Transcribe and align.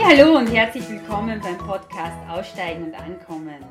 Ja, 0.00 0.16
hallo 0.16 0.38
und 0.38 0.46
herzlich 0.46 0.88
willkommen 0.88 1.42
beim 1.42 1.58
Podcast 1.58 2.16
Aussteigen 2.26 2.84
und 2.84 2.94
Ankommen. 2.94 3.62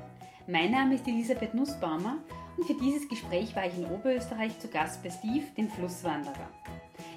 Mein 0.46 0.70
Name 0.70 0.94
ist 0.94 1.08
Elisabeth 1.08 1.56
Nussbaumer 1.56 2.20
und 2.56 2.68
für 2.68 2.76
dieses 2.76 3.10
Gespräch 3.10 3.56
war 3.56 3.66
ich 3.66 3.76
in 3.76 3.88
Oberösterreich 3.88 4.58
zu 4.60 4.68
Gast 4.68 5.02
bei 5.02 5.10
Steve, 5.10 5.46
dem 5.58 5.68
Flusswanderer. 5.72 6.48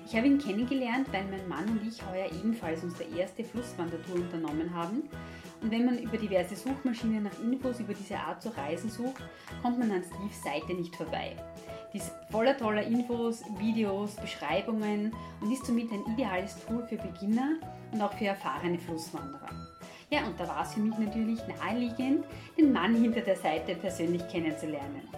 Ich 0.06 0.16
habe 0.16 0.28
ihn 0.28 0.38
kennengelernt, 0.38 1.12
weil 1.12 1.24
mein 1.24 1.46
Mann 1.46 1.68
und 1.68 1.86
ich 1.86 2.00
heuer 2.10 2.32
ebenfalls 2.32 2.82
unsere 2.84 3.04
erste 3.14 3.44
Flusswandertour 3.44 4.14
unternommen 4.14 4.74
haben. 4.74 5.02
Und 5.60 5.70
wenn 5.70 5.84
man 5.84 5.98
über 5.98 6.16
diverse 6.16 6.56
Suchmaschinen 6.56 7.24
nach 7.24 7.38
Infos 7.38 7.80
über 7.80 7.92
diese 7.92 8.16
Art 8.16 8.40
zu 8.40 8.48
reisen 8.56 8.88
sucht, 8.88 9.22
kommt 9.60 9.78
man 9.78 9.90
an 9.90 10.02
Steves 10.02 10.42
Seite 10.42 10.72
nicht 10.72 10.96
vorbei. 10.96 11.36
Die 11.92 11.98
ist 11.98 12.12
voller 12.30 12.56
toller 12.56 12.82
Infos, 12.82 13.42
Videos, 13.58 14.16
Beschreibungen 14.16 15.12
und 15.40 15.52
ist 15.52 15.66
somit 15.66 15.92
ein 15.92 16.04
ideales 16.12 16.56
Tool 16.64 16.82
für 16.86 16.96
Beginner 16.96 17.56
und 17.92 18.00
auch 18.00 18.12
für 18.14 18.26
erfahrene 18.26 18.78
Flusswanderer. 18.78 19.50
Ja, 20.10 20.26
und 20.26 20.38
da 20.38 20.48
war 20.48 20.62
es 20.62 20.74
für 20.74 20.80
mich 20.80 20.96
natürlich 20.98 21.40
naheliegend, 21.46 22.24
den 22.56 22.72
Mann 22.72 22.94
hinter 22.94 23.20
der 23.20 23.36
Seite 23.36 23.74
persönlich 23.74 24.26
kennenzulernen. 24.28 25.08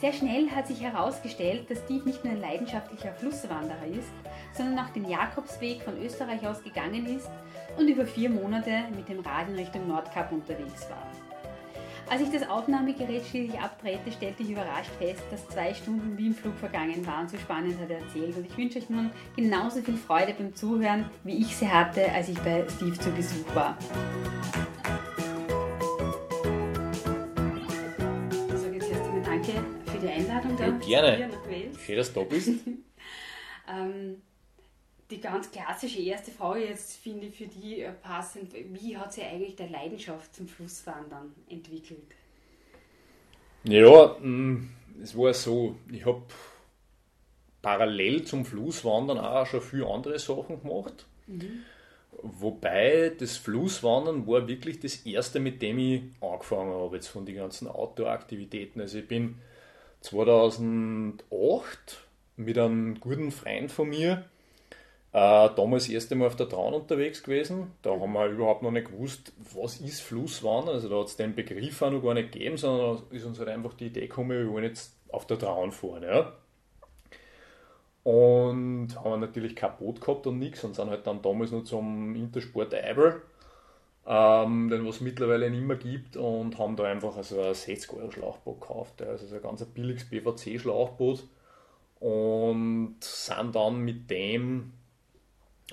Sehr 0.00 0.12
schnell 0.12 0.50
hat 0.50 0.66
sich 0.66 0.82
herausgestellt, 0.82 1.70
dass 1.70 1.78
Steve 1.78 2.04
nicht 2.04 2.24
nur 2.24 2.34
ein 2.34 2.40
leidenschaftlicher 2.40 3.12
Flusswanderer 3.14 3.86
ist, 3.86 4.12
sondern 4.52 4.84
auch 4.84 4.90
den 4.90 5.08
Jakobsweg 5.08 5.82
von 5.82 5.96
Österreich 6.02 6.46
aus 6.46 6.62
gegangen 6.62 7.06
ist 7.06 7.30
und 7.78 7.88
über 7.88 8.04
vier 8.04 8.28
Monate 8.28 8.84
mit 8.94 9.08
dem 9.08 9.20
Rad 9.20 9.48
in 9.48 9.54
Richtung 9.54 9.88
Nordkap 9.88 10.32
unterwegs 10.32 10.88
war. 10.90 11.13
Als 12.10 12.20
ich 12.20 12.30
das 12.30 12.48
Aufnahmegerät 12.48 13.24
schließlich 13.24 13.58
abdrehte, 13.58 14.12
stellte 14.12 14.42
ich 14.42 14.50
überrascht 14.50 14.90
fest, 14.98 15.22
dass 15.30 15.48
zwei 15.48 15.72
Stunden 15.72 16.16
wie 16.18 16.26
im 16.26 16.34
Flug 16.34 16.54
vergangen 16.58 17.04
waren. 17.06 17.26
So 17.28 17.38
spannend 17.38 17.78
hat 17.80 17.90
er 17.90 18.00
erzählt. 18.00 18.36
Und 18.36 18.46
ich 18.46 18.56
wünsche 18.56 18.78
euch 18.78 18.90
nun 18.90 19.10
genauso 19.34 19.80
viel 19.80 19.96
Freude 19.96 20.34
beim 20.34 20.54
Zuhören, 20.54 21.10
wie 21.24 21.40
ich 21.40 21.56
sie 21.56 21.68
hatte, 21.68 22.12
als 22.12 22.28
ich 22.28 22.38
bei 22.40 22.64
Steve 22.68 22.98
zu 22.98 23.10
Besuch 23.10 23.54
war. 23.54 23.76
Ich 28.30 28.60
sage 28.60 28.74
jetzt 28.74 28.90
erst 28.90 29.04
einmal 29.04 29.22
Danke 29.22 29.52
für 29.90 29.98
die 29.98 30.08
Einladung. 30.08 30.58
Ja, 30.58 30.70
gerne. 30.70 31.30
Schön, 31.84 31.96
dass 31.96 32.12
du 32.12 32.20
da 32.20 32.26
bist. 32.26 32.50
Ähm, 33.66 34.20
die 35.10 35.20
ganz 35.20 35.50
klassische 35.50 36.00
erste 36.00 36.30
Frage 36.30 36.64
jetzt 36.66 36.96
finde 36.96 37.26
ich 37.26 37.36
für 37.36 37.46
die 37.46 37.80
äh, 37.80 37.92
passend. 37.92 38.52
Wie 38.54 38.96
hat 38.96 39.12
sich 39.12 39.24
eigentlich 39.24 39.56
der 39.56 39.68
Leidenschaft 39.68 40.34
zum 40.34 40.48
Flusswandern 40.48 41.34
entwickelt? 41.48 42.14
Ja, 43.64 44.16
mh, 44.20 44.64
es 45.02 45.16
war 45.16 45.34
so, 45.34 45.76
ich 45.90 46.04
habe 46.04 46.22
parallel 47.62 48.24
zum 48.24 48.44
Flusswandern 48.44 49.18
auch 49.18 49.46
schon 49.46 49.62
viele 49.62 49.86
andere 49.86 50.18
Sachen 50.18 50.60
gemacht. 50.62 51.06
Wobei 52.22 53.12
das 53.18 53.36
Flusswandern 53.36 54.26
war 54.26 54.46
wirklich 54.48 54.80
das 54.80 54.96
erste, 55.06 55.40
mit 55.40 55.62
dem 55.62 55.78
ich 55.78 56.02
angefangen 56.20 56.72
habe, 56.72 56.96
jetzt 56.96 57.08
von 57.08 57.26
den 57.26 57.36
ganzen 57.36 57.68
Outdoor-Aktivitäten. 57.68 58.80
Also 58.80 58.98
ich 58.98 59.08
bin 59.08 59.36
2008 60.02 61.22
mit 62.36 62.58
einem 62.58 63.00
guten 63.00 63.30
Freund 63.30 63.72
von 63.72 63.88
mir 63.88 64.24
äh, 65.14 65.48
damals 65.54 65.84
das 65.84 65.92
erste 65.92 66.16
Mal 66.16 66.26
auf 66.26 66.34
der 66.34 66.48
Traun 66.48 66.74
unterwegs 66.74 67.22
gewesen. 67.22 67.70
Da 67.82 67.90
haben 67.90 68.12
wir 68.14 68.26
überhaupt 68.26 68.64
noch 68.64 68.72
nicht 68.72 68.90
gewusst, 68.90 69.32
was 69.54 69.76
ist 69.80 70.02
Flusswandern. 70.02 70.74
Also 70.74 70.88
da 70.88 70.98
hat 70.98 71.06
es 71.06 71.16
den 71.16 71.36
Begriff 71.36 71.80
auch 71.82 71.92
noch 71.92 72.02
gar 72.02 72.14
nicht 72.14 72.32
gegeben, 72.32 72.56
sondern 72.56 73.00
ist 73.12 73.24
uns 73.24 73.38
halt 73.38 73.48
einfach 73.48 73.74
die 73.74 73.86
Idee 73.86 74.08
gekommen, 74.08 74.30
wir 74.30 74.50
wollen 74.50 74.64
jetzt 74.64 74.96
auf 75.12 75.24
der 75.28 75.38
Traun 75.38 75.70
fahren. 75.70 76.02
Ja. 76.02 76.32
Und 78.02 78.88
haben 79.04 79.20
natürlich 79.20 79.54
kein 79.54 79.76
Boot 79.76 80.00
gehabt 80.00 80.26
und 80.26 80.40
nichts 80.40 80.64
und 80.64 80.74
sind 80.74 80.90
halt 80.90 81.06
dann 81.06 81.22
damals 81.22 81.52
noch 81.52 81.62
zum 81.62 82.16
Intersport 82.16 82.74
Eibel, 82.74 83.22
ähm, 84.08 84.68
den 84.68 84.84
was 84.84 84.96
es 84.96 85.00
mittlerweile 85.00 85.48
nicht 85.48 85.62
mehr 85.62 85.76
gibt 85.76 86.16
und 86.16 86.58
haben 86.58 86.74
da 86.74 86.84
einfach 86.84 87.16
also 87.16 87.40
ein 87.40 87.54
60 87.54 87.92
Euro 87.92 88.10
Schlauchboot 88.10 88.60
gekauft. 88.60 89.00
ja. 89.00 89.06
Also 89.06 89.28
so 89.28 89.36
ein 89.36 89.42
ganz 89.42 89.64
billiges 89.64 90.10
PVC-Schlauchboot 90.10 91.22
und 92.00 92.96
sind 93.00 93.54
dann 93.54 93.78
mit 93.78 94.10
dem 94.10 94.72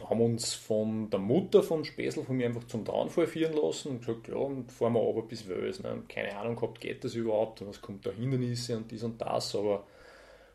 haben 0.09 0.22
uns 0.22 0.53
von 0.53 1.09
der 1.09 1.19
Mutter 1.19 1.63
vom 1.63 1.84
Späßel 1.84 2.23
von 2.23 2.38
mir 2.38 2.47
einfach 2.47 2.66
zum 2.66 2.85
Traunfall 2.85 3.28
führen 3.28 3.53
lassen 3.53 3.89
und 3.89 4.00
gesagt, 4.00 4.28
ja, 4.28 4.35
und 4.35 4.72
fahren 4.72 4.94
wir 4.94 5.01
aber 5.01 5.23
bis 5.23 5.47
Wels. 5.47 5.81
Ne? 5.81 6.03
Keine 6.07 6.35
Ahnung 6.38 6.56
gehabt, 6.56 6.79
geht 6.79 7.03
das 7.03 7.16
überhaupt, 7.16 7.66
was 7.67 7.81
kommt 7.81 8.06
da 8.06 8.12
Hindernisse 8.12 8.78
und 8.78 8.91
dies 8.91 9.03
und 9.03 9.22
das, 9.22 9.56
aber 9.56 9.85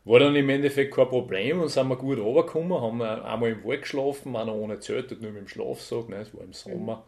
war 0.05 0.19
dann 0.19 0.35
im 0.35 0.49
Endeffekt 0.49 0.95
kein 0.95 1.09
Problem 1.09 1.61
und 1.61 1.67
sind 1.67 1.87
wir 1.89 1.97
gut 1.97 2.17
runtergekommen, 2.17 2.81
haben 2.81 3.01
einmal 3.01 3.51
im 3.51 3.65
Wald 3.65 3.81
geschlafen, 3.81 4.35
auch 4.35 4.45
noch 4.45 4.53
ohne 4.55 4.79
Zelt, 4.79 5.11
nur 5.21 5.31
mit 5.31 5.41
dem 5.41 5.47
Schlafsack, 5.47 6.07
ne? 6.07 6.17
es 6.17 6.33
war 6.33 6.43
im 6.43 6.53
Sommer, 6.53 7.03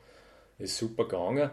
ist 0.57 0.77
super 0.77 1.05
gegangen. 1.05 1.49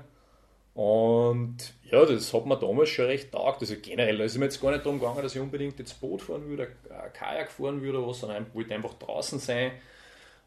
Und 0.76 1.72
ja, 1.91 2.04
das 2.04 2.34
hat 2.34 2.44
mir 2.44 2.58
damals 2.58 2.91
schon 2.91 3.06
recht 3.06 3.32
taugt. 3.32 3.62
Also 3.62 3.76
generell, 3.80 4.18
da 4.18 4.24
ist 4.24 4.36
mir 4.36 4.44
jetzt 4.44 4.60
gar 4.60 4.72
nicht 4.72 4.84
darum 4.84 4.98
gegangen, 4.98 5.22
dass 5.22 5.34
ich 5.34 5.41
unbedingt 5.41 5.78
jetzt 5.78 5.98
Boot 6.03 6.20
fahren 6.20 6.47
würde, 6.48 6.68
ein 6.91 7.12
Kajak 7.14 7.50
fahren 7.50 7.80
würde 7.80 7.98
oder 7.98 8.08
was, 8.08 8.20
sondern 8.20 8.44
ich 8.47 8.54
wollte 8.54 8.74
einfach 8.74 8.92
draußen 8.94 9.38
sein, 9.38 9.72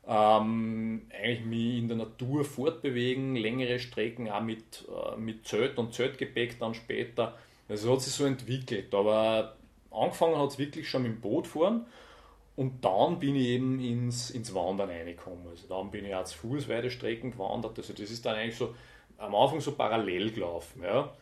ähm, 0.10 1.04
eigentlich 1.14 1.46
mich 1.46 1.78
in 1.78 1.88
der 1.88 1.98
Natur 1.98 2.44
fortbewegen, 2.44 3.36
längere 3.36 3.78
Strecken 3.78 4.28
auch 4.30 4.42
mit, 4.42 4.88
äh, 4.90 5.16
mit 5.18 5.48
Zelt 5.48 5.78
und 5.78 5.94
Zeltgepäck 5.94 6.58
dann 6.58 6.74
später. 6.74 7.38
Also 7.68 7.94
hat 7.94 8.02
sich 8.02 8.14
so 8.14 8.26
entwickelt, 8.26 8.94
aber 8.96 9.56
angefangen 9.92 10.40
hat 10.40 10.50
es 10.50 10.58
wirklich 10.58 10.90
schon 10.90 11.04
mit 11.04 11.12
dem 11.12 11.22
Boot 11.22 11.46
fahren 11.46 11.86
und 12.56 12.84
dann 12.84 13.20
bin 13.20 13.36
ich 13.36 13.50
eben 13.50 13.80
ins, 13.80 14.32
ins 14.32 14.56
Wandern 14.56 14.90
reingekommen. 14.90 15.48
Also 15.48 15.68
dann 15.68 15.92
bin 15.92 16.06
ich 16.06 16.16
auch 16.16 16.26
zu 16.26 16.40
Fuß 16.40 16.68
weite 16.68 16.90
Strecken 16.90 17.32
gewandert. 17.32 17.78
Also 17.78 17.94
das 17.94 18.10
ist 18.10 18.26
dann 18.26 18.36
eigentlich 18.36 18.58
so 18.58 18.74
am 19.20 19.36
Anfang 19.36 19.62
so 19.62 19.74
parallel 19.74 20.32
gelaufen. 20.32 20.82
Ja. 20.84 21.14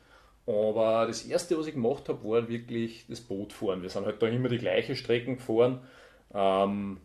Aber 0.45 1.05
das 1.07 1.25
erste, 1.25 1.59
was 1.59 1.67
ich 1.67 1.73
gemacht 1.73 2.07
habe, 2.07 2.23
war 2.23 2.47
wirklich 2.47 3.05
das 3.09 3.19
Bootfahren. 3.19 3.81
Wir 3.81 3.89
sind 3.89 4.05
halt 4.05 4.21
da 4.21 4.27
immer 4.27 4.47
die 4.47 4.59
gleichen 4.59 4.95
Strecken 4.95 5.35
gefahren. 5.35 5.81
Ähm, 6.33 7.01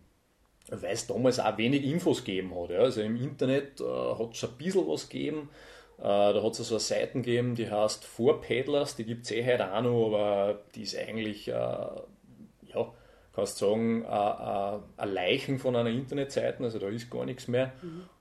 weil 0.80 0.94
es 0.94 1.06
damals 1.06 1.38
auch 1.38 1.58
wenig 1.58 1.84
Infos 1.84 2.24
gegeben 2.24 2.54
hat. 2.58 2.70
Ja. 2.70 2.80
Also 2.80 3.02
im 3.02 3.16
Internet 3.16 3.80
äh, 3.80 3.84
hat 3.84 4.34
es 4.34 4.44
ein 4.44 4.56
bisschen 4.58 4.88
was 4.88 5.08
gegeben. 5.08 5.50
Äh, 5.98 6.02
da 6.02 6.42
hat 6.42 6.58
es 6.58 6.68
so 6.68 6.74
eine 6.74 6.80
Seite 6.80 7.12
gegeben, 7.14 7.54
die 7.54 7.70
heißt 7.70 8.04
Vorpaddlers, 8.04 8.96
die 8.96 9.04
gibt 9.04 9.24
es 9.24 9.30
eh 9.32 9.44
heute 9.44 9.72
auch 9.72 9.82
noch, 9.82 10.06
aber 10.06 10.60
die 10.74 10.82
ist 10.82 10.96
eigentlich, 10.96 11.48
äh, 11.48 11.52
ja, 11.52 12.92
kannst 13.34 13.58
sagen, 13.58 14.02
äh, 14.02 14.06
äh, 14.06 14.78
ein 14.96 15.12
Leichen 15.12 15.58
von 15.58 15.76
einer 15.76 15.90
Internetseite, 15.90 16.64
also 16.64 16.78
da 16.78 16.88
ist 16.88 17.10
gar 17.10 17.24
nichts 17.24 17.48
mehr. 17.48 17.72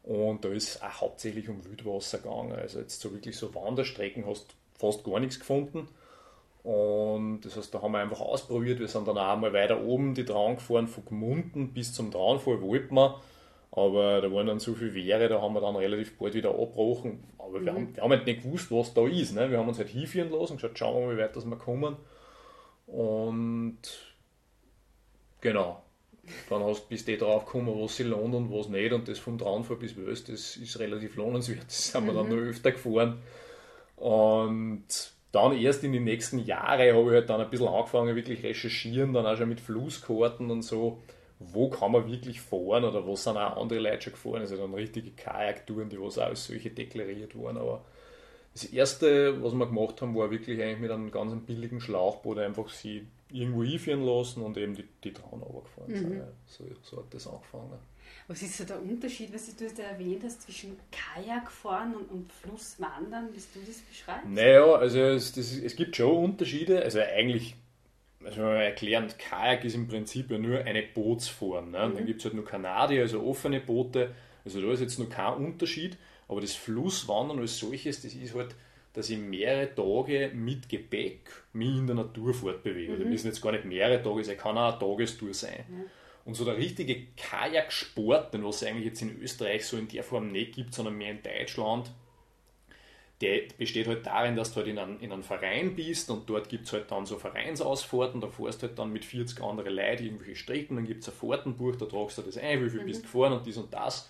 Und 0.04 0.44
da 0.44 0.50
ist 0.50 0.84
auch 0.84 1.02
hauptsächlich 1.02 1.48
um 1.48 1.64
Wildwasser 1.64 2.20
gegangen. 2.20 2.54
Also 2.54 2.80
jetzt 2.80 3.00
so 3.02 3.14
wirklich 3.14 3.38
so 3.38 3.54
Wanderstrecken 3.54 4.26
hast 4.26 4.56
fast 4.78 5.04
gar 5.04 5.20
nichts 5.20 5.40
gefunden. 5.40 5.88
Und 6.64 7.42
das 7.42 7.58
heißt, 7.58 7.74
da 7.74 7.82
haben 7.82 7.94
wir 7.94 8.00
einfach 8.00 8.20
ausprobiert. 8.20 8.80
Wir 8.80 8.88
sind 8.88 9.08
dann 9.08 9.18
auch 9.18 9.34
einmal 9.34 9.54
weiter 9.54 9.82
oben 9.82 10.14
die 10.14 10.26
Traun 10.26 10.56
gefahren, 10.56 10.88
von 10.88 11.06
Gmunden 11.06 11.74
bis 11.74 11.94
zum 11.94 12.12
Traunfall 12.12 12.62
wollten 12.62 12.96
wir. 12.96 13.20
Aber 13.72 14.22
da 14.22 14.32
waren 14.32 14.48
dann 14.48 14.60
so 14.60 14.74
viele 14.74 14.94
Wehre, 14.94 15.30
da 15.30 15.42
haben 15.42 15.54
wir 15.54 15.62
dann 15.62 15.76
relativ 15.78 16.18
bald 16.18 16.34
wieder 16.34 16.50
abgebrochen. 16.50 17.24
Aber 17.38 17.64
wir, 17.64 17.74
haben, 17.74 17.96
wir 17.96 18.04
haben 18.04 18.12
halt 18.12 18.26
nicht 18.26 18.44
gewusst, 18.44 18.70
was 18.70 18.94
da 18.94 19.08
ist. 19.08 19.34
Ne? 19.34 19.50
Wir 19.50 19.58
haben 19.58 19.70
uns 19.70 19.78
halt 19.78 19.88
hinführen 19.88 20.30
lassen 20.30 20.54
und 20.54 20.62
gesagt, 20.62 20.78
schauen 20.78 21.02
wir 21.02 21.08
mal, 21.08 21.18
wie 21.18 21.22
weit 21.22 21.36
das 21.36 21.46
wir 21.46 21.56
kommen. 21.56 21.96
Und 22.86 23.80
genau, 25.40 25.84
dann 26.50 26.64
hast, 26.64 26.90
du 26.90 26.96
eh 27.12 27.18
drauf 27.18 27.46
gekommen, 27.46 27.74
was 27.82 27.96
sich 27.96 28.06
lohnt 28.06 28.36
und 28.36 28.52
was 28.52 28.68
nicht. 28.68 28.92
Und 28.92 29.08
das 29.08 29.20
vom 29.20 29.38
Traunfall 29.38 29.78
bis 29.78 29.96
Wöst, 29.96 30.28
das 30.28 30.58
ist 30.58 30.78
relativ 30.80 31.16
lohnenswert. 31.16 31.66
Das 31.66 31.92
sind 31.92 32.06
wir 32.06 32.14
dann 32.14 32.28
noch 32.28 32.36
öfter 32.36 32.74
gefahren. 32.74 33.22
Und 33.96 35.14
dann 35.32 35.58
erst 35.58 35.84
in 35.84 35.94
den 35.94 36.04
nächsten 36.04 36.40
Jahren 36.40 36.94
habe 36.94 37.10
ich 37.10 37.16
halt 37.16 37.30
dann 37.30 37.42
ein 37.42 37.50
bisschen 37.50 37.68
angefangen, 37.68 38.16
wirklich 38.16 38.44
recherchieren, 38.44 39.14
dann 39.14 39.26
auch 39.26 39.38
schon 39.38 39.50
mit 39.50 39.62
Flusskarten 39.62 40.52
und 40.52 40.62
so, 40.62 41.02
wo 41.40 41.70
kann 41.70 41.92
man 41.92 42.10
wirklich 42.12 42.42
fahren 42.42 42.84
oder 42.84 43.08
was 43.08 43.24
sind 43.24 43.38
auch 43.38 43.58
andere 43.58 43.80
Leute 43.80 44.02
schon 44.02 44.14
gefahren, 44.14 44.42
also 44.42 44.58
dann 44.58 44.74
richtige 44.74 45.12
Kajaktouren, 45.12 45.90
die 45.90 46.00
was 46.00 46.18
auch 46.18 46.26
als 46.26 46.46
solche 46.46 46.70
deklariert 46.70 47.36
wurden, 47.36 47.58
aber 47.58 47.84
das 48.54 48.66
erste, 48.66 49.42
was 49.42 49.54
wir 49.54 49.66
gemacht 49.66 50.02
haben, 50.02 50.16
war 50.16 50.30
wirklich 50.30 50.62
eigentlich 50.62 50.80
mit 50.80 50.92
einem 50.92 51.10
ganz 51.10 51.34
billigen 51.46 51.80
Schlauchboot 51.80 52.38
einfach 52.38 52.68
sie 52.70 53.08
irgendwo 53.32 53.64
hinführen 53.64 54.06
lassen 54.06 54.42
und 54.42 54.58
eben 54.58 54.76
die, 54.76 54.84
die 55.04 55.14
Traun 55.14 55.42
runtergefahren 55.42 55.96
sind. 55.96 56.18
Ja, 56.18 56.28
so, 56.48 56.66
so 56.82 56.98
hat 56.98 57.14
das 57.14 57.28
angefangen. 57.28 57.80
Was 58.32 58.42
ist 58.44 58.58
so 58.58 58.64
der 58.64 58.82
Unterschied, 58.82 59.34
was 59.34 59.54
du 59.54 59.68
da 59.68 59.84
erwähnt 59.84 60.24
hast, 60.24 60.44
zwischen 60.44 60.78
Kajakfahren 60.90 61.94
und, 61.94 62.10
und 62.10 62.32
Flusswandern, 62.32 63.28
wie 63.34 63.60
du 63.60 63.66
das 63.68 63.80
beschreibst? 63.80 64.30
Naja, 64.30 64.74
also 64.74 65.00
es, 65.00 65.34
das, 65.34 65.52
es 65.52 65.76
gibt 65.76 65.98
schon 65.98 66.24
Unterschiede. 66.24 66.82
Also 66.82 67.02
eigentlich, 67.02 67.56
also 68.24 68.40
mal 68.40 68.56
erklären, 68.62 69.12
Kajak 69.18 69.66
ist 69.66 69.76
im 69.76 69.90
Prinzip 69.90 70.32
ja 70.32 70.38
nur 70.38 70.60
eine 70.60 70.82
Bootsform. 70.82 71.72
Ne? 71.72 71.84
Und 71.84 71.98
Dann 71.98 72.06
gibt 72.06 72.20
es 72.20 72.26
halt 72.26 72.36
nur 72.36 72.46
Kanadier, 72.46 73.02
also 73.02 73.22
offene 73.22 73.60
Boote. 73.60 74.16
Also 74.46 74.62
da 74.62 74.72
ist 74.72 74.80
jetzt 74.80 74.98
noch 74.98 75.10
kein 75.10 75.34
Unterschied. 75.34 75.98
Aber 76.30 76.40
das 76.40 76.54
Flusswandern 76.54 77.38
als 77.40 77.58
solches, 77.58 78.02
das 78.02 78.14
ist 78.14 78.34
halt, 78.34 78.56
dass 78.94 79.10
ich 79.10 79.18
mehrere 79.18 79.76
Tage 79.76 80.32
mit 80.34 80.70
Gepäck 80.70 81.30
mich 81.52 81.76
in 81.76 81.86
der 81.86 81.98
Natur 81.98 82.34
fortbewege. 82.34 82.96
Das 82.96 83.06
müssen 83.06 83.28
jetzt 83.28 83.42
gar 83.42 83.52
nicht 83.52 83.66
mehrere 83.66 84.02
Tage 84.02 84.24
sein, 84.24 84.38
kann 84.38 84.58
auch 84.58 84.72
eine 84.72 84.80
Tagestour 84.80 85.34
sein. 85.34 85.66
Und 86.24 86.36
so 86.36 86.46
der 86.46 86.58
richtige 86.58 87.08
Kajaksport, 87.18 88.34
den 88.34 88.44
was 88.44 88.62
es 88.62 88.68
eigentlich 88.68 88.86
jetzt 88.86 89.02
in 89.02 89.20
Österreich 89.22 89.66
so 89.66 89.78
in 89.78 89.88
der 89.88 90.04
Form 90.04 90.32
nicht 90.32 90.54
gibt, 90.54 90.74
sondern 90.74 90.96
mehr 90.96 91.12
in 91.12 91.24
Deutschland, 91.24 91.92
der 93.22 93.42
besteht 93.58 93.88
halt 93.88 94.06
darin, 94.06 94.36
dass 94.36 94.52
du 94.52 94.58
halt 94.58 94.68
in 94.68 94.80
einem, 94.80 95.00
in 95.00 95.12
einem 95.12 95.24
Verein 95.24 95.76
bist 95.76 96.10
und 96.10 96.30
dort 96.30 96.50
gibt 96.50 96.66
es 96.66 96.74
halt 96.74 96.90
dann 96.90 97.06
so 97.06 97.18
Vereinsausfahrten, 97.18 98.20
da 98.20 98.28
fährst 98.28 98.62
du 98.62 98.68
halt 98.68 98.80
dann 98.80 98.92
mit 98.92 99.06
40 99.06 99.42
anderen 99.42 99.74
Leuten 99.74 100.06
irgendwelche 100.06 100.36
Strecken, 100.36 100.76
dann 100.76 100.86
gibt 100.86 101.04
es 101.04 101.10
ein 101.10 101.16
Fahrtenbuch, 101.16 101.76
da 101.76 101.86
tragst 101.86 102.18
du 102.18 102.24
das 102.24 102.38
ein, 102.38 102.64
wie 102.66 102.70
viel 102.70 102.82
mhm. 102.82 102.86
bist 102.88 103.00
du 103.00 103.04
gefahren 103.04 103.34
und 103.34 103.46
dies 103.46 103.58
und 103.58 103.74
das. 103.74 104.10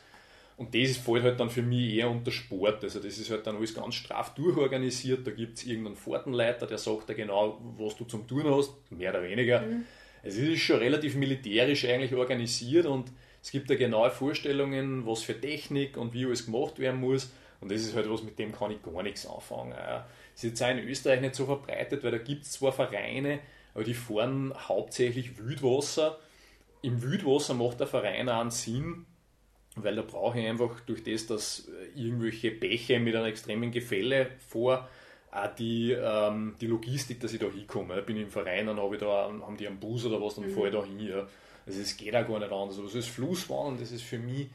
Und 0.58 0.76
das 0.76 0.98
fällt 0.98 1.24
halt 1.24 1.40
dann 1.40 1.50
für 1.50 1.64
mich 1.64 1.96
eher 1.96 2.10
unter 2.10 2.30
Sport. 2.30 2.84
Also 2.84 3.00
das 3.00 3.18
ist 3.18 3.32
halt 3.32 3.48
dann 3.48 3.56
alles 3.56 3.74
ganz 3.74 3.96
straff 3.96 4.36
durchorganisiert. 4.36 5.26
Da 5.26 5.32
gibt 5.32 5.58
es 5.58 5.66
irgendeinen 5.66 5.96
Fahrtenleiter, 5.96 6.68
der 6.68 6.78
sagt 6.78 7.10
dir 7.10 7.16
genau, 7.16 7.60
was 7.78 7.96
du 7.96 8.06
zum 8.06 8.28
Tun 8.28 8.44
hast, 8.46 8.72
mehr 8.92 9.10
oder 9.10 9.24
weniger. 9.24 9.62
Mhm. 9.62 9.86
Es 10.24 10.38
ist 10.38 10.62
schon 10.62 10.80
relativ 10.80 11.16
militärisch 11.16 11.86
eigentlich 11.86 12.14
organisiert 12.14 12.86
und 12.86 13.12
es 13.42 13.52
gibt 13.52 13.70
da 13.70 13.76
genaue 13.76 14.12
Vorstellungen, 14.12 15.06
was 15.06 15.24
für 15.24 15.40
Technik 15.40 15.98
und 15.98 16.14
wie 16.14 16.26
alles 16.26 16.46
gemacht 16.46 16.78
werden 16.80 17.00
muss. 17.00 17.32
Und 17.60 17.72
das 17.72 17.82
ist 17.82 17.96
halt 17.96 18.10
was, 18.10 18.24
mit 18.24 18.38
dem 18.40 18.52
kann 18.52 18.72
ich 18.72 18.82
gar 18.82 19.04
nichts 19.04 19.26
anfangen. 19.26 19.72
Das 19.72 20.04
ist 20.36 20.44
jetzt 20.44 20.64
auch 20.64 20.70
in 20.70 20.80
Österreich 20.80 21.22
nicht 21.22 21.36
so 21.36 21.46
verbreitet, 21.46 22.04
weil 22.04 22.12
da 22.12 22.18
gibt 22.18 22.44
es 22.44 22.54
zwar 22.54 22.72
Vereine, 22.72 23.40
aber 23.74 23.84
die 23.84 23.94
fahren 23.94 24.54
hauptsächlich 24.68 25.38
Wildwasser. 25.38 26.20
Im 26.82 27.02
Wildwasser 27.02 27.54
macht 27.54 27.80
der 27.80 27.88
Verein 27.88 28.30
auch 28.30 28.42
einen 28.42 28.52
Sinn, 28.52 29.06
weil 29.76 29.96
da 29.96 30.02
brauche 30.02 30.40
ich 30.40 30.48
einfach 30.48 30.80
durch 30.82 31.04
das, 31.04 31.28
dass 31.28 31.70
irgendwelche 31.96 32.52
Bäche 32.52 33.00
mit 33.00 33.16
einem 33.16 33.26
extremen 33.26 33.72
Gefälle 33.72 34.32
vor, 34.48 34.90
auch 35.32 35.56
die, 35.56 35.94
ähm, 35.94 36.56
die 36.60 36.68
Logistik, 36.68 37.20
dass 37.22 37.34
ich 37.34 37.40
da 37.40 37.48
hinkomme. 37.48 38.00
Ich 38.00 38.06
bin 38.06 38.18
im 38.18 38.30
Verein, 38.30 38.68
dann 38.68 38.78
habe 38.78 38.96
ich 38.96 39.02
da, 39.02 39.32
haben 39.42 39.58
die 39.58 39.68
einen 39.68 39.80
Bus 39.80 40.06
oder 40.06 40.22
was, 40.22 40.36
dann 40.36 40.46
mhm. 40.46 40.54
fahre 40.54 40.68
ich 40.68 40.74
da 40.74 40.84
hin. 40.84 41.00
Ja. 41.00 41.28
Also 41.66 41.80
es 41.80 41.96
geht 41.96 42.16
auch 42.16 42.28
gar 42.28 42.40
nicht 42.40 42.52
anders. 42.52 42.80
Also 42.80 42.88
das 42.88 43.08
Flusswandern, 43.08 43.78
das 43.80 43.92
ist 43.92 44.04
für 44.04 44.20
mich 44.20 44.50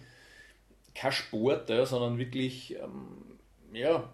kein 0.95 1.13
Sport, 1.13 1.71
ja, 1.71 1.87
sondern 1.87 2.19
wirklich, 2.19 2.75
ähm, 2.75 3.39
ja, 3.73 4.13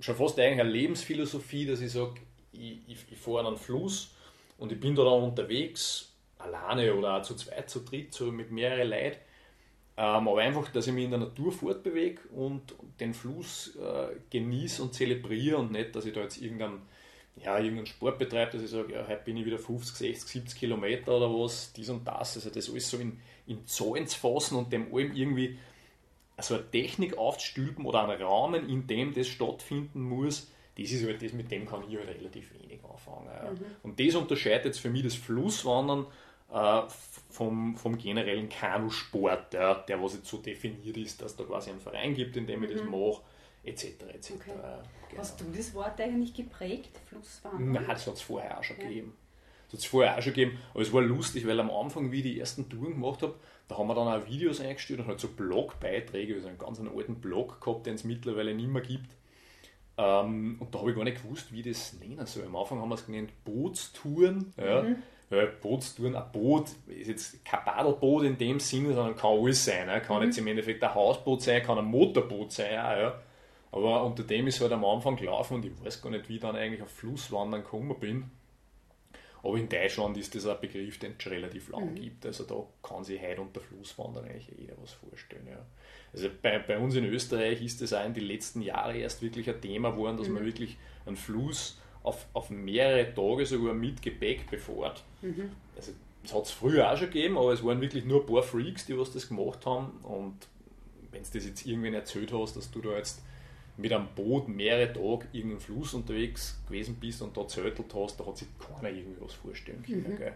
schon 0.00 0.16
fast 0.16 0.38
eigentlich 0.38 0.60
eine 0.60 0.70
Lebensphilosophie, 0.70 1.66
dass 1.66 1.80
ich 1.80 1.92
sage, 1.92 2.14
ich, 2.52 2.78
ich, 2.86 2.98
ich 3.10 3.18
fahre 3.18 3.40
an 3.40 3.46
einen 3.46 3.56
Fluss 3.56 4.10
und 4.58 4.72
ich 4.72 4.80
bin 4.80 4.94
da 4.94 5.04
dann 5.04 5.22
unterwegs, 5.22 6.12
alleine 6.38 6.94
oder 6.94 7.16
auch 7.16 7.22
zu 7.22 7.34
zweit, 7.36 7.70
zu 7.70 7.80
dritt, 7.80 8.12
so 8.12 8.32
mit 8.32 8.50
mehreren 8.50 8.88
Leuten 8.88 9.18
ähm, 9.96 10.28
aber 10.28 10.40
einfach, 10.40 10.70
dass 10.70 10.86
ich 10.86 10.92
mich 10.92 11.04
in 11.04 11.10
der 11.10 11.20
Natur 11.20 11.52
fortbewege 11.52 12.20
und 12.34 12.74
den 12.98 13.12
Fluss 13.12 13.76
äh, 13.76 14.16
genieße 14.30 14.82
und 14.82 14.94
zelebriere 14.94 15.58
und 15.58 15.72
nicht, 15.72 15.94
dass 15.94 16.06
ich 16.06 16.14
da 16.14 16.20
jetzt 16.20 16.40
irgendeinen, 16.40 16.82
ja, 17.36 17.58
irgendeinen 17.58 17.86
Sport 17.86 18.18
betreibe, 18.18 18.52
dass 18.52 18.62
ich 18.62 18.70
sage, 18.70 18.94
ja, 18.94 19.06
heute 19.06 19.24
bin 19.24 19.36
ich 19.36 19.44
wieder 19.44 19.58
50, 19.58 19.96
60, 19.96 20.30
70 20.30 20.58
Kilometer 20.58 21.16
oder 21.16 21.28
was, 21.28 21.72
dies 21.74 21.90
und 21.90 22.06
das. 22.06 22.36
Also 22.36 22.50
das 22.50 22.70
alles 22.70 22.88
so 22.88 22.96
in, 22.96 23.20
in 23.46 23.66
Zahlen 23.66 24.06
zu 24.06 24.18
fassen 24.18 24.56
und 24.56 24.72
dem 24.72 24.94
allem 24.94 25.14
irgendwie 25.14 25.58
so 26.40 26.54
eine 26.54 26.70
Technik 26.70 27.18
aufzustülpen 27.18 27.84
oder 27.84 28.08
einen 28.08 28.20
Rahmen, 28.20 28.68
in 28.68 28.86
dem 28.86 29.12
das 29.12 29.28
stattfinden 29.28 30.00
muss, 30.00 30.50
das 30.78 30.90
ist 30.90 31.04
halt 31.04 31.22
das, 31.22 31.32
mit 31.34 31.50
dem 31.50 31.66
kann 31.66 31.82
ich 31.88 31.96
halt 31.98 32.08
relativ 32.08 32.50
wenig 32.54 32.80
anfangen. 32.84 33.28
Mhm. 33.28 33.64
Und 33.82 34.00
das 34.00 34.14
unterscheidet 34.14 34.66
jetzt 34.66 34.80
für 34.80 34.88
mich 34.88 35.02
das 35.02 35.14
Flusswandern 35.14 36.06
äh, 36.50 36.82
vom, 37.42 37.76
vom 37.76 37.98
generellen 37.98 38.48
Kanusport, 38.48 39.54
ja, 39.54 39.74
der 39.74 40.02
was 40.02 40.14
jetzt 40.14 40.26
so 40.26 40.38
definiert 40.38 40.96
ist, 40.96 41.20
dass 41.20 41.36
da 41.36 41.44
quasi 41.44 41.70
einen 41.70 41.80
Verein 41.80 42.14
gibt, 42.14 42.36
in 42.36 42.46
dem 42.46 42.62
ich 42.62 42.70
das 42.70 42.82
mhm. 42.82 42.90
mache, 42.90 43.22
etc. 43.64 43.84
etc. 44.14 44.32
Okay. 44.34 44.52
Genau. 45.10 45.18
Hast 45.18 45.40
du 45.40 45.44
das 45.54 45.74
Wort 45.74 46.00
eigentlich 46.00 46.34
geprägt, 46.34 46.98
Flusswandern? 47.06 47.72
Nein, 47.72 47.84
das 47.88 48.06
hat 48.06 48.14
es 48.14 48.22
vorher 48.22 48.58
auch 48.58 48.62
schon 48.62 48.78
ja. 48.78 48.84
gegeben. 48.84 49.16
Das 49.66 49.74
hat 49.74 49.80
es 49.80 49.86
vorher 49.86 50.18
auch 50.18 50.22
schon 50.22 50.34
gegeben, 50.34 50.58
aber 50.72 50.82
es 50.82 50.92
war 50.92 51.02
lustig, 51.02 51.46
weil 51.46 51.58
am 51.58 51.70
Anfang, 51.70 52.12
wie 52.12 52.18
ich 52.18 52.22
die 52.22 52.38
ersten 52.38 52.68
Touren 52.68 52.92
gemacht 52.92 53.22
habe, 53.22 53.34
da 53.68 53.78
haben 53.78 53.88
wir 53.88 53.94
dann 53.94 54.08
auch 54.08 54.26
Videos 54.26 54.60
eingestellt 54.60 55.00
und 55.00 55.06
halt 55.06 55.20
so 55.20 55.28
Blogbeiträge, 55.28 56.34
also 56.34 56.48
einen 56.48 56.58
ganz 56.58 56.78
einen 56.78 56.96
alten 56.96 57.16
Blog 57.16 57.60
gehabt, 57.60 57.86
den 57.86 57.94
es 57.94 58.04
mittlerweile 58.04 58.54
nicht 58.54 58.68
mehr 58.68 58.82
gibt. 58.82 59.10
Ähm, 59.96 60.56
und 60.60 60.74
da 60.74 60.78
habe 60.78 60.90
ich 60.90 60.96
gar 60.96 61.04
nicht 61.04 61.22
gewusst, 61.22 61.52
wie 61.52 61.60
ich 61.60 61.66
das 61.66 61.94
nennen 61.94 62.26
soll. 62.26 62.44
Am 62.44 62.56
Anfang 62.56 62.80
haben 62.80 62.88
wir 62.88 62.94
es 62.94 63.06
genannt 63.06 63.32
Bootstouren. 63.44 64.52
Ja. 64.56 64.82
Mhm 64.82 64.96
ja, 65.32 65.46
Bootstouren, 65.60 66.14
ein 66.14 66.32
Boot 66.32 66.70
ist 66.86 67.08
jetzt 67.08 67.44
kein 67.44 67.64
Paddleboot 67.64 68.24
in 68.24 68.36
dem 68.36 68.60
Sinne, 68.60 68.94
sondern 68.94 69.16
kann 69.16 69.38
alles 69.38 69.64
sein. 69.64 69.86
Ne? 69.86 70.00
Kann 70.00 70.18
mhm. 70.18 70.24
jetzt 70.24 70.38
im 70.38 70.46
Endeffekt 70.46 70.82
ein 70.82 70.94
Hausboot 70.94 71.42
sein, 71.42 71.62
kann 71.62 71.78
ein 71.78 71.84
Motorboot 71.86 72.52
sein, 72.52 72.78
auch, 72.78 72.96
ja. 72.96 73.22
Aber 73.72 74.04
unter 74.04 74.22
dem 74.22 74.46
ist 74.46 74.60
halt 74.60 74.72
am 74.72 74.84
Anfang 74.84 75.16
gelaufen 75.16 75.54
und 75.54 75.64
ich 75.64 75.72
weiß 75.82 76.02
gar 76.02 76.10
nicht, 76.10 76.28
wie 76.28 76.34
ich 76.34 76.40
dann 76.40 76.56
eigentlich 76.56 76.82
auf 76.82 76.90
Flusswandern 76.90 77.62
gekommen 77.62 77.98
bin. 77.98 78.30
Aber 79.42 79.56
in 79.56 79.68
Deutschland 79.68 80.16
ist 80.18 80.34
das 80.34 80.46
ein 80.46 80.60
Begriff, 80.60 80.98
den 80.98 81.14
es 81.16 81.22
schon 81.22 81.32
relativ 81.32 81.70
lang 81.70 81.90
mhm. 81.90 81.94
gibt. 81.94 82.26
Also 82.26 82.44
da 82.44 82.64
kann 82.86 83.02
sich 83.02 83.20
heute 83.20 83.40
unter 83.40 83.60
Flusswandern 83.60 84.26
eigentlich 84.26 84.52
jeder 84.56 84.74
was 84.80 84.92
vorstellen. 84.92 85.48
Ja. 85.50 85.64
Also 86.12 86.28
bei, 86.42 86.58
bei 86.58 86.78
uns 86.78 86.94
in 86.94 87.06
Österreich 87.06 87.62
ist 87.62 87.80
das 87.80 87.94
auch 87.94 88.04
in 88.04 88.14
den 88.14 88.24
letzten 88.24 88.60
Jahren 88.60 88.94
erst 88.94 89.22
wirklich 89.22 89.48
ein 89.48 89.60
Thema 89.60 89.92
geworden, 89.92 90.18
dass 90.18 90.28
mhm. 90.28 90.34
man 90.34 90.44
wirklich 90.44 90.76
einen 91.06 91.16
Fluss 91.16 91.80
auf, 92.02 92.26
auf 92.32 92.50
mehrere 92.50 93.14
Tage 93.14 93.46
sogar 93.46 93.74
mit 93.74 94.02
Gepäck 94.02 94.50
befahrt. 94.50 95.02
Mhm. 95.20 95.50
Also, 95.76 95.92
das 96.22 96.34
hat 96.34 96.44
es 96.44 96.50
früher 96.50 96.90
auch 96.90 96.96
schon 96.96 97.10
gegeben, 97.10 97.36
aber 97.36 97.52
es 97.52 97.64
waren 97.64 97.80
wirklich 97.80 98.04
nur 98.04 98.20
ein 98.20 98.26
paar 98.26 98.42
Freaks, 98.42 98.86
die 98.86 98.98
was 98.98 99.12
das 99.12 99.28
gemacht 99.28 99.66
haben. 99.66 99.90
Und 100.02 100.36
wenn 101.10 101.22
du 101.22 101.28
das 101.32 101.44
jetzt 101.44 101.66
irgendwann 101.66 101.94
erzählt 101.94 102.32
hast, 102.32 102.56
dass 102.56 102.70
du 102.70 102.80
da 102.80 102.96
jetzt 102.96 103.22
mit 103.76 103.92
einem 103.92 104.08
Boot 104.14 104.48
mehrere 104.48 104.92
Tage 104.92 105.26
irgendeinen 105.32 105.60
Fluss 105.60 105.94
unterwegs 105.94 106.60
gewesen 106.66 106.96
bist 106.96 107.22
und 107.22 107.36
da 107.36 107.46
zötelt 107.48 107.92
hast, 107.94 108.20
da 108.20 108.26
hat 108.26 108.36
sich 108.36 108.48
keiner 108.58 108.90
irgendwie 108.90 109.20
was 109.20 109.34
vorstellen 109.34 109.82
können. 109.82 110.18
Mhm. 110.18 110.32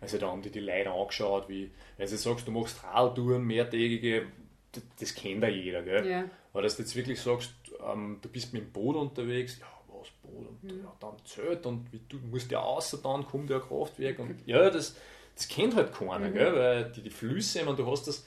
Also 0.00 0.18
da 0.18 0.28
haben 0.28 0.40
die 0.40 0.50
die 0.50 0.60
Leute 0.60 0.90
angeschaut, 0.90 1.48
wie, 1.48 1.70
wenn 1.98 2.08
du 2.08 2.16
sagst, 2.16 2.46
du 2.48 2.52
machst 2.52 2.82
Radtouren, 2.84 3.44
mehrtägige, 3.44 4.26
das, 4.72 4.82
das 4.98 5.14
kennt 5.14 5.42
ja 5.42 5.48
jeder. 5.48 5.82
Gell? 5.82 6.08
Ja. 6.08 6.24
Aber 6.52 6.62
dass 6.62 6.76
du 6.76 6.82
jetzt 6.82 6.96
wirklich 6.96 7.20
sagst, 7.20 7.52
ähm, 7.86 8.18
du 8.22 8.28
bist 8.28 8.52
mit 8.52 8.62
dem 8.62 8.70
Boot 8.72 8.96
unterwegs, 8.96 9.58
ja, 9.60 9.66
Ausbrot 10.00 10.48
und 10.48 10.64
mhm. 10.64 10.82
ja, 10.82 10.92
dann 11.00 11.14
zählt 11.24 11.66
und 11.66 11.92
wie, 11.92 12.00
du 12.08 12.18
musst 12.30 12.50
ja 12.50 12.60
außer 12.60 12.98
dann 12.98 13.26
kommt 13.26 13.50
ja 13.50 13.56
ein 13.56 13.62
Kraftwerk 13.62 14.18
und 14.18 14.36
ja, 14.46 14.70
das, 14.70 14.96
das 15.34 15.48
kennt 15.48 15.76
halt 15.76 15.92
keiner, 15.92 16.28
mhm. 16.28 16.34
gell, 16.34 16.54
weil 16.54 16.92
die, 16.92 17.02
die 17.02 17.10
Flüsse, 17.10 17.60
ich 17.60 17.64
meine, 17.64 17.76
du 17.76 17.90
hast 17.90 18.08
das, 18.08 18.26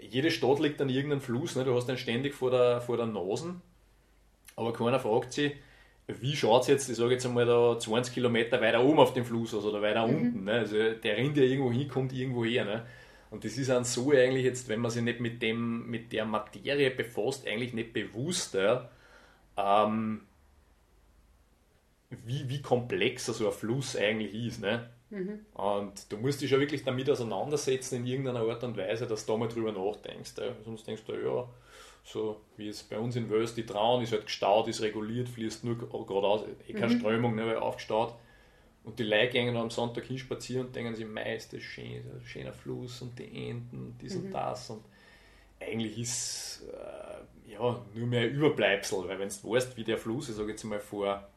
jede 0.00 0.30
Stadt 0.30 0.58
liegt 0.60 0.80
an 0.80 0.88
irgendeinem 0.88 1.20
Fluss, 1.20 1.56
ne, 1.56 1.64
du 1.64 1.74
hast 1.74 1.86
den 1.86 1.98
ständig 1.98 2.34
vor 2.34 2.50
der, 2.50 2.80
vor 2.80 2.96
der 2.96 3.06
Nase, 3.06 3.54
aber 4.56 4.72
keiner 4.72 5.00
fragt 5.00 5.32
sich, 5.32 5.54
wie 6.08 6.34
schaut 6.34 6.62
es 6.62 6.68
jetzt, 6.68 6.88
ich 6.88 6.96
sage 6.96 7.12
jetzt 7.12 7.26
einmal 7.26 7.44
da 7.44 7.78
20 7.78 8.14
Kilometer 8.14 8.60
weiter 8.60 8.82
oben 8.82 8.98
auf 8.98 9.12
dem 9.12 9.26
Fluss 9.26 9.54
aus 9.54 9.64
oder 9.64 9.82
weiter 9.82 10.06
mhm. 10.06 10.16
unten. 10.16 10.44
Ne? 10.44 10.52
Also 10.52 10.76
der 10.76 11.16
rennt 11.16 11.36
ja 11.36 11.42
irgendwo 11.42 11.70
hin, 11.70 11.86
kommt 11.86 12.12
irgendwo 12.14 12.44
her. 12.44 12.64
Ne? 12.64 12.86
Und 13.30 13.44
das 13.44 13.58
ist 13.58 13.68
an 13.70 13.84
so 13.84 14.10
eigentlich 14.12 14.44
jetzt, 14.44 14.68
wenn 14.68 14.80
man 14.80 14.90
sich 14.90 15.02
nicht 15.02 15.20
mit 15.20 15.42
dem, 15.42 15.88
mit 15.88 16.12
der 16.12 16.24
Materie 16.24 16.90
befasst, 16.90 17.46
eigentlich 17.46 17.74
nicht 17.74 17.92
bewusst, 17.92 18.54
ja, 18.54 18.88
ähm, 19.58 20.22
wie, 22.10 22.48
wie 22.48 22.62
komplex 22.62 23.26
so 23.26 23.46
ein 23.46 23.52
Fluss 23.52 23.96
eigentlich 23.96 24.34
ist. 24.34 24.60
Ne? 24.60 24.88
Mhm. 25.10 25.40
Und 25.54 26.10
du 26.10 26.16
musst 26.16 26.40
dich 26.40 26.50
ja 26.50 26.58
wirklich 26.58 26.84
damit 26.84 27.08
auseinandersetzen 27.10 27.96
in 27.96 28.06
irgendeiner 28.06 28.40
Art 28.40 28.64
und 28.64 28.76
Weise, 28.76 29.06
dass 29.06 29.26
du 29.26 29.32
da 29.32 29.38
mal 29.38 29.48
drüber 29.48 29.72
nachdenkst. 29.72 30.32
Ja? 30.38 30.54
Sonst 30.64 30.86
denkst 30.86 31.04
du, 31.06 31.14
ja, 31.14 31.48
so 32.04 32.40
wie 32.56 32.68
es 32.68 32.82
bei 32.82 32.98
uns 32.98 33.16
in 33.16 33.28
Wels, 33.28 33.54
die 33.54 33.66
Traun 33.66 34.02
ist 34.02 34.12
halt 34.12 34.26
gestaut, 34.26 34.68
ist 34.68 34.80
reguliert, 34.80 35.28
fließt 35.28 35.64
nur 35.64 35.78
geradeaus, 35.78 36.44
eh 36.66 36.72
keine 36.72 36.94
mhm. 36.94 37.00
Strömung, 37.00 37.34
ne, 37.34 37.46
weil 37.46 37.56
aufgestaut. 37.56 38.14
Und 38.84 38.98
die 38.98 39.04
Leute 39.04 39.32
gehen 39.32 39.54
am 39.56 39.70
Sonntag 39.70 40.04
hin 40.04 40.16
spazieren 40.16 40.66
und 40.66 40.76
denken 40.76 40.94
sich, 40.94 41.06
mei, 41.06 41.36
ist 41.36 41.52
das 41.52 41.60
schön, 41.60 41.96
ein 41.96 42.22
schöner 42.24 42.54
Fluss 42.54 43.02
und 43.02 43.18
die 43.18 43.50
Enten 43.50 43.78
und 43.78 43.98
dies 44.00 44.14
mhm. 44.14 44.26
und 44.26 44.32
das. 44.32 44.70
Und 44.70 44.82
eigentlich 45.60 45.98
ist 45.98 46.64
äh, 46.72 47.52
ja 47.52 47.84
nur 47.94 48.06
mehr 48.06 48.22
ein 48.22 48.30
Überbleibsel, 48.30 49.06
weil 49.06 49.18
wenn 49.18 49.28
du 49.28 49.50
weißt, 49.50 49.76
wie 49.76 49.84
der 49.84 49.98
Fluss, 49.98 50.30
ich 50.30 50.36
sage 50.36 50.52
jetzt 50.52 50.64
mal 50.64 50.80
vor 50.80 51.28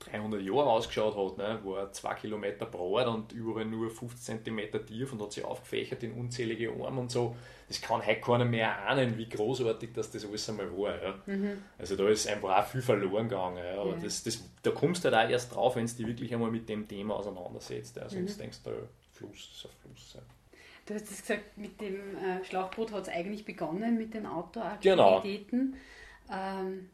300 0.00 0.42
Jahre 0.42 0.66
ausgeschaut 0.70 1.16
hat, 1.16 1.38
ne, 1.38 1.58
wo 1.62 1.74
er 1.74 1.92
2 1.92 2.14
Kilometer 2.14 2.66
breit 2.66 3.06
und 3.06 3.32
überall 3.32 3.64
nur 3.64 3.90
50 3.90 4.44
cm 4.44 4.86
tief 4.86 5.12
und 5.12 5.20
hat 5.20 5.32
sich 5.32 5.44
aufgefächert 5.44 6.02
in 6.02 6.12
unzählige 6.12 6.72
Arme 6.72 7.00
und 7.00 7.10
so. 7.10 7.34
Das 7.68 7.80
kann 7.80 8.04
heute 8.06 8.20
keiner 8.20 8.44
mehr 8.44 8.86
ahnen, 8.86 9.18
wie 9.18 9.28
großartig 9.28 9.90
das, 9.92 10.10
das 10.10 10.24
alles 10.24 10.48
einmal 10.48 10.70
war. 10.76 11.02
Ja. 11.02 11.14
Mhm. 11.26 11.62
Also 11.76 11.96
da 11.96 12.08
ist 12.08 12.26
einfach 12.28 12.56
auch 12.56 12.66
viel 12.66 12.82
verloren 12.82 13.28
gegangen. 13.28 13.58
Ja. 13.58 13.80
Aber 13.80 13.90
ja. 13.90 13.98
Das, 14.02 14.22
das, 14.22 14.42
da 14.62 14.70
kommst 14.70 15.04
du 15.04 15.10
halt 15.10 15.26
auch 15.26 15.30
erst 15.30 15.54
drauf, 15.54 15.76
wenn 15.76 15.86
du 15.86 15.92
dich 15.92 16.06
wirklich 16.06 16.32
einmal 16.32 16.50
mit 16.50 16.68
dem 16.68 16.88
Thema 16.88 17.16
auseinandersetzt. 17.16 17.96
Ja. 17.96 18.08
Sonst 18.08 18.36
mhm. 18.36 18.42
denkst 18.42 18.62
du, 18.64 18.70
Fluss 19.12 19.50
ist 19.52 19.66
ein 19.66 19.70
Fluss. 19.82 20.14
Ja. 20.14 20.20
Du 20.86 20.94
hast 20.94 21.10
es 21.10 21.20
gesagt, 21.20 21.58
mit 21.58 21.78
dem 21.82 22.16
äh, 22.16 22.42
Schlauchboot 22.44 22.92
hat 22.92 23.02
es 23.02 23.08
eigentlich 23.08 23.44
begonnen, 23.44 23.98
mit 23.98 24.14
den 24.14 24.24
Outdoor-Aktivitäten. 24.24 25.72
Genau. 25.72 25.78
Ähm, 26.30 26.88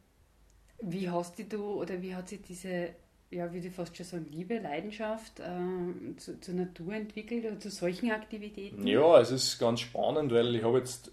wie 0.87 1.11
hast 1.11 1.35
du 1.53 1.81
oder 1.81 2.01
wie 2.03 2.15
hat 2.15 2.29
sich 2.29 2.43
diese 2.43 2.95
ja, 3.35 3.53
würde 3.53 3.67
ich 3.67 3.75
fast 3.75 3.97
schon 3.97 4.07
sagen, 4.07 4.27
Liebe, 4.31 4.59
Leidenschaft 4.59 5.41
äh, 5.41 6.17
zu, 6.17 6.41
zur 6.41 6.55
Natur 6.55 6.95
entwickelt 6.95 7.45
oder 7.45 7.59
zu 7.59 7.71
solchen 7.71 8.13
Aktivitäten? 8.13 8.87
Ja, 8.87 9.21
es 9.21 9.33
ist 9.33 9.59
ganz 9.59 9.81
spannend, 9.81 10.33
weil 10.33 10.55
ich 10.55 10.63
habe 10.63 10.79
jetzt, 10.79 11.11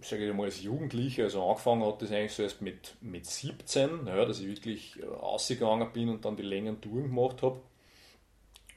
sage 0.00 0.28
ich 0.28 0.34
mal, 0.34 0.44
als 0.44 0.62
Jugendlicher, 0.62 1.24
also 1.24 1.42
angefangen 1.44 1.84
hat 1.84 2.02
das 2.02 2.12
eigentlich 2.12 2.32
so 2.32 2.44
erst 2.44 2.62
mit, 2.62 2.94
mit 3.00 3.26
17, 3.26 4.06
ja, 4.06 4.24
dass 4.24 4.40
ich 4.40 4.46
wirklich 4.46 5.00
äh, 5.02 5.06
ausgegangen 5.06 5.92
bin 5.92 6.08
und 6.08 6.24
dann 6.24 6.36
die 6.36 6.44
längeren 6.44 6.80
Touren 6.80 7.08
gemacht 7.08 7.42
habe. 7.42 7.60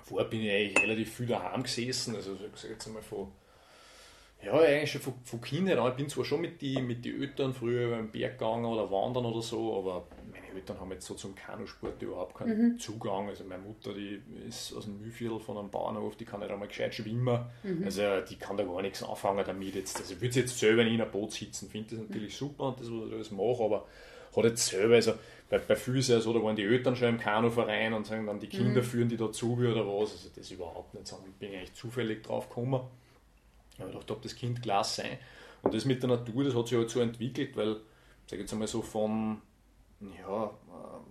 vorher 0.01 0.27
bin 0.27 0.41
ich 0.41 0.51
eigentlich 0.51 0.83
relativ 0.83 1.13
viel 1.13 1.27
daheim 1.27 1.63
gesessen, 1.63 2.15
also 2.15 2.33
ich 2.33 2.59
sage 2.59 2.73
jetzt 2.73 2.87
einmal 2.87 3.03
von 3.03 3.31
ja, 4.45 4.59
eigentlich 4.59 4.91
schon 4.91 5.01
von, 5.01 5.13
von 5.23 5.41
Kindheit 5.41 5.77
an. 5.77 5.89
Ich 5.91 5.95
bin 5.95 6.09
zwar 6.09 6.25
schon 6.25 6.41
mit 6.41 6.61
den 6.61 6.85
mit 6.85 7.05
die 7.05 7.13
Eltern 7.13 7.53
früher 7.53 7.91
beim 7.91 8.09
Berg 8.09 8.37
gegangen 8.37 8.65
oder 8.65 8.89
wandern 8.91 9.25
oder 9.25 9.41
so, 9.41 9.77
aber 9.77 10.07
meine 10.31 10.47
Eltern 10.53 10.79
haben 10.79 10.91
jetzt 10.91 11.05
so 11.05 11.13
zum 11.13 11.33
Kanusport 11.35 12.01
überhaupt 12.01 12.35
keinen 12.35 12.73
mhm. 12.73 12.79
Zugang. 12.79 13.29
Also 13.29 13.43
meine 13.45 13.63
Mutter, 13.63 13.93
die 13.93 14.21
ist 14.47 14.73
aus 14.75 14.85
dem 14.85 14.99
Mühlviertel 14.99 15.39
von 15.39 15.57
einem 15.57 15.69
Bauernhof, 15.69 16.15
die 16.15 16.25
kann 16.25 16.41
nicht 16.41 16.51
einmal 16.51 16.67
gescheit 16.67 16.93
schwimmen. 16.93 17.45
Mhm. 17.63 17.83
Also 17.85 18.01
die 18.29 18.35
kann 18.35 18.57
da 18.57 18.63
gar 18.63 18.81
nichts 18.81 19.03
anfangen 19.03 19.43
damit. 19.45 19.75
Jetzt, 19.75 19.97
also 19.97 20.13
ich 20.13 20.21
würde 20.21 20.39
jetzt 20.39 20.59
selber 20.59 20.81
in 20.81 21.01
einem 21.01 21.11
Boot 21.11 21.31
sitzen, 21.31 21.69
finde 21.69 21.95
das 21.95 22.07
natürlich 22.07 22.35
super 22.35 22.69
und 22.69 22.79
das, 22.79 22.87
was 22.91 23.07
ich 23.07 23.13
alles 23.13 23.31
mache, 23.31 23.63
aber 23.63 23.85
hat 24.35 24.45
jetzt 24.45 24.67
selber, 24.67 24.95
also 24.95 25.13
bei, 25.49 25.59
bei 25.59 25.75
vielen 25.75 25.97
ist 25.97 26.09
ja 26.09 26.19
so, 26.19 26.33
da 26.33 26.41
waren 26.41 26.55
die 26.55 26.63
Eltern 26.63 26.95
schon 26.95 27.09
im 27.09 27.19
Kanuverein 27.19 27.93
und 27.93 28.07
sagen 28.07 28.25
dann 28.25 28.39
die 28.39 28.47
Kinder 28.47 28.81
mhm. 28.81 28.85
führen 28.85 29.09
die 29.09 29.17
dazu 29.17 29.53
oder 29.53 29.85
was. 29.85 30.11
Also 30.11 30.29
das 30.35 30.51
überhaupt 30.51 30.93
nicht, 30.95 31.07
sondern 31.07 31.29
ich 31.29 31.35
bin 31.35 31.53
eigentlich 31.53 31.73
zufällig 31.75 32.23
drauf 32.23 32.49
gekommen. 32.49 32.81
Ich 33.73 33.79
habe 33.79 33.91
gedacht, 33.91 34.11
ob 34.11 34.21
das 34.21 34.35
Kind 34.35 34.61
Glas 34.61 34.95
sein. 34.95 35.17
Und 35.61 35.73
das 35.73 35.85
mit 35.85 36.01
der 36.03 36.09
Natur, 36.09 36.43
das 36.43 36.55
hat 36.55 36.67
sich 36.67 36.77
halt 36.77 36.89
so 36.89 36.99
entwickelt, 36.99 37.55
weil, 37.55 37.77
sage 38.27 38.41
jetzt 38.41 38.53
einmal 38.53 38.67
so 38.67 38.81
von, 38.81 39.41
ja, 40.19 40.45
ähm, 40.45 41.05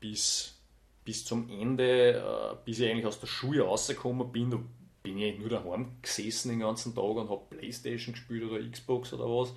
bis, 0.00 0.58
bis 1.04 1.24
zum 1.24 1.48
Ende, 1.50 2.16
äh, 2.16 2.56
bis 2.64 2.80
ich 2.80 2.90
eigentlich 2.90 3.06
aus 3.06 3.20
der 3.20 3.26
Schule 3.26 3.62
rausgekommen 3.62 4.32
bin, 4.32 4.50
da 4.50 4.58
bin 5.02 5.18
ich 5.18 5.24
eigentlich 5.24 5.40
nur 5.40 5.50
daheim 5.50 5.96
gesessen 6.00 6.50
den 6.50 6.60
ganzen 6.60 6.94
Tag 6.94 7.04
und 7.04 7.28
habe 7.28 7.42
Playstation 7.50 8.14
gespielt 8.14 8.44
oder 8.44 8.62
Xbox 8.68 9.12
oder 9.12 9.24
was. 9.24 9.54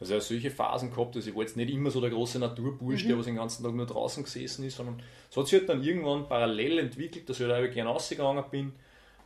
Also 0.00 0.14
ich 0.14 0.20
habe 0.20 0.24
solche 0.24 0.50
Phasen 0.50 0.90
gehabt, 0.90 1.16
dass 1.16 1.26
ich 1.26 1.34
war 1.34 1.42
jetzt 1.42 1.56
nicht 1.56 1.70
immer 1.70 1.90
so 1.90 2.00
der 2.00 2.10
große 2.10 2.38
Naturbursch, 2.38 3.04
mhm. 3.04 3.08
der 3.08 3.18
was 3.18 3.26
den 3.26 3.36
ganzen 3.36 3.64
Tag 3.64 3.74
nur 3.74 3.86
draußen 3.86 4.22
gesessen 4.22 4.64
ist, 4.64 4.76
sondern 4.76 5.02
es 5.30 5.36
hat 5.36 5.46
sich 5.48 5.58
halt 5.58 5.68
dann 5.68 5.82
irgendwann 5.82 6.28
parallel 6.28 6.78
entwickelt, 6.78 7.28
dass 7.28 7.40
ich 7.40 7.48
halt 7.48 7.72
gerne 7.74 7.90
rausgegangen 7.90 8.44
bin, 8.50 8.72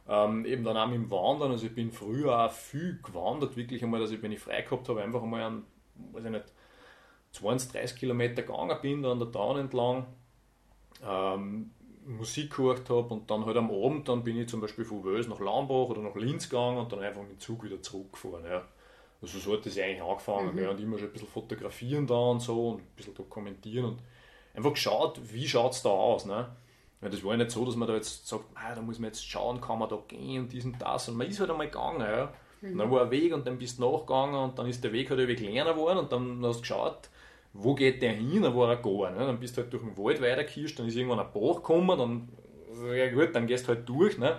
ähm, 0.09 0.45
eben 0.45 0.65
dann 0.65 0.77
auch 0.77 0.87
mit 0.87 0.97
dem 0.97 1.11
Wandern, 1.11 1.53
also 1.53 1.67
ich 1.67 1.75
bin 1.75 1.93
früher 1.93 2.47
auch 2.47 2.53
viel 2.53 3.01
gewandert, 3.03 3.57
wirklich 3.57 3.83
einmal, 3.83 4.01
dass 4.01 4.11
ich, 4.11 4.23
wenn 4.23 4.33
ich 4.33 4.41
frei 4.41 4.63
gehabt 4.63 4.89
habe, 4.89 5.03
einfach 5.03 5.23
einmal 5.23 5.43
an, 5.43 5.65
weiß 6.13 6.25
ich 6.25 6.31
nicht, 6.31 6.45
20, 7.33 7.73
30 7.73 7.99
Kilometer 7.99 8.43
gegangen 8.43 8.77
bin, 8.83 9.03
da 9.03 9.13
an 9.13 9.19
der 9.19 9.29
Down 9.29 9.59
entlang, 9.59 10.07
ähm, 11.07 11.71
Musik 12.05 12.57
gehört 12.57 12.91
habe 12.91 13.15
und 13.15 13.31
dann 13.31 13.47
halt 13.47 13.57
am 13.57 13.71
Abend, 13.71 14.09
dann 14.09 14.25
bin 14.25 14.37
ich 14.39 14.49
zum 14.49 14.61
Beispiel 14.61 14.85
von 14.85 15.05
Wels 15.05 15.29
nach 15.29 15.39
Lambach 15.39 15.89
oder 15.89 16.03
nach 16.03 16.17
Linz 16.17 16.49
gegangen 16.49 16.79
und 16.79 16.91
dann 16.93 17.01
einfach 17.01 17.23
mit 17.23 17.31
dem 17.31 17.41
Zug 17.41 17.63
wieder 17.63 17.81
zurückgefahren. 17.81 18.45
Ja. 18.45 18.63
Also 19.21 19.39
so 19.39 19.53
hat 19.53 19.65
das 19.65 19.79
eigentlich 19.79 20.03
angefangen. 20.03 20.53
Mhm. 20.55 20.63
Ja, 20.63 20.71
und 20.71 20.81
immer 20.81 20.99
schon 20.99 21.09
ein 21.09 21.13
bisschen 21.13 21.29
fotografieren 21.29 22.07
da 22.07 22.15
und 22.15 22.41
so 22.41 22.71
und 22.71 22.81
ein 22.81 22.87
bisschen 22.97 23.15
dokumentieren 23.15 23.85
und 23.85 23.99
einfach 24.55 24.73
geschaut, 24.73 25.21
wie 25.33 25.47
schaut 25.47 25.73
es 25.73 25.83
da 25.83 25.91
aus. 25.91 26.27
Ne? 26.27 26.49
Ja, 27.03 27.09
das 27.09 27.25
war 27.25 27.33
ja 27.33 27.39
nicht 27.39 27.51
so, 27.51 27.65
dass 27.65 27.75
man 27.75 27.89
da 27.89 27.95
jetzt 27.95 28.29
sagt, 28.29 28.45
ah, 28.55 28.75
da 28.75 28.81
muss 28.81 29.01
man 29.01 29.09
jetzt 29.09 29.27
schauen, 29.27 29.61
kann 29.61 29.79
man 29.79 29.89
da 29.89 29.99
gehen 30.07 30.45
und 30.45 30.53
dies 30.53 30.65
und 30.65 30.81
das. 30.81 31.09
Und 31.09 31.17
man 31.17 31.27
ist 31.27 31.41
halt 31.41 31.51
einmal 31.51 31.67
gegangen. 31.67 32.01
Ja. 32.01 32.33
Mhm. 32.61 32.73
Und 32.73 32.79
dann 32.79 32.91
war 32.91 33.03
ein 33.03 33.11
Weg 33.11 33.35
und 33.35 33.47
dann 33.47 33.59
bist 33.59 33.79
du 33.79 33.91
nachgegangen 33.91 34.37
und 34.37 34.59
dann 34.59 34.67
ist 34.67 34.85
der 34.85 34.93
Weg 34.93 35.11
halt 35.11 35.19
irgendwie 35.19 35.45
kleiner 35.45 35.73
geworden 35.73 35.99
und 35.99 36.13
dann 36.13 36.45
hast 36.47 36.59
du 36.59 36.61
geschaut, 36.61 37.09
wo 37.53 37.75
geht 37.75 38.01
der 38.01 38.13
hin, 38.13 38.43
dann 38.43 38.57
war 38.57 38.71
er 38.71 38.77
gar. 38.77 39.11
Ne? 39.11 39.27
Dann 39.27 39.41
bist 39.41 39.57
du 39.57 39.63
halt 39.63 39.73
durch 39.73 39.83
den 39.83 39.99
Wald 39.99 40.23
weitergekischt, 40.23 40.79
dann 40.79 40.87
ist 40.87 40.97
irgendwann 40.97 41.21
ein 41.21 41.33
Bach 41.33 41.57
gekommen, 41.57 41.99
dann, 41.99 42.29
ja 42.97 43.11
gut, 43.13 43.35
dann 43.35 43.47
gehst 43.49 43.65
du 43.65 43.75
halt 43.75 43.89
durch. 43.89 44.17
Ne? 44.17 44.39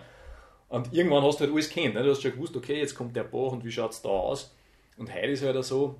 Und 0.69 0.93
irgendwann 0.93 1.23
hast 1.23 1.39
du 1.39 1.43
halt 1.43 1.53
alles 1.53 1.69
kennt. 1.69 1.95
Ne? 1.95 2.03
Du 2.03 2.11
hast 2.11 2.21
schon 2.21 2.31
gewusst, 2.31 2.55
okay, 2.55 2.79
jetzt 2.79 2.95
kommt 2.95 3.15
der 3.15 3.23
Bach 3.23 3.51
und 3.51 3.65
wie 3.65 3.71
schaut 3.71 3.91
es 3.91 4.01
da 4.01 4.09
aus. 4.09 4.55
Und 4.97 5.13
heute 5.13 5.27
ist 5.27 5.43
halt 5.43 5.63
so, 5.65 5.95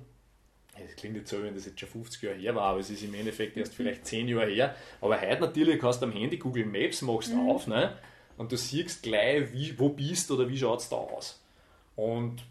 das 0.82 0.96
klingt 0.96 1.16
jetzt 1.16 1.30
so, 1.30 1.42
wenn 1.42 1.54
das 1.54 1.66
jetzt 1.66 1.78
schon 1.78 1.88
50 1.88 2.22
Jahre 2.22 2.36
her 2.36 2.54
war, 2.54 2.64
aber 2.64 2.80
es 2.80 2.90
ist 2.90 3.02
im 3.02 3.14
Endeffekt 3.14 3.56
erst 3.56 3.74
vielleicht 3.74 4.06
10 4.06 4.28
Jahre 4.28 4.50
her. 4.50 4.74
Aber 5.00 5.20
heute 5.20 5.40
natürlich 5.40 5.82
hast 5.82 6.00
du 6.00 6.06
am 6.06 6.12
Handy 6.12 6.36
Google 6.36 6.66
Maps, 6.66 7.02
machst 7.02 7.32
mhm. 7.32 7.48
auf 7.48 7.66
ne? 7.66 7.96
und 8.36 8.50
du 8.50 8.56
siehst 8.56 9.02
gleich, 9.02 9.52
wie, 9.52 9.78
wo 9.78 9.90
bist 9.90 10.30
du 10.30 10.34
oder 10.34 10.48
wie 10.48 10.58
schaut 10.58 10.80
es 10.80 10.88
da 10.88 10.96
aus. 10.96 11.40
Und 11.96 12.42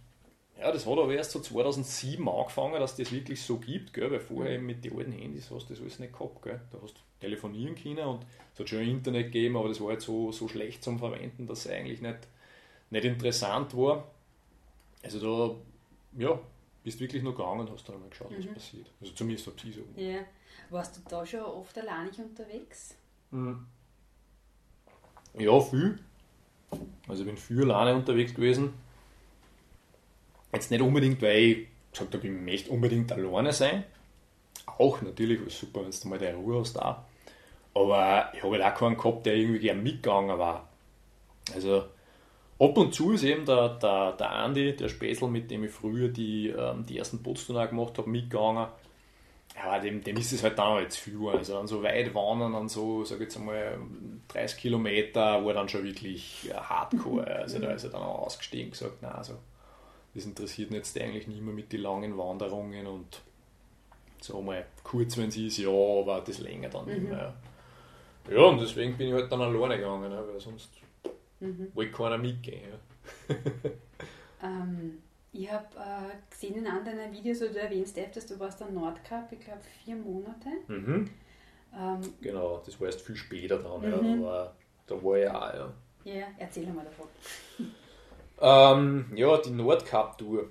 ja, 0.59 0.71
das 0.71 0.85
hat 0.85 0.97
aber 0.97 1.13
erst 1.13 1.31
so 1.31 1.39
2007 1.39 2.27
angefangen, 2.29 2.79
dass 2.79 2.95
das 2.95 3.11
wirklich 3.11 3.41
so 3.41 3.57
gibt, 3.57 3.93
gell? 3.93 4.09
weil 4.09 4.19
vorher 4.19 4.59
mhm. 4.59 4.67
mit 4.67 4.85
den 4.85 4.97
alten 4.97 5.11
Handys 5.11 5.51
hast 5.51 5.69
du 5.69 5.73
das 5.73 5.81
alles 5.81 5.99
nicht 5.99 6.13
gehabt. 6.13 6.41
Gell? 6.41 6.61
Da 6.71 6.77
hast 6.81 6.93
du 6.93 7.01
telefonieren 7.19 7.75
können 7.75 8.05
und 8.05 8.25
es 8.53 8.59
hat 8.59 8.69
schon 8.69 8.79
Internet 8.79 9.31
gegeben, 9.31 9.57
aber 9.57 9.67
das 9.67 9.81
war 9.81 9.91
jetzt 9.91 10.05
so, 10.05 10.31
so 10.31 10.47
schlecht 10.47 10.83
zum 10.83 10.99
Verwenden, 10.99 11.47
dass 11.47 11.65
es 11.65 11.71
eigentlich 11.71 12.01
nicht, 12.01 12.19
nicht 12.91 13.05
interessant 13.05 13.75
war. 13.75 14.07
Also 15.01 15.19
da, 15.19 16.21
ja, 16.23 16.39
bist 16.83 16.99
wirklich 16.99 17.23
nur 17.23 17.35
gegangen 17.35 17.61
und 17.61 17.71
hast 17.71 17.87
dann 17.87 17.95
einmal 17.95 18.09
geschaut, 18.09 18.31
mhm. 18.31 18.37
was 18.39 18.53
passiert. 18.53 18.87
Also 19.01 19.13
zumindest 19.13 19.47
habe 19.47 19.57
ich 19.63 19.75
so. 19.75 19.81
Ja. 19.95 20.19
Warst 20.69 20.97
du 20.97 21.01
da 21.09 21.25
schon 21.25 21.41
oft 21.41 21.77
alleinig 21.77 22.19
unterwegs? 22.19 22.95
Mhm. 23.31 23.65
Ja, 25.37 25.59
viel. 25.59 25.99
Also 27.07 27.23
ich 27.23 27.27
bin 27.27 27.37
viel 27.37 27.61
alleine 27.71 27.95
unterwegs 27.97 28.33
gewesen. 28.33 28.73
Jetzt 30.51 30.71
nicht 30.71 30.81
unbedingt, 30.81 31.21
weil 31.21 31.39
ich 31.39 31.67
gesagt 31.91 32.13
habe, 32.13 32.27
ich 32.27 32.33
möchte 32.33 32.71
unbedingt 32.71 33.11
alleine 33.11 33.53
sein. 33.53 33.83
Auch 34.65 35.01
natürlich, 35.01 35.41
ist 35.41 35.59
super, 35.59 35.83
wenn 35.83 35.91
du 35.91 36.07
mal 36.07 36.19
deine 36.19 36.37
Ruhe 36.37 36.59
hast 36.59 36.75
da. 36.75 37.05
Aber 37.73 38.31
ich 38.33 38.43
habe 38.43 38.53
halt 38.53 38.63
auch 38.63 38.79
keinen 38.79 38.97
gehabt, 38.97 39.25
der 39.25 39.35
irgendwie 39.35 39.59
gern 39.59 39.81
mitgegangen 39.81 40.37
war. 40.37 40.69
Also 41.53 41.85
Ab 42.63 42.77
und 42.77 42.93
zu 42.93 43.11
ist 43.11 43.23
eben 43.23 43.45
der, 43.45 43.69
der, 43.69 44.13
der 44.13 44.31
Andi, 44.31 44.75
der 44.75 44.87
Späßel, 44.87 45.27
mit 45.27 45.51
dem 45.51 45.63
ich 45.65 45.71
früher 45.71 46.07
die, 46.07 46.49
ähm, 46.49 46.85
die 46.85 46.97
ersten 46.97 47.21
Bootstouren 47.21 47.69
gemacht 47.69 47.97
habe, 47.97 48.09
mitgegangen. 48.09 48.67
Ja, 49.55 49.79
dem, 49.79 50.03
dem 50.03 50.17
ist 50.17 50.31
es 50.31 50.43
halt 50.43 50.57
dann 50.57 50.67
auch 50.67 50.79
jetzt 50.79 50.97
viel. 50.97 51.27
Also 51.27 51.57
an 51.57 51.67
so 51.67 51.83
weit 51.83 52.15
wandern, 52.15 52.55
an 52.55 52.69
so, 52.69 53.03
sag 53.03 53.19
jetzt 53.19 53.37
einmal, 53.37 53.77
30 54.29 54.57
Kilometer, 54.59 55.45
war 55.45 55.53
dann 55.53 55.69
schon 55.69 55.83
wirklich 55.83 56.49
hardcore. 56.55 57.27
Also 57.27 57.59
da 57.59 57.71
ist 57.71 57.83
er 57.83 57.89
dann 57.91 58.01
auch 58.01 58.25
ausgestiegen 58.25 58.67
und 58.67 58.71
gesagt, 58.71 59.01
nein, 59.01 59.11
also, 59.11 59.33
das 60.15 60.25
interessiert 60.25 60.71
mich 60.71 60.77
jetzt 60.77 60.99
eigentlich 60.99 61.27
nicht 61.27 61.41
mehr 61.41 61.53
mit 61.53 61.71
den 61.73 61.81
langen 61.81 62.17
Wanderungen 62.17 62.87
und 62.87 63.21
so 64.21 64.41
mal 64.41 64.65
kurz, 64.83 65.17
wenn 65.17 65.29
es 65.29 65.37
ist, 65.37 65.57
ja, 65.57 65.69
aber 65.69 66.23
das 66.25 66.39
länger 66.39 66.69
dann 66.69 66.85
nicht 66.85 67.01
mhm. 67.01 67.09
mehr. 67.09 67.33
Ja, 68.31 68.41
und 68.43 68.61
deswegen 68.61 68.95
bin 68.97 69.09
ich 69.09 69.13
halt 69.13 69.29
dann 69.31 69.41
alleine 69.41 69.75
gegangen, 69.75 70.09
ne, 70.09 70.23
weil 70.31 70.39
sonst 70.39 70.69
Mhm. 71.39 71.71
Wo 71.73 71.81
ich 71.81 71.91
keiner 71.91 72.17
mitgehen. 72.17 72.61
Ja. 72.69 73.35
ähm, 74.43 74.99
ich 75.31 75.51
habe 75.51 75.65
äh, 75.75 76.31
gesehen 76.31 76.55
in 76.57 76.67
anderen 76.67 77.11
Videos, 77.11 77.41
oder 77.41 77.51
du 77.51 77.59
erwähnst 77.59 77.97
öfters, 77.97 78.27
du 78.27 78.39
warst 78.39 78.61
am 78.61 78.73
Nordkap, 78.73 79.31
ich 79.31 79.39
glaube 79.39 79.61
vier 79.83 79.95
Monate. 79.95 80.49
Mhm. 80.67 81.09
Ähm, 81.75 82.01
genau, 82.21 82.61
das 82.63 82.79
war 82.79 82.87
erst 82.87 83.01
viel 83.01 83.15
später 83.15 83.57
dann, 83.57 83.81
mhm. 83.81 83.89
ja, 83.89 84.27
aber 84.27 84.55
da 84.85 85.03
war 85.03 85.17
ich 85.17 85.27
auch, 85.27 85.53
ja. 85.53 85.73
Ja, 86.05 86.25
erzähl 86.37 86.67
mal 86.67 86.85
davon. 86.85 87.07
ähm, 88.41 89.11
ja, 89.15 89.37
die 89.37 89.51
Nordkap-Tour. 89.51 90.49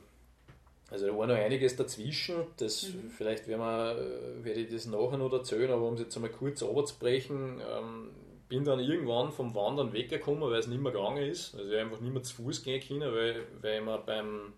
Also 0.91 1.07
da 1.07 1.17
war 1.17 1.27
noch 1.27 1.37
einiges 1.37 1.77
dazwischen, 1.77 2.37
das 2.59 2.89
mhm. 2.89 3.11
vielleicht 3.11 3.49
werden 3.49 3.61
wir, 3.61 3.97
äh, 3.97 4.45
werde 4.45 4.61
ich 4.61 4.71
das 4.71 4.87
nachher 4.87 5.17
noch 5.17 5.33
erzählen, 5.33 5.71
aber 5.71 5.87
um 5.87 5.95
es 5.95 6.01
jetzt 6.01 6.17
einmal 6.17 6.31
kurz 6.31 6.62
runterzubrechen, 6.62 7.61
ähm, 7.61 8.11
bin 8.52 8.64
dann 8.64 8.80
irgendwann 8.80 9.32
vom 9.32 9.54
Wandern 9.54 9.94
weggekommen, 9.94 10.42
weil 10.42 10.59
es 10.59 10.66
nicht 10.66 10.82
mehr 10.82 10.92
gegangen 10.92 11.26
ist. 11.26 11.54
Also 11.54 11.73
ich 11.73 11.78
einfach 11.78 12.00
nicht 12.00 12.12
mehr 12.12 12.23
zu 12.23 12.35
Fuß 12.35 12.62
gehen 12.62 12.87
können, 12.87 13.11
weil, 13.11 13.47
weil 13.62 13.78
ich 13.78 13.82
mir 13.82 13.97
beim, 13.97 14.52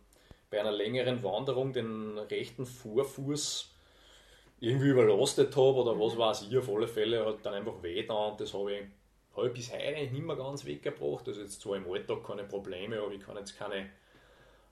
bei 0.50 0.58
einer 0.58 0.72
längeren 0.72 1.22
Wanderung 1.22 1.72
den 1.72 2.18
rechten 2.18 2.66
Vorfuß 2.66 3.70
irgendwie 4.58 4.88
überlastet 4.88 5.54
habe 5.54 5.76
oder 5.76 5.96
was 5.96 6.18
weiß 6.18 6.42
ich, 6.42 6.58
auf 6.58 6.68
alle 6.68 6.88
Fälle 6.88 7.24
hat 7.24 7.46
dann 7.46 7.54
einfach 7.54 7.80
weh 7.84 8.04
da 8.04 8.14
und 8.14 8.40
das 8.40 8.52
habe 8.52 8.72
ich, 8.74 8.80
ich 9.44 9.52
bis 9.52 9.72
heute 9.72 9.84
eigentlich 9.84 10.10
nicht 10.10 10.24
mehr 10.24 10.34
ganz 10.34 10.64
weggebracht. 10.64 11.28
Also 11.28 11.40
jetzt 11.40 11.60
zwar 11.60 11.76
im 11.76 11.88
Alltag 11.88 12.26
keine 12.26 12.42
Probleme, 12.42 12.98
aber 12.98 13.12
ich 13.12 13.20
kann 13.20 13.36
jetzt 13.36 13.56
keine 13.56 13.90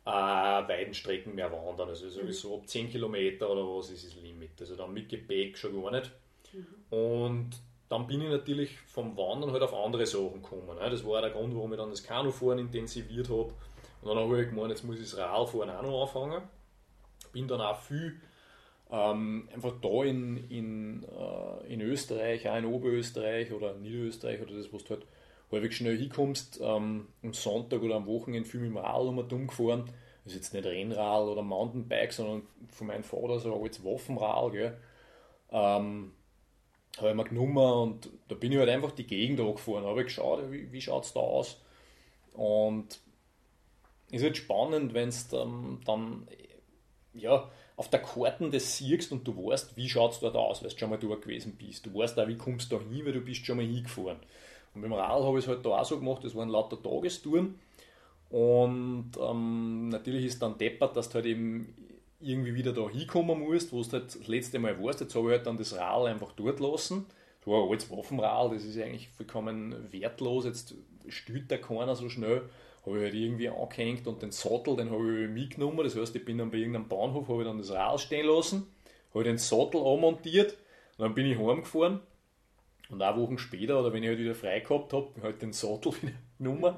äh, 0.05 0.11
weiten 0.11 0.95
Strecken 0.95 1.37
mehr 1.37 1.53
wandern. 1.53 1.91
Also 1.91 2.11
sowieso 2.11 2.57
ab 2.57 2.67
10 2.67 2.91
Kilometer 2.91 3.49
oder 3.49 3.63
was 3.63 3.91
ist 3.91 4.05
das 4.05 4.21
Limit. 4.21 4.61
Also 4.61 4.75
dann 4.75 4.93
mit 4.93 5.09
Gepäck 5.09 5.57
schon 5.57 5.81
gar 5.81 5.93
nicht. 5.93 6.11
Mhm. 6.53 6.99
Und 6.99 7.51
dann 7.93 8.07
bin 8.07 8.23
ich 8.23 8.31
natürlich 8.31 8.79
vom 8.87 9.15
Wandern 9.19 9.53
halt 9.53 9.63
auf 9.63 9.75
andere 9.75 10.07
Sachen 10.07 10.43
gekommen. 10.43 10.79
Ne? 10.81 10.89
Das 10.89 11.07
war 11.07 11.21
der 11.21 11.31
Grund, 11.31 11.55
warum 11.55 11.73
ich 11.75 11.79
dann 11.79 11.91
das 11.91 12.03
Kanufahren 12.03 12.59
intensiviert 12.59 13.29
habe. 13.29 13.53
Und 14.01 14.09
dann 14.09 14.17
habe 14.17 14.41
ich 14.43 14.49
gemeint, 14.49 14.71
jetzt 14.71 14.83
muss 14.83 14.97
ich 14.97 15.11
das 15.11 15.19
Radfahren 15.19 15.69
auch 15.69 15.83
noch 15.83 16.03
anfangen. 16.03 16.43
Bin 17.35 17.47
dann 17.47 17.61
auch 17.61 17.79
viel 17.79 18.19
ähm, 18.91 19.47
einfach 19.53 19.75
da 19.83 20.05
in, 20.05 20.49
in, 20.49 21.05
äh, 21.05 21.71
in 21.71 21.83
Österreich, 21.83 22.49
auch 22.49 22.57
in 22.57 22.65
Oberösterreich 22.65 23.53
oder 23.53 23.75
Niederösterreich 23.75 24.41
oder 24.41 24.55
das, 24.55 24.73
wo 24.73 24.79
du 24.79 24.89
halt 24.89 25.07
häufig 25.51 25.77
schnell 25.77 25.99
hinkommst, 25.99 26.61
ähm, 26.63 27.09
am 27.23 27.33
Sonntag 27.35 27.83
oder 27.83 27.97
am 27.97 28.07
Wochenende 28.07 28.49
viel 28.49 28.61
mit 28.61 28.71
dem 28.71 28.79
Rad 28.79 29.03
um 29.03 29.47
gefahren. 29.47 29.85
Das 30.25 30.33
ist 30.33 30.39
jetzt 30.39 30.55
nicht 30.55 30.65
Rennrad 30.65 31.29
oder 31.29 31.43
Mountainbike, 31.43 32.15
sondern 32.15 32.43
von 32.71 32.87
meinem 32.87 33.05
Vater 33.05 33.39
so 33.39 33.55
ein 33.55 33.63
altes 33.63 33.85
Waffenrad. 33.85 34.53
Gell? 34.53 34.79
Ähm, 35.51 36.13
habe 36.99 37.11
ich 37.11 37.15
mir 37.15 37.25
genommen 37.25 37.57
und 37.57 38.11
da 38.29 38.35
bin 38.35 38.53
ich 38.53 38.59
halt 38.59 38.69
einfach 38.69 38.93
die 38.93 39.07
Gegend 39.07 39.41
angefahren, 39.41 39.85
habe 39.85 40.05
geschaut, 40.05 40.51
wie, 40.51 40.71
wie 40.71 40.81
schaut 40.81 41.05
es 41.05 41.13
da 41.13 41.21
aus. 41.21 41.61
Und 42.35 43.01
es 44.09 44.19
ist 44.19 44.25
halt 44.25 44.37
spannend, 44.37 44.95
wenn 44.95 45.09
es 45.09 45.29
dann, 45.29 45.81
dann 45.87 46.29
ja, 47.15 47.51
auf 47.77 47.89
der 47.89 48.03
Karte 48.03 48.51
das 48.51 48.77
siehst 48.77 49.13
und 49.13 49.27
du 49.27 49.35
weißt, 49.35 49.77
wie 49.77 49.89
schaut 49.89 50.13
es 50.13 50.21
dort 50.21 50.37
aus, 50.37 50.63
weil 50.63 50.71
du 50.71 50.79
schon 50.79 50.91
mal 50.91 50.99
dort 50.99 51.23
gewesen 51.23 51.57
bist. 51.57 51.87
Du 51.87 51.95
weißt 51.95 52.19
auch, 52.19 52.29
wie 52.29 52.37
kommst 52.37 52.71
du 52.71 52.77
da 52.77 52.85
hin, 52.85 53.05
weil 53.05 53.13
du 53.13 53.21
bist 53.21 53.45
schon 53.45 53.57
mal 53.57 53.67
hingefahren. 53.67 54.19
Und 54.75 54.81
mit 54.81 54.85
dem 54.85 54.93
Radl 54.93 55.25
habe 55.25 55.39
ich 55.39 55.45
es 55.45 55.49
halt 55.49 55.65
da 55.65 55.71
auch 55.71 55.85
so 55.85 55.99
gemacht, 55.99 56.25
das 56.25 56.35
waren 56.35 56.49
lauter 56.49 56.81
Tagestouren. 56.81 57.59
Und 58.31 59.11
ähm, 59.21 59.89
natürlich 59.89 60.27
ist 60.27 60.43
dann 60.43 60.57
deppert, 60.57 60.97
dass 60.97 61.09
du 61.09 61.17
halt 61.17 61.27
eben 61.27 61.75
irgendwie 62.23 62.55
wieder 62.55 62.73
da 62.73 62.89
hinkommen 62.89 63.41
musst, 63.41 63.73
wo 63.73 63.83
du 63.83 63.93
halt 63.93 64.07
das 64.07 64.27
letzte 64.27 64.59
Mal 64.59 64.83
warst. 64.83 65.01
Jetzt 65.01 65.15
habe 65.15 65.29
ich 65.29 65.37
halt 65.37 65.47
dann 65.47 65.57
das 65.57 65.77
Rad 65.77 66.07
einfach 66.07 66.33
dort 66.33 66.61
lassen. 66.61 67.07
Das 67.41 67.49
war 67.49 67.65
ein 67.65 67.71
altes 67.71 67.91
Waffenrad, 67.91 68.53
das 68.53 68.65
ist 68.65 68.79
eigentlich 68.79 69.09
vollkommen 69.09 69.93
wertlos. 69.93 70.45
Jetzt 70.45 70.75
stüt 71.09 71.51
da 71.51 71.57
keiner 71.57 71.97
so 71.97 72.09
schnell. 72.09 72.43
Habe 72.87 72.99
ich 72.99 73.05
halt 73.05 73.15
irgendwie 73.15 73.49
angehängt 73.49 74.07
und 74.07 74.23
den 74.23 74.31
Sattel, 74.31 74.77
den 74.77 74.91
habe 74.91 75.25
ich 75.25 75.31
mitgenommen. 75.31 75.85
Das 75.85 75.97
heißt, 75.97 76.15
ich 76.15 76.25
bin 76.25 76.39
dann 76.39 76.51
bei 76.51 76.59
irgendeinem 76.59 76.89
Bahnhof, 76.89 77.29
habe 77.29 77.43
ich 77.43 77.49
dann 77.49 77.59
das 77.59 77.71
Rad 77.71 78.01
stehen 78.01 78.27
lassen, 78.27 78.67
habe 79.13 79.25
den 79.25 79.39
Sattel 79.39 79.81
anmontiert 79.81 80.57
und 80.99 81.05
dann 81.05 81.15
bin 81.15 81.27
ich 81.27 81.39
heimgefahren. 81.39 82.01
Und 82.91 83.01
eine 83.01 83.21
Wochen 83.21 83.39
später, 83.39 83.81
oder 83.81 83.93
wenn 83.93 84.03
ich 84.03 84.09
halt 84.11 84.19
wieder 84.19 84.35
frei 84.35 84.61
gehabt 84.61 84.93
habe, 84.93 85.09
halt 85.23 85.41
den 85.43 85.53
Sattel 85.53 85.93
wieder 86.03 86.13
genommen 86.39 86.75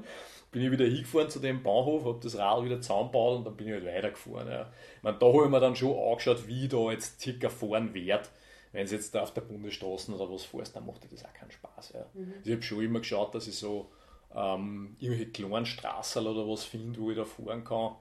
bin 0.55 0.63
ich 0.63 0.71
wieder 0.71 0.85
hingefahren 0.85 1.29
zu 1.29 1.39
dem 1.39 1.61
Bahnhof, 1.61 2.05
habe 2.05 2.19
das 2.23 2.37
Rad 2.37 2.63
wieder 2.63 2.79
zusammengebaut 2.79 3.39
und 3.39 3.43
dann 3.43 3.57
bin 3.57 3.67
ich 3.67 3.73
halt 3.73 3.85
weitergefahren. 3.85 4.47
Ja. 4.47 4.71
Ich 4.95 5.03
meine, 5.03 5.17
da 5.17 5.25
habe 5.25 5.43
ich 5.43 5.49
mir 5.49 5.59
dann 5.59 5.75
schon 5.75 5.99
angeschaut, 5.99 6.47
wie 6.47 6.63
ich 6.63 6.69
da 6.69 6.91
jetzt 6.91 7.19
circa 7.19 7.49
fahren 7.49 7.93
werde. 7.93 8.29
Wenn 8.71 8.87
du 8.87 8.93
jetzt 8.93 9.13
da 9.13 9.23
auf 9.23 9.33
der 9.33 9.41
Bundesstraße 9.41 10.15
oder 10.15 10.31
was 10.31 10.45
fährst, 10.45 10.73
dann 10.73 10.85
macht 10.85 11.03
dir 11.03 11.09
das 11.09 11.25
auch 11.25 11.33
keinen 11.33 11.51
Spaß. 11.51 11.91
Ja. 11.95 12.05
Mhm. 12.13 12.35
Also 12.37 12.49
ich 12.49 12.53
habe 12.53 12.63
schon 12.63 12.83
immer 12.85 12.99
geschaut, 12.99 13.35
dass 13.35 13.47
ich 13.47 13.57
so 13.57 13.91
ähm, 14.33 14.95
irgendwelche 14.97 15.31
kleinen 15.31 15.65
Straßen 15.65 16.25
oder 16.25 16.47
was 16.47 16.63
finde, 16.63 17.01
wo 17.01 17.11
ich 17.11 17.17
da 17.17 17.25
fahren 17.25 17.65
kann. 17.65 17.95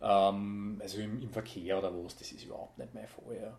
Ähm, 0.00 0.80
also 0.82 0.98
im, 0.98 1.20
im, 1.20 1.30
Verkehr 1.30 1.78
oder 1.78 1.92
was, 1.94 2.16
das 2.16 2.32
ist 2.32 2.44
überhaupt 2.44 2.78
nicht 2.78 2.94
mein 2.94 3.06
Fall. 3.06 3.36
Ja. 3.36 3.58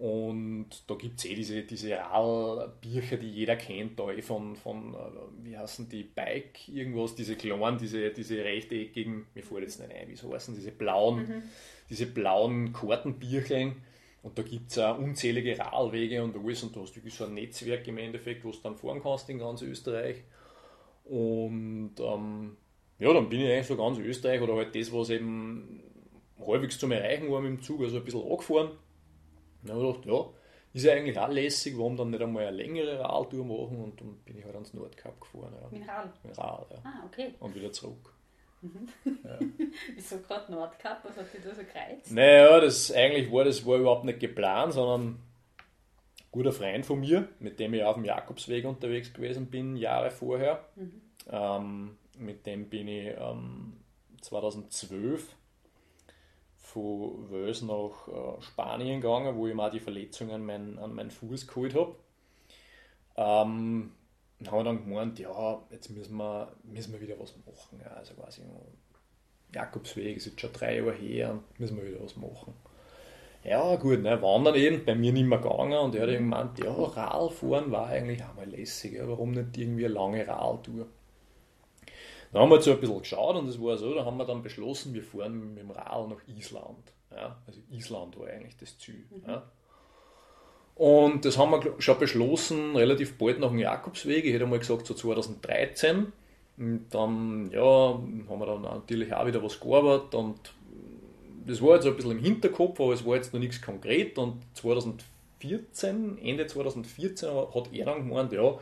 Und 0.00 0.70
da 0.86 0.94
gibt 0.94 1.18
es 1.18 1.26
eh 1.26 1.34
diese, 1.34 1.62
diese 1.62 1.94
Rahlbücher, 1.94 3.18
die 3.18 3.30
jeder 3.30 3.56
kennt, 3.56 4.00
da 4.00 4.10
eh 4.10 4.22
von, 4.22 4.56
von, 4.56 4.94
äh, 4.94 5.44
wie 5.44 5.58
heißen 5.58 5.90
die, 5.90 6.04
Bike, 6.04 6.66
irgendwas, 6.68 7.14
diese 7.14 7.36
kleinen, 7.36 7.76
diese, 7.76 8.08
diese 8.08 8.42
rechteckigen, 8.42 9.26
mir 9.34 9.42
fällt 9.42 9.60
jetzt 9.60 9.78
nicht 9.78 9.92
ein, 9.92 10.08
wie 10.08 10.16
so 10.16 10.32
heißen, 10.32 10.54
diese 10.54 10.70
blauen, 10.70 11.28
mhm. 11.28 11.42
diese 11.90 12.06
blauen 12.06 12.72
Kartenbücheln. 12.72 13.76
Und 14.22 14.38
da 14.38 14.42
gibt 14.42 14.70
es 14.70 14.78
auch 14.78 14.98
unzählige 14.98 15.58
Rahlwege 15.58 16.22
und 16.24 16.34
alles 16.34 16.62
und 16.62 16.74
du 16.74 16.80
hast 16.80 16.96
wirklich 16.96 17.12
so 17.12 17.26
ein 17.26 17.34
Netzwerk 17.34 17.86
im 17.86 17.98
Endeffekt, 17.98 18.42
wo 18.42 18.52
du 18.52 18.58
dann 18.62 18.76
fahren 18.76 19.02
kannst 19.02 19.28
in 19.28 19.38
ganz 19.38 19.60
Österreich. 19.60 20.22
Und 21.04 21.92
ähm, 21.98 22.56
ja, 22.98 23.12
dann 23.12 23.28
bin 23.28 23.40
ich 23.40 23.50
eigentlich 23.50 23.66
so 23.66 23.76
ganz 23.76 23.98
Österreich 23.98 24.40
oder 24.40 24.54
halt 24.54 24.74
das, 24.74 24.90
was 24.94 25.10
eben 25.10 25.82
halbwegs 26.38 26.78
zum 26.78 26.90
Erreichen 26.90 27.30
war 27.30 27.42
mit 27.42 27.50
dem 27.50 27.62
Zug, 27.62 27.82
also 27.82 27.98
ein 27.98 28.04
bisschen 28.04 28.22
angefahren 28.22 28.70
dann 29.62 29.76
habe 29.76 29.88
ich 29.88 30.00
gedacht, 30.00 30.06
ja, 30.06 30.30
ist 30.72 30.84
ja 30.84 30.92
eigentlich 30.92 31.18
auch 31.18 31.28
lässig, 31.28 31.76
warum 31.76 31.96
dann 31.96 32.10
nicht 32.10 32.22
einmal 32.22 32.46
eine 32.46 32.56
längere 32.56 33.00
Radtour 33.00 33.44
machen 33.44 33.82
und 33.82 34.00
dann 34.00 34.16
bin 34.24 34.38
ich 34.38 34.44
halt 34.44 34.54
ans 34.54 34.72
Nordkap 34.72 35.20
gefahren. 35.20 35.52
Ja. 35.60 35.78
Mit 35.78 35.88
Rad, 36.38 36.70
ja. 36.70 36.78
Ah, 36.84 37.02
okay. 37.06 37.34
Und 37.40 37.54
wieder 37.54 37.72
zurück. 37.72 38.14
Mhm. 38.62 38.88
Ja. 39.04 39.38
Wieso 39.94 40.18
gerade 40.18 40.52
Nordkap? 40.52 41.04
Was 41.04 41.16
hat 41.16 41.32
dich 41.32 41.42
da 41.42 41.54
so 41.54 41.62
gereizt? 41.62 42.12
Naja, 42.12 42.60
das 42.60 42.92
eigentlich 42.92 43.32
war 43.32 43.44
das 43.44 43.64
war 43.66 43.78
überhaupt 43.78 44.04
nicht 44.04 44.20
geplant, 44.20 44.74
sondern 44.74 45.00
ein 45.08 45.22
guter 46.30 46.52
Freund 46.52 46.86
von 46.86 47.00
mir, 47.00 47.28
mit 47.40 47.58
dem 47.58 47.74
ich 47.74 47.82
auf 47.82 47.94
dem 47.94 48.04
Jakobsweg 48.04 48.64
unterwegs 48.64 49.12
gewesen 49.12 49.46
bin, 49.46 49.76
Jahre 49.76 50.10
vorher. 50.10 50.64
Mhm. 50.76 51.00
Ähm, 51.30 51.98
mit 52.18 52.46
dem 52.46 52.68
bin 52.68 52.86
ich 52.86 53.14
ähm, 53.18 53.80
2012 54.20 55.34
von 56.70 57.30
Wels 57.30 57.62
nach 57.62 58.08
äh, 58.08 58.42
Spanien 58.42 59.00
gegangen, 59.00 59.36
wo 59.36 59.46
ich 59.46 59.54
mal 59.54 59.70
die 59.70 59.80
Verletzungen 59.80 60.32
an, 60.32 60.44
mein, 60.46 60.78
an 60.78 60.94
meinen 60.94 61.10
Fuß 61.10 61.46
geholt 61.46 61.74
habe. 61.74 61.96
Ähm, 63.16 63.92
und 64.38 64.50
habe 64.50 64.64
dann 64.64 64.84
gemeint, 64.84 65.18
ja, 65.18 65.62
jetzt 65.70 65.90
müssen 65.90 66.16
wir, 66.16 66.52
müssen 66.62 66.92
wir 66.92 67.00
wieder 67.00 67.18
was 67.18 67.34
machen. 67.36 67.80
Ja, 67.84 67.90
also 67.92 68.14
quasi 68.14 68.42
Jakobsweg 69.54 70.16
ist 70.16 70.26
jetzt 70.26 70.40
schon 70.40 70.52
drei 70.52 70.78
Jahre 70.78 70.92
her 70.92 71.32
und 71.32 71.60
müssen 71.60 71.76
wir 71.76 71.86
wieder 71.86 72.02
was 72.02 72.16
machen. 72.16 72.54
Ja, 73.42 73.76
gut, 73.76 74.02
ne, 74.02 74.20
wandern 74.20 74.54
eben, 74.54 74.84
bei 74.84 74.94
mir 74.94 75.12
nicht 75.12 75.26
mehr 75.26 75.38
gegangen 75.38 75.78
und 75.78 75.94
er 75.94 76.02
hat 76.02 76.10
gemeint, 76.10 76.58
ja, 76.58 76.70
Radfahren 76.72 77.70
war 77.70 77.86
eigentlich 77.86 78.22
auch 78.22 78.34
mal 78.34 78.48
lässig, 78.48 78.92
ja, 78.92 79.08
warum 79.08 79.32
nicht 79.32 79.56
irgendwie 79.56 79.86
eine 79.86 79.94
lange 79.94 80.26
Radtour? 80.26 80.86
Dann 82.32 82.42
haben 82.42 82.50
wir 82.50 82.62
so 82.62 82.70
ein 82.72 82.80
bisschen 82.80 83.00
geschaut 83.00 83.36
und 83.36 83.48
es 83.48 83.60
war 83.60 83.76
so, 83.76 83.94
da 83.94 84.04
haben 84.04 84.16
wir 84.16 84.24
dann 84.24 84.42
beschlossen, 84.42 84.94
wir 84.94 85.02
fahren 85.02 85.54
mit 85.54 85.62
dem 85.62 85.70
Rad 85.70 86.08
nach 86.08 86.28
Island. 86.28 86.92
Ja, 87.10 87.36
also 87.46 87.60
Island 87.70 88.18
war 88.18 88.28
eigentlich 88.28 88.56
das 88.56 88.78
Ziel. 88.78 89.04
Mhm. 89.10 89.28
Ja. 89.28 89.42
Und 90.76 91.24
das 91.24 91.36
haben 91.36 91.50
wir 91.50 91.74
schon 91.78 91.98
beschlossen, 91.98 92.76
relativ 92.76 93.18
bald 93.18 93.40
nach 93.40 93.48
dem 93.48 93.58
Jakobsweg. 93.58 94.24
Ich 94.24 94.32
hätte 94.32 94.46
mal 94.46 94.58
gesagt, 94.58 94.86
so 94.86 94.94
2013. 94.94 96.12
Und 96.56 96.86
dann, 96.90 97.50
ja, 97.52 97.60
haben 97.62 98.38
wir 98.38 98.46
dann 98.46 98.62
natürlich 98.62 99.12
auch 99.12 99.26
wieder 99.26 99.42
was 99.42 99.58
gearbeitet 99.58 100.14
und 100.14 100.52
das 101.46 101.60
war 101.62 101.74
jetzt 101.74 101.86
ein 101.86 101.96
bisschen 101.96 102.12
im 102.12 102.18
Hinterkopf, 102.18 102.80
aber 102.80 102.92
es 102.92 103.04
war 103.04 103.16
jetzt 103.16 103.32
noch 103.32 103.40
nichts 103.40 103.60
konkret. 103.60 104.18
Und 104.18 104.42
2014, 104.54 106.18
Ende 106.18 106.46
2014 106.46 107.28
hat 107.28 107.70
er 107.72 107.84
dann 107.86 108.08
gemeint, 108.08 108.32
ja, 108.32 108.58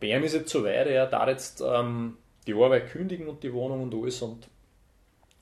ihm 0.00 0.24
ist 0.24 0.34
jetzt 0.34 0.50
so 0.50 0.64
weit, 0.64 0.88
er 0.88 1.06
darf 1.06 1.28
jetzt 1.28 1.62
ähm, 1.64 2.16
die 2.46 2.54
Arbeit 2.54 2.90
kündigen 2.90 3.28
und 3.28 3.42
die 3.42 3.52
Wohnung 3.52 3.82
und 3.82 3.94
alles 3.94 4.22
und 4.22 4.48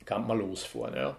kann 0.04 0.26
man 0.26 0.38
losfahren. 0.38 0.94
Ja. 0.94 1.16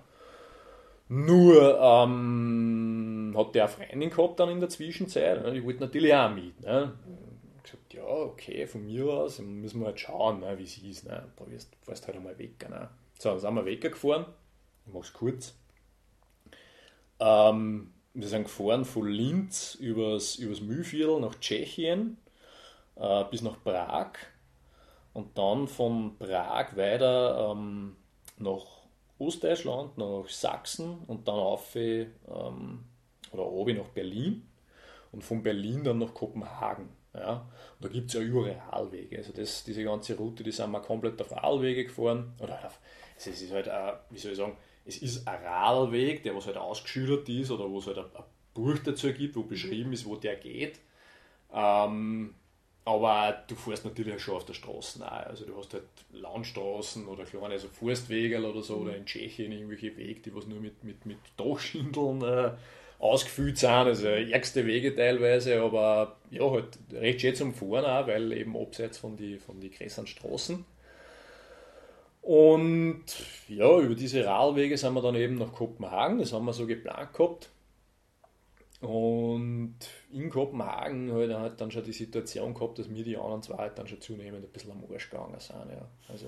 Nur 1.08 1.80
ähm, 1.80 3.34
hat 3.36 3.56
der 3.56 3.66
eine 3.66 3.72
Freundin 3.72 4.10
gehabt 4.10 4.40
dann 4.40 4.50
in 4.50 4.60
der 4.60 4.70
Zwischenzeit. 4.70 5.44
Ne? 5.44 5.58
Ich 5.58 5.64
wollte 5.66 5.82
natürlich 5.82 6.14
auch 6.14 6.34
mit. 6.34 6.62
Ne? 6.62 6.94
Gesagt, 7.64 7.94
ja, 7.94 8.04
okay, 8.04 8.66
von 8.66 8.86
mir 8.86 9.06
aus 9.06 9.40
müssen 9.40 9.82
wir 9.82 9.88
halt 9.88 10.00
schauen, 10.00 10.40
ne, 10.40 10.58
wie 10.58 10.64
es 10.64 10.78
ist. 10.78 11.06
Ne? 11.06 11.26
Da 11.36 11.52
wirst, 11.52 11.76
fährst 11.84 12.08
halt 12.08 12.18
einmal 12.18 12.38
weg. 12.38 12.70
Ne? 12.70 12.90
So, 13.20 13.30
dann 13.30 13.40
sind 13.40 13.56
wir 13.56 13.66
weggefahren. 13.66 14.26
Ich 14.86 14.94
mache 14.94 15.04
es 15.04 15.14
kurz. 15.14 15.54
Ähm, 17.20 17.94
wir 18.14 18.28
sind 18.28 18.44
gefahren 18.44 18.86
von 18.86 19.08
Linz 19.08 19.76
übers, 19.76 20.36
übers 20.36 20.62
Mühlviertel 20.62 21.20
nach 21.20 21.40
Tschechien 21.40 22.18
äh, 22.96 23.24
bis 23.30 23.42
nach 23.42 23.62
Prag 23.64 24.12
und 25.14 25.38
dann 25.38 25.68
von 25.68 26.18
Prag 26.18 26.76
weiter 26.76 27.52
ähm, 27.52 27.96
nach 28.38 28.66
Ostdeutschland, 29.20 29.98
nach 29.98 30.28
Sachsen 30.28 31.00
und 31.08 31.28
dann 31.28 31.36
auf 31.36 31.76
ähm, 31.76 32.84
oder 33.32 33.46
oben 33.46 33.78
nach 33.78 33.90
Berlin 33.90 34.48
und 35.12 35.24
von 35.24 35.44
Berlin 35.44 35.84
dann 35.84 36.00
nach 36.00 36.14
Kopenhagen. 36.14 36.90
Ja. 37.14 37.46
Da 37.80 37.88
gibt 37.90 38.08
es 38.08 38.14
ja 38.14 38.22
überall 38.22 38.62
Radwege. 38.72 39.18
Also 39.18 39.34
das, 39.34 39.64
diese 39.64 39.84
ganze 39.84 40.16
Route, 40.16 40.44
die 40.44 40.52
sind 40.52 40.72
wir 40.72 40.80
komplett 40.80 41.22
auf 41.22 41.32
Radwege 41.32 41.86
gefahren. 41.86 42.34
Oder 42.40 42.66
auf, 42.66 42.80
es 43.18 43.28
ist 43.28 43.52
halt, 43.52 43.68
ein, 43.68 43.94
wie 44.10 44.18
soll 44.18 44.32
ich 44.32 44.38
sagen, 44.38 44.58
es 44.86 44.98
ist 44.98 45.28
ein 45.28 45.44
Radweg, 45.44 46.24
der 46.24 46.36
was 46.36 46.48
halt 46.48 46.58
ausgeschildert 46.58 47.28
ist 47.30 47.52
oder 47.52 47.70
wo 47.70 47.80
es 47.80 47.88
halt 47.88 47.98
ein, 47.98 48.06
ein 48.06 48.24
Buch 48.54 48.78
dazu 48.84 49.12
gibt, 49.14 49.36
wo 49.36 49.44
beschrieben 49.44 49.94
ist, 49.94 50.06
wo 50.06 50.16
der 50.16 50.38
geht. 50.38 50.80
Ähm, 51.54 52.36
aber 52.84 53.44
du 53.48 53.56
fährst 53.56 53.86
natürlich 53.86 54.16
auch 54.16 54.20
schon 54.20 54.36
auf 54.36 54.46
der 54.46 54.54
Straße 54.54 55.06
auch. 55.06 55.28
Also 55.28 55.46
du 55.46 55.56
hast 55.56 55.74
halt 55.74 55.84
Landstraßen 56.12 57.08
oder 57.08 57.26
kleine 57.26 57.54
also 57.54 57.68
Forstwege 57.68 58.44
oder 58.44 58.62
so, 58.62 58.78
mhm. 58.78 58.82
oder 58.84 58.96
in 58.96 59.06
Tschechien 59.06 59.52
irgendwelche 59.52 59.96
Wege, 59.98 60.22
die 60.22 60.36
was 60.36 60.48
nur 60.48 60.60
mit, 60.60 60.84
mit, 60.84 61.06
mit 61.06 61.20
Dachschindeln 61.38 62.24
äh, 62.24 62.52
ausgefüllt 62.98 63.60
sind. 63.60 63.70
Also 63.70 64.08
ärgste 64.08 64.66
Wege 64.66 64.96
teilweise, 64.96 65.62
aber 65.62 66.18
ja, 66.32 66.50
halt 66.50 66.80
recht 66.92 67.22
schön 67.22 67.36
zum 67.36 67.54
Fahren 67.54 67.86
auch, 67.86 68.08
weil 68.08 68.32
eben 68.32 68.58
abseits 68.58 68.98
von 68.98 69.16
den 69.16 69.40
von 69.40 69.60
die 69.60 69.70
größeren 69.70 70.08
Straßen. 70.08 70.66
Und 72.24 73.04
ja, 73.48 73.80
über 73.80 73.96
diese 73.96 74.26
Radwege 74.26 74.78
sind 74.78 74.94
wir 74.94 75.02
dann 75.02 75.16
eben 75.16 75.36
nach 75.36 75.54
Kopenhagen, 75.54 76.20
das 76.20 76.34
haben 76.34 76.46
wir 76.46 76.54
so 76.54 76.68
geplant 76.68 77.14
gehabt. 77.14 77.50
Und 78.82 79.76
in 80.12 80.32
Kopenhagen 80.32 81.12
halt, 81.14 81.32
hat 81.34 81.62
dann 81.62 81.70
schon 81.70 81.84
die 81.84 81.94
Situation 81.94 82.56
gehabt, 82.56 82.80
dass 82.80 82.88
mir 82.88 83.04
die 83.04 83.16
anderen 83.16 83.44
zwei 83.44 83.58
halt 83.58 83.78
dann 83.78 83.88
schon 83.88 84.02
zunehmend 84.02 84.44
ein 84.44 84.52
bisschen 84.52 84.72
am 84.72 84.84
Arsch 84.92 85.10
gegangen 85.10 85.40
sind. 85.40 85.70
Ja. 85.72 85.88
Also 86.10 86.26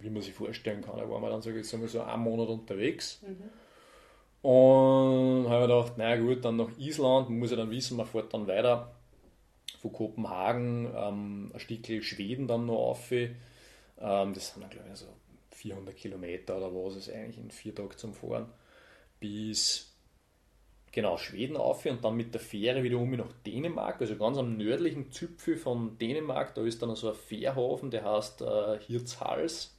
wie 0.00 0.10
man 0.10 0.20
sich 0.20 0.34
vorstellen 0.34 0.82
kann, 0.82 0.98
da 0.98 1.08
waren 1.08 1.22
wir 1.22 1.30
dann 1.30 1.56
ich, 1.56 1.68
sagen 1.68 1.82
wir 1.82 1.88
so 1.88 2.02
einen 2.02 2.22
Monat 2.22 2.48
unterwegs. 2.48 3.22
Mhm. 3.22 4.48
Und 4.48 5.48
habe 5.48 5.68
gedacht, 5.68 5.96
naja 5.96 6.20
gut, 6.20 6.44
dann 6.44 6.56
nach 6.56 6.76
Island, 6.76 7.30
man 7.30 7.38
muss 7.38 7.52
ja 7.52 7.56
dann 7.56 7.70
wissen, 7.70 7.96
man 7.96 8.06
fährt 8.06 8.34
dann 8.34 8.48
weiter 8.48 8.92
von 9.80 9.92
Kopenhagen, 9.92 10.92
ähm, 10.96 11.50
ein 11.54 11.60
Stückchen 11.60 12.02
Schweden 12.02 12.48
dann 12.48 12.66
noch 12.66 12.74
auf. 12.74 13.12
Ähm, 13.12 13.36
das 13.98 14.48
sind 14.48 14.62
dann 14.62 14.70
glaube 14.70 14.88
ich 14.92 14.98
so 14.98 15.06
400 15.50 15.94
Kilometer 15.94 16.56
oder 16.56 16.74
was 16.74 16.96
ist 16.96 17.10
eigentlich 17.10 17.38
in 17.38 17.52
vier 17.52 17.72
Tagen 17.72 17.96
zum 17.96 18.12
Fahren. 18.12 18.46
Bis 19.20 19.91
genau 20.92 21.16
Schweden 21.16 21.56
auf 21.56 21.84
und 21.86 22.04
dann 22.04 22.16
mit 22.16 22.34
der 22.34 22.40
Fähre 22.40 22.82
wieder 22.82 22.98
um 22.98 23.10
nach 23.10 23.32
Dänemark, 23.46 24.00
also 24.00 24.14
ganz 24.16 24.36
am 24.36 24.56
nördlichen 24.56 25.10
Zipfel 25.10 25.56
von 25.56 25.98
Dänemark, 25.98 26.54
da 26.54 26.62
ist 26.62 26.82
dann 26.82 26.94
so 26.94 27.08
ein 27.08 27.14
Fährhafen, 27.14 27.90
der 27.90 28.04
heißt 28.04 28.42
äh, 28.42 28.78
Hirtshals 28.86 29.74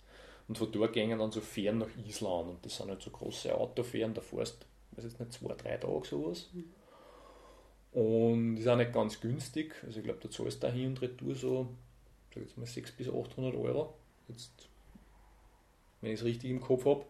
und 0.48 0.58
von 0.58 0.72
dort 0.72 0.94
gehen 0.94 1.18
dann 1.18 1.32
so 1.32 1.40
Fähren 1.40 1.78
nach 1.78 1.96
Island 2.06 2.50
und 2.50 2.66
das 2.66 2.78
sind 2.78 2.90
halt 2.90 3.02
so 3.02 3.12
große 3.12 3.56
Autofähren, 3.56 4.14
da 4.14 4.22
fährst, 4.22 4.66
weiß 4.92 5.06
jetzt 5.06 5.20
nicht, 5.20 5.34
zwei, 5.34 5.54
drei 5.54 5.78
Tage 5.78 6.06
sowas. 6.06 6.50
Und 7.94 8.58
ist 8.58 8.68
auch 8.68 8.76
nicht 8.76 8.92
ganz 8.92 9.22
günstig. 9.22 9.76
Also 9.86 10.00
ich 10.00 10.04
glaube, 10.04 10.20
da 10.22 10.30
zahlst 10.30 10.64
du 10.64 10.68
da 10.68 10.74
hin 10.74 10.88
und 10.88 11.02
retour 11.02 11.36
so, 11.36 11.68
sag 12.34 12.44
jetzt 12.44 12.58
mal 12.58 12.66
600 12.66 12.98
bis 12.98 13.08
800 13.08 13.56
Euro. 13.56 13.94
Jetzt, 14.28 14.68
wenn 16.02 16.12
ich 16.12 16.20
es 16.20 16.26
richtig 16.26 16.50
im 16.50 16.60
Kopf 16.60 16.86
habe. 16.86 17.06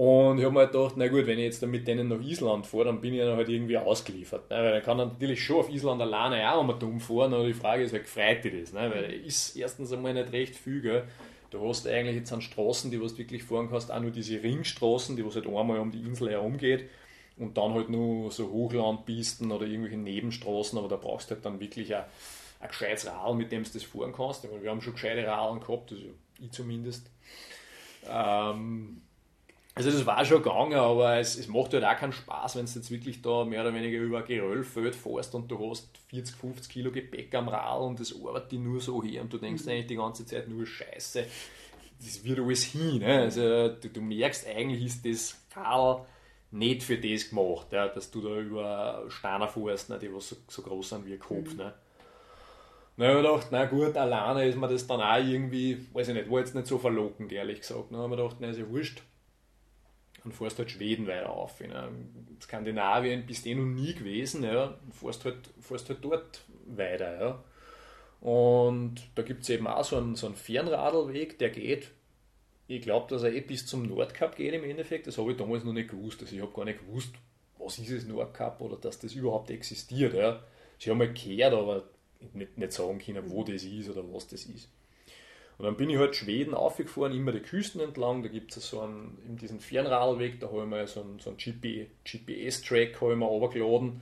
Und 0.00 0.38
ich 0.38 0.44
habe 0.46 0.54
mir 0.54 0.60
halt 0.60 0.72
gedacht, 0.72 0.94
na 0.96 1.08
gut, 1.08 1.26
wenn 1.26 1.38
ich 1.38 1.44
jetzt 1.44 1.62
dann 1.62 1.70
mit 1.70 1.86
denen 1.86 2.08
nach 2.08 2.22
Island 2.22 2.66
fahre, 2.66 2.86
dann 2.86 3.02
bin 3.02 3.12
ich 3.12 3.20
dann 3.20 3.36
halt 3.36 3.50
irgendwie 3.50 3.76
ausgeliefert. 3.76 4.48
Ne? 4.48 4.56
Weil 4.56 4.72
dann 4.72 4.82
kann 4.82 4.96
dann 4.96 5.08
natürlich 5.08 5.44
schon 5.44 5.56
auf 5.56 5.68
Island 5.68 6.00
alleine 6.00 6.50
auch 6.50 6.60
einmal 6.60 6.78
dumm 6.78 7.00
fahren, 7.00 7.34
aber 7.34 7.46
die 7.46 7.52
Frage 7.52 7.82
ist, 7.82 7.92
wie 7.92 7.98
freut 7.98 8.42
dich 8.42 8.62
das? 8.62 8.72
Ne? 8.72 8.90
Weil 8.90 9.12
ist 9.12 9.56
erstens 9.56 9.92
einmal 9.92 10.14
nicht 10.14 10.32
recht 10.32 10.56
viel, 10.56 10.80
gell? 10.80 11.04
Du 11.50 11.68
hast 11.68 11.86
eigentlich 11.86 12.16
jetzt 12.16 12.32
an 12.32 12.40
Straßen, 12.40 12.90
die 12.90 12.96
du 12.96 13.18
wirklich 13.18 13.42
fahren 13.42 13.68
kannst, 13.68 13.92
auch 13.92 14.00
nur 14.00 14.10
diese 14.10 14.42
Ringstraßen, 14.42 15.16
die 15.16 15.26
was 15.26 15.34
halt 15.34 15.46
einmal 15.46 15.78
um 15.78 15.90
die 15.90 16.00
Insel 16.00 16.30
herumgeht 16.30 16.88
und 17.36 17.58
dann 17.58 17.74
halt 17.74 17.90
nur 17.90 18.30
so 18.30 18.50
Hochlandpisten 18.50 19.52
oder 19.52 19.66
irgendwelche 19.66 19.98
Nebenstraßen, 19.98 20.78
aber 20.78 20.88
da 20.88 20.96
brauchst 20.96 21.30
du 21.30 21.34
halt 21.34 21.44
dann 21.44 21.60
wirklich 21.60 21.94
ein, 21.94 22.04
ein 22.60 22.68
gescheites 22.68 23.06
Rad, 23.06 23.34
mit 23.34 23.52
dem 23.52 23.64
du 23.64 23.70
das 23.70 23.82
fahren 23.82 24.14
kannst. 24.16 24.44
Meine, 24.44 24.62
wir 24.62 24.70
haben 24.70 24.80
schon 24.80 24.94
gescheite 24.94 25.26
Radeln 25.26 25.60
gehabt, 25.60 25.92
also 25.92 26.06
ich 26.40 26.50
zumindest. 26.52 27.10
Ähm, 28.08 29.02
also 29.74 29.90
das 29.90 30.04
war 30.04 30.24
schon 30.24 30.42
gegangen, 30.42 30.74
aber 30.74 31.18
es, 31.18 31.38
es 31.38 31.46
macht 31.46 31.72
halt 31.72 31.84
auch 31.84 31.96
keinen 31.96 32.12
Spaß, 32.12 32.56
wenn 32.56 32.66
du 32.66 32.72
jetzt 32.72 32.90
wirklich 32.90 33.22
da 33.22 33.44
mehr 33.44 33.62
oder 33.62 33.72
weniger 33.72 33.98
über 33.98 34.22
Geröllfeld 34.22 34.96
fährst 34.96 35.34
und 35.34 35.50
du 35.50 35.70
hast 35.70 35.88
40, 36.08 36.34
50 36.36 36.72
Kilo 36.72 36.90
Gepäck 36.90 37.34
am 37.34 37.48
Rad 37.48 37.80
und 37.80 38.00
das 38.00 38.14
arbeitet 38.14 38.52
die 38.52 38.58
nur 38.58 38.80
so 38.80 39.02
her 39.02 39.22
und 39.22 39.32
du 39.32 39.38
denkst 39.38 39.64
mhm. 39.64 39.70
eigentlich 39.70 39.86
die 39.86 39.96
ganze 39.96 40.26
Zeit 40.26 40.48
nur 40.48 40.66
Scheiße, 40.66 41.24
das 42.02 42.24
wird 42.24 42.40
alles 42.40 42.64
hin. 42.64 42.98
Ne? 42.98 43.20
Also 43.20 43.68
du, 43.68 43.88
du, 43.88 44.00
merkst, 44.00 44.46
eigentlich 44.48 44.84
ist 44.84 45.06
das 45.06 45.40
Rad 45.54 46.04
nicht 46.50 46.82
für 46.82 46.98
das 46.98 47.28
gemacht, 47.28 47.68
ja, 47.70 47.86
dass 47.86 48.10
du 48.10 48.20
da 48.22 48.40
über 48.40 49.04
Steine 49.08 49.46
fährst, 49.46 49.88
ne, 49.88 50.00
die 50.00 50.12
was 50.12 50.30
so, 50.30 50.36
so 50.48 50.62
groß 50.62 50.88
sind 50.88 51.06
wie 51.06 51.12
ein 51.12 51.20
Kopf. 51.20 51.52
Mhm. 51.52 51.58
Ne? 51.58 51.74
Na, 52.96 53.04
ich 53.04 53.10
habe 53.14 53.22
gedacht, 53.22 53.46
na 53.52 53.64
gut, 53.66 53.96
alleine 53.96 54.46
ist 54.46 54.58
mir 54.58 54.68
das 54.68 54.86
dann 54.86 55.00
auch 55.00 55.24
irgendwie, 55.24 55.86
weiß 55.92 56.08
ich 56.08 56.14
nicht, 56.14 56.30
war 56.30 56.40
jetzt 56.40 56.56
nicht 56.56 56.66
so 56.66 56.76
verlockend, 56.76 57.30
ehrlich 57.30 57.60
gesagt. 57.60 57.92
Dann 57.92 58.00
habe 58.00 58.14
ich 58.14 58.20
gedacht, 58.20 58.36
na, 58.40 58.48
ist 58.48 58.58
ja 58.58 58.68
wurscht 58.68 59.02
dann 60.22 60.32
fährst 60.32 60.58
halt 60.58 60.70
Schweden 60.70 61.06
weiter 61.06 61.30
auf. 61.30 61.60
In 61.60 61.72
Skandinavien 62.40 63.26
bist 63.26 63.46
eh 63.46 63.54
noch 63.54 63.64
nie 63.64 63.94
gewesen, 63.94 64.42
ja, 64.42 64.78
und 64.84 64.94
fährst 64.94 65.24
halt, 65.24 65.50
fährst 65.60 65.88
halt 65.88 66.04
dort 66.04 66.42
weiter. 66.66 67.20
Ja. 67.20 67.44
Und 68.20 68.96
da 69.14 69.22
gibt 69.22 69.42
es 69.42 69.48
eben 69.48 69.66
auch 69.66 69.84
so 69.84 69.96
einen, 69.96 70.14
so 70.14 70.26
einen 70.26 70.36
Fernradlweg, 70.36 71.38
der 71.38 71.50
geht, 71.50 71.90
ich 72.70 72.82
glaube, 72.82 73.08
dass 73.08 73.24
er 73.24 73.32
eh 73.32 73.40
bis 73.40 73.66
zum 73.66 73.82
Nordkap 73.82 74.36
geht 74.36 74.54
im 74.54 74.62
Endeffekt. 74.62 75.08
Das 75.08 75.18
habe 75.18 75.32
ich 75.32 75.36
damals 75.36 75.64
noch 75.64 75.72
nicht 75.72 75.90
gewusst. 75.90 76.20
Also 76.20 76.36
ich 76.36 76.40
habe 76.40 76.52
gar 76.52 76.64
nicht 76.64 76.78
gewusst, 76.78 77.12
was 77.58 77.78
ist 77.78 77.90
das 77.90 78.04
Nordkap 78.04 78.60
oder 78.60 78.76
dass 78.76 79.00
das 79.00 79.12
überhaupt 79.12 79.50
existiert. 79.50 80.14
Ja. 80.14 80.40
Ich 80.78 80.88
habe 80.88 80.98
mal 80.98 81.12
gehört, 81.12 81.52
aber 81.52 81.88
nicht, 82.32 82.56
nicht 82.56 82.72
sagen 82.72 83.00
können, 83.00 83.28
wo 83.28 83.42
das 83.42 83.64
ist 83.64 83.88
oder 83.88 84.04
was 84.12 84.28
das 84.28 84.44
ist. 84.44 84.68
Und 85.60 85.66
dann 85.66 85.76
bin 85.76 85.90
ich 85.90 85.98
halt 85.98 86.16
Schweden 86.16 86.54
aufgefahren, 86.54 87.12
immer 87.12 87.32
die 87.32 87.40
Küsten 87.40 87.82
entlang. 87.82 88.22
Da 88.22 88.30
gibt 88.30 88.56
es 88.56 88.70
so 88.70 88.80
einen, 88.80 89.18
in 89.26 89.36
diesen 89.36 89.60
Fernradweg, 89.60 90.40
da 90.40 90.46
habe 90.46 90.62
ich 90.62 90.66
mal 90.66 90.86
so 90.86 91.02
einen, 91.02 91.18
so 91.18 91.28
einen 91.28 91.36
GPS-Track 91.36 93.02
runtergeladen, 93.02 94.00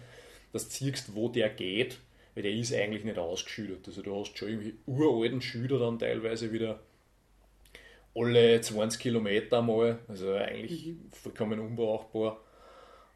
dass 0.53 0.68
du 0.68 0.75
siehst, 0.85 1.16
wo 1.16 1.29
der 1.29 1.51
geht, 1.51 1.99
weil 2.37 2.44
der 2.44 2.53
ist 2.53 2.73
eigentlich 2.73 3.03
nicht 3.03 3.18
ausgeschüttet. 3.18 3.88
Also 3.88 4.03
du 4.03 4.21
hast 4.21 4.38
schon 4.38 4.51
irgendwie 4.51 4.77
uralten 4.87 5.42
Schüler 5.42 5.81
dann 5.81 5.99
teilweise 5.99 6.53
wieder 6.53 6.79
alle 8.14 8.61
20 8.61 9.01
Kilometer 9.01 9.61
mal, 9.61 9.99
also 10.07 10.35
eigentlich 10.35 10.87
mhm. 10.87 11.11
vollkommen 11.11 11.59
unbrauchbar. 11.59 12.38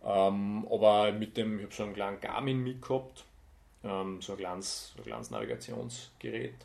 Ähm, 0.04 0.66
aber 0.68 1.12
mit 1.12 1.36
dem, 1.36 1.58
ich 1.58 1.66
habe 1.66 1.74
so 1.76 1.84
einen 1.84 1.94
kleinen 1.94 2.20
Garmin 2.20 2.60
mitgehabt, 2.60 3.24
ähm, 3.84 4.20
so 4.20 4.32
ein 4.32 4.38
kleines, 4.38 4.94
so 4.96 5.02
ein 5.02 5.06
kleines 5.06 5.30
Navigationsgerät 5.30 6.56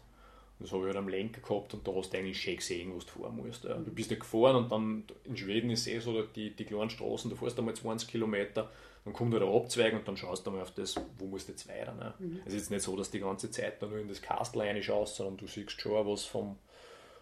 das 0.59 0.71
habe 0.71 0.81
ich 0.81 0.87
halt 0.87 0.97
am 0.97 1.07
Lenker 1.07 1.41
gehabt 1.41 1.73
und 1.73 1.87
da 1.87 1.93
hast 1.93 2.13
du 2.13 2.17
eigentlich 2.17 2.41
schön 2.41 2.57
gesehen, 2.57 2.91
wo 2.93 2.99
du 2.99 3.05
fahren 3.05 3.35
musst. 3.35 3.63
Ja. 3.63 3.75
Du 3.75 3.91
bist 3.91 4.09
ja 4.09 4.17
gefahren 4.17 4.55
und 4.55 4.71
dann 4.71 5.03
in 5.23 5.37
Schweden 5.37 5.69
ist 5.69 5.87
eh 5.87 5.99
so, 5.99 6.21
die, 6.23 6.55
die 6.55 6.65
kleinen 6.65 6.89
Straßen, 6.89 7.29
du 7.29 7.35
fährst 7.35 7.59
einmal 7.59 7.75
20 7.75 8.09
Kilometer, 8.09 8.69
dann 9.05 9.13
kommt 9.13 9.33
halt 9.33 9.43
ein 9.43 9.49
Abzweig 9.49 9.93
und 9.93 10.07
dann 10.07 10.17
schaust 10.17 10.45
du 10.45 10.51
mal 10.51 10.61
auf 10.61 10.71
das, 10.71 10.95
wo 11.17 11.25
musst 11.25 11.47
du 11.47 11.53
jetzt 11.53 11.67
weiter. 11.69 11.93
Ne? 11.93 12.13
Mhm. 12.19 12.39
Es 12.45 12.53
ist 12.53 12.61
jetzt 12.61 12.71
nicht 12.71 12.81
so, 12.81 12.95
dass 12.95 13.11
du 13.11 13.17
die 13.17 13.23
ganze 13.23 13.51
Zeit 13.51 13.81
da 13.81 13.87
nur 13.87 13.99
in 13.99 14.07
das 14.07 14.21
Kastel 14.21 14.61
reinschaust, 14.61 15.15
sondern 15.15 15.37
du 15.37 15.47
siehst 15.47 15.79
schon 15.79 16.05
was 16.05 16.25
vom, 16.25 16.57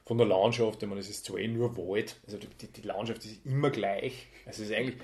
von 0.06 0.18
der 0.18 0.28
Landschaft, 0.28 0.82
ich 0.82 0.88
meine, 0.88 1.02
es 1.02 1.10
ist 1.10 1.26
zwar 1.26 1.40
eh 1.40 1.48
nur 1.48 1.76
Wald, 1.78 2.16
also 2.26 2.38
die, 2.38 2.68
die 2.68 2.82
Landschaft 2.82 3.26
ist 3.26 3.46
immer 3.46 3.70
gleich. 3.70 4.28
Es 4.46 4.60
ist 4.60 4.72
eigentlich, 4.72 4.98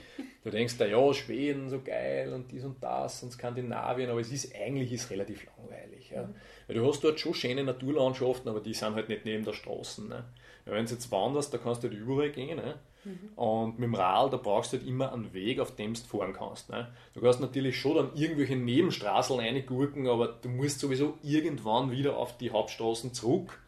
du 0.44 0.52
denkst 0.52 0.78
da, 0.78 0.86
ja, 0.86 1.14
Schweden, 1.14 1.70
so 1.70 1.82
geil 1.82 2.32
und 2.34 2.52
dies 2.52 2.64
und 2.64 2.82
das 2.84 3.24
und 3.24 3.32
Skandinavien, 3.32 4.10
aber 4.10 4.22
es 4.22 4.32
ist 4.32 4.56
eigentlich 4.56 4.94
ist 4.94 5.10
relativ 5.10 5.46
langweilig. 5.58 6.12
Ja. 6.12 6.30
Weil 6.72 6.82
du 6.82 6.88
hast 6.88 7.04
dort 7.04 7.20
schon 7.20 7.34
schöne 7.34 7.64
Naturlandschaften, 7.64 8.50
aber 8.50 8.62
die 8.62 8.74
sind 8.74 8.96
halt 8.96 9.10
nicht 9.10 9.26
neben 9.26 9.44
der 9.44 9.54
Straße. 9.54 10.08
Ne. 10.08 10.24
Ja, 10.66 10.72
wenn 10.72 10.86
du 10.86 10.94
jetzt 10.94 11.12
wanderst, 11.12 11.54
da 11.54 11.58
kannst 11.58 11.84
du 11.84 11.90
halt 11.90 12.00
überall 12.00 12.32
gehen. 12.32 12.58
Ne. 12.58 12.76
Mhm. 13.04 13.30
Und 13.36 13.80
mit 13.80 13.88
dem 13.88 13.96
Rad, 13.96 14.32
da 14.32 14.38
brauchst 14.38 14.72
du 14.72 14.78
halt 14.78 14.88
immer 14.88 15.12
einen 15.12 15.34
Weg, 15.34 15.60
auf 15.60 15.76
dem 15.76 15.94
du 15.94 16.00
fahren 16.00 16.34
kannst. 16.34 16.70
Ne? 16.70 16.88
Du 17.14 17.20
kannst 17.20 17.42
natürlich 17.42 17.80
schon 17.80 17.96
dann 17.96 18.16
irgendwelche 18.16 18.56
Nebenstraßen 18.56 19.38
reingurken, 19.38 20.08
aber 20.08 20.28
du 20.28 20.48
musst 20.48 20.80
sowieso 20.80 21.18
irgendwann 21.24 21.92
wieder 21.92 22.16
auf 22.16 22.38
die 22.38 22.52
Hauptstraßen 22.52 23.14
zurück 23.14 23.60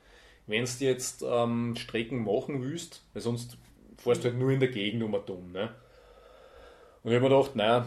wenn 0.47 0.65
du 0.65 0.85
jetzt 0.85 1.23
ähm, 1.27 1.75
Strecken 1.75 2.23
machen 2.23 2.61
willst, 2.61 3.01
weil 3.13 3.21
sonst 3.21 3.57
fährst 3.97 4.23
du 4.23 4.29
halt 4.29 4.37
nur 4.37 4.51
in 4.51 4.59
der 4.59 4.69
Gegend 4.69 5.03
um 5.03 5.15
dumm. 5.25 5.51
Ne? 5.51 5.69
Und 7.03 7.11
ich 7.11 7.15
habe 7.15 7.29
mir 7.29 7.35
gedacht, 7.35 7.55
naja, 7.55 7.85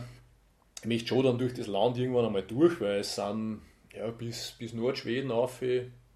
ich 0.81 0.87
möchte 0.87 1.09
schon 1.09 1.25
dann 1.25 1.39
durch 1.39 1.55
das 1.55 1.67
Land 1.67 1.99
irgendwann 1.99 2.27
einmal 2.27 2.43
durch, 2.43 2.81
weil 2.81 3.01
es 3.01 3.15
sind 3.15 3.61
ja, 3.97 4.11
bis, 4.11 4.53
bis 4.59 4.73
Nordschweden 4.73 5.31
auf 5.31 5.63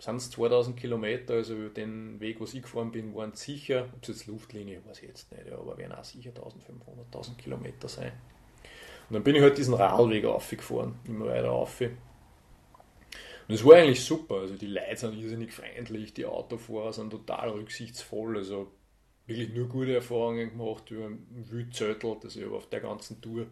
sind 0.01 0.16
es 0.16 0.31
2000 0.31 0.79
Kilometer, 0.79 1.35
also 1.35 1.69
den 1.69 2.21
Weg, 2.21 2.40
wo 2.40 2.45
ich 2.45 2.53
gefahren 2.53 2.90
bin, 2.90 3.14
waren 3.14 3.35
sicher, 3.35 3.88
ob 3.95 4.03
es 4.03 4.09
jetzt 4.09 4.27
Luftlinie, 4.27 4.81
weiß 4.87 5.03
ich 5.03 5.09
jetzt 5.09 5.31
nicht, 5.31 5.53
aber 5.53 5.77
werden 5.77 5.93
auch 5.93 6.05
sicher 6.05 6.31
1500, 6.31 7.07
1000 7.07 7.38
Kilometer 7.38 7.88
sein. 7.88 8.12
Und 9.09 9.14
dann 9.14 9.25
bin 9.25 9.35
ich 9.35 9.43
halt 9.43 9.59
diesen 9.59 9.75
Radweg 9.75 10.25
aufgefahren, 10.25 10.95
immer 11.05 11.27
weiter 11.27 11.51
auf. 11.51 11.81
Und 11.81 11.90
es 13.49 13.64
war 13.64 13.75
eigentlich 13.77 14.05
super. 14.05 14.37
Also 14.37 14.55
die 14.55 14.69
Leute 14.69 14.97
sind 14.97 15.19
irrsinnig 15.19 15.53
freundlich, 15.53 16.14
die 16.14 16.25
Autofahrer 16.25 16.93
sind 16.93 17.11
total 17.11 17.51
rücksichtsvoll. 17.51 18.37
Also 18.37 18.71
wirklich 19.27 19.53
nur 19.53 19.69
gute 19.69 19.95
Erfahrungen 19.95 20.51
gemacht 20.51 20.90
über 20.93 21.07
ein 21.07 21.27
Wildzöttel, 21.51 22.16
das 22.23 22.37
ich 22.37 22.47
auf 22.47 22.69
der 22.69 22.81
ganzen 22.81 23.21
Tour 23.21 23.47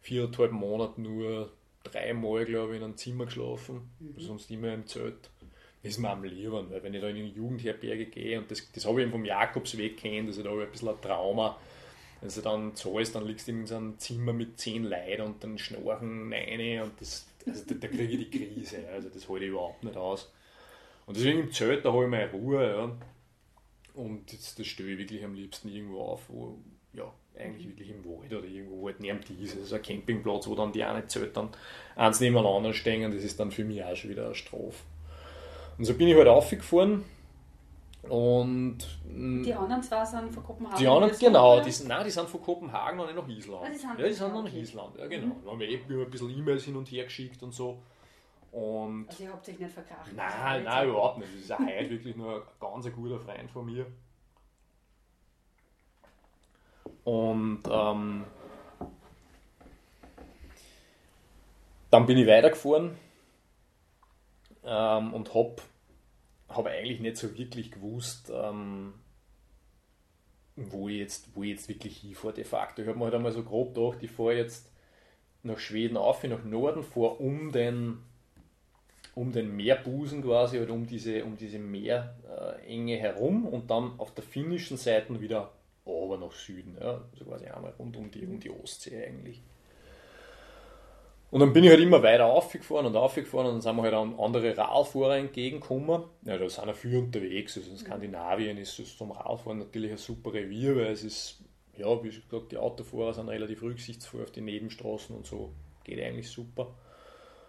viereinhalb 0.00 0.52
Monate 0.52 1.00
nur 1.00 1.50
dreimal, 1.84 2.44
glaube 2.44 2.72
ich, 2.72 2.78
in 2.78 2.84
einem 2.84 2.96
Zimmer 2.96 3.26
geschlafen, 3.26 3.90
mhm. 4.00 4.20
sonst 4.20 4.50
immer 4.50 4.74
im 4.74 4.86
Zelt. 4.86 5.30
Das 5.82 5.92
ist 5.92 5.98
mir 5.98 6.10
am 6.10 6.24
liebern, 6.24 6.70
weil 6.70 6.82
wenn 6.82 6.94
ich 6.94 7.02
da 7.02 7.08
in 7.08 7.16
die 7.16 7.28
Jugendherberge 7.28 8.06
gehe 8.06 8.38
und 8.38 8.50
das, 8.50 8.72
das 8.72 8.86
habe 8.86 9.00
ich 9.00 9.02
eben 9.02 9.12
vom 9.12 9.24
Jakobsweg 9.24 9.98
kennt, 9.98 10.28
also 10.28 10.42
da 10.42 10.50
habe 10.50 10.62
ich 10.62 10.66
ein 10.66 10.72
bisschen 10.72 10.88
ein 10.88 11.00
Trauma. 11.00 11.58
Wenn 12.20 12.30
du 12.30 12.40
dann 12.40 12.74
zahlst, 12.74 13.14
dann 13.14 13.26
liegst 13.26 13.48
du 13.48 13.52
in 13.52 13.66
so 13.66 13.76
einem 13.76 13.98
Zimmer 13.98 14.32
mit 14.32 14.58
zehn 14.58 14.84
Leuten 14.84 15.22
und 15.22 15.44
dann 15.44 15.58
schnorchen 15.58 16.32
rein 16.32 16.82
und 16.82 16.98
das, 17.00 17.26
also 17.46 17.64
da, 17.66 17.74
da 17.74 17.88
kriege 17.88 18.04
ich 18.04 18.30
die 18.30 18.38
Krise. 18.38 18.88
Also 18.88 19.10
das 19.10 19.28
halte 19.28 19.44
ich 19.44 19.50
überhaupt 19.50 19.84
nicht 19.84 19.96
aus. 19.96 20.32
Und 21.04 21.18
deswegen 21.18 21.40
im 21.40 21.52
Zelt, 21.52 21.84
da 21.84 21.92
habe 21.92 22.04
ich 22.04 22.10
meine 22.10 22.30
Ruhe. 22.30 22.66
Ja. 22.66 22.96
Und 23.92 24.32
das, 24.32 24.54
das 24.54 24.66
stelle 24.66 24.92
ich 24.92 24.98
wirklich 24.98 25.22
am 25.22 25.34
liebsten 25.34 25.68
irgendwo 25.68 26.00
auf, 26.00 26.22
wo, 26.28 26.58
ja, 26.94 27.12
eigentlich 27.38 27.68
wirklich 27.68 27.90
im 27.90 28.04
Wald 28.04 28.32
oder 28.32 28.46
irgendwo 28.46 28.82
wo 28.82 28.86
halt 28.86 29.00
neben 29.00 29.20
dies. 29.28 29.56
Also 29.56 29.76
ein 29.76 29.82
Campingplatz, 29.82 30.46
wo 30.46 30.54
dann 30.54 30.72
die 30.72 30.84
eine 30.84 31.06
Zelt 31.06 31.36
dann 31.36 31.50
eins 31.96 32.20
nebeneinander 32.20 32.72
stehen, 32.72 33.10
das 33.12 33.22
ist 33.22 33.38
dann 33.40 33.50
für 33.50 33.64
mich 33.64 33.82
auch 33.82 33.96
schon 33.96 34.10
wieder 34.10 34.26
eine 34.26 34.34
Strafe. 34.34 34.84
Und 35.76 35.84
so 35.84 35.94
bin 35.94 36.08
ich 36.08 36.16
halt 36.16 36.28
aufgefahren 36.28 37.04
und 38.08 38.78
die 39.06 39.54
anderen 39.54 39.82
zwei 39.82 40.04
sind 40.04 40.32
von 40.32 40.44
Kopenhagen. 40.44 40.78
Die 40.78 40.86
anderen, 40.86 41.18
genau, 41.18 41.60
die 41.60 41.70
sind, 41.70 41.88
nein, 41.88 42.04
die 42.04 42.10
sind 42.10 42.28
von 42.28 42.42
Kopenhagen 42.42 43.00
und 43.00 43.06
nicht 43.06 43.16
nach 43.16 43.28
Island. 43.28 43.62
Ah, 43.64 43.70
die 43.70 43.78
sind 43.78 43.98
ja, 43.98 44.06
die 44.06 44.12
sind 44.12 44.32
noch 44.32 44.44
nach 44.44 44.52
Island, 44.52 44.98
ja 44.98 45.06
genau. 45.06 45.26
Mhm. 45.26 45.44
Da 45.44 45.50
haben 45.50 45.60
wir 45.60 45.68
eben 45.68 46.00
ein 46.02 46.10
bisschen 46.10 46.30
E-Mails 46.30 46.64
hin 46.64 46.76
und 46.76 46.90
her 46.90 47.04
geschickt 47.04 47.42
und 47.42 47.54
so. 47.54 47.78
Und 48.52 49.08
also 49.08 49.24
ihr 49.24 49.32
habt 49.32 49.48
euch 49.48 49.58
nicht 49.58 49.72
verkracht? 49.72 50.12
Nein, 50.14 50.64
nein, 50.64 50.88
überhaupt 50.88 51.18
nicht. 51.18 51.34
Das 51.34 51.40
ist 51.40 51.52
auch 51.52 51.58
heute 51.58 51.90
wirklich 51.90 52.14
nur 52.14 52.36
ein 52.36 52.42
ganz 52.60 52.92
guter 52.92 53.18
Freund 53.18 53.50
von 53.50 53.66
mir. 53.66 53.86
Und 57.04 57.62
ähm, 57.70 58.24
dann 61.90 62.06
bin 62.06 62.18
ich 62.18 62.26
weitergefahren 62.26 62.96
ähm, 64.64 65.14
und 65.14 65.34
habe 65.34 65.56
habe 66.48 66.70
eigentlich 66.70 67.00
nicht 67.00 67.16
so 67.16 67.36
wirklich 67.36 67.70
gewusst, 67.70 68.30
ähm, 68.34 68.94
wo, 70.56 70.88
ich 70.88 70.98
jetzt, 70.98 71.34
wo 71.34 71.42
ich 71.42 71.50
jetzt 71.50 71.68
wirklich 71.68 71.98
hinfahre 71.98 72.34
de 72.34 72.44
facto. 72.44 72.82
Ich 72.82 72.88
habe 72.88 72.98
mir 72.98 73.04
halt 73.06 73.14
einmal 73.14 73.32
so 73.32 73.42
grob 73.42 73.74
gedacht, 73.74 74.02
ich 74.02 74.10
fahre 74.10 74.36
jetzt 74.36 74.70
nach 75.42 75.58
Schweden 75.58 75.96
auf, 75.96 76.22
nach 76.24 76.44
Norden, 76.44 76.82
fahre 76.82 77.14
um 77.14 77.52
den, 77.52 77.98
um 79.14 79.32
den 79.32 79.54
Meerbusen 79.56 80.22
quasi 80.22 80.60
oder 80.60 80.72
um 80.72 80.86
diese, 80.86 81.24
um 81.24 81.36
diese 81.36 81.58
Meerenge 81.58 82.96
herum 82.96 83.46
und 83.46 83.70
dann 83.70 83.98
auf 83.98 84.14
der 84.14 84.24
finnischen 84.24 84.76
Seite 84.76 85.20
wieder 85.20 85.52
aber 86.14 86.26
nach 86.26 86.32
Süden, 86.32 86.76
ja, 86.80 87.02
also 87.12 87.24
quasi 87.24 87.46
einmal 87.46 87.72
rund 87.78 87.96
um 87.96 88.10
die, 88.10 88.26
um 88.26 88.40
die 88.40 88.50
Ostsee 88.50 89.04
eigentlich. 89.04 89.42
Und 91.30 91.40
dann 91.40 91.52
bin 91.52 91.64
ich 91.64 91.70
halt 91.70 91.80
immer 91.80 92.00
weiter 92.00 92.26
aufgefahren 92.26 92.86
und 92.86 92.94
aufgefahren 92.94 93.46
und 93.46 93.54
dann 93.54 93.60
sind 93.60 93.76
wir 93.76 93.82
halt 93.82 93.94
an 93.94 94.14
andere 94.20 94.56
Radfahrer 94.56 95.16
entgegengekommen. 95.16 96.04
Ja, 96.22 96.38
da 96.38 96.48
sind 96.48 96.68
ja 96.68 96.74
viele 96.74 97.00
unterwegs. 97.00 97.56
Also 97.56 97.72
in 97.72 97.76
Skandinavien 97.76 98.56
ist 98.56 98.78
es 98.78 98.96
zum 98.96 99.10
Radfahren 99.10 99.58
natürlich 99.58 99.90
ein 99.90 99.96
super 99.96 100.32
Revier, 100.32 100.76
weil 100.76 100.92
es 100.92 101.02
ist, 101.02 101.42
ja, 101.76 102.04
wie 102.04 102.10
gesagt, 102.10 102.52
die 102.52 102.56
Autofahrer 102.56 103.14
sind 103.14 103.28
relativ 103.28 103.62
rücksichtsvoll 103.62 104.22
auf 104.22 104.30
die 104.30 104.42
Nebenstraßen 104.42 105.16
und 105.16 105.26
so. 105.26 105.50
Geht 105.82 106.00
eigentlich 106.00 106.30
super. 106.30 106.72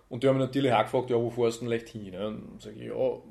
Und 0.09 0.23
die 0.23 0.29
haben 0.29 0.37
mich 0.37 0.47
natürlich 0.47 0.73
auch 0.73 0.81
gefragt, 0.81 1.11
ja, 1.11 1.17
wo 1.17 1.29
fährst 1.29 1.57
du 1.57 1.65
denn 1.65 1.69
leicht 1.69 1.89
hin? 1.89 2.05
Und 2.05 2.13
dann 2.13 2.59
sage 2.59 2.77
ich, 2.77 2.87
ja, 2.87 3.21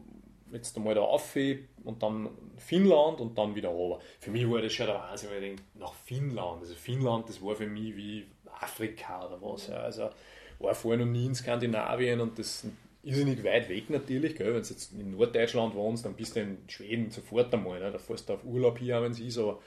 jetzt 0.55 0.77
einmal 0.77 0.95
da 0.95 1.03
auf 1.03 1.37
und 1.85 2.03
dann 2.03 2.31
Finnland 2.57 3.21
und 3.21 3.37
dann 3.37 3.55
wieder 3.55 3.69
runter. 3.69 4.05
Für 4.21 4.31
mich 4.31 4.49
war 4.49 4.63
das 4.63 4.73
schon 4.73 4.87
der 4.87 4.97
Wahnsinn, 4.97 5.31
weil 5.31 5.43
ich 5.43 5.49
denke, 5.49 5.63
nach 5.75 5.95
Finnland. 5.95 6.63
Also 6.63 6.75
Finnland, 6.75 7.29
das 7.29 7.43
war 7.43 7.55
für 7.55 7.67
mich 7.67 7.97
wie 7.97 8.27
Afrika 8.61 9.27
oder 9.27 9.41
was. 9.41 9.69
Ja. 9.69 9.77
Also 9.77 10.11
war 10.59 10.75
vorher 10.75 11.05
noch 11.05 11.13
nie 11.13 11.27
in 11.27 11.35
Skandinavien 11.35 12.21
und 12.21 12.39
das 12.39 12.65
ist 13.03 13.25
nicht 13.25 13.45
weit 13.45 13.69
weg 13.69 13.91
natürlich. 13.91 14.39
Wenn 14.39 14.47
du 14.47 14.59
jetzt 14.59 14.93
in 14.93 15.11
Norddeutschland 15.11 15.75
wohnst, 15.75 16.05
dann 16.05 16.15
bist 16.15 16.37
du 16.37 16.41
in 16.41 16.59
Schweden 16.69 17.11
sofort 17.11 17.53
einmal. 17.53 17.81
Ne? 17.81 17.91
Da 17.91 17.99
fährst 17.99 18.29
du 18.29 18.35
auf 18.35 18.45
Urlaub 18.45 18.79
hier, 18.79 19.03
wenn 19.03 19.13
es 19.13 19.21
ist, 19.21 19.39
aber 19.39 19.61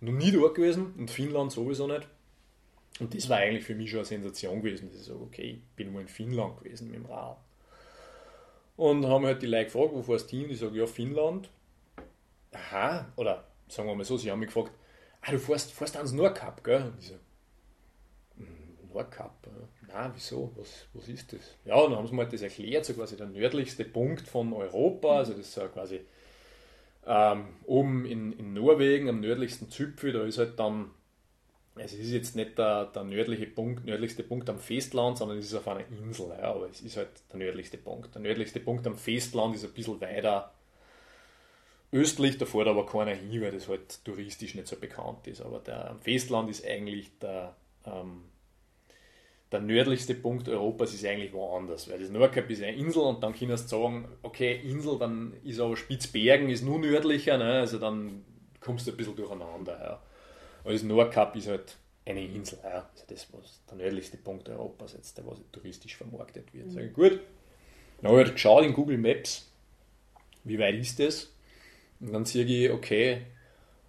noch 0.00 0.12
nie 0.12 0.30
dort 0.30 0.54
gewesen 0.54 0.94
und 0.96 1.10
Finnland 1.10 1.52
sowieso 1.52 1.86
nicht. 1.86 2.06
Und 2.98 3.14
das 3.14 3.28
war 3.28 3.38
eigentlich 3.38 3.64
für 3.64 3.74
mich 3.74 3.90
schon 3.90 3.98
eine 3.98 4.06
Sensation 4.06 4.62
gewesen, 4.62 4.88
dass 4.88 5.00
ich 5.00 5.06
sage, 5.06 5.20
okay, 5.20 5.58
ich 5.58 5.76
bin 5.76 5.92
mal 5.92 6.00
in 6.00 6.08
Finnland 6.08 6.58
gewesen 6.58 6.90
mit 6.90 6.96
dem 6.96 7.06
Rad. 7.06 7.36
Und 8.76 9.06
haben 9.06 9.24
halt 9.24 9.42
die 9.42 9.46
Leute 9.46 9.66
gefragt, 9.66 9.90
wo 9.92 10.02
fährst 10.02 10.30
du 10.30 10.36
hin? 10.36 10.50
Ich 10.50 10.58
sage, 10.58 10.78
ja, 10.78 10.86
Finnland. 10.86 11.48
Aha, 12.52 13.06
oder 13.16 13.44
sagen 13.68 13.88
wir 13.88 13.94
mal 13.94 14.04
so, 14.04 14.16
sie 14.16 14.30
haben 14.30 14.40
mich 14.40 14.48
gefragt, 14.48 14.72
ah, 15.22 15.32
du 15.32 15.38
fährst, 15.38 15.72
fährst 15.72 15.96
ans 15.96 16.12
Nordkap, 16.12 16.62
gell? 16.62 16.82
Und 16.82 16.98
ich 17.00 17.08
so, 17.08 17.14
hm, 18.36 18.88
Nordkap, 18.92 19.46
na, 19.88 20.10
wieso, 20.14 20.52
was, 20.56 20.86
was 20.92 21.08
ist 21.08 21.32
das? 21.32 21.40
Ja, 21.64 21.80
dann 21.82 21.96
haben 21.96 22.06
sie 22.06 22.14
mir 22.14 22.22
halt 22.22 22.32
das 22.32 22.42
erklärt, 22.42 22.84
so 22.84 22.94
quasi 22.94 23.16
der 23.16 23.26
nördlichste 23.26 23.84
Punkt 23.84 24.28
von 24.28 24.52
Europa, 24.52 25.18
also 25.18 25.32
das 25.32 25.42
ist 25.42 25.54
so 25.54 25.62
quasi 25.68 26.00
ähm, 27.06 27.46
oben 27.64 28.04
in, 28.04 28.32
in 28.32 28.52
Norwegen, 28.52 29.08
am 29.08 29.20
nördlichsten 29.20 29.70
Zipfel, 29.70 30.12
da 30.12 30.24
ist 30.24 30.38
halt 30.38 30.58
dann 30.58 30.90
es 31.76 31.92
ist 31.92 32.10
jetzt 32.10 32.36
nicht 32.36 32.56
der, 32.58 32.86
der 32.86 33.04
nördliche 33.04 33.46
Punkt, 33.46 33.84
nördlichste 33.84 34.22
Punkt 34.22 34.48
am 34.48 34.58
Festland, 34.58 35.18
sondern 35.18 35.38
es 35.38 35.46
ist 35.46 35.54
auf 35.54 35.68
einer 35.68 35.86
Insel, 35.88 36.28
ja, 36.30 36.54
aber 36.54 36.68
es 36.68 36.80
ist 36.80 36.96
halt 36.96 37.10
der 37.30 37.38
nördlichste 37.38 37.78
Punkt. 37.78 38.14
Der 38.14 38.22
nördlichste 38.22 38.60
Punkt 38.60 38.86
am 38.86 38.96
Festland 38.96 39.54
ist 39.54 39.64
ein 39.64 39.72
bisschen 39.72 40.00
weiter 40.00 40.52
östlich, 41.92 42.38
da 42.38 42.46
fährt 42.46 42.68
aber 42.68 42.86
keiner 42.86 43.14
hin, 43.14 43.40
weil 43.40 43.52
das 43.52 43.68
halt 43.68 44.04
touristisch 44.04 44.54
nicht 44.54 44.68
so 44.68 44.76
bekannt 44.76 45.26
ist. 45.26 45.40
Aber 45.40 45.60
der, 45.60 45.90
am 45.90 46.00
Festland 46.00 46.50
ist 46.50 46.66
eigentlich 46.66 47.10
der, 47.18 47.54
ähm, 47.84 48.24
der 49.52 49.60
nördlichste 49.60 50.14
Punkt 50.14 50.48
Europas 50.48 50.92
ist 50.94 51.04
eigentlich 51.04 51.32
woanders, 51.32 51.88
weil 51.90 52.00
das 52.00 52.10
Nordkap 52.10 52.50
ist 52.50 52.62
eine 52.62 52.76
Insel 52.76 53.02
und 53.02 53.22
dann 53.22 53.32
kannst 53.32 53.64
du 53.64 53.68
sagen, 53.68 54.08
okay, 54.22 54.60
Insel, 54.64 54.98
dann 54.98 55.34
ist 55.44 55.60
aber 55.60 55.76
Spitzbergen 55.76 56.50
ist 56.50 56.64
nur 56.64 56.78
nördlicher, 56.78 57.38
ne? 57.38 57.60
also 57.60 57.78
dann 57.78 58.24
kommst 58.60 58.86
du 58.86 58.90
ein 58.90 58.96
bisschen 58.96 59.16
durcheinander. 59.16 59.78
Ja. 59.78 60.02
Das 60.72 60.82
Nordkap 60.82 61.36
ist 61.36 61.48
halt 61.48 61.76
eine 62.04 62.24
Insel, 62.24 62.58
ja. 62.62 62.88
also 62.92 63.04
das 63.08 63.26
was 63.32 63.60
der 63.70 63.78
nördlichste 63.78 64.16
Punkt 64.16 64.48
Europas 64.48 64.92
jetzt, 64.92 65.18
der 65.18 65.26
was 65.26 65.38
touristisch 65.52 65.96
vermarktet 65.96 66.52
wird. 66.54 66.66
Mhm. 66.66 66.70
Sag 66.70 66.84
ich, 66.84 66.92
gut, 66.92 67.20
dann 68.00 68.10
habe 68.10 68.20
ich 68.20 68.26
halt 68.26 68.34
geschaut 68.36 68.64
in 68.64 68.74
Google 68.74 68.98
Maps, 68.98 69.50
wie 70.44 70.58
weit 70.58 70.76
ist 70.76 71.00
das? 71.00 71.32
Und 72.00 72.12
dann 72.12 72.24
sehe 72.24 72.44
ich, 72.44 72.70
okay, 72.70 73.22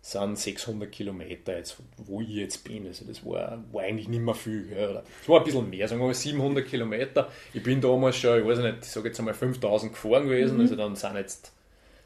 sind 0.02 0.38
600 0.38 0.90
Kilometer 0.90 1.58
jetzt, 1.58 1.78
wo 1.98 2.22
ich 2.22 2.30
jetzt 2.30 2.64
bin. 2.64 2.88
Also 2.88 3.06
das 3.06 3.26
war, 3.26 3.62
war 3.72 3.84
eigentlich 3.84 4.08
nicht 4.08 4.22
mehr 4.22 4.34
viel. 4.34 4.72
Ja. 4.72 5.04
Es 5.22 5.28
war 5.28 5.40
ein 5.40 5.46
bisschen 5.46 5.70
mehr, 5.70 5.88
sagen 5.88 6.00
wir 6.00 6.08
mal 6.08 6.14
700 6.14 6.66
Kilometer. 6.66 7.30
Ich 7.54 7.62
bin 7.62 7.82
damals 7.82 8.16
schon, 8.16 8.40
ich 8.40 8.46
weiß 8.46 8.60
nicht, 8.60 8.78
ich 8.84 8.90
sage 8.90 9.10
jetzt 9.10 9.20
einmal 9.20 9.34
5000 9.34 9.92
gefahren 9.92 10.24
gewesen, 10.24 10.56
mhm. 10.56 10.62
also 10.62 10.76
dann 10.76 10.96
sind 10.96 11.16
jetzt 11.16 11.52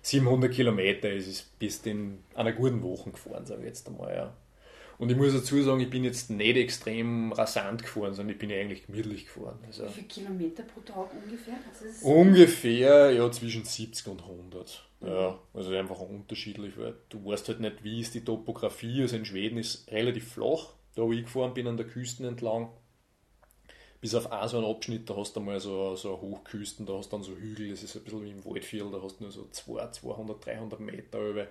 700 0.02 0.52
Kilometer, 0.52 1.10
es 1.10 1.28
ist 1.28 1.60
bis 1.60 1.86
in 1.86 2.24
einer 2.34 2.54
guten 2.54 2.82
Woche 2.82 3.12
gefahren, 3.12 3.46
sage 3.46 3.62
ich 3.62 3.68
jetzt 3.68 3.88
einmal. 3.88 4.16
Ja. 4.16 4.34
Und 5.02 5.10
ich 5.10 5.18
muss 5.18 5.34
dazu 5.34 5.60
sagen, 5.64 5.80
ich 5.80 5.90
bin 5.90 6.04
jetzt 6.04 6.30
nicht 6.30 6.56
extrem 6.58 7.34
rasant 7.34 7.82
gefahren, 7.82 8.14
sondern 8.14 8.34
ich 8.34 8.38
bin 8.38 8.52
eigentlich 8.52 8.86
gemütlich 8.86 9.26
gefahren. 9.26 9.58
Also 9.66 9.88
Wie 9.88 9.94
viele 9.94 10.08
Kilometer 10.08 10.62
pro 10.62 10.82
Tag 10.82 11.10
ungefähr? 11.12 11.56
ungefähr, 12.04 13.12
ja, 13.12 13.32
zwischen 13.32 13.66
70 13.66 14.08
und 14.10 14.22
100. 14.22 14.88
Mhm. 15.00 15.08
Ja, 15.08 15.40
also 15.56 15.74
einfach 15.74 16.00
unterschiedlich, 16.02 16.78
weil 16.78 16.94
du 17.10 17.26
weißt 17.26 17.48
halt 17.48 17.62
nicht, 17.62 17.84
wie 17.84 18.02
ist 18.02 18.14
die 18.14 18.24
Topografie. 18.24 19.02
Also 19.02 19.16
in 19.16 19.26
Schweden 19.26 19.58
ist 19.58 19.92
relativ 19.92 20.34
flach, 20.34 20.74
da 20.94 21.02
wo 21.02 21.12
ich 21.12 21.24
gefahren 21.24 21.56
bin, 21.56 21.66
an 21.66 21.78
der 21.78 21.88
Küste 21.88 22.28
entlang. 22.28 22.70
Bis 24.02 24.14
auf 24.14 24.32
einen 24.32 24.50
so 24.50 24.58
einen 24.58 24.68
Abschnitt, 24.68 25.10
da 25.10 25.16
hast 25.16 25.36
du 25.36 25.40
mal 25.40 25.60
so, 25.60 25.96
so 25.96 26.22
Hochküsten, 26.22 26.86
da 26.86 26.94
hast 26.94 27.12
du 27.12 27.18
dann 27.18 27.24
so 27.24 27.36
Hügel, 27.36 27.72
das 27.72 27.82
ist 27.82 27.96
ein 27.96 28.04
bisschen 28.04 28.24
wie 28.24 28.30
im 28.30 28.46
Waldviertel, 28.46 28.92
da 28.92 29.02
hast 29.02 29.20
du 29.20 29.24
nur 29.24 29.32
so 29.32 29.48
200, 29.50 29.96
200 29.96 30.46
300 30.46 30.80
Meter 30.80 31.28
über 31.28 31.48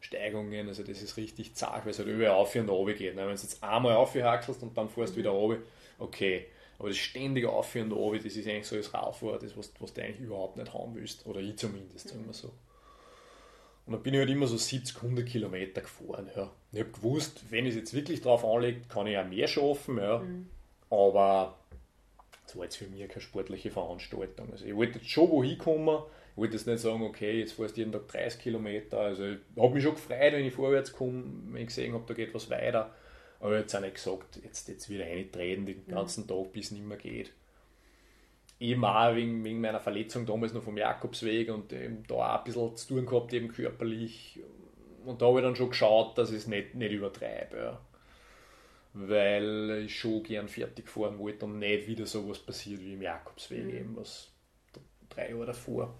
Steigungen, 0.00 0.68
also 0.68 0.82
das 0.82 1.02
ist 1.02 1.16
richtig 1.16 1.54
zart, 1.54 1.84
weil 1.84 1.92
es 1.92 1.98
halt 1.98 2.08
überall 2.08 2.32
auf 2.32 2.54
und 2.54 2.68
runter 2.68 2.94
geht. 2.94 3.14
Ne? 3.14 3.22
Wenn 3.22 3.36
du 3.36 3.42
jetzt 3.42 3.62
einmal 3.62 3.96
aufhackelst 3.96 4.62
und 4.62 4.76
dann 4.76 4.88
fährst 4.88 5.14
du 5.14 5.18
wieder 5.18 5.30
runter, 5.30 5.62
okay. 5.98 6.46
Aber 6.78 6.88
das 6.88 6.96
ständige 6.96 7.50
Auf 7.50 7.74
und 7.74 7.92
runter, 7.92 8.24
das 8.24 8.36
ist 8.36 8.48
eigentlich 8.48 8.66
so 8.66 8.76
das 8.76 8.94
Radfahren, 8.94 9.38
das, 9.38 9.54
was, 9.56 9.70
was 9.78 9.92
du 9.92 10.02
eigentlich 10.02 10.20
überhaupt 10.20 10.56
nicht 10.56 10.72
haben 10.72 10.94
willst. 10.94 11.26
Oder 11.26 11.40
ich 11.40 11.56
zumindest, 11.58 12.08
sagen 12.08 12.24
wir 12.26 12.32
so. 12.32 12.50
Und 13.84 13.92
dann 13.92 14.02
bin 14.02 14.14
ich 14.14 14.20
halt 14.20 14.30
immer 14.30 14.46
so 14.46 14.56
70, 14.56 14.96
100 14.96 15.26
Kilometer 15.26 15.82
gefahren. 15.82 16.30
Ja. 16.34 16.50
Ich 16.72 16.80
habe 16.80 16.90
gewusst, 16.90 17.44
wenn 17.50 17.66
ich 17.66 17.72
es 17.72 17.80
jetzt 17.80 17.94
wirklich 17.94 18.22
drauf 18.22 18.44
anlege, 18.44 18.80
kann 18.88 19.06
ich 19.06 19.18
auch 19.18 19.26
mehr 19.26 19.46
schaffen. 19.46 19.98
Ja. 19.98 20.20
Mhm. 20.20 20.48
Aber 20.88 21.58
das 22.46 22.56
war 22.56 22.64
jetzt 22.64 22.76
für 22.76 22.86
mich 22.86 23.06
keine 23.08 23.20
sportliche 23.20 23.70
Veranstaltung. 23.70 24.50
Also 24.50 24.64
ich 24.64 24.74
wollte 24.74 24.98
jetzt 24.98 25.10
schon 25.10 25.28
wo 25.30 25.44
hinkommen, 25.44 25.98
ich 25.98 26.19
wollte 26.40 26.54
jetzt 26.54 26.66
nicht 26.66 26.80
sagen, 26.80 27.02
okay, 27.02 27.38
jetzt 27.38 27.52
fährst 27.52 27.76
du 27.76 27.80
jeden 27.80 27.92
Tag 27.92 28.08
30 28.08 28.40
Kilometer. 28.40 28.98
Also 28.98 29.26
ich 29.26 29.38
habe 29.56 29.74
mich 29.74 29.84
schon 29.84 29.94
gefreut, 29.94 30.32
wenn 30.32 30.44
ich 30.44 30.54
vorwärts 30.54 30.92
komme, 30.92 31.24
wenn 31.50 31.62
ich 31.62 31.68
gesehen 31.68 31.92
habe, 31.92 32.04
da 32.06 32.14
geht 32.14 32.34
was 32.34 32.50
weiter. 32.50 32.92
Aber 33.38 33.58
jetzt 33.58 33.74
auch 33.74 33.80
nicht 33.80 33.94
gesagt, 33.94 34.40
jetzt, 34.42 34.68
jetzt 34.68 34.88
wieder 34.90 35.04
eintreten 35.04 35.66
den 35.66 35.84
mhm. 35.86 35.90
ganzen 35.90 36.26
Tag, 36.26 36.52
bis 36.52 36.66
es 36.66 36.72
nicht 36.72 36.84
mehr 36.84 36.96
geht. 36.96 37.32
Eben 38.58 38.84
auch 38.84 39.14
wegen, 39.14 39.44
wegen 39.44 39.60
meiner 39.60 39.80
Verletzung 39.80 40.26
damals 40.26 40.52
noch 40.52 40.62
vom 40.62 40.76
Jakobsweg 40.76 41.50
und 41.50 41.72
eben 41.72 42.02
da 42.06 42.14
auch 42.14 42.38
ein 42.38 42.44
bisschen 42.44 42.76
zu 42.76 42.88
tun 42.88 43.06
gehabt, 43.06 43.32
eben 43.32 43.48
körperlich. 43.48 44.40
Und 45.06 45.22
da 45.22 45.26
habe 45.26 45.38
ich 45.38 45.44
dann 45.44 45.56
schon 45.56 45.70
geschaut, 45.70 46.18
dass 46.18 46.30
ich 46.30 46.38
es 46.38 46.46
nicht, 46.46 46.74
nicht 46.74 46.92
übertreibe. 46.92 47.56
Ja. 47.56 47.80
Weil 48.92 49.84
ich 49.86 49.98
schon 49.98 50.22
gern 50.22 50.48
fertig 50.48 50.88
fahren 50.88 51.18
wollte 51.18 51.46
und 51.46 51.58
nicht 51.58 51.86
wieder 51.86 52.04
so 52.06 52.28
was 52.28 52.38
passiert 52.38 52.80
wie 52.80 52.94
im 52.94 53.02
Jakobsweg, 53.02 53.64
mhm. 53.64 53.70
eben 53.70 53.96
was 53.96 54.30
drei 55.08 55.30
Jahre 55.30 55.46
davor. 55.46 55.94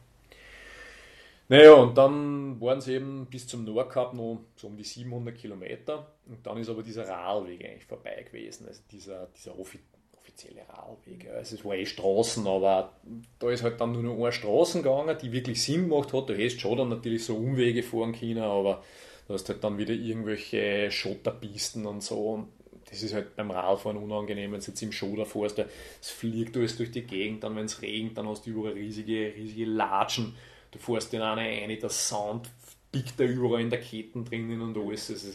Naja, 1.50 1.72
und 1.72 1.98
dann 1.98 2.60
waren 2.60 2.78
es 2.78 2.86
eben 2.86 3.26
bis 3.26 3.48
zum 3.48 3.64
Nordkap 3.64 4.14
noch 4.14 4.38
so 4.54 4.68
um 4.68 4.76
die 4.76 4.84
700 4.84 5.36
Kilometer. 5.36 6.06
Und 6.28 6.46
dann 6.46 6.58
ist 6.58 6.68
aber 6.68 6.84
dieser 6.84 7.08
Radweg 7.08 7.64
eigentlich 7.64 7.86
vorbei 7.86 8.24
gewesen, 8.24 8.68
also 8.68 8.80
dieser, 8.88 9.26
dieser 9.36 9.58
offizielle 9.58 10.62
Radweg. 10.68 11.28
Also 11.28 11.56
es 11.56 11.64
war 11.64 11.74
eh 11.74 11.86
Straßen, 11.86 12.46
aber 12.46 12.92
da 13.40 13.50
ist 13.50 13.64
halt 13.64 13.80
dann 13.80 13.90
nur 13.90 14.04
noch 14.04 14.14
eine 14.14 14.30
Straße 14.30 14.78
gegangen, 14.78 15.18
die 15.20 15.32
wirklich 15.32 15.60
Sinn 15.60 15.88
gemacht 15.88 16.12
hat. 16.12 16.28
Du 16.28 16.34
hättest 16.34 16.60
schon 16.60 16.78
dann 16.78 16.88
natürlich 16.88 17.24
so 17.24 17.34
Umwege 17.34 17.82
fahren 17.82 18.12
können, 18.12 18.44
aber 18.44 18.84
du 19.26 19.34
hast 19.34 19.48
halt 19.48 19.64
dann 19.64 19.76
wieder 19.76 19.92
irgendwelche 19.92 20.88
Schotterpisten 20.92 21.84
und 21.84 22.04
so. 22.04 22.34
Und 22.34 22.48
das 22.88 23.02
ist 23.02 23.12
halt 23.12 23.34
beim 23.34 23.50
Radfahren 23.50 23.96
unangenehm, 23.96 24.52
wenn 24.52 24.60
du 24.60 24.66
jetzt 24.66 24.82
im 24.82 24.92
Schoder 24.92 25.26
fährst, 25.26 25.58
es 26.00 26.10
fliegt 26.10 26.56
alles 26.56 26.76
durch 26.76 26.92
die 26.92 27.02
Gegend, 27.02 27.42
dann 27.42 27.56
wenn 27.56 27.64
es 27.64 27.82
regnet, 27.82 28.18
dann 28.18 28.28
hast 28.28 28.46
du 28.46 28.50
überall 28.50 28.74
riesige, 28.74 29.34
riesige 29.34 29.64
Latschen 29.64 30.36
du 30.70 30.78
fährst 30.78 31.12
in 31.14 31.22
eine 31.22 31.42
eine, 31.42 31.76
der 31.76 31.90
Sound 31.90 32.50
biegt 32.92 33.18
da 33.18 33.24
überall 33.24 33.60
in 33.60 33.70
der 33.70 33.80
Ketten 33.80 34.24
drinnen 34.24 34.60
und 34.60 34.76
alles. 34.76 35.10
Also, 35.10 35.28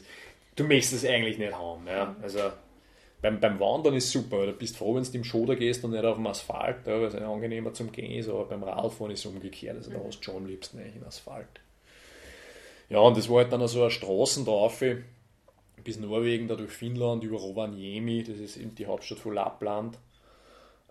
du 0.55 0.63
möchtest 0.63 1.03
es 1.03 1.09
eigentlich 1.09 1.37
nicht 1.37 1.53
haben. 1.53 1.87
Ja. 1.87 2.15
Also 2.21 2.39
beim, 3.21 3.39
beim 3.39 3.59
Wandern 3.59 3.95
ist 3.95 4.05
es 4.05 4.11
super, 4.11 4.45
du 4.45 4.53
bist 4.53 4.77
froh, 4.77 4.95
wenn 4.95 5.03
du 5.03 5.11
im 5.13 5.23
Schoder 5.23 5.55
gehst 5.55 5.83
und 5.83 5.91
nicht 5.91 6.05
auf 6.05 6.15
dem 6.15 6.27
Asphalt, 6.27 6.85
ja, 6.85 6.93
weil 6.93 7.05
es 7.05 7.15
angenehmer 7.15 7.73
zum 7.73 7.91
Gehen 7.91 8.11
ist, 8.11 8.29
aber 8.29 8.45
beim 8.45 8.63
Radfahren 8.63 9.11
ist 9.11 9.19
es 9.19 9.25
umgekehrt. 9.25 9.77
Also 9.77 9.91
da 9.91 9.99
hast 10.05 10.19
du 10.19 10.23
schon 10.23 10.37
am 10.37 10.45
liebsten 10.45 10.79
eigentlich 10.79 10.97
in 10.97 11.03
Asphalt. 11.03 11.47
Ja, 12.89 12.99
und 12.99 13.17
das 13.17 13.29
war 13.29 13.37
halt 13.37 13.51
dann 13.51 13.67
so 13.67 13.81
eine 13.81 13.89
Straßentraufe 13.89 15.03
bis 15.83 15.99
Norwegen, 15.99 16.47
da 16.47 16.55
durch 16.55 16.71
Finnland, 16.71 17.23
über 17.23 17.37
Rovaniemi, 17.37 18.23
das 18.23 18.37
ist 18.37 18.57
eben 18.57 18.75
die 18.75 18.85
Hauptstadt 18.85 19.19
von 19.19 19.33
Lappland. 19.33 19.97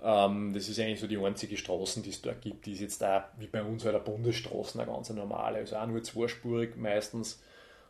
Ähm, 0.05 0.53
das 0.53 0.69
ist 0.69 0.79
eigentlich 0.79 1.01
so 1.01 1.07
die 1.07 1.17
einzige 1.17 1.57
Straße, 1.57 2.03
die 2.03 2.11
es 2.11 2.21
dort 2.21 2.43
gibt. 2.43 2.67
Die 2.67 2.73
ist 2.73 2.81
jetzt 2.81 3.01
da 3.01 3.31
wie 3.39 3.47
bei 3.47 3.63
uns 3.63 3.85
halt 3.85 3.95
eine 3.95 4.05
Bundesstraße, 4.05 4.79
eine 4.79 4.91
ganz 4.91 5.09
normale. 5.09 5.59
Also 5.59 5.77
auch 5.77 5.87
nur 5.87 6.03
zweispurig 6.03 6.77
meistens. 6.77 7.43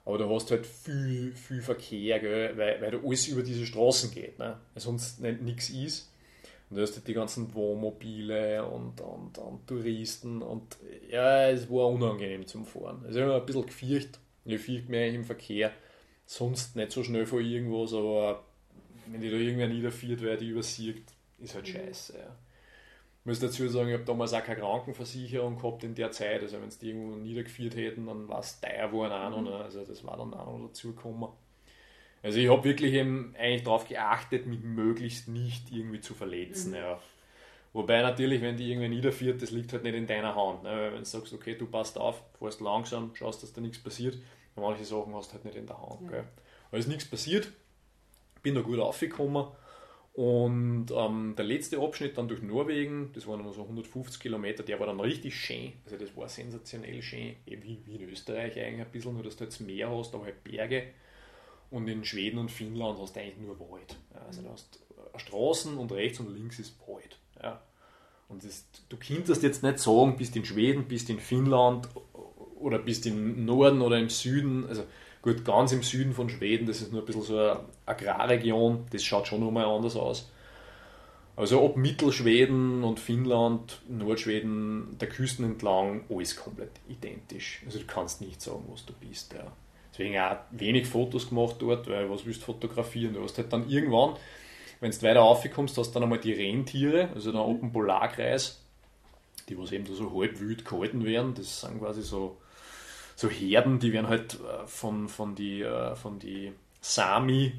Aber 0.04 0.18
du 0.18 0.32
hast 0.32 0.50
halt 0.50 0.64
viel, 0.64 1.32
viel 1.34 1.60
Verkehr, 1.60 2.20
gell, 2.20 2.56
weil, 2.56 2.80
weil 2.80 2.90
da 2.92 2.98
alles 2.98 3.26
über 3.26 3.42
diese 3.42 3.66
Straßen 3.66 4.12
geht. 4.12 4.38
Ne? 4.38 4.58
Weil 4.74 4.82
sonst 4.82 5.20
nichts 5.20 5.70
ist. 5.70 6.12
Und 6.70 6.76
du 6.76 6.82
hast 6.82 6.94
halt 6.94 7.08
die 7.08 7.14
ganzen 7.14 7.52
Wohnmobile 7.52 8.64
und, 8.64 9.00
und, 9.00 9.38
und 9.38 9.66
Touristen. 9.66 10.40
Und 10.40 10.76
ja, 11.10 11.48
es 11.48 11.68
war 11.68 11.88
unangenehm 11.88 12.46
zum 12.46 12.64
Fahren. 12.64 13.02
Also 13.04 13.18
ich 13.18 13.24
habe 13.24 13.34
ein 13.34 13.46
bisschen 13.46 13.66
gefürcht. 13.66 14.20
Ich 14.44 14.60
fürchte 14.60 14.90
mich 14.90 15.14
im 15.14 15.24
Verkehr. 15.24 15.72
Sonst 16.26 16.76
nicht 16.76 16.92
so 16.92 17.02
schnell 17.02 17.26
vor 17.26 17.40
irgendwas, 17.40 17.92
aber 17.92 18.44
wenn 19.06 19.20
die 19.20 19.30
da 19.30 19.36
irgendwer 19.36 19.68
niederfährt, 19.68 20.22
wer 20.22 20.36
die 20.36 20.48
übersiegt, 20.48 21.13
ist 21.44 21.54
halt 21.54 21.68
mhm. 21.68 21.72
scheiße. 21.72 22.18
Ja. 22.18 22.36
Ich 23.20 23.26
muss 23.26 23.40
dazu 23.40 23.66
sagen, 23.68 23.88
ich 23.88 23.94
habe 23.94 24.04
damals 24.04 24.34
auch 24.34 24.44
keine 24.44 24.60
Krankenversicherung 24.60 25.56
gehabt 25.56 25.82
in 25.82 25.94
der 25.94 26.10
Zeit. 26.10 26.42
Also 26.42 26.60
wenn 26.60 26.68
es 26.68 26.78
die 26.78 26.88
irgendwo 26.88 27.16
niedergeführt 27.16 27.74
hätten, 27.74 28.06
dann 28.06 28.28
war 28.28 28.40
es 28.40 28.60
teuer 28.60 28.88
geworden 28.88 29.12
auch 29.12 29.30
noch. 29.30 29.40
Mhm. 29.40 29.44
Ne? 29.44 29.56
Also 29.56 29.84
das 29.84 30.04
war 30.04 30.16
dann 30.16 30.34
auch 30.34 30.58
noch 30.58 30.66
dazu 30.66 30.94
gekommen. 30.94 31.28
Also 32.22 32.38
ich 32.38 32.50
habe 32.50 32.64
wirklich 32.64 32.92
eben 32.94 33.34
eigentlich 33.38 33.62
darauf 33.62 33.88
geachtet, 33.88 34.46
mich 34.46 34.60
möglichst 34.60 35.28
nicht 35.28 35.70
irgendwie 35.70 36.00
zu 36.00 36.14
verletzen. 36.14 36.70
Mhm. 36.70 36.76
Ja. 36.76 37.00
Wobei 37.72 38.02
natürlich, 38.02 38.40
wenn 38.40 38.56
die 38.56 38.70
irgendwie 38.70 38.88
niederführt, 38.88 39.42
das 39.42 39.50
liegt 39.50 39.72
halt 39.72 39.82
nicht 39.82 39.94
in 39.94 40.06
deiner 40.06 40.34
Hand. 40.36 40.62
Ne? 40.62 40.90
Wenn 40.92 41.00
du 41.00 41.04
sagst, 41.04 41.32
okay, 41.32 41.54
du 41.56 41.66
passt 41.66 41.98
auf, 41.98 42.22
fährst 42.38 42.60
langsam, 42.60 43.14
schaust, 43.14 43.42
dass 43.42 43.52
da 43.52 43.60
nichts 43.60 43.82
passiert, 43.82 44.16
manche 44.54 44.84
Sachen 44.84 45.14
hast 45.14 45.30
du 45.30 45.34
halt 45.34 45.44
nicht 45.44 45.56
in 45.56 45.66
der 45.66 45.80
Hand. 45.80 46.02
Mhm. 46.02 46.08
Gell? 46.08 46.24
Aber 46.68 46.78
ist 46.78 46.88
nichts 46.88 47.08
passiert, 47.08 47.50
bin 48.42 48.54
da 48.54 48.60
gut 48.60 48.78
aufgekommen 48.78 49.46
und 50.14 50.86
ähm, 50.94 51.34
der 51.36 51.44
letzte 51.44 51.80
Abschnitt 51.80 52.16
dann 52.16 52.28
durch 52.28 52.40
Norwegen, 52.40 53.10
das 53.14 53.26
waren 53.26 53.42
nur 53.42 53.52
so 53.52 53.62
150 53.62 54.20
Kilometer, 54.20 54.62
der 54.62 54.78
war 54.78 54.86
dann 54.86 55.00
richtig 55.00 55.34
schön. 55.34 55.72
Also 55.84 55.96
das 55.96 56.16
war 56.16 56.28
sensationell 56.28 57.02
schön, 57.02 57.34
eben 57.46 57.64
wie, 57.64 57.80
wie 57.84 57.96
in 57.96 58.08
Österreich 58.08 58.56
eigentlich 58.60 58.86
ein 58.86 58.92
bisschen, 58.92 59.14
nur 59.14 59.24
dass 59.24 59.36
du 59.36 59.42
jetzt 59.42 59.60
Meer 59.60 59.90
hast, 59.90 60.14
aber 60.14 60.26
halt 60.26 60.44
Berge. 60.44 60.84
Und 61.72 61.88
in 61.88 62.04
Schweden 62.04 62.38
und 62.38 62.52
Finnland 62.52 63.00
hast 63.00 63.16
du 63.16 63.20
eigentlich 63.20 63.38
nur 63.38 63.58
Wald. 63.58 63.96
Also 64.28 64.42
du 64.42 64.50
hast 64.50 64.78
Straßen 65.16 65.76
und 65.76 65.90
rechts 65.90 66.20
und 66.20 66.32
links 66.32 66.60
ist 66.60 66.78
Wald. 66.86 67.18
Ja. 67.42 67.60
Und 68.28 68.44
das, 68.44 68.66
du 68.88 68.96
könntest 68.96 69.42
jetzt 69.42 69.64
nicht 69.64 69.80
sagen, 69.80 70.16
bist 70.16 70.36
in 70.36 70.44
Schweden, 70.44 70.84
bist 70.84 71.10
in 71.10 71.18
Finnland 71.18 71.88
oder 72.60 72.78
bist 72.78 73.04
im 73.06 73.44
Norden 73.44 73.82
oder 73.82 73.98
im 73.98 74.10
Süden. 74.10 74.64
Also 74.68 74.84
Gut, 75.24 75.42
ganz 75.42 75.72
im 75.72 75.82
Süden 75.82 76.12
von 76.12 76.28
Schweden, 76.28 76.66
das 76.66 76.82
ist 76.82 76.92
nur 76.92 77.00
ein 77.00 77.06
bisschen 77.06 77.22
so 77.22 77.38
eine 77.38 77.60
Agrarregion, 77.86 78.84
das 78.90 79.02
schaut 79.02 79.26
schon 79.26 79.40
nochmal 79.40 79.64
anders 79.64 79.96
aus. 79.96 80.30
Also 81.34 81.62
ob 81.62 81.78
Mittelschweden 81.78 82.84
und 82.84 83.00
Finnland, 83.00 83.80
Nordschweden, 83.88 84.98
der 85.00 85.08
Küsten 85.08 85.46
entlang, 85.46 86.04
alles 86.10 86.36
komplett 86.36 86.72
identisch. 86.90 87.62
Also 87.64 87.78
du 87.78 87.86
kannst 87.86 88.20
nicht 88.20 88.42
sagen, 88.42 88.64
was 88.70 88.84
du 88.84 88.92
bist. 88.92 89.32
Ja. 89.32 89.50
Deswegen 89.90 90.18
auch 90.18 90.36
wenig 90.50 90.86
Fotos 90.86 91.30
gemacht 91.30 91.56
dort, 91.60 91.88
weil 91.88 92.10
was 92.10 92.26
willst 92.26 92.42
du 92.42 92.44
fotografieren? 92.44 93.14
Du 93.14 93.22
hast 93.22 93.38
halt 93.38 93.50
dann 93.50 93.70
irgendwann, 93.70 94.16
wenn 94.80 94.90
du 94.90 95.02
weiter 95.02 95.22
aufkommst, 95.22 95.78
hast 95.78 95.88
du 95.88 95.94
dann 95.94 96.02
einmal 96.02 96.20
die 96.20 96.34
Rentiere, 96.34 97.08
also 97.14 97.32
dann 97.32 97.40
oben 97.40 97.72
Polarkreis, 97.72 98.60
die 99.48 99.58
was 99.58 99.72
eben 99.72 99.86
so 99.86 100.14
halb 100.20 100.38
wild 100.38 100.66
gehalten 100.66 101.02
werden. 101.02 101.32
Das 101.32 101.62
sind 101.62 101.80
quasi 101.80 102.02
so 102.02 102.36
so 103.14 103.28
Herden, 103.28 103.78
die 103.78 103.92
werden 103.92 104.08
halt 104.08 104.34
äh, 104.34 104.66
von, 104.66 105.08
von 105.08 105.34
die, 105.34 105.62
äh, 105.62 105.94
von 105.94 106.18
die 106.18 106.52
Sami 106.80 107.52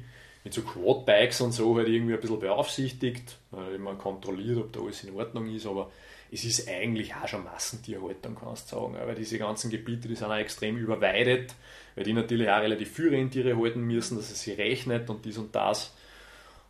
mit 0.44 0.54
so 0.54 0.62
Quadbikes 0.62 1.40
und 1.40 1.52
so 1.52 1.76
halt 1.76 1.88
irgendwie 1.88 2.14
ein 2.14 2.20
bisschen 2.20 2.38
beaufsichtigt. 2.38 3.36
Man 3.50 3.98
kontrolliert, 3.98 4.58
ob 4.58 4.72
da 4.72 4.80
alles 4.80 5.02
in 5.02 5.12
Ordnung 5.16 5.52
ist, 5.52 5.66
aber 5.66 5.90
es 6.30 6.44
ist 6.44 6.68
eigentlich 6.68 7.14
auch 7.16 7.26
schon 7.26 7.42
Massentierhaltung, 7.42 8.36
kannst 8.36 8.70
du 8.70 8.76
sagen. 8.76 8.94
Weil 8.94 9.16
diese 9.16 9.38
ganzen 9.38 9.70
Gebiete, 9.70 10.06
die 10.06 10.14
sind 10.14 10.28
auch 10.28 10.36
extrem 10.36 10.76
überweidet, 10.76 11.54
weil 11.96 12.04
die 12.04 12.12
natürlich 12.12 12.48
auch 12.48 12.60
relativ 12.60 12.92
viele 12.92 13.12
Rentiere 13.12 13.56
halten 13.56 13.80
müssen, 13.80 14.16
dass 14.16 14.30
es 14.30 14.42
sie 14.42 14.52
rechnet 14.52 15.10
und 15.10 15.24
dies 15.24 15.38
und 15.38 15.54
das. 15.54 15.94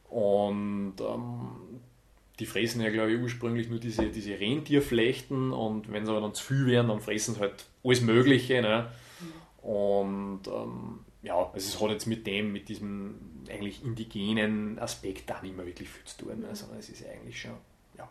Und 0.08 0.94
ähm, 1.00 1.80
die 2.38 2.46
fressen 2.46 2.82
ja, 2.82 2.90
glaube 2.90 3.12
ich, 3.12 3.20
ursprünglich 3.20 3.68
nur 3.68 3.78
diese, 3.78 4.08
diese 4.10 4.38
Rentierflechten 4.38 5.52
und 5.52 5.90
wenn 5.90 6.04
sie 6.04 6.12
aber 6.12 6.20
dann 6.20 6.34
zu 6.34 6.44
viel 6.44 6.66
werden, 6.66 6.88
dann 6.88 7.00
fressen 7.00 7.34
sie 7.34 7.40
halt 7.40 7.64
alles 7.82 8.02
Mögliche. 8.02 8.60
Ne? 8.60 8.90
Und 9.62 10.42
ähm, 10.46 11.00
ja, 11.22 11.50
also 11.52 11.56
es 11.56 11.80
hat 11.80 11.90
jetzt 11.90 12.06
mit 12.06 12.26
dem, 12.26 12.52
mit 12.52 12.68
diesem 12.68 13.14
eigentlich 13.48 13.82
indigenen 13.84 14.78
Aspekt 14.78 15.30
da 15.30 15.40
nicht 15.40 15.56
mehr 15.56 15.66
wirklich 15.66 15.88
viel 15.88 16.04
zu 16.04 16.24
tun, 16.24 16.40
ne? 16.40 16.54
sondern 16.54 16.78
es 16.78 16.90
ist 16.90 17.06
eigentlich 17.06 17.40
schon 17.40 17.52
ja, 17.96 18.08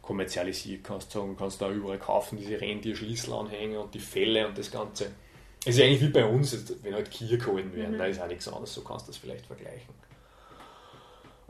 kommerzialisiert, 0.00 0.82
kannst 0.82 1.14
du 1.14 1.18
sagen, 1.18 1.36
kannst 1.36 1.60
da 1.60 1.70
überall 1.70 1.98
kaufen, 1.98 2.38
diese 2.38 2.60
Rentierschlüsselanhänger 2.60 3.82
und 3.82 3.94
die 3.94 4.00
Felle 4.00 4.48
und 4.48 4.56
das 4.56 4.70
Ganze. 4.70 5.12
Es 5.64 5.76
ist 5.76 5.82
eigentlich 5.82 6.00
wie 6.00 6.08
bei 6.08 6.24
uns, 6.24 6.74
wenn 6.82 6.94
halt 6.94 7.10
Kier 7.10 7.36
gehalten 7.36 7.74
werden, 7.74 7.94
mhm. 7.94 7.98
da 7.98 8.06
ist 8.06 8.20
auch 8.20 8.26
nichts 8.28 8.48
anderes, 8.48 8.72
so 8.72 8.82
kannst 8.82 9.06
du 9.06 9.12
das 9.12 9.18
vielleicht 9.18 9.46
vergleichen. 9.46 9.94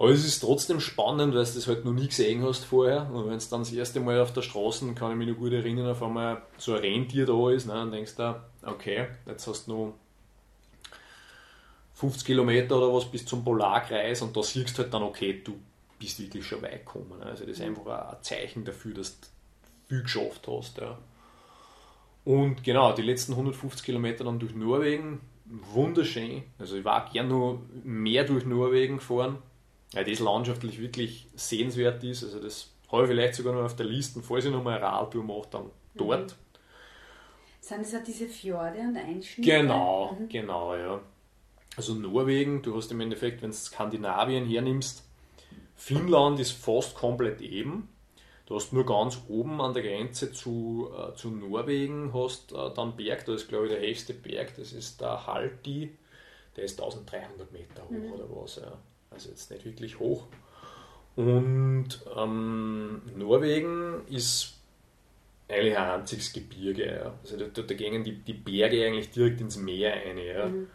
Aber 0.02 0.10
es 0.10 0.24
ist 0.24 0.40
trotzdem 0.40 0.80
spannend, 0.80 1.32
weil 1.32 1.44
du 1.44 1.54
das 1.54 1.68
halt 1.68 1.84
noch 1.84 1.92
nie 1.92 2.08
gesehen 2.08 2.42
hast 2.42 2.64
vorher. 2.64 3.08
Und 3.12 3.28
wenn 3.28 3.36
es 3.36 3.48
dann 3.48 3.60
das 3.60 3.72
erste 3.72 4.00
Mal 4.00 4.20
auf 4.20 4.32
der 4.32 4.42
Straße, 4.42 4.92
kann 4.94 5.12
ich 5.12 5.16
mich 5.16 5.28
noch 5.28 5.36
gut 5.36 5.52
erinnern, 5.52 5.88
auf 5.88 6.02
einmal 6.02 6.42
so 6.58 6.74
ein 6.74 6.80
Rentier 6.80 7.24
da 7.24 7.50
ist, 7.50 7.66
ne, 7.66 7.74
dann 7.74 7.92
denkst 7.92 8.16
du, 8.16 8.42
okay, 8.64 9.06
jetzt 9.26 9.46
hast 9.46 9.68
du 9.68 9.70
noch 9.70 9.94
50 11.94 12.24
Kilometer 12.24 12.78
oder 12.78 12.92
was 12.92 13.04
bis 13.04 13.24
zum 13.24 13.44
Polarkreis 13.44 14.22
und 14.22 14.36
da 14.36 14.42
siehst 14.42 14.76
du 14.76 14.82
halt 14.82 14.92
dann, 14.92 15.04
okay, 15.04 15.40
du 15.44 15.54
bist 16.00 16.18
wirklich 16.18 16.44
schon 16.44 16.62
weit 16.62 16.84
gekommen. 16.84 17.20
Ne. 17.20 17.26
Also 17.26 17.44
das 17.44 17.60
ist 17.60 17.62
einfach 17.62 17.86
ein 17.86 18.16
Zeichen 18.22 18.64
dafür, 18.64 18.94
dass 18.94 19.20
du 19.20 19.28
viel 19.86 20.02
geschafft 20.02 20.48
hast. 20.48 20.78
Ja. 20.78 20.98
Und 22.24 22.64
genau, 22.64 22.92
die 22.92 23.02
letzten 23.02 23.34
150 23.34 23.84
Kilometer 23.84 24.24
dann 24.24 24.40
durch 24.40 24.56
Norwegen, 24.56 25.20
wunderschön. 25.44 26.42
Also 26.58 26.74
ich 26.74 26.84
war 26.84 27.08
gern 27.08 27.28
noch 27.28 27.60
mehr 27.84 28.24
durch 28.24 28.44
Norwegen 28.44 28.96
gefahren 28.96 29.38
ja, 29.92 30.02
das 30.02 30.20
landschaftlich 30.20 30.80
wirklich 30.80 31.26
sehenswert 31.34 32.02
ist. 32.04 32.24
Also 32.24 32.40
das 32.40 32.70
habe 32.90 33.02
ich 33.02 33.08
vielleicht 33.08 33.34
sogar 33.34 33.54
noch 33.54 33.62
auf 33.62 33.76
der 33.76 33.86
Liste, 33.86 34.22
falls 34.22 34.44
ich 34.44 34.50
nochmal 34.50 34.76
eine 34.76 34.86
Radtour 34.86 35.24
mache, 35.24 35.48
dann 35.50 35.70
dort. 35.94 36.30
Mhm. 36.30 36.36
Sind 37.60 37.82
das 37.82 37.94
auch 37.94 38.04
diese 38.04 38.26
Fjorde 38.26 38.80
und 38.80 38.96
Einschnitte? 38.96 39.50
Genau, 39.50 40.16
mhm. 40.18 40.28
genau, 40.28 40.74
ja. 40.74 41.00
Also 41.76 41.94
Norwegen, 41.94 42.60
du 42.62 42.76
hast 42.76 42.90
im 42.90 43.00
Endeffekt, 43.00 43.40
wenn 43.42 43.50
du 43.50 43.56
Skandinavien 43.56 44.46
hernimmst, 44.46 45.04
Finnland 45.76 46.38
ist 46.38 46.52
fast 46.52 46.94
komplett 46.94 47.40
eben. 47.40 47.88
Du 48.46 48.56
hast 48.56 48.72
nur 48.72 48.84
ganz 48.84 49.18
oben 49.28 49.60
an 49.60 49.72
der 49.72 49.82
Grenze 49.82 50.32
zu, 50.32 50.90
äh, 50.94 51.14
zu 51.14 51.30
Norwegen, 51.30 52.12
hast 52.12 52.52
äh, 52.52 52.74
dann 52.74 52.96
Berg, 52.96 53.24
da 53.24 53.34
ist 53.34 53.48
glaube 53.48 53.66
ich 53.66 53.72
der 53.72 53.80
höchste 53.80 54.12
Berg, 54.12 54.54
das 54.56 54.72
ist 54.72 55.00
der 55.00 55.26
Halti, 55.26 55.96
der 56.56 56.64
ist 56.64 56.78
1300 56.80 57.50
Meter 57.52 57.84
hoch 57.84 57.90
mhm. 57.90 58.12
oder 58.12 58.28
was. 58.28 58.56
Ja 58.56 58.72
also 59.12 59.28
jetzt 59.28 59.50
nicht 59.50 59.64
wirklich 59.64 59.98
hoch. 59.98 60.26
Und 61.16 61.88
ähm, 62.16 63.02
Norwegen 63.16 64.06
ist 64.08 64.54
eigentlich 65.48 65.76
ein 65.76 66.00
einziges 66.00 66.32
Gebirge. 66.32 66.86
Ja. 66.86 67.14
Also 67.22 67.36
da, 67.36 67.62
da, 67.62 67.74
gehen 67.74 68.02
die, 68.02 68.14
die 68.14 68.32
Berge 68.32 68.86
eigentlich 68.86 69.10
direkt 69.10 69.40
ins 69.40 69.56
Meer 69.58 69.92
ein. 69.92 70.18
Ja. 70.18 70.46
Mhm. 70.46 70.68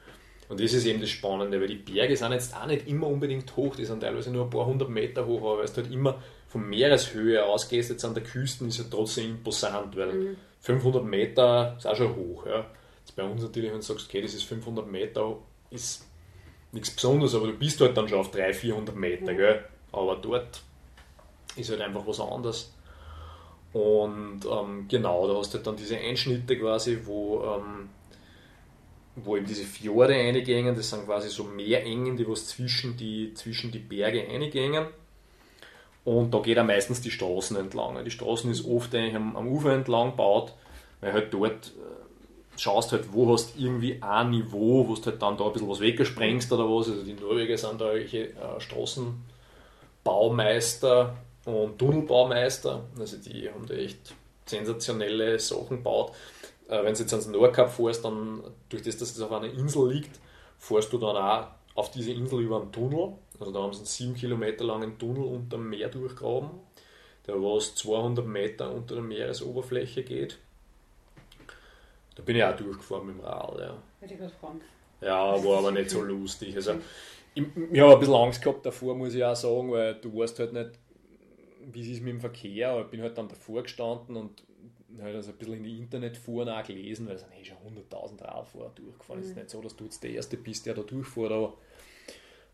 Und 0.49 0.61
das 0.61 0.73
ist 0.73 0.85
eben 0.85 1.01
das 1.01 1.09
Spannende, 1.09 1.59
weil 1.59 1.67
die 1.67 1.75
Berge 1.75 2.15
sind 2.15 2.31
jetzt 2.31 2.55
auch 2.55 2.67
nicht 2.67 2.87
immer 2.87 3.07
unbedingt 3.07 3.55
hoch, 3.57 3.75
die 3.75 3.83
sind 3.83 3.99
teilweise 4.01 4.31
nur 4.31 4.45
ein 4.45 4.49
paar 4.49 4.65
hundert 4.65 4.89
Meter 4.89 5.25
hoch, 5.25 5.41
aber 5.41 5.57
weil 5.59 5.65
du 5.65 5.75
halt 5.75 5.91
immer 5.91 6.21
von 6.47 6.69
Meereshöhe 6.69 7.43
ausgehst, 7.43 7.89
jetzt 7.89 8.05
an 8.05 8.13
der 8.13 8.23
Küste, 8.23 8.63
ist 8.65 8.77
ja 8.77 8.85
trotzdem 8.89 9.31
imposant, 9.31 9.97
weil 9.97 10.13
mhm. 10.13 10.37
500 10.61 11.03
Meter 11.03 11.75
ist 11.77 11.85
auch 11.85 11.95
schon 11.95 12.15
hoch. 12.15 12.45
Ja. 12.45 12.65
Jetzt 12.99 13.15
bei 13.15 13.23
uns 13.23 13.41
natürlich, 13.41 13.71
wenn 13.71 13.79
du 13.79 13.85
sagst, 13.85 14.07
okay, 14.07 14.21
das 14.21 14.33
ist 14.33 14.43
500 14.43 14.89
Meter, 14.89 15.37
ist 15.69 16.05
nichts 16.71 16.91
Besonderes, 16.91 17.35
aber 17.35 17.47
du 17.47 17.53
bist 17.53 17.79
halt 17.81 17.95
dann 17.97 18.07
schon 18.07 18.19
auf 18.19 18.31
300, 18.31 18.55
400 18.55 18.95
Meter, 18.95 19.33
gell? 19.33 19.65
aber 19.91 20.15
dort 20.17 20.61
ist 21.55 21.69
halt 21.69 21.81
einfach 21.81 22.05
was 22.05 22.19
anderes. 22.19 22.73
Und 23.73 24.41
ähm, 24.45 24.87
genau, 24.87 25.27
da 25.27 25.37
hast 25.37 25.53
du 25.53 25.57
halt 25.57 25.67
dann 25.67 25.75
diese 25.75 25.97
Einschnitte 25.97 26.57
quasi, 26.57 26.99
wo, 27.03 27.43
ähm, 27.43 27.89
wo 29.15 29.37
eben 29.37 29.45
diese 29.45 29.65
Fjorde 29.65 30.15
eingängen, 30.15 30.75
das 30.75 30.89
sind 30.89 31.05
quasi 31.05 31.29
so 31.29 31.43
Meerengen, 31.43 32.17
die 32.17 32.27
was 32.27 32.47
zwischen 32.47 32.97
die, 32.97 33.33
zwischen 33.33 33.71
die 33.71 33.79
Berge 33.79 34.27
eingängen. 34.27 34.87
Und 36.05 36.33
da 36.33 36.39
geht 36.39 36.55
er 36.55 36.63
meistens 36.63 37.01
die 37.01 37.11
Straßen 37.11 37.57
entlang. 37.57 38.03
Die 38.05 38.11
Straßen 38.11 38.49
ist 38.49 38.65
oft 38.65 38.95
eigentlich 38.95 39.15
am, 39.15 39.35
am 39.35 39.47
Ufer 39.47 39.73
entlang 39.73 40.11
gebaut, 40.11 40.53
weil 41.01 41.11
halt 41.11 41.33
dort 41.33 41.67
äh, 41.67 42.06
schaust 42.57 42.91
halt, 42.91 43.13
wo 43.13 43.31
hast 43.31 43.53
irgendwie 43.57 44.01
ein 44.01 44.31
Niveau, 44.31 44.85
wo 44.87 44.95
du 44.95 45.05
halt 45.05 45.21
dann 45.21 45.37
da 45.37 45.45
ein 45.45 45.53
bisschen 45.53 45.69
was 45.69 45.79
weggesprengst 45.79 46.51
oder 46.51 46.65
was. 46.65 46.89
Also 46.89 47.03
die 47.03 47.13
Norweger 47.13 47.57
sind 47.57 47.79
da 47.79 47.93
irgendwelche 47.93 48.31
äh, 48.31 48.59
Straßenbaumeister 48.59 51.15
und 51.45 51.77
Tunnelbaumeister. 51.77 52.83
Also 52.99 53.17
die 53.17 53.47
haben 53.49 53.67
da 53.67 53.75
echt 53.75 54.15
sensationelle 54.45 55.39
Sachen 55.39 55.77
gebaut. 55.77 56.11
Äh, 56.67 56.83
wenn 56.83 56.93
du 56.93 56.99
jetzt 56.99 57.13
ans 57.13 57.27
Nordkap 57.27 57.71
fährst, 57.71 58.03
dann 58.03 58.43
durch 58.69 58.83
das, 58.83 58.97
dass 58.97 59.11
es 59.11 59.21
auf 59.21 59.31
einer 59.31 59.51
Insel 59.51 59.91
liegt, 59.91 60.19
fährst 60.57 60.91
du 60.91 60.97
dann 60.97 61.15
auch 61.15 61.47
auf 61.75 61.91
diese 61.91 62.11
Insel 62.11 62.41
über 62.41 62.61
einen 62.61 62.71
Tunnel. 62.71 63.13
Also 63.39 63.51
da 63.51 63.61
haben 63.61 63.73
sie 63.73 63.79
einen 63.79 63.85
sieben 63.85 64.15
Kilometer 64.15 64.65
langen 64.65 64.97
Tunnel 64.97 65.23
unter 65.23 65.57
dem 65.57 65.69
Meer 65.69 65.89
durchgraben, 65.89 66.49
der 67.27 67.35
was 67.35 67.75
200 67.75 68.25
Meter 68.25 68.73
unter 68.73 68.95
der 68.95 69.03
Meeresoberfläche 69.03 70.01
geht. 70.03 70.39
Da 72.17 72.23
bin 72.23 72.35
ich 72.35 72.43
auch 72.43 72.55
durchgefahren 72.55 73.05
mit 73.05 73.17
dem 73.17 73.21
Rad. 73.23 73.59
Ja. 73.59 73.77
Hätte 74.01 74.13
ich 74.15 74.33
fragen. 74.33 74.59
Ja, 75.01 75.43
war 75.45 75.59
aber 75.59 75.71
nicht 75.71 75.91
so 75.91 76.01
lustig. 76.01 76.55
Also, 76.55 76.73
ich, 77.35 77.43
ich 77.71 77.79
habe 77.79 77.93
ein 77.93 77.99
bisschen 77.99 78.15
Angst 78.15 78.41
gehabt 78.41 78.65
davor, 78.65 78.95
muss 78.95 79.13
ich 79.13 79.23
auch 79.23 79.35
sagen, 79.35 79.71
weil 79.71 79.93
du 79.95 80.17
weißt 80.17 80.39
halt 80.39 80.53
nicht, 80.53 80.71
wie 81.71 81.81
es 81.81 81.87
ist 81.87 82.01
mit 82.01 82.13
dem 82.13 82.19
Verkehr, 82.19 82.71
aber 82.71 82.81
ich 82.81 82.87
bin 82.87 83.01
halt 83.01 83.15
dann 83.17 83.27
davor 83.27 83.61
gestanden 83.61 84.15
und 84.15 84.43
halt 84.99 85.15
also 85.15 85.29
ein 85.29 85.37
bisschen 85.37 85.53
in 85.57 85.63
die 85.63 85.77
Internetfuhren 85.77 86.49
auch 86.49 86.63
gelesen, 86.63 87.07
weil 87.07 87.15
es 87.15 87.21
sind 87.21 87.33
eh 87.33 87.45
schon 87.45 87.57
100.000 87.57 88.23
Radfahrer 88.23 88.71
durchgefahren. 88.73 89.21
Es 89.21 89.27
mhm. 89.27 89.31
ist 89.31 89.37
nicht 89.37 89.49
so, 89.51 89.61
dass 89.61 89.75
du 89.75 89.83
jetzt 89.83 90.03
der 90.03 90.11
Erste 90.11 90.37
bist, 90.37 90.65
der 90.65 90.73
da 90.73 90.81
durchfährt, 90.81 91.31
aber 91.31 91.53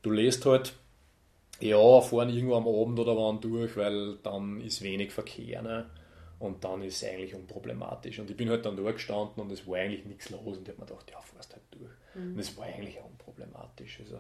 du 0.01 0.11
lest 0.11 0.45
halt 0.45 0.74
Ja, 1.61 2.01
fahren 2.01 2.30
irgendwo 2.30 2.55
am 2.55 2.68
Abend 2.68 2.99
oder 2.99 3.16
wann 3.16 3.39
durch, 3.39 3.78
weil 3.78 4.18
dann 4.24 4.59
ist 4.59 4.82
wenig 4.82 5.14
Verkehr. 5.14 5.61
Ne? 5.61 5.89
Und 6.39 6.63
dann 6.63 6.81
ist 6.81 7.01
es 7.01 7.09
eigentlich 7.09 7.34
unproblematisch. 7.36 8.19
Und 8.19 8.29
ich 8.29 8.36
bin 8.36 8.49
halt 8.49 8.65
dann 8.65 8.75
da 8.75 8.91
gestanden 8.91 9.41
und 9.41 9.51
es 9.51 9.65
war 9.67 9.77
eigentlich 9.77 10.05
nichts 10.05 10.29
los. 10.29 10.57
Und 10.57 10.67
ich 10.67 10.73
habe 10.73 10.81
mir 10.81 10.88
gedacht, 10.88 11.09
ja, 11.11 11.19
fährst 11.21 11.53
halt 11.53 11.63
durch. 11.71 11.91
Mhm. 12.15 12.34
Und 12.34 12.39
es 12.39 12.57
war 12.57 12.65
eigentlich 12.65 12.99
auch 12.99 13.09
unproblematisch. 13.09 13.99
Also, 13.99 14.19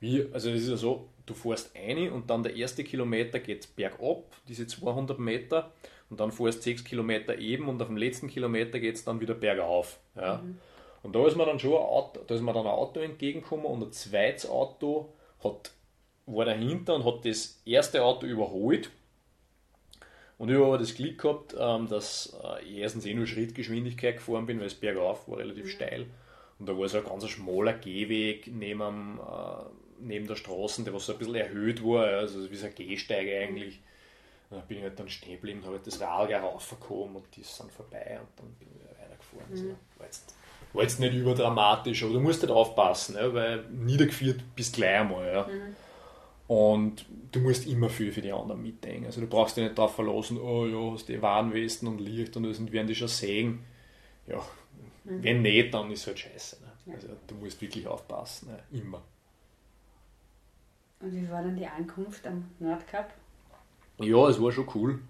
wie, 0.00 0.26
also 0.32 0.50
es 0.50 0.62
ist 0.62 0.68
ja 0.68 0.76
so, 0.76 1.08
du 1.24 1.34
fährst 1.34 1.74
eine 1.74 2.12
und 2.12 2.28
dann 2.28 2.42
der 2.42 2.54
erste 2.54 2.84
Kilometer 2.84 3.40
geht 3.40 3.74
bergab, 3.74 4.24
diese 4.48 4.66
200 4.66 5.18
Meter, 5.18 5.72
und 6.10 6.20
dann 6.20 6.30
fährst 6.30 6.62
6 6.62 6.84
Kilometer 6.84 7.38
eben 7.38 7.68
und 7.68 7.80
auf 7.80 7.88
dem 7.88 7.96
letzten 7.96 8.28
Kilometer 8.28 8.78
geht 8.78 8.94
es 8.94 9.04
dann 9.04 9.20
wieder 9.20 9.34
bergauf. 9.34 9.98
Ja. 10.14 10.38
Mhm. 10.38 10.58
Und 11.02 11.14
da 11.14 11.26
ist 11.26 11.36
mir 11.36 11.46
dann 11.46 11.58
schon 11.58 11.72
ein 11.72 11.78
Auto, 11.78 12.20
da 12.26 12.34
ist 12.34 12.40
mir 12.42 12.52
dann 12.52 12.66
ein 12.66 12.72
Auto 12.72 13.00
entgegengekommen 13.00 13.66
und 13.66 13.82
ein 13.82 13.92
zweites 13.92 14.48
Auto 14.48 15.12
hat, 15.42 15.70
war 16.26 16.44
dahinter 16.44 16.96
und 16.96 17.04
hat 17.04 17.24
das 17.24 17.60
erste 17.64 18.02
Auto 18.02 18.26
überholt. 18.26 18.90
Und 20.38 20.50
ich 20.50 20.56
habe 20.56 20.66
aber 20.66 20.78
das 20.78 20.94
Glück 20.94 21.18
gehabt, 21.18 21.54
ähm, 21.58 21.88
dass 21.88 22.36
äh, 22.44 22.62
ich 22.64 22.76
erstens 22.78 23.06
eh 23.06 23.14
nur 23.14 23.26
Schrittgeschwindigkeit 23.26 24.16
gefahren 24.16 24.46
bin, 24.46 24.60
weil 24.60 24.66
es 24.66 24.74
bergauf 24.74 25.26
war, 25.28 25.38
relativ 25.38 25.64
mhm. 25.64 25.70
steil. 25.70 26.06
Und 26.58 26.68
da 26.68 26.78
war 26.78 26.88
so 26.88 26.98
ein 26.98 27.04
ganz 27.04 27.28
schmaler 27.28 27.74
Gehweg 27.74 28.50
neben, 28.52 29.18
äh, 29.18 29.64
neben 29.98 30.26
der 30.26 30.36
Straße, 30.36 30.84
der 30.84 30.92
was 30.92 31.06
so 31.06 31.12
ein 31.12 31.18
bisschen 31.18 31.34
erhöht 31.36 31.82
war, 31.82 32.04
also 32.04 32.50
wie 32.50 32.56
so 32.56 32.66
ein 32.66 32.74
Gehsteig 32.74 33.28
eigentlich. 33.28 33.80
Und 34.50 34.58
dann 34.58 34.66
bin 34.66 34.78
ich 34.78 34.84
halt 34.84 34.98
dann 34.98 35.08
stehen 35.08 35.34
geblieben, 35.34 35.62
habe 35.64 35.76
halt 35.76 35.86
das 35.86 36.00
Rad 36.00 36.30
raufgekommen 36.30 37.16
und 37.16 37.24
die 37.34 37.42
sind 37.42 37.72
vorbei 37.72 38.20
und 38.20 38.28
dann 38.36 38.54
bin 38.58 38.68
ich 38.68 38.80
wieder 38.80 38.90
weitergefahren. 38.90 39.46
Mhm. 39.48 39.52
Also, 39.52 39.68
war, 39.98 40.06
jetzt, 40.06 40.34
war 40.72 40.82
jetzt 40.82 41.00
nicht 41.00 41.14
überdramatisch, 41.14 42.02
aber 42.04 42.12
du 42.12 42.20
musst 42.20 42.42
halt 42.42 42.52
aufpassen, 42.52 43.16
weil 43.18 43.64
niedergeführt 43.70 44.42
bist 44.54 44.76
gleich 44.76 45.00
einmal. 45.00 45.26
Ja. 45.32 45.42
Mhm. 45.46 45.76
Und 46.48 47.06
du 47.32 47.40
musst 47.40 47.66
immer 47.66 47.88
viel 47.88 48.12
für 48.12 48.22
die 48.22 48.32
anderen 48.32 48.62
mitdenken. 48.62 49.06
Also 49.06 49.20
du 49.20 49.26
brauchst 49.26 49.56
dich 49.56 49.64
nicht 49.64 49.76
darauf 49.76 49.94
verlassen, 49.94 50.38
oh 50.40 50.66
ja, 50.66 50.92
hast 50.92 51.08
die 51.08 51.20
Warnwesten 51.20 51.88
und 51.88 52.00
Licht 52.00 52.36
und 52.36 52.44
das 52.44 52.60
werden 52.72 52.86
die 52.86 52.94
schon 52.94 53.08
sehen. 53.08 53.64
Ja, 54.28 54.38
mhm. 55.04 55.22
wenn 55.22 55.42
nicht, 55.42 55.74
dann 55.74 55.90
ist 55.90 56.00
es 56.00 56.06
halt 56.06 56.18
scheiße. 56.20 56.56
Ne? 56.62 56.72
Ja. 56.86 56.94
Also 56.94 57.08
du 57.26 57.34
musst 57.36 57.60
wirklich 57.60 57.86
aufpassen, 57.86 58.48
ne? 58.48 58.58
immer. 58.78 59.02
Und 61.00 61.12
wie 61.12 61.28
war 61.30 61.42
dann 61.42 61.56
die 61.56 61.66
Ankunft 61.66 62.26
am 62.26 62.44
Nordkap? 62.58 63.12
Ja, 63.98 64.28
es 64.28 64.40
war 64.40 64.52
schon 64.52 64.68
cool. 64.74 65.00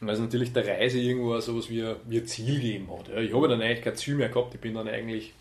Weil 0.00 0.14
es 0.14 0.20
natürlich 0.20 0.52
der 0.52 0.66
Reise 0.66 0.98
irgendwo 0.98 1.38
so 1.40 1.56
was 1.56 1.70
wie, 1.70 1.82
wie 2.04 2.18
ein 2.18 2.26
Ziel 2.26 2.56
gegeben 2.56 2.88
hat. 2.96 3.08
Ja. 3.08 3.16
Ich 3.16 3.34
habe 3.34 3.48
dann 3.48 3.62
eigentlich 3.62 3.82
kein 3.82 3.96
Ziel 3.96 4.14
mehr 4.14 4.28
gehabt, 4.28 4.54
ich 4.54 4.60
bin 4.60 4.74
dann 4.74 4.88
eigentlich 4.88 5.32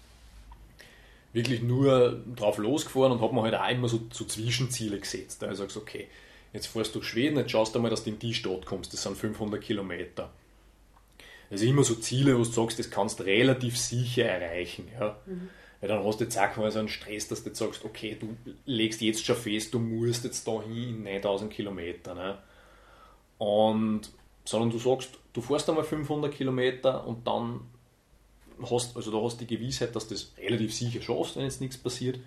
wirklich 1.36 1.62
nur 1.62 2.24
drauf 2.34 2.58
losgefahren 2.58 3.12
und 3.12 3.22
habe 3.22 3.36
mir 3.36 3.42
halt 3.42 3.56
auch 3.56 3.70
immer 3.70 3.90
so, 3.90 4.00
so 4.10 4.24
Zwischenziele 4.24 4.98
gesetzt. 4.98 5.44
Also 5.44 5.64
sagst 5.64 5.76
okay, 5.76 6.08
jetzt 6.54 6.68
fährst 6.68 6.96
du 6.96 7.00
durch 7.00 7.10
Schweden, 7.10 7.38
jetzt 7.38 7.52
schaust 7.52 7.76
du 7.76 7.80
mal, 7.80 7.90
dass 7.90 8.06
du 8.06 8.12
in 8.12 8.20
die 8.20 8.34
Stadt 8.34 8.66
kommst, 8.66 8.94
das 8.94 9.04
sind 9.04 9.18
500 9.18 9.62
Kilometer. 9.62 10.32
Das 11.50 11.60
sind 11.60 11.70
immer 11.70 11.84
so 11.84 11.96
Ziele, 11.96 12.36
wo 12.36 12.38
du 12.40 12.46
sagst, 12.46 12.80
das 12.80 12.90
kannst 12.90 13.20
du 13.20 13.24
relativ 13.24 13.78
sicher 13.78 14.24
erreichen. 14.24 14.88
Ja. 14.98 15.18
Mhm. 15.26 15.50
Weil 15.82 15.90
dann 15.90 16.06
hast 16.06 16.22
du 16.22 16.24
jetzt 16.24 16.40
auch 16.40 16.56
mal 16.56 16.72
so 16.72 16.80
einen 16.80 16.88
Stress, 16.88 17.28
dass 17.28 17.44
du 17.44 17.50
jetzt 17.50 17.60
sagst, 17.60 17.84
okay, 17.84 18.18
du 18.18 18.38
legst 18.66 19.02
jetzt 19.02 19.26
schon 19.26 19.36
fest, 19.36 19.74
du 19.74 19.80
musst 19.80 20.24
jetzt 20.24 20.48
da 20.48 20.62
hin 20.62 20.96
in 20.96 21.04
9000 21.04 21.52
Kilometer. 21.52 22.16
Ne? 22.16 22.38
Und, 23.38 24.10
sondern 24.46 24.72
du 24.72 24.80
sagst, 24.80 25.20
du 25.34 25.42
fährst 25.42 25.70
einmal 25.70 25.84
500 25.84 26.34
Kilometer 26.34 27.06
und 27.06 27.28
dann 27.28 27.60
hast, 28.70 28.95
also 28.95 29.12
da 29.12 29.22
hast 29.24 29.39
du 29.39 29.45
die 29.45 29.56
Gewissheit, 29.56 29.95
dass 29.95 30.08
du 30.08 30.14
das 30.14 30.32
relativ 30.38 30.74
sicher 30.74 31.01
schaffst, 31.01 31.36
wenn 31.36 31.43
jetzt 31.43 31.62
nichts 31.62 31.78
passiert. 31.78 32.20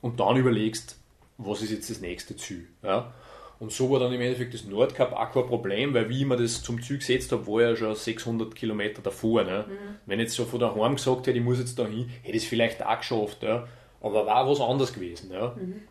Und 0.00 0.20
dann 0.20 0.36
überlegst, 0.36 0.96
was 1.38 1.62
ist 1.62 1.70
jetzt 1.70 1.90
das 1.90 2.00
nächste 2.00 2.36
Ziel. 2.36 2.66
Ja? 2.82 3.12
Und 3.60 3.70
so 3.70 3.90
war 3.90 4.00
dann 4.00 4.12
im 4.12 4.20
Endeffekt 4.20 4.54
das 4.54 4.64
Nordkap 4.64 5.12
auch 5.12 5.32
kein 5.32 5.46
Problem, 5.46 5.94
weil 5.94 6.08
wie 6.08 6.20
ich 6.20 6.26
mir 6.26 6.36
das 6.36 6.62
zum 6.62 6.82
Ziel 6.82 6.98
gesetzt 6.98 7.30
habe, 7.30 7.46
war 7.46 7.62
ja 7.62 7.76
schon 7.76 7.94
600 7.94 8.54
Kilometer 8.54 9.02
davor. 9.02 9.44
Ne? 9.44 9.66
Mhm. 9.68 9.74
Wenn 10.06 10.18
ich 10.18 10.24
jetzt 10.24 10.34
so 10.34 10.44
von 10.44 10.58
daheim 10.58 10.96
gesagt 10.96 11.26
hätte, 11.26 11.38
ich 11.38 11.44
muss 11.44 11.58
jetzt 11.58 11.78
da 11.78 11.86
hin, 11.86 12.10
hätte 12.22 12.36
ich 12.36 12.42
es 12.42 12.48
vielleicht 12.48 12.84
auch 12.84 12.98
geschafft. 12.98 13.42
Ja? 13.42 13.68
Aber 14.00 14.26
war 14.26 14.48
was 14.48 14.60
anderes 14.60 14.92
gewesen. 14.92 15.30
Ja? 15.32 15.54
Mhm. 15.56 15.82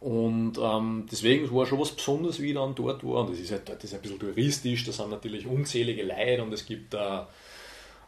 Und 0.00 0.58
ähm, 0.60 1.06
deswegen 1.10 1.52
war 1.54 1.64
schon 1.66 1.78
was 1.78 1.92
Besonderes, 1.92 2.40
wie 2.40 2.48
ich 2.48 2.54
dann 2.54 2.74
dort 2.74 3.04
war. 3.04 3.20
Und 3.20 3.30
das 3.30 3.38
ist 3.38 3.52
halt 3.52 3.68
dort 3.68 3.82
ist 3.82 3.94
ein 3.94 4.00
bisschen 4.00 4.18
touristisch, 4.18 4.84
da 4.84 4.92
sind 4.92 5.10
natürlich 5.10 5.46
unzählige 5.46 6.02
Leute 6.02 6.42
und 6.42 6.52
es 6.52 6.66
gibt 6.66 6.92
da. 6.92 7.22
Äh, 7.22 7.24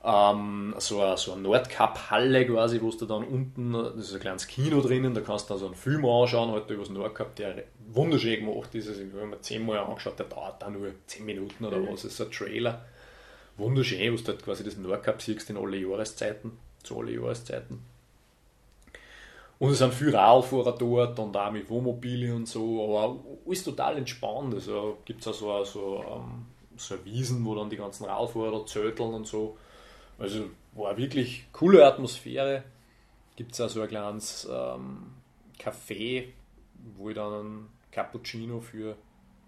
ähm, 0.05 0.74
so 0.78 1.01
eine, 1.01 1.16
so 1.16 1.32
eine 1.32 1.42
Nordkap-Halle 1.42 2.46
quasi, 2.46 2.80
wo 2.80 2.90
du 2.90 3.07
dann 3.07 3.24
unten, 3.24 3.72
das 3.72 3.96
ist 3.96 4.14
ein 4.14 4.20
kleines 4.20 4.46
Kino 4.46 4.80
drinnen, 4.80 5.14
da 5.14 5.20
kannst 5.20 5.49
du 5.49 5.55
dann 5.55 5.59
so 5.59 5.66
einen 5.66 5.74
Film 5.74 6.05
anschauen, 6.05 6.53
halt 6.53 6.70
über 6.70 6.82
das 6.82 6.90
Nordkap, 6.90 7.34
der 7.36 7.64
wunderschön 7.88 8.46
gemacht 8.46 8.74
ist. 8.74 8.88
Also, 8.88 9.03
ich 9.03 9.12
habe 9.12 9.26
mir 9.26 9.40
zehnmal 9.40 9.78
angeschaut, 9.78 10.18
der 10.18 10.26
dauert 10.26 10.62
da 10.62 10.70
nur 10.70 10.92
zehn 11.07 11.24
Minuten 11.24 11.64
oder 11.64 11.78
mhm. 11.78 11.88
was, 11.88 12.03
das 12.03 12.12
ist 12.12 12.20
ein 12.20 12.30
Trailer. 12.30 12.84
Wunderschön, 13.57 14.12
wo 14.12 14.16
du 14.16 14.28
halt 14.28 14.44
quasi 14.44 14.62
das 14.62 14.76
Nordkap 14.76 15.20
siehst 15.20 15.51
in 15.51 15.57
alle 15.57 15.76
Jahreszeiten, 15.76 16.53
zu 16.84 16.99
alle 16.99 17.12
Jahreszeiten. 17.12 17.84
Und 19.59 19.72
es 19.72 19.78
sind 19.78 19.92
viele 19.92 20.14
Radfahrer 20.14 20.76
dort 20.78 21.18
und 21.18 21.36
auch 21.36 21.51
mit 21.51 21.68
Wohnmobilien 21.68 22.36
und 22.36 22.49
so, 22.49 22.84
aber 22.84 23.18
alles 23.44 23.64
total 23.64 23.96
entspannt. 23.96 24.55
Also 24.55 24.99
gibt 25.05 25.20
es 25.20 25.26
auch 25.26 25.34
so, 25.34 25.64
so, 25.64 26.05
ähm, 26.09 26.46
so 26.76 27.05
Wiesen, 27.05 27.44
wo 27.44 27.57
dann 27.57 27.68
die 27.68 27.76
ganzen 27.76 28.05
Radfahrer 28.05 28.64
zöteln 28.66 29.14
und 29.14 29.26
so. 29.26 29.57
Also 30.18 30.50
war 30.72 30.96
wirklich 30.96 31.46
coole 31.52 31.86
Atmosphäre. 31.86 32.64
Gibt 33.36 33.52
es 33.52 33.60
auch 33.60 33.68
so 33.68 33.80
ein 33.82 33.88
kleines 33.88 34.48
ähm, 34.50 35.12
Café, 35.58 36.28
wo 36.96 37.08
ich 37.08 37.14
dann 37.14 37.32
einen 37.32 37.68
Cappuccino 37.92 38.60
für, 38.60 38.96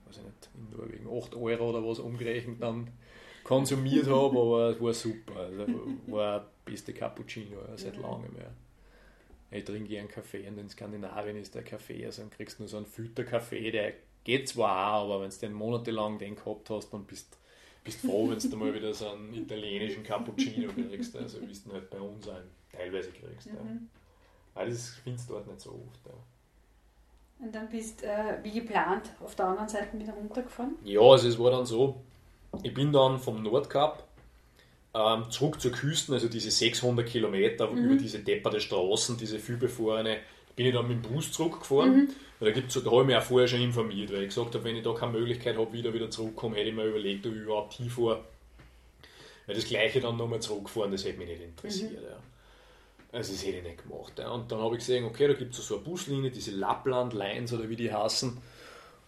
weiß 0.06 0.18
ich 0.18 0.22
nicht, 0.22 0.50
in 0.54 0.76
Norwegen 0.76 1.08
8 1.08 1.34
Euro 1.34 1.70
oder 1.70 1.84
was 1.84 1.98
umgerechnet 1.98 2.62
dann 2.62 2.88
konsumiert 3.42 4.06
habe, 4.08 4.38
aber 4.38 4.70
es 4.70 4.80
war 4.80 4.94
super. 4.94 5.36
Also 5.36 5.66
war 6.06 6.40
der 6.40 6.46
beste 6.64 6.94
Cappuccino 6.94 7.58
seit 7.76 7.96
langem 7.96 8.32
mehr. 8.32 8.52
Ich 9.50 9.64
trinke 9.64 9.88
gern 9.88 10.06
Kaffee 10.06 10.46
und 10.46 10.58
in 10.58 10.68
Skandinavien 10.68 11.36
ist 11.36 11.56
der 11.56 11.64
Kaffee, 11.64 12.06
also 12.06 12.22
dann 12.22 12.30
kriegst 12.30 12.58
du 12.58 12.62
nur 12.62 12.68
so 12.68 12.76
einen 12.76 12.86
Filterkaffee, 12.86 13.72
der 13.72 13.94
geht 14.22 14.48
zwar 14.48 14.94
auch, 14.94 15.06
aber 15.06 15.22
wenn 15.22 15.30
du 15.30 15.36
den 15.38 15.52
monatelang 15.52 16.18
den 16.18 16.36
gehabt 16.36 16.70
hast, 16.70 16.90
dann 16.90 17.04
bist 17.04 17.34
du 17.34 17.39
bist 17.84 18.00
froh, 18.00 18.28
wenn 18.28 18.38
du 18.38 18.56
mal 18.56 18.74
wieder 18.74 18.92
so 18.92 19.10
einen 19.10 19.34
italienischen 19.34 20.02
Cappuccino 20.02 20.72
kriegst, 20.72 21.16
also 21.16 21.40
wie 21.40 21.46
du 21.46 21.72
halt 21.72 21.90
bei 21.90 22.00
uns 22.00 22.28
einen 22.28 22.50
teilweise 22.72 23.10
kriegst. 23.10 23.46
Mhm. 23.46 23.54
Ja. 23.54 23.62
Weil 24.54 24.70
das 24.70 24.90
findest 25.02 25.28
du 25.28 25.34
dort 25.34 25.46
nicht 25.46 25.60
so 25.60 25.70
oft. 25.70 26.06
Ja. 26.06 26.12
Und 27.44 27.54
dann 27.54 27.68
bist 27.68 28.02
du 28.02 28.06
äh, 28.06 28.38
wie 28.42 28.52
geplant 28.52 29.10
auf 29.24 29.34
der 29.34 29.46
anderen 29.46 29.68
Seite 29.68 29.98
wieder 29.98 30.12
runtergefahren? 30.12 30.76
Ja, 30.84 31.00
also 31.00 31.28
es 31.28 31.38
war 31.38 31.50
dann 31.50 31.64
so, 31.64 32.02
ich 32.62 32.74
bin 32.74 32.92
dann 32.92 33.18
vom 33.18 33.42
Nordkap 33.42 34.06
ähm, 34.92 35.30
zurück 35.30 35.60
zur 35.60 35.72
Küste, 35.72 36.12
also 36.12 36.28
diese 36.28 36.50
600 36.50 37.06
Kilometer 37.06 37.70
mhm. 37.70 37.84
über 37.84 37.94
diese 37.96 38.18
depperte 38.18 38.60
Straßen, 38.60 39.16
diese 39.16 39.38
vielbefahrene 39.38 40.18
bin 40.60 40.66
ich 40.66 40.74
dann 40.74 40.88
mit 40.88 41.02
dem 41.02 41.10
Bus 41.10 41.32
zurückgefahren. 41.32 41.96
Mhm. 41.96 42.08
da, 42.38 42.50
gibt's, 42.50 42.74
da 42.74 42.90
habe 42.90 43.00
ich 43.00 43.06
mich 43.06 43.16
auch 43.16 43.22
vorher 43.22 43.48
schon 43.48 43.62
informiert, 43.62 44.12
weil 44.12 44.24
ich 44.24 44.28
gesagt 44.28 44.54
habe, 44.54 44.62
wenn 44.64 44.76
ich 44.76 44.84
da 44.84 44.92
keine 44.92 45.12
Möglichkeit 45.12 45.56
habe, 45.56 45.72
wieder 45.72 45.94
wieder 45.94 46.10
zurückzukommen, 46.10 46.54
hätte 46.54 46.68
ich 46.68 46.74
mir 46.74 46.84
überlegt, 46.84 47.26
ob 47.26 47.32
ich 47.32 47.40
überhaupt 47.40 47.72
hinfahre. 47.72 48.20
Weil 49.46 49.54
das 49.54 49.64
gleiche 49.64 50.02
dann 50.02 50.18
nochmal 50.18 50.40
zurückfahren, 50.40 50.92
das 50.92 51.06
hätte 51.06 51.16
mich 51.16 51.28
nicht 51.28 51.40
interessiert. 51.40 51.92
Mhm. 51.92 52.08
Ja. 52.08 52.16
Also 53.10 53.32
das 53.32 53.46
hätte 53.46 53.56
ich 53.56 53.62
nicht 53.62 53.88
gemacht. 53.88 54.18
Ja. 54.18 54.32
Und 54.32 54.52
dann 54.52 54.60
habe 54.60 54.74
ich 54.74 54.80
gesehen, 54.80 55.06
okay, 55.06 55.28
da 55.28 55.32
gibt 55.32 55.54
es 55.54 55.66
so 55.66 55.76
eine 55.76 55.84
Buslinie, 55.84 56.30
diese 56.30 56.50
Lappland 56.50 57.14
Lines 57.14 57.54
oder 57.54 57.66
wie 57.70 57.76
die 57.76 57.90
heißen. 57.90 58.36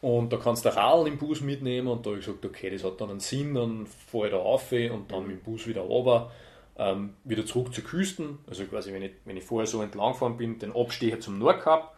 Und 0.00 0.32
da 0.32 0.38
kannst 0.38 0.64
du 0.64 0.74
Radl 0.74 1.07
im 1.07 1.18
Bus 1.18 1.42
mitnehmen 1.42 1.88
und 1.88 2.07
da 2.07 2.11
habe 2.12 2.18
ich 2.18 2.24
gesagt, 2.24 2.46
okay, 2.46 2.70
das 2.70 2.82
hat 2.82 2.98
dann 2.98 3.11
einen 3.11 3.20
Sinn, 3.20 3.53
dann 3.53 3.86
fahre 3.86 4.28
ich 4.28 4.32
da 4.32 4.38
auf 4.38 4.72
und 4.72 5.12
dann 5.12 5.26
mit 5.26 5.36
dem 5.36 5.42
Bus 5.42 5.66
wieder 5.66 5.82
runter 5.82 6.32
ähm, 6.76 7.14
wieder 7.24 7.44
zurück 7.44 7.74
zur 7.74 7.84
Küsten, 7.84 8.38
also 8.46 8.64
quasi 8.64 8.92
wenn 8.92 9.02
ich, 9.02 9.12
wenn 9.24 9.36
ich 9.36 9.44
vorher 9.44 9.66
so 9.66 9.82
entlang 9.82 10.12
gefahren 10.12 10.36
bin, 10.36 10.58
den 10.58 10.74
Abstecher 10.74 11.20
zum 11.20 11.38
Nordkap, 11.38 11.96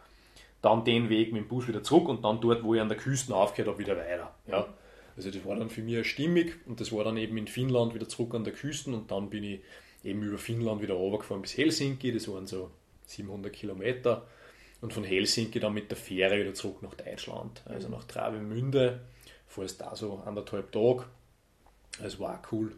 dann 0.61 0.83
den 0.83 1.09
Weg 1.09 1.31
mit 1.31 1.43
dem 1.43 1.47
Bus 1.47 1.67
wieder 1.67 1.83
zurück 1.83 2.09
und 2.09 2.23
dann 2.25 2.41
dort, 2.41 2.63
wo 2.63 2.73
ich 2.73 2.81
an 2.81 2.89
der 2.89 2.97
Küste 2.97 3.35
aufgehört 3.35 3.69
habe, 3.69 3.79
wieder 3.79 3.97
weiter. 3.97 4.33
Ja. 4.47 4.67
Also 5.15 5.31
das 5.31 5.45
war 5.45 5.55
dann 5.55 5.69
für 5.69 5.81
mich 5.81 6.09
stimmig 6.09 6.55
und 6.65 6.81
das 6.81 6.91
war 6.91 7.03
dann 7.03 7.17
eben 7.17 7.37
in 7.37 7.47
Finnland 7.47 7.93
wieder 7.93 8.09
zurück 8.09 8.33
an 8.35 8.43
der 8.43 8.53
Küste 8.53 8.91
und 8.91 9.11
dann 9.11 9.29
bin 9.29 9.43
ich 9.43 9.61
eben 10.03 10.21
über 10.23 10.37
Finnland 10.37 10.81
wieder 10.81 10.95
runtergefahren 10.95 11.41
bis 11.41 11.57
Helsinki, 11.57 12.11
das 12.11 12.27
waren 12.27 12.47
so 12.47 12.71
700 13.05 13.53
Kilometer 13.53 14.25
und 14.81 14.91
von 14.91 15.03
Helsinki 15.03 15.59
dann 15.59 15.73
mit 15.73 15.89
der 15.89 15.97
Fähre 15.97 16.37
wieder 16.37 16.53
zurück 16.53 16.81
nach 16.81 16.95
Deutschland, 16.95 17.61
also 17.65 17.87
nach 17.87 18.03
Travemünde, 18.03 19.01
fährst 19.47 19.79
da 19.81 19.95
so 19.95 20.21
anderthalb 20.25 20.71
Tage. 20.71 21.05
Es 22.03 22.19
war 22.19 22.41
cool. 22.51 22.75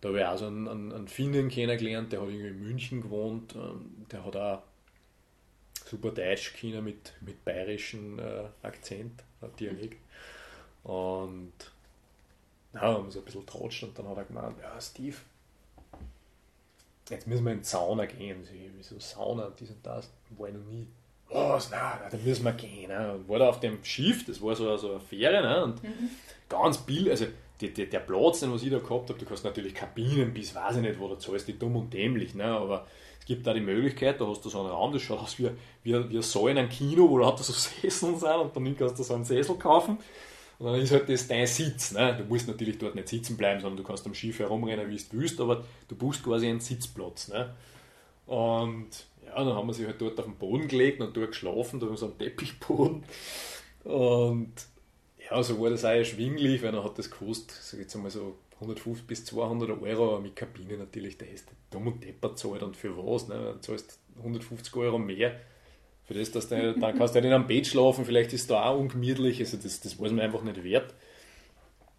Da 0.00 0.08
habe 0.08 0.18
ich 0.18 0.24
auch 0.24 0.38
so 0.38 0.46
einen, 0.46 0.66
einen, 0.68 0.92
einen 0.92 1.08
Finnen 1.08 1.48
kennengelernt, 1.48 2.12
der 2.12 2.20
hat 2.20 2.28
irgendwie 2.28 2.48
in 2.48 2.62
München 2.62 3.02
gewohnt. 3.02 3.54
Ähm, 3.54 4.06
der 4.10 4.24
hat 4.24 4.36
auch 4.36 4.62
super 5.84 6.10
Deutsch 6.10 6.54
können 6.58 6.84
mit, 6.84 7.12
mit 7.20 7.44
bayerischem 7.44 8.18
äh, 8.18 8.44
Akzent, 8.62 9.22
äh, 9.42 9.48
Dialekt. 9.58 9.98
Und 10.84 11.52
ja, 12.72 12.80
haben 12.80 13.04
wir 13.04 13.10
so 13.10 13.18
ein 13.18 13.24
bisschen 13.24 13.46
tratscht 13.46 13.82
und 13.82 13.98
dann 13.98 14.08
hat 14.08 14.16
er 14.16 14.24
gemeint, 14.24 14.56
ja 14.62 14.80
Steve, 14.80 15.16
jetzt 17.10 17.26
müssen 17.26 17.44
wir 17.44 17.52
in 17.52 17.58
die 17.58 17.64
Sauna 17.64 18.06
gehen. 18.06 18.44
So, 18.44 18.52
wieso 18.76 19.00
Sauna, 19.00 19.50
dies 19.58 19.70
und 19.70 19.84
das, 19.84 20.10
war 20.30 20.48
ich 20.48 20.54
noch 20.54 20.64
nie. 20.64 20.86
was, 21.28 21.70
nein, 21.70 21.98
da 22.10 22.16
müssen 22.16 22.44
wir 22.44 22.52
gehen. 22.52 22.88
Ne? 22.88 23.12
Und 23.12 23.28
war 23.28 23.40
da 23.40 23.48
auf 23.48 23.60
dem 23.60 23.82
Schiff, 23.84 24.24
das 24.24 24.40
war 24.40 24.54
so, 24.54 24.76
so 24.76 24.92
eine 24.92 25.00
Fähre, 25.00 25.42
ne? 25.42 25.64
und 25.64 25.82
mhm. 25.82 26.10
ganz 26.48 26.78
billig, 26.78 27.10
also 27.10 27.26
die, 27.60 27.72
die, 27.72 27.88
der 27.88 28.00
Platz, 28.00 28.40
den 28.40 28.52
was 28.52 28.62
ich 28.62 28.70
da 28.70 28.78
gehabt 28.78 29.08
habe, 29.10 29.18
du 29.18 29.24
kannst 29.24 29.44
natürlich 29.44 29.74
Kabinen 29.74 30.32
bis, 30.32 30.54
weiß 30.54 30.76
ich 30.76 30.82
nicht, 30.82 30.98
wo 30.98 31.08
du 31.08 31.16
zahlst, 31.16 31.48
die 31.48 31.58
dumm 31.58 31.76
und 31.76 31.92
dämlich, 31.92 32.34
ne? 32.34 32.44
aber 32.44 32.86
es 33.18 33.26
gibt 33.26 33.46
da 33.46 33.52
die 33.52 33.60
Möglichkeit, 33.60 34.20
da 34.20 34.26
hast 34.26 34.44
du 34.44 34.48
so 34.48 34.60
einen 34.60 34.70
Raum, 34.70 34.92
das 34.92 35.02
schaut 35.02 35.20
aus 35.20 35.38
wie, 35.38 35.50
wie, 35.82 36.10
wie 36.10 36.22
so 36.22 36.48
in 36.48 36.58
einem 36.58 36.68
Kino, 36.68 37.08
wo 37.08 37.18
lauter 37.18 37.42
so 37.42 37.52
Sesseln 37.82 38.18
sind 38.18 38.30
und 38.30 38.56
dann 38.56 38.76
kannst 38.76 38.98
du 38.98 39.02
so 39.02 39.14
einen 39.14 39.24
Sessel 39.24 39.56
kaufen 39.56 39.98
und 40.60 40.66
dann 40.66 40.74
ist 40.80 40.92
halt 40.92 41.08
das 41.08 41.26
dein 41.26 41.46
Sitz. 41.46 41.92
Ne? 41.92 42.16
Du 42.18 42.24
musst 42.24 42.46
natürlich 42.46 42.76
dort 42.76 42.94
nicht 42.94 43.08
sitzen 43.08 43.36
bleiben, 43.38 43.60
sondern 43.60 43.78
du 43.78 43.82
kannst 43.82 44.06
am 44.06 44.14
Schiff 44.14 44.38
herumrennen, 44.40 44.90
wie 44.90 44.96
du 44.96 45.02
willst, 45.12 45.40
aber 45.40 45.64
du 45.88 45.96
buchst 45.96 46.22
quasi 46.22 46.48
einen 46.48 46.60
Sitzplatz. 46.60 47.28
Ne? 47.28 47.54
Und 48.26 48.88
ja, 49.24 49.42
dann 49.42 49.54
haben 49.54 49.66
wir 49.66 49.72
sich 49.72 49.86
halt 49.86 50.00
dort 50.00 50.18
auf 50.18 50.26
den 50.26 50.36
Boden 50.36 50.68
gelegt 50.68 51.00
und 51.00 51.16
dort 51.16 51.28
geschlafen, 51.28 51.80
da 51.80 51.86
haben 51.86 51.94
wir 51.94 51.98
so 51.98 52.06
einen 52.06 52.18
Teppichboden. 52.18 53.04
Und 53.84 54.52
ja, 55.30 55.42
so 55.42 55.60
war 55.60 55.70
das 55.70 55.84
auch 55.84 55.90
erschwinglich, 55.90 56.62
weil 56.62 56.72
dann 56.72 56.84
hat 56.84 56.98
das 56.98 57.10
gekostet, 57.10 57.50
sag 57.50 57.74
ich 57.74 57.84
jetzt 57.84 57.94
einmal 57.94 58.10
so 58.10 58.36
150 58.54 59.06
bis 59.06 59.24
200 59.26 59.70
Euro, 59.80 60.10
aber 60.10 60.20
mit 60.20 60.36
Kabine 60.36 60.76
natürlich, 60.76 61.16
da 61.18 61.26
ist 61.26 61.48
dumm 61.70 61.86
und 61.86 62.04
deppert 62.04 62.38
zahlt 62.38 62.62
und 62.62 62.76
für 62.76 62.96
was, 62.96 63.28
ne? 63.28 63.34
Dann 63.34 63.62
zahlst 63.62 63.98
150 64.18 64.74
Euro 64.76 64.98
mehr 64.98 65.36
für 66.10 66.14
das, 66.14 66.32
dass 66.32 66.48
du, 66.48 66.74
dann 66.74 66.98
kannst 66.98 67.14
du 67.14 67.20
in 67.20 67.26
einem 67.26 67.46
Bett 67.46 67.68
schlafen, 67.68 68.04
vielleicht 68.04 68.32
ist 68.32 68.50
da 68.50 68.64
auch 68.64 68.80
ungemütlich, 68.80 69.38
also 69.38 69.56
das, 69.56 69.80
das 69.80 69.96
war 70.00 70.10
mir 70.10 70.22
einfach 70.22 70.42
nicht 70.42 70.64
wert. 70.64 70.92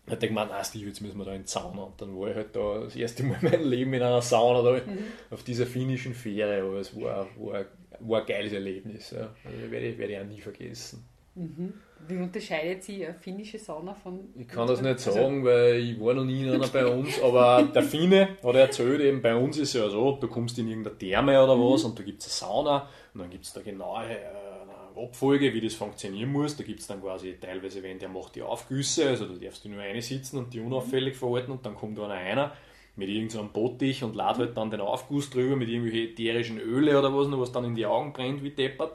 Da 0.06 0.12
hat 0.12 0.24
ich 0.24 0.28
gemeint, 0.28 0.52
ah 0.52 0.64
Steve, 0.66 0.88
jetzt 0.88 1.00
müssen 1.00 1.18
wir 1.18 1.24
da 1.24 1.34
in 1.34 1.44
die 1.44 1.48
Sauna. 1.48 1.84
Und 1.84 2.02
dann 2.02 2.20
war 2.20 2.30
ich 2.30 2.36
halt 2.36 2.54
da 2.54 2.80
das 2.82 2.96
erste 2.98 3.24
Mal 3.24 3.38
in 3.42 3.50
meinem 3.50 3.70
Leben 3.70 3.94
in 3.94 4.02
einer 4.02 4.22
Sauna 4.22 4.64
da 4.64 4.86
mhm. 4.86 4.98
auf 5.30 5.44
dieser 5.44 5.66
finnischen 5.66 6.14
Fähre, 6.14 6.62
aber 6.62 6.80
es 6.80 6.94
war, 6.94 7.26
war, 7.38 7.66
war 8.00 8.20
ein 8.20 8.26
geiles 8.26 8.52
Erlebnis. 8.52 9.12
Ja. 9.12 9.34
Also 9.46 9.72
werde, 9.72 9.98
werde 9.98 10.14
ich 10.14 10.20
auch 10.20 10.26
nie 10.26 10.42
vergessen. 10.42 11.06
Mhm. 11.36 11.74
Wie 12.08 12.18
unterscheidet 12.18 12.84
sich 12.84 13.06
eine 13.06 13.14
finnische 13.14 13.60
Sauna 13.60 13.94
von. 13.94 14.20
Ich 14.36 14.48
kann 14.48 14.68
das 14.68 14.82
nicht 14.82 14.94
also 14.94 15.12
sagen, 15.12 15.44
weil 15.46 15.76
ich 15.78 16.00
war 16.00 16.14
noch 16.14 16.26
nie 16.26 16.44
in 16.44 16.52
einer 16.52 16.68
bei 16.68 16.86
uns, 16.86 17.22
aber 17.22 17.64
der 17.64 17.84
Finne 17.84 18.38
hat 18.44 18.56
erzählt, 18.56 19.02
eben 19.02 19.22
bei 19.22 19.36
uns 19.36 19.58
ist 19.58 19.76
es 19.76 19.82
ja 19.82 19.90
so, 19.90 20.18
du 20.20 20.28
kommst 20.28 20.58
in 20.60 20.68
irgendeine 20.68 20.98
Therme 20.98 21.44
oder 21.44 21.58
was 21.58 21.84
mhm. 21.84 21.90
und 21.90 22.00
da 22.00 22.04
gibt 22.04 22.22
es 22.22 22.42
eine 22.42 22.52
Sauna 22.52 22.90
und 23.14 23.22
dann 23.22 23.30
gibt 23.30 23.46
es 23.46 23.54
da 23.54 23.62
genaue 23.62 24.06
äh, 24.06 25.02
Abfolge, 25.02 25.54
wie 25.54 25.62
das 25.62 25.74
funktionieren 25.74 26.32
muss. 26.32 26.58
Da 26.58 26.64
gibt 26.64 26.80
es 26.80 26.88
dann 26.88 27.02
quasi 27.02 27.38
teilweise, 27.40 27.82
wenn 27.84 28.00
der 28.00 28.10
macht 28.10 28.36
die 28.36 28.42
Aufgüsse, 28.42 29.08
also 29.08 29.26
da 29.26 29.34
darfst 29.34 29.66
du 29.66 29.70
nur 29.70 29.82
eine 29.82 30.02
sitzen 30.02 30.38
und 30.38 30.54
die 30.54 30.60
unauffällig 30.60 31.16
verhalten 31.16 31.52
und 31.52 31.66
dann 31.66 31.76
kommt 31.76 31.98
da 31.98 32.08
einer 32.08 32.54
mit 32.96 33.10
irgendeinem 33.10 33.48
so 33.48 33.54
Bottich 33.54 34.04
und 34.04 34.16
lädt 34.16 34.38
halt 34.38 34.58
dann 34.58 34.70
den 34.70 34.82
Aufguss 34.82 35.30
drüber 35.30 35.56
mit 35.56 35.70
irgendwelchen 35.70 36.12
ätherischen 36.12 36.60
Öle 36.60 36.98
oder 37.00 37.14
was, 37.16 37.32
was 37.32 37.52
dann 37.52 37.66
in 37.66 37.76
die 37.76 37.86
Augen 37.86 38.12
brennt 38.14 38.44
wie 38.44 38.52
deppert. 38.52 38.94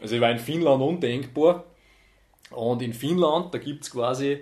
Also 0.00 0.14
ich 0.14 0.20
war 0.20 0.30
in 0.30 0.38
Finnland 0.38 0.82
undenkbar. 0.82 1.64
Und 2.50 2.82
in 2.82 2.92
Finnland, 2.92 3.54
da 3.54 3.58
gibt 3.58 3.84
es 3.84 3.90
quasi, 3.90 4.40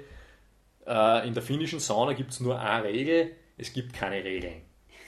äh, 0.86 1.26
in 1.26 1.34
der 1.34 1.42
finnischen 1.42 1.80
Sauna 1.80 2.14
gibt 2.14 2.32
es 2.32 2.40
nur 2.40 2.58
eine 2.58 2.84
Regel, 2.84 3.32
es 3.56 3.72
gibt 3.72 3.92
keine 3.92 4.24
Regeln. 4.24 4.62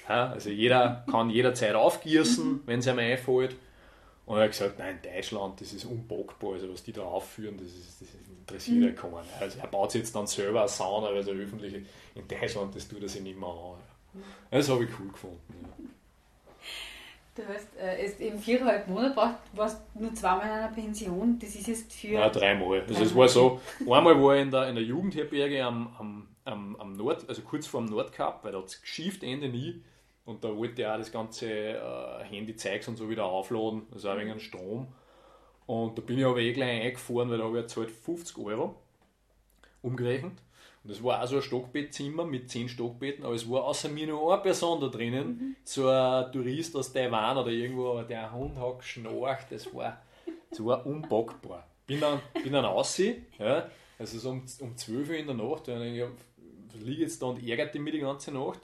Ja, 0.09 0.30
also 0.30 0.51
jeder 0.51 1.05
kann 1.11 1.30
jederzeit 1.30 1.74
aufgießen, 1.74 2.44
mhm. 2.44 2.61
wenn 2.66 2.80
es 2.80 2.88
einem 2.88 2.98
einfällt. 2.98 3.57
Und 4.26 4.36
er 4.36 4.44
hat 4.44 4.51
gesagt, 4.51 4.78
nein, 4.78 4.98
Deutschland, 5.03 5.61
das 5.61 5.72
ist 5.72 5.84
unbockbar, 5.84 6.55
also 6.55 6.72
was 6.72 6.82
die 6.82 6.92
da 6.92 7.03
aufführen, 7.03 7.57
das, 7.57 7.68
ist, 7.68 8.01
das 8.01 8.09
interessiert 8.38 8.76
mhm. 8.76 8.84
ja 8.84 8.92
keinen. 8.92 9.28
Also 9.40 9.59
er 9.59 9.66
baut 9.66 9.92
sich 9.92 10.03
jetzt 10.03 10.14
dann 10.14 10.26
selber 10.26 10.61
eine 10.61 10.68
Sauna, 10.68 11.09
also 11.09 11.32
öffentlich 11.32 11.74
in 12.14 12.28
Deutschland, 12.28 12.74
das 12.74 12.86
tut 12.86 13.03
er 13.03 13.09
sich 13.09 13.22
nicht 13.22 13.38
mehr 13.38 13.48
an. 13.48 14.22
Das 14.51 14.68
habe 14.68 14.84
ich 14.84 14.90
cool 14.98 15.09
gefunden. 15.09 15.40
Ja. 15.62 15.84
Du 17.47 17.55
hast 17.55 17.76
äh, 17.76 18.03
jetzt 18.03 18.20
eben 18.20 18.38
viereinhalb 18.38 18.88
Monate 18.88 19.14
braucht, 19.14 19.36
warst 19.55 19.82
nur 19.95 20.14
zweimal 20.14 20.47
in 20.47 20.53
einer 20.53 20.68
Pension. 20.68 21.38
Das 21.38 21.55
ist 21.55 21.66
jetzt 21.66 21.93
für. 21.93 22.09
Ja, 22.09 22.28
dreimal. 22.28 22.82
Also 22.82 23.03
es 23.03 23.14
war 23.14 23.28
so, 23.28 23.61
einmal 23.80 24.20
war 24.22 24.36
ich 24.36 24.43
in 24.43 24.51
der, 24.51 24.68
in 24.68 24.74
der 24.74 24.84
Jugendherberge 24.84 25.64
am, 25.64 25.95
am, 25.99 26.28
am, 26.45 26.76
am 26.76 26.93
Nord, 26.97 27.28
also 27.28 27.43
kurz 27.43 27.66
vor 27.66 27.80
dem 27.80 27.91
Nordkap, 27.91 28.45
weil 28.45 28.53
da 28.53 28.59
hat 28.59 28.66
es 28.66 28.80
geschifft 28.80 29.22
Ende 29.22 29.49
nie. 29.49 29.82
Und 30.24 30.45
da 30.45 30.55
wollte 30.55 30.82
ich 30.82 30.88
auch 30.88 30.99
das 30.99 31.11
ganze 31.11 31.51
äh, 31.51 32.24
Handy-Zeugs 32.24 32.88
und 32.88 32.97
so 32.97 33.09
wieder 33.09 33.24
aufladen, 33.24 33.82
also 33.93 34.11
auch 34.11 34.16
wegen 34.18 34.38
Strom. 34.38 34.88
Und 35.66 35.97
da 35.97 36.03
bin 36.03 36.18
ich 36.18 36.24
aber 36.24 36.38
eh 36.38 36.53
gleich 36.53 36.82
eingefahren, 36.82 37.30
weil 37.30 37.38
da 37.38 37.45
habe 37.45 37.64
ich 37.66 37.76
halt 37.76 37.91
50 37.91 38.38
Euro 38.38 38.76
umgerechnet. 39.82 40.32
Und 40.83 40.91
es 40.91 41.03
war 41.05 41.22
auch 41.22 41.26
so 41.26 41.37
ein 41.37 41.43
Stockbettzimmer 41.43 42.24
mit 42.24 42.51
zehn 42.51 42.68
Stockbetten, 42.68 43.24
aber 43.24 43.35
es 43.35 43.49
war 43.51 43.64
außer 43.64 43.91
mir 43.91 44.07
nur 44.07 44.33
eine 44.33 44.43
Person 44.43 44.81
da 44.81 44.89
drinnen, 44.89 45.26
mhm. 45.26 45.57
so 45.62 45.89
ein 45.89 46.33
Tourist 46.33 46.74
aus 46.74 46.93
Taiwan 46.93 47.37
oder 47.37 47.51
irgendwo, 47.51 47.91
aber 47.91 48.05
der 48.05 48.33
Hund 48.33 48.57
hat 48.57 48.78
geschnarcht, 48.78 49.53
das 49.53 49.74
war, 49.74 50.01
das 50.49 50.64
war 50.64 50.87
unpackbar. 50.87 51.66
Bin 51.87 52.01
dann, 52.01 52.20
bin 52.43 52.53
dann 52.53 52.64
raus, 52.64 52.99
ja, 52.99 53.68
also 53.99 54.18
so 54.18 54.31
um, 54.31 54.43
um 54.61 54.76
12 54.76 55.09
Uhr 55.09 55.16
in 55.16 55.26
der 55.26 55.37
Nacht, 55.37 55.68
und 55.68 55.83
ich 55.83 56.81
liege 56.83 57.03
jetzt 57.03 57.20
da 57.20 57.26
und 57.26 57.47
ärgerte 57.47 57.78
mich 57.78 57.93
die 57.93 58.01
ganze 58.01 58.33
Nacht. 58.33 58.61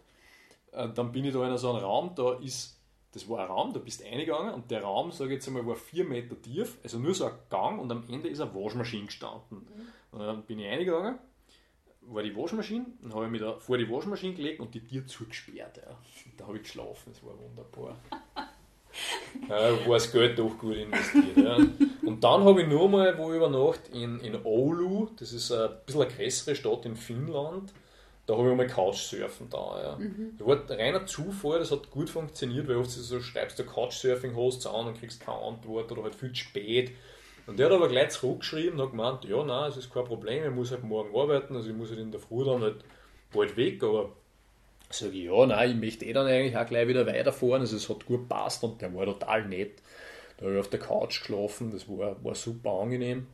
Äh, 0.72 0.88
dann 0.94 1.12
bin 1.12 1.24
ich 1.24 1.34
da 1.34 1.46
in 1.46 1.58
so 1.58 1.70
einem 1.70 1.84
Raum, 1.84 2.12
da 2.14 2.34
ist, 2.38 2.80
das 3.12 3.28
war 3.28 3.40
ein 3.40 3.46
Raum, 3.46 3.74
da 3.74 3.78
bist 3.78 4.00
du 4.00 4.06
eingegangen 4.06 4.54
und 4.54 4.70
der 4.70 4.82
Raum, 4.82 5.12
sage 5.12 5.30
ich 5.30 5.34
jetzt 5.34 5.48
einmal, 5.48 5.66
war 5.66 5.76
vier 5.76 6.04
Meter 6.04 6.40
tief, 6.40 6.78
also 6.82 6.98
nur 6.98 7.12
so 7.12 7.26
ein 7.26 7.32
Gang 7.50 7.78
und 7.78 7.90
am 7.90 8.04
Ende 8.08 8.30
ist 8.30 8.40
eine 8.40 8.54
Waschmaschine 8.54 9.06
gestanden. 9.06 9.58
Mhm. 9.58 9.86
Und 10.12 10.20
dann 10.20 10.42
bin 10.44 10.60
ich 10.60 10.66
eingegangen 10.66 11.18
war 12.08 12.22
die 12.22 12.36
Waschmaschine, 12.36 12.86
dann 13.02 13.14
habe 13.14 13.26
ich 13.26 13.30
mich 13.30 13.40
da 13.40 13.58
vor 13.58 13.78
die 13.78 13.90
Waschmaschine 13.90 14.34
gelegt 14.34 14.60
und 14.60 14.74
die 14.74 14.80
Tür 14.80 15.06
zugesperrt. 15.06 15.78
Ja. 15.78 15.96
da 16.36 16.46
habe 16.46 16.56
ich 16.56 16.62
geschlafen, 16.62 17.12
das 17.12 17.22
war 17.22 17.34
wunderbar. 17.38 17.96
ja, 19.48 19.86
war 19.86 19.94
das 19.94 20.10
Geld 20.10 20.38
doch 20.38 20.56
gut 20.58 20.76
investiert. 20.76 21.36
Ja. 21.36 21.56
Und 22.02 22.22
dann 22.22 22.44
habe 22.44 22.62
ich 22.62 22.68
nur 22.68 22.88
mal 22.88 23.16
wo 23.18 23.32
übernachtet 23.32 23.94
in, 23.94 24.20
in 24.20 24.44
Oulu, 24.44 25.08
das 25.18 25.32
ist 25.32 25.52
ein 25.52 25.70
bisschen 25.84 26.02
eine 26.02 26.10
größere 26.10 26.54
Stadt 26.54 26.86
in 26.86 26.96
Finnland. 26.96 27.72
Da 28.26 28.36
habe 28.36 28.50
ich 28.50 28.56
mal 28.56 28.66
Couchsurfen 28.66 29.48
da. 29.48 29.82
Ja. 29.82 29.96
Mhm. 29.96 30.34
Das 30.36 30.46
war 30.46 30.70
reiner 30.70 31.06
Zufall, 31.06 31.60
das 31.60 31.70
hat 31.70 31.90
gut 31.90 32.10
funktioniert, 32.10 32.66
weil 32.66 32.76
oft 32.76 32.90
so 32.90 33.20
schreibst 33.20 33.58
du 33.58 33.64
Couchsurfing-Hosts 33.64 34.66
an 34.66 34.88
und 34.88 34.98
kriegst 34.98 35.20
keine 35.20 35.38
Antwort 35.38 35.92
oder 35.92 36.02
halt 36.02 36.14
viel 36.14 36.30
zu 36.30 36.36
spät. 36.36 36.90
Und 37.46 37.58
der 37.58 37.66
hat 37.66 37.72
aber 37.72 37.88
gleich 37.88 38.10
zurückgeschrieben 38.10 38.80
und 38.80 38.86
hat 38.86 38.90
gemeint, 38.90 39.24
ja, 39.24 39.44
nein, 39.44 39.70
es 39.70 39.76
ist 39.76 39.92
kein 39.92 40.04
Problem, 40.04 40.44
ich 40.44 40.50
muss 40.50 40.72
halt 40.72 40.82
morgen 40.82 41.16
arbeiten, 41.16 41.54
also 41.54 41.70
ich 41.70 41.76
muss 41.76 41.90
halt 41.90 42.00
in 42.00 42.10
der 42.10 42.20
Früh 42.20 42.44
dann 42.44 42.62
halt 42.62 42.84
bald 43.32 43.56
weg, 43.56 43.82
aber 43.82 44.10
sage 44.90 45.12
ich, 45.12 45.24
ja, 45.24 45.46
nein, 45.46 45.70
ich 45.70 45.76
möchte 45.76 46.04
eh 46.04 46.12
dann 46.12 46.26
eigentlich 46.26 46.56
auch 46.56 46.66
gleich 46.66 46.88
wieder 46.88 47.06
weiterfahren, 47.06 47.60
also 47.60 47.76
es 47.76 47.88
hat 47.88 48.04
gut 48.06 48.28
passt 48.28 48.64
und 48.64 48.80
der 48.80 48.92
war 48.94 49.06
total 49.06 49.46
nett. 49.46 49.80
Da 50.36 50.46
habe 50.46 50.54
ich 50.54 50.60
auf 50.60 50.70
der 50.70 50.80
Couch 50.80 51.20
geschlafen, 51.20 51.70
das 51.70 51.88
war, 51.88 52.22
war 52.22 52.34
super 52.34 52.70
angenehm. 52.80 53.26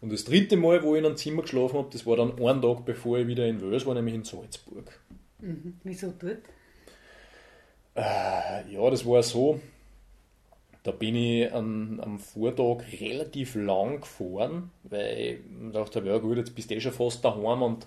Und 0.00 0.12
das 0.12 0.24
dritte 0.24 0.56
Mal, 0.56 0.82
wo 0.82 0.94
ich 0.94 1.00
in 1.00 1.06
einem 1.06 1.16
Zimmer 1.16 1.42
geschlafen 1.42 1.78
habe, 1.78 1.88
das 1.92 2.06
war 2.06 2.16
dann 2.16 2.42
einen 2.42 2.62
Tag 2.62 2.84
bevor 2.84 3.18
ich 3.18 3.26
wieder 3.26 3.46
in 3.46 3.60
Wels 3.60 3.86
war, 3.86 3.94
nämlich 3.94 4.14
in 4.14 4.24
Salzburg. 4.24 4.98
Mhm. 5.38 5.78
Wieso 5.84 6.12
dort? 6.18 6.38
Äh, 7.94 8.72
ja, 8.72 8.90
das 8.90 9.04
war 9.06 9.22
so, 9.22 9.60
da 10.82 10.92
bin 10.92 11.14
ich 11.14 11.52
am, 11.52 12.00
am 12.00 12.18
Vortag 12.18 12.84
relativ 13.00 13.54
lang 13.54 14.00
gefahren, 14.00 14.70
weil 14.84 15.40
ich 15.66 15.72
dachte, 15.72 16.00
ja 16.00 16.18
gut, 16.18 16.38
jetzt 16.38 16.54
bist 16.54 16.70
du 16.70 16.74
eh 16.74 16.80
schon 16.80 16.92
fast 16.92 17.24
daheim 17.24 17.62
und 17.62 17.86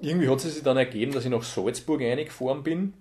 irgendwie 0.00 0.28
hat 0.28 0.38
es 0.38 0.54
sich 0.54 0.62
dann 0.62 0.76
ergeben, 0.76 1.12
dass 1.12 1.24
ich 1.24 1.30
nach 1.30 1.42
Salzburg 1.42 2.00
reingefahren 2.00 2.62
bin 2.62 2.94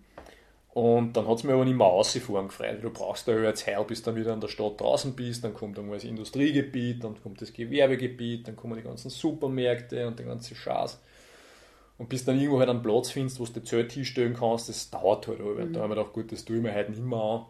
und 0.73 1.13
dann 1.13 1.27
hat 1.27 1.37
es 1.37 1.43
mir 1.43 1.53
aber 1.53 1.65
nicht 1.65 1.77
mehr 1.77 1.87
rausgefahren 1.87 2.47
gefreut. 2.47 2.79
Du 2.81 2.89
brauchst 2.89 3.27
da 3.27 3.37
jetzt 3.37 3.67
heil, 3.67 3.83
bis 3.87 4.01
du 4.01 4.11
dann 4.11 4.19
wieder 4.19 4.33
in 4.33 4.41
der 4.41 4.47
Stadt 4.47 4.81
draußen 4.81 5.15
bist, 5.15 5.43
dann 5.43 5.53
kommt 5.53 5.77
das 5.77 6.03
Industriegebiet, 6.03 7.03
dann 7.03 7.21
kommt 7.21 7.41
das 7.41 7.53
Gewerbegebiet, 7.53 8.47
dann 8.47 8.55
kommen 8.55 8.77
die 8.77 8.83
ganzen 8.83 9.09
Supermärkte 9.09 10.07
und 10.07 10.17
der 10.17 10.25
ganze 10.25 10.55
Schatz. 10.55 10.99
Und 11.99 12.09
bis 12.09 12.25
dann 12.25 12.39
irgendwo 12.39 12.57
halt 12.57 12.69
einen 12.69 12.81
Platz 12.81 13.11
findest, 13.11 13.39
wo 13.39 13.45
du 13.45 13.59
die 13.59 13.63
Zelt 13.63 13.91
hinstellen 13.91 14.33
kannst, 14.33 14.69
das 14.69 14.89
dauert 14.89 15.27
halt. 15.27 15.39
Mhm. 15.39 15.73
Da 15.73 15.81
habe 15.81 15.93
ich 15.93 15.97
mir 15.97 16.03
gedacht, 16.03 16.13
gut, 16.13 16.31
das 16.31 16.45
tue 16.45 16.57
ich 16.57 16.63
mir 16.63 16.73
heute 16.73 16.89
nicht 16.89 17.03
mehr 17.03 17.19
an 17.19 17.45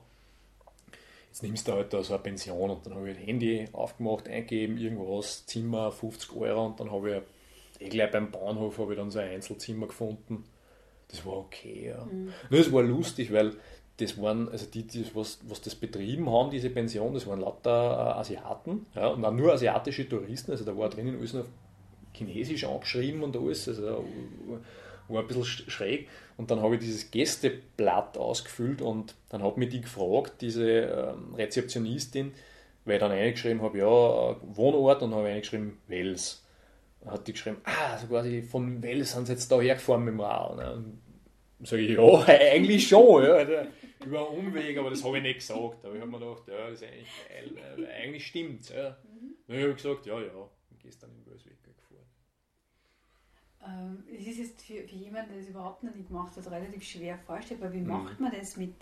jetzt 1.31 1.43
nimmst 1.43 1.65
du 1.65 1.71
halt 1.71 1.93
da 1.93 2.03
so 2.03 2.13
eine 2.13 2.23
Pension 2.23 2.69
und 2.69 2.85
dann 2.85 2.93
habe 2.93 3.09
ich 3.09 3.17
ein 3.17 3.23
Handy 3.23 3.65
aufgemacht, 3.71 4.27
eingegeben, 4.27 4.77
irgendwas, 4.77 5.45
Zimmer, 5.45 5.89
50 5.89 6.33
Euro 6.33 6.65
und 6.65 6.79
dann 6.79 6.91
habe 6.91 7.23
ich 7.79 7.87
eh 7.87 7.89
gleich 7.89 8.11
beim 8.11 8.31
Bahnhof 8.31 8.77
habe 8.77 8.93
ich 8.93 8.99
dann 8.99 9.11
so 9.11 9.19
ein 9.19 9.29
Einzelzimmer 9.29 9.87
gefunden. 9.87 10.43
Das 11.07 11.25
war 11.25 11.37
okay, 11.37 11.87
ja. 11.87 12.05
Mhm. 12.05 12.33
das 12.49 12.71
war 12.71 12.83
lustig, 12.83 13.31
weil 13.31 13.53
das 13.95 14.21
waren, 14.21 14.49
also 14.49 14.65
die, 14.65 14.85
die 14.85 15.05
was, 15.13 15.39
was 15.47 15.61
das 15.61 15.75
betrieben 15.75 16.29
haben, 16.29 16.51
diese 16.51 16.69
Pension, 16.69 17.13
das 17.13 17.25
waren 17.27 17.39
lauter 17.39 17.69
äh, 17.69 18.19
Asiaten, 18.19 18.85
ja, 18.93 19.07
und 19.07 19.23
auch 19.23 19.31
nur 19.31 19.53
asiatische 19.53 20.09
Touristen, 20.09 20.51
also 20.51 20.65
da 20.65 20.77
war 20.77 20.89
drinnen 20.89 21.17
alles 21.17 21.33
noch 21.33 21.45
Chinesisch 22.13 22.65
angeschrieben 22.65 23.23
und 23.23 23.37
alles, 23.37 23.69
also 23.69 24.03
war 25.11 25.21
ein 25.21 25.27
bisschen 25.27 25.45
schräg. 25.45 26.07
Und 26.37 26.49
dann 26.49 26.61
habe 26.61 26.75
ich 26.75 26.81
dieses 26.81 27.11
Gästeblatt 27.11 28.17
ausgefüllt 28.17 28.81
und 28.81 29.15
dann 29.29 29.43
hat 29.43 29.57
mich 29.57 29.69
die 29.69 29.81
gefragt, 29.81 30.41
diese 30.41 30.67
ähm, 30.67 31.35
Rezeptionistin, 31.35 32.33
weil 32.85 32.95
ich 32.95 32.99
dann 32.99 33.11
eingeschrieben 33.11 33.61
habe, 33.61 33.77
ja, 33.77 34.31
äh, 34.31 34.35
Wohnort 34.41 35.03
und 35.03 35.11
dann 35.11 35.19
habe 35.19 35.29
eingeschrieben, 35.29 35.77
Wels. 35.87 36.43
Dann 37.01 37.11
hat 37.13 37.27
die 37.27 37.33
geschrieben, 37.33 37.57
ah, 37.63 37.97
so 37.97 38.07
quasi 38.07 38.41
von 38.41 38.81
Wels 38.81 39.11
sind 39.11 39.27
sie 39.27 39.33
jetzt 39.33 39.51
da 39.51 39.59
hergefahren 39.61 40.03
mit 40.03 40.13
dem 40.13 40.19
Rad. 40.19 40.55
Ne? 40.55 40.63
Dann 40.63 41.01
sage 41.63 41.81
ich, 41.83 41.91
ja, 41.91 42.23
eigentlich 42.25 42.87
schon. 42.87 43.23
Ja. 43.23 43.41
Über 44.03 44.29
einen 44.29 44.47
Umweg, 44.47 44.77
aber 44.77 44.89
das 44.89 45.03
habe 45.03 45.17
ich 45.17 45.23
nicht 45.23 45.39
gesagt. 45.39 45.85
Aber 45.85 45.93
ich 45.93 46.01
habe 46.01 46.09
mir 46.09 46.19
gedacht, 46.19 46.47
ja, 46.47 46.69
das 46.69 46.81
ist 46.81 46.87
eigentlich 46.87 47.55
geil, 47.55 47.87
eigentlich 48.01 48.27
stimmt 48.27 48.61
es. 48.61 48.69
Ja. 48.69 48.97
Mhm. 49.03 49.35
Dann 49.47 49.57
habe 49.57 49.69
ich 49.69 49.75
gesagt, 49.75 50.05
ja, 50.07 50.19
ja, 50.19 50.33
und 50.33 50.79
gehst 50.79 51.03
dann 51.03 51.11
in 51.11 51.25
Welsweg 51.31 51.60
es 54.17 54.27
ist 54.27 54.37
jetzt 54.39 54.61
für, 54.61 54.83
für 54.87 54.95
jemanden, 54.95 55.31
der 55.31 55.39
das 55.39 55.49
überhaupt 55.49 55.83
noch 55.83 55.93
nicht 55.93 56.07
gemacht 56.07 56.35
hat, 56.35 56.51
relativ 56.51 56.83
schwer 56.83 57.17
vorstellbar. 57.17 57.71
Wie 57.73 57.79
mhm. 57.79 57.87
macht 57.87 58.19
man 58.19 58.31
das 58.31 58.57
mit, 58.57 58.73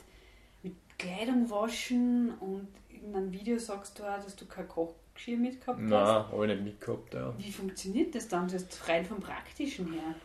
mit 0.63 0.73
Kleidung 0.97 1.49
waschen 1.49 2.33
und 2.39 2.67
in 2.89 3.15
einem 3.15 3.31
Video 3.31 3.57
sagst 3.57 3.99
du 3.99 4.03
auch, 4.03 4.23
dass 4.23 4.35
du 4.35 4.45
kein 4.45 4.67
Kochgeschirr 4.67 5.37
mitgehabt 5.37 5.79
hast? 5.79 5.89
Nein, 5.89 5.99
habe 5.99 6.45
ich 6.47 6.53
nicht 6.53 6.63
mitgehabt, 6.63 7.13
ja. 7.13 7.33
Wie 7.37 7.51
funktioniert 7.51 8.15
das 8.15 8.27
dann, 8.27 8.47
das 8.47 8.63
ist 8.63 8.87
rein 8.87 9.05
vom 9.05 9.19
Praktischen 9.19 9.93
her? 9.93 10.15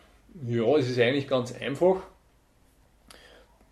Ja, 0.47 0.77
es 0.77 0.89
ist 0.89 0.99
eigentlich 0.99 1.29
ganz 1.29 1.53
einfach. 1.53 2.03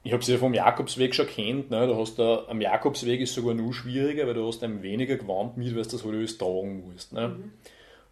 Ich 0.05 0.13
habe 0.13 0.23
es 0.23 0.29
ja 0.29 0.37
vom 0.37 0.53
Jakobsweg 0.53 1.15
schon 1.15 1.27
kennt. 1.27 1.71
Ne? 1.71 1.87
Du 1.87 1.97
hast 1.97 2.19
da, 2.19 2.45
am 2.49 2.61
Jakobsweg 2.61 3.21
ist 3.21 3.35
sogar 3.35 3.55
noch 3.55 3.73
schwieriger, 3.73 4.27
weil 4.27 4.35
du 4.35 4.47
hast 4.47 4.63
ein 4.65 4.83
weniger 4.83 5.17
Gewand 5.17 5.57
mit, 5.57 5.69
weil 5.77 5.83
du 5.83 5.89
das 5.89 6.05
halt 6.05 6.15
alles 6.15 6.39
tragen 6.39 6.89
musst. 6.89 7.13
Ne? 7.13 7.29
Mhm. 7.29 7.53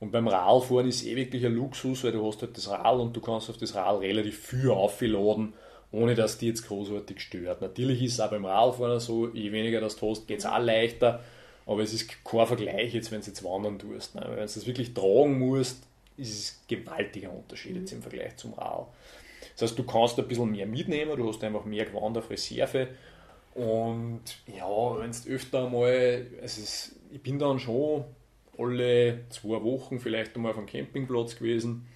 Und 0.00 0.12
beim 0.12 0.28
Radfahren 0.28 0.88
ist 0.88 1.04
eh 1.04 1.14
wirklich 1.14 1.44
ein 1.44 1.54
Luxus, 1.54 2.02
weil 2.04 2.12
du 2.12 2.26
hast 2.26 2.40
halt 2.40 2.56
das 2.56 2.70
Rad 2.70 2.98
und 2.98 3.14
du 3.14 3.20
kannst 3.20 3.50
auf 3.50 3.58
das 3.58 3.74
Rad 3.74 4.00
relativ 4.00 4.38
viel 4.38 4.70
aufladen, 4.70 5.52
ohne 5.92 6.14
dass 6.14 6.38
die 6.38 6.46
jetzt 6.48 6.66
großartig 6.66 7.20
stört. 7.20 7.60
Natürlich 7.60 8.02
ist 8.02 8.14
es 8.14 8.20
auch 8.20 8.30
beim 8.30 8.46
Radfahren 8.46 8.98
so, 8.98 9.28
je 9.28 9.52
weniger 9.52 9.80
das 9.80 9.96
du 9.96 10.10
hast, 10.10 10.26
geht 10.26 10.38
es 10.38 10.46
auch 10.46 10.58
leichter, 10.58 11.22
aber 11.66 11.82
es 11.82 11.92
ist 11.92 12.24
kein 12.24 12.46
Vergleich 12.46 12.94
jetzt, 12.94 13.12
wenn 13.12 13.20
du 13.20 13.26
jetzt 13.26 13.44
wandern 13.44 13.78
tust. 13.78 14.14
Ne? 14.14 14.22
Wenn 14.24 14.36
du 14.36 14.42
das 14.42 14.66
wirklich 14.66 14.94
tragen 14.94 15.38
musst, 15.38 15.82
ist 16.16 16.32
es 16.32 16.60
ein 16.62 16.76
gewaltiger 16.76 17.32
Unterschied 17.32 17.76
jetzt 17.76 17.92
im 17.92 18.00
Vergleich 18.00 18.36
zum 18.36 18.54
Rad. 18.54 18.86
Das 19.52 19.70
heißt, 19.70 19.78
du 19.78 19.84
kannst 19.84 20.18
ein 20.18 20.26
bisschen 20.26 20.50
mehr 20.50 20.66
mitnehmen, 20.66 21.14
du 21.16 21.28
hast 21.28 21.44
einfach 21.44 21.66
mehr 21.66 21.84
Gewand 21.84 22.16
auf 22.16 22.30
Reserve. 22.30 22.88
Und 23.54 24.22
ja, 24.46 24.98
wenn 24.98 25.10
es 25.10 25.26
öfter 25.26 25.68
mal, 25.68 26.26
also 26.40 26.62
es, 26.62 26.94
ich 27.10 27.22
bin 27.22 27.38
dann 27.38 27.58
schon 27.58 28.04
alle 28.60 29.24
zwei 29.30 29.62
Wochen 29.62 29.98
vielleicht 30.00 30.36
einmal 30.36 30.52
auf 30.52 30.58
einem 30.58 30.66
Campingplatz 30.66 31.36
gewesen. 31.36 31.88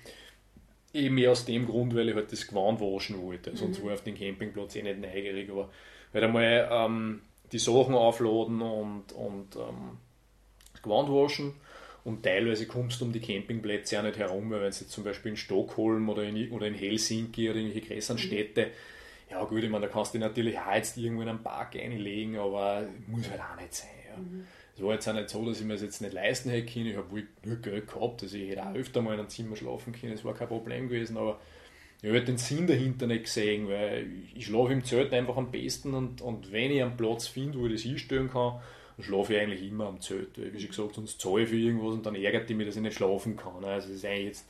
Eben 0.93 1.17
mehr 1.17 1.33
aus 1.33 1.45
dem 1.45 1.67
Grund, 1.67 1.95
weil 1.95 2.09
ich 2.09 2.15
halt 2.15 2.31
das 2.31 2.47
Gewand 2.47 2.81
waschen 2.81 3.21
wollte. 3.21 3.51
Mhm. 3.51 3.57
Sonst 3.57 3.85
war 3.85 3.95
auf 3.95 4.05
den 4.05 4.17
Campingplatz 4.17 4.77
eh 4.77 4.83
nicht 4.83 5.01
neugierig, 5.01 5.51
aber 5.51 5.71
halt 6.12 6.25
einmal 6.25 6.69
ähm, 6.71 7.21
die 7.53 7.59
Sachen 7.59 7.95
aufladen 7.95 8.62
und, 8.62 9.12
und 9.12 9.57
ähm, 9.57 9.99
das 10.73 10.83
Gewand 10.83 11.09
waschen. 11.09 11.55
Und 12.05 12.23
teilweise 12.23 12.67
kommst 12.67 13.01
du 13.01 13.07
um 13.07 13.12
die 13.12 13.21
Campingplätze 13.21 13.99
auch 13.99 14.03
nicht 14.03 14.19
herum, 14.19 14.51
weil 14.51 14.61
wenn 14.61 14.71
du 14.71 14.77
jetzt 14.77 14.91
zum 14.91 15.05
Beispiel 15.05 15.31
in 15.31 15.37
Stockholm 15.37 16.09
oder 16.09 16.23
in, 16.23 16.51
oder 16.51 16.67
in 16.67 16.75
Helsinki 16.75 17.49
oder 17.49 17.59
in 17.59 17.67
irgendwelche 17.67 17.95
größeren 17.95 18.19
mhm. 18.19 18.27
Städte, 18.27 18.71
ja 19.31 19.43
gut, 19.45 19.65
ich 19.65 19.71
meine, 19.71 19.87
da 19.87 19.93
kannst 19.93 20.15
du 20.15 20.19
natürlich 20.19 20.59
auch 20.59 20.75
jetzt 20.75 20.99
irgendwo 20.99 21.23
in 21.23 21.29
einen 21.29 21.43
Park 21.43 21.77
einlegen, 21.77 22.37
aber 22.37 22.87
muss 23.07 23.29
halt 23.31 23.41
auch 23.41 23.61
nicht 23.61 23.75
sein. 23.75 23.89
Ja. 24.11 24.19
Mhm. 24.19 24.47
Es 24.77 24.83
war 24.83 24.95
jetzt 24.95 25.09
auch 25.09 25.14
nicht 25.14 25.29
so, 25.29 25.45
dass 25.47 25.61
ich 25.61 25.66
mir 25.66 25.75
das 25.75 25.83
jetzt 25.83 26.01
nicht 26.01 26.12
leisten 26.12 26.51
hätte 26.51 26.72
können. 26.72 26.87
Ich 26.87 26.97
habe 26.97 27.11
wohl 27.11 27.27
nur 27.45 27.57
Geld 27.57 27.87
gehabt, 27.87 28.22
also 28.22 28.37
ich 28.37 28.51
hätte 28.51 28.66
auch 28.66 28.75
öfter 28.75 29.03
mal 29.03 29.14
in 29.14 29.20
einem 29.20 29.29
Zimmer 29.29 29.57
schlafen 29.57 29.93
können, 29.93 30.12
das 30.12 30.25
war 30.25 30.35
kein 30.35 30.49
Problem 30.49 30.89
gewesen, 30.89 31.16
aber 31.16 31.39
ich 32.03 32.09
habe 32.09 32.18
halt 32.18 32.29
den 32.29 32.39
Sinn 32.39 32.66
dahinter 32.66 33.07
nicht 33.07 33.25
gesehen, 33.25 33.68
weil 33.68 34.07
ich 34.35 34.47
schlafe 34.47 34.72
im 34.72 34.85
Zelt 34.85 35.12
einfach 35.12 35.37
am 35.37 35.51
besten 35.51 35.95
und, 35.95 36.20
und 36.20 36.53
wenn 36.53 36.70
ich 36.70 36.83
einen 36.83 36.97
Platz 36.97 37.29
finde, 37.29 37.59
wo 37.59 37.66
ich 37.66 37.72
das 37.72 37.83
hinstellen 37.83 38.31
kann, 38.31 38.61
dann 38.97 39.05
schlafe 39.05 39.35
ich 39.35 39.41
eigentlich 39.41 39.62
immer 39.62 39.87
am 39.87 40.01
Zelt. 40.01 40.39
Weil, 40.39 40.53
wie 40.53 40.61
schon 40.61 40.68
gesagt, 40.68 40.95
sonst 40.97 41.20
zahle 41.20 41.43
ich 41.45 41.49
für 41.49 41.57
irgendwas 41.57 41.95
und 41.95 42.05
dann 42.05 42.14
ärgert 42.14 42.49
die 42.49 42.55
mich, 42.55 42.66
dass 42.66 42.77
ich 42.77 42.83
nicht 42.83 42.97
schlafen 42.97 43.37
kann. 43.37 43.64
Also 43.64 43.89
das 43.89 43.97
ist 43.97 44.05
eigentlich 44.05 44.27
jetzt, 44.27 44.47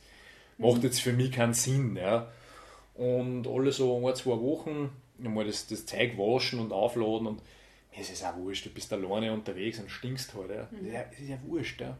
macht 0.57 0.83
jetzt 0.83 1.01
für 1.01 1.13
mich 1.13 1.31
keinen 1.31 1.53
Sinn. 1.53 1.95
Ja. 1.95 2.31
Und 2.95 3.47
alle 3.47 3.71
so 3.71 4.05
ein, 4.05 4.15
zwei 4.15 4.39
Wochen 4.39 4.89
mal 5.17 5.45
das, 5.45 5.67
das 5.67 5.85
Zeug 5.85 6.17
waschen 6.17 6.59
und 6.59 6.73
aufladen 6.73 7.27
und 7.27 7.41
mir 7.95 8.01
ist 8.01 8.11
es 8.11 8.23
auch 8.23 8.35
wurscht, 8.35 8.65
du 8.65 8.69
bist 8.69 8.91
alleine 8.91 9.31
unterwegs 9.31 9.79
und 9.79 9.89
stinkst 9.89 10.33
halt. 10.35 10.49
Ja. 10.49 10.67
Mhm. 10.71 10.91
Das 10.91 11.19
ist 11.19 11.29
ja 11.29 11.37
wurscht. 11.45 11.81
Ja. 11.81 11.97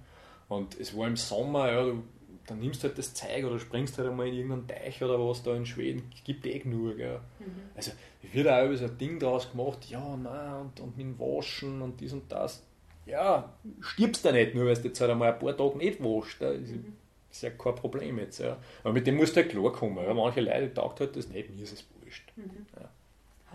Und 0.50 0.80
es 0.80 0.96
war 0.96 1.08
im 1.08 1.16
Sommer, 1.16 1.72
ja, 1.72 1.84
du 1.84 2.04
dann 2.48 2.60
nimmst 2.60 2.84
du 2.84 2.88
halt 2.88 2.98
das 2.98 3.14
Zeug 3.14 3.44
oder 3.46 3.60
springst 3.60 3.98
halt 3.98 4.10
einmal 4.10 4.28
in 4.28 4.36
irgendeinen 4.36 4.68
Teich 4.68 5.02
oder 5.02 5.20
was 5.20 5.44
da 5.44 5.56
in 5.56 5.66
Schweden, 5.66 6.12
gibt 6.24 6.46
eh 6.46 6.60
genug. 6.60 6.98
Ja. 6.98 7.20
Mhm. 7.40 7.62
Also 7.76 7.92
wird 8.32 8.48
auch 8.48 8.74
so 8.76 8.86
ein 8.86 8.98
Ding 8.98 9.20
draus 9.20 9.52
gemacht, 9.52 9.86
ja, 9.90 10.16
nein, 10.16 10.62
und, 10.62 10.80
und 10.80 10.98
mit 10.98 11.06
dem 11.06 11.20
Waschen 11.20 11.82
und 11.82 12.00
dies 12.00 12.14
und 12.14 12.32
das. 12.32 12.64
Ja, 13.06 13.54
stirbst 13.82 14.26
du 14.26 14.32
nicht, 14.32 14.56
nur 14.56 14.66
weil 14.66 14.76
du 14.76 14.88
jetzt 14.88 15.00
halt 15.00 15.12
einmal 15.12 15.34
ein 15.34 15.40
paar 15.40 15.56
Tage 15.56 15.78
nicht 15.78 16.04
waschst. 16.04 16.42
Ja. 16.42 16.54
Das 16.54 16.70
mhm. 16.70 16.96
ist 17.32 17.44
ja 17.44 17.52
kein 17.52 17.76
Problem 17.76 18.20
jetzt. 18.20 18.40
Ja. 18.40 18.58
Aber 18.84 18.94
mit 18.94 19.06
dem 19.06 19.16
musst 19.16 19.36
du 19.36 19.42
halt 19.42 19.52
klarkommen. 19.52 20.04
Ja. 20.04 20.14
Manche 20.14 20.42
Leute 20.42 20.74
taugt 20.74 21.00
halt 21.00 21.16
das 21.16 21.30
nicht, 21.30 21.50
mir 21.50 21.64
ist 21.64 21.74
es 21.74 21.86
wurscht. 22.02 22.32
Mhm. 22.36 22.66
Ja. 22.80 22.90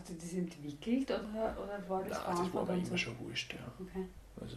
Hat 0.01 0.07
sich 0.07 0.17
das 0.17 0.33
entwickelt 0.33 1.11
oder, 1.11 1.57
oder 1.63 1.85
war 1.89 2.03
das 2.03 2.19
Nein, 2.27 2.37
das 2.39 2.55
war 2.55 2.63
aber 2.63 2.75
immer 2.75 2.97
schon 2.97 3.19
wurscht. 3.21 3.53
Ja. 3.53 3.71
Okay. 3.79 4.07
Also, 4.41 4.57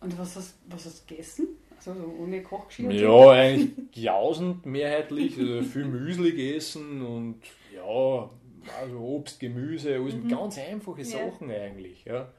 und 0.00 0.18
was 0.18 0.36
hast, 0.36 0.54
was 0.68 0.84
hast 0.84 1.02
du 1.02 1.14
gegessen? 1.14 1.48
Also 1.78 1.94
so 1.94 2.14
ohne 2.20 2.42
Kochgeschirr? 2.42 2.92
Ja, 2.92 3.30
eigentlich 3.30 3.96
jausend 3.96 4.66
mehrheitlich. 4.66 5.38
Also 5.38 5.62
viel 5.62 5.86
Müsli 5.86 6.32
gegessen 6.32 7.00
und 7.00 7.40
ja, 7.74 8.30
also 8.78 8.98
Obst, 8.98 9.40
Gemüse, 9.40 9.94
alles 9.94 10.14
mhm. 10.14 10.28
ganz 10.28 10.58
einfache 10.58 11.06
Sachen 11.06 11.48
ja. 11.48 11.62
eigentlich. 11.62 12.04
Ja. 12.04 12.30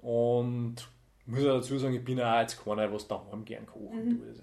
Und 0.00 0.76
muss 1.24 1.40
auch 1.40 1.56
dazu 1.56 1.78
sagen, 1.78 1.94
ich 1.94 2.04
bin 2.04 2.20
auch 2.20 2.38
jetzt 2.38 2.62
keiner, 2.62 2.92
was 2.92 3.08
daheim 3.08 3.46
gern 3.46 3.64
kochen 3.64 4.04
mhm. 4.04 4.10
tut. 4.10 4.28
Das 4.28 4.38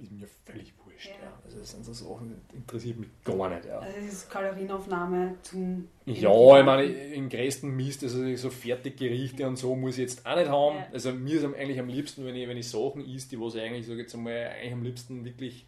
ist 0.00 0.12
mir 0.12 0.28
völlig 0.44 0.76
wurscht. 1.04 1.22
Ja. 1.22 1.32
Also 1.44 1.58
das 1.58 1.70
sind 1.70 1.84
so 1.84 1.92
Sachen, 1.92 2.40
interessiert 2.52 2.98
mich 2.98 3.08
gar 3.24 3.48
nicht. 3.48 3.66
Ja. 3.66 3.78
Also 3.78 3.96
das 3.96 4.12
ist 4.12 4.30
Kalorienaufnahme 4.30 5.36
zum... 5.42 5.88
Ja, 6.06 6.58
ich 6.58 6.64
meine, 6.64 6.84
im 6.84 7.28
größten 7.28 7.74
Mist, 7.74 8.02
also 8.02 8.36
so 8.36 8.50
Fertiggerichte 8.50 9.46
und 9.46 9.56
so 9.56 9.74
muss 9.74 9.94
ich 9.94 10.02
jetzt 10.02 10.26
auch 10.26 10.36
nicht 10.36 10.48
haben. 10.48 10.76
Ja. 10.76 10.86
Also 10.92 11.12
mir 11.12 11.36
ist 11.36 11.44
eigentlich 11.44 11.78
am 11.78 11.88
liebsten, 11.88 12.24
wenn 12.24 12.36
ich, 12.36 12.48
wenn 12.48 12.56
ich 12.56 12.68
Sachen 12.68 13.04
isst, 13.06 13.32
die 13.32 13.40
was 13.40 13.54
ich 13.54 13.62
eigentlich, 13.62 13.86
sage 13.86 14.00
jetzt 14.00 14.14
einmal, 14.14 14.48
eigentlich 14.48 14.72
am 14.72 14.82
liebsten 14.82 15.24
wirklich 15.24 15.66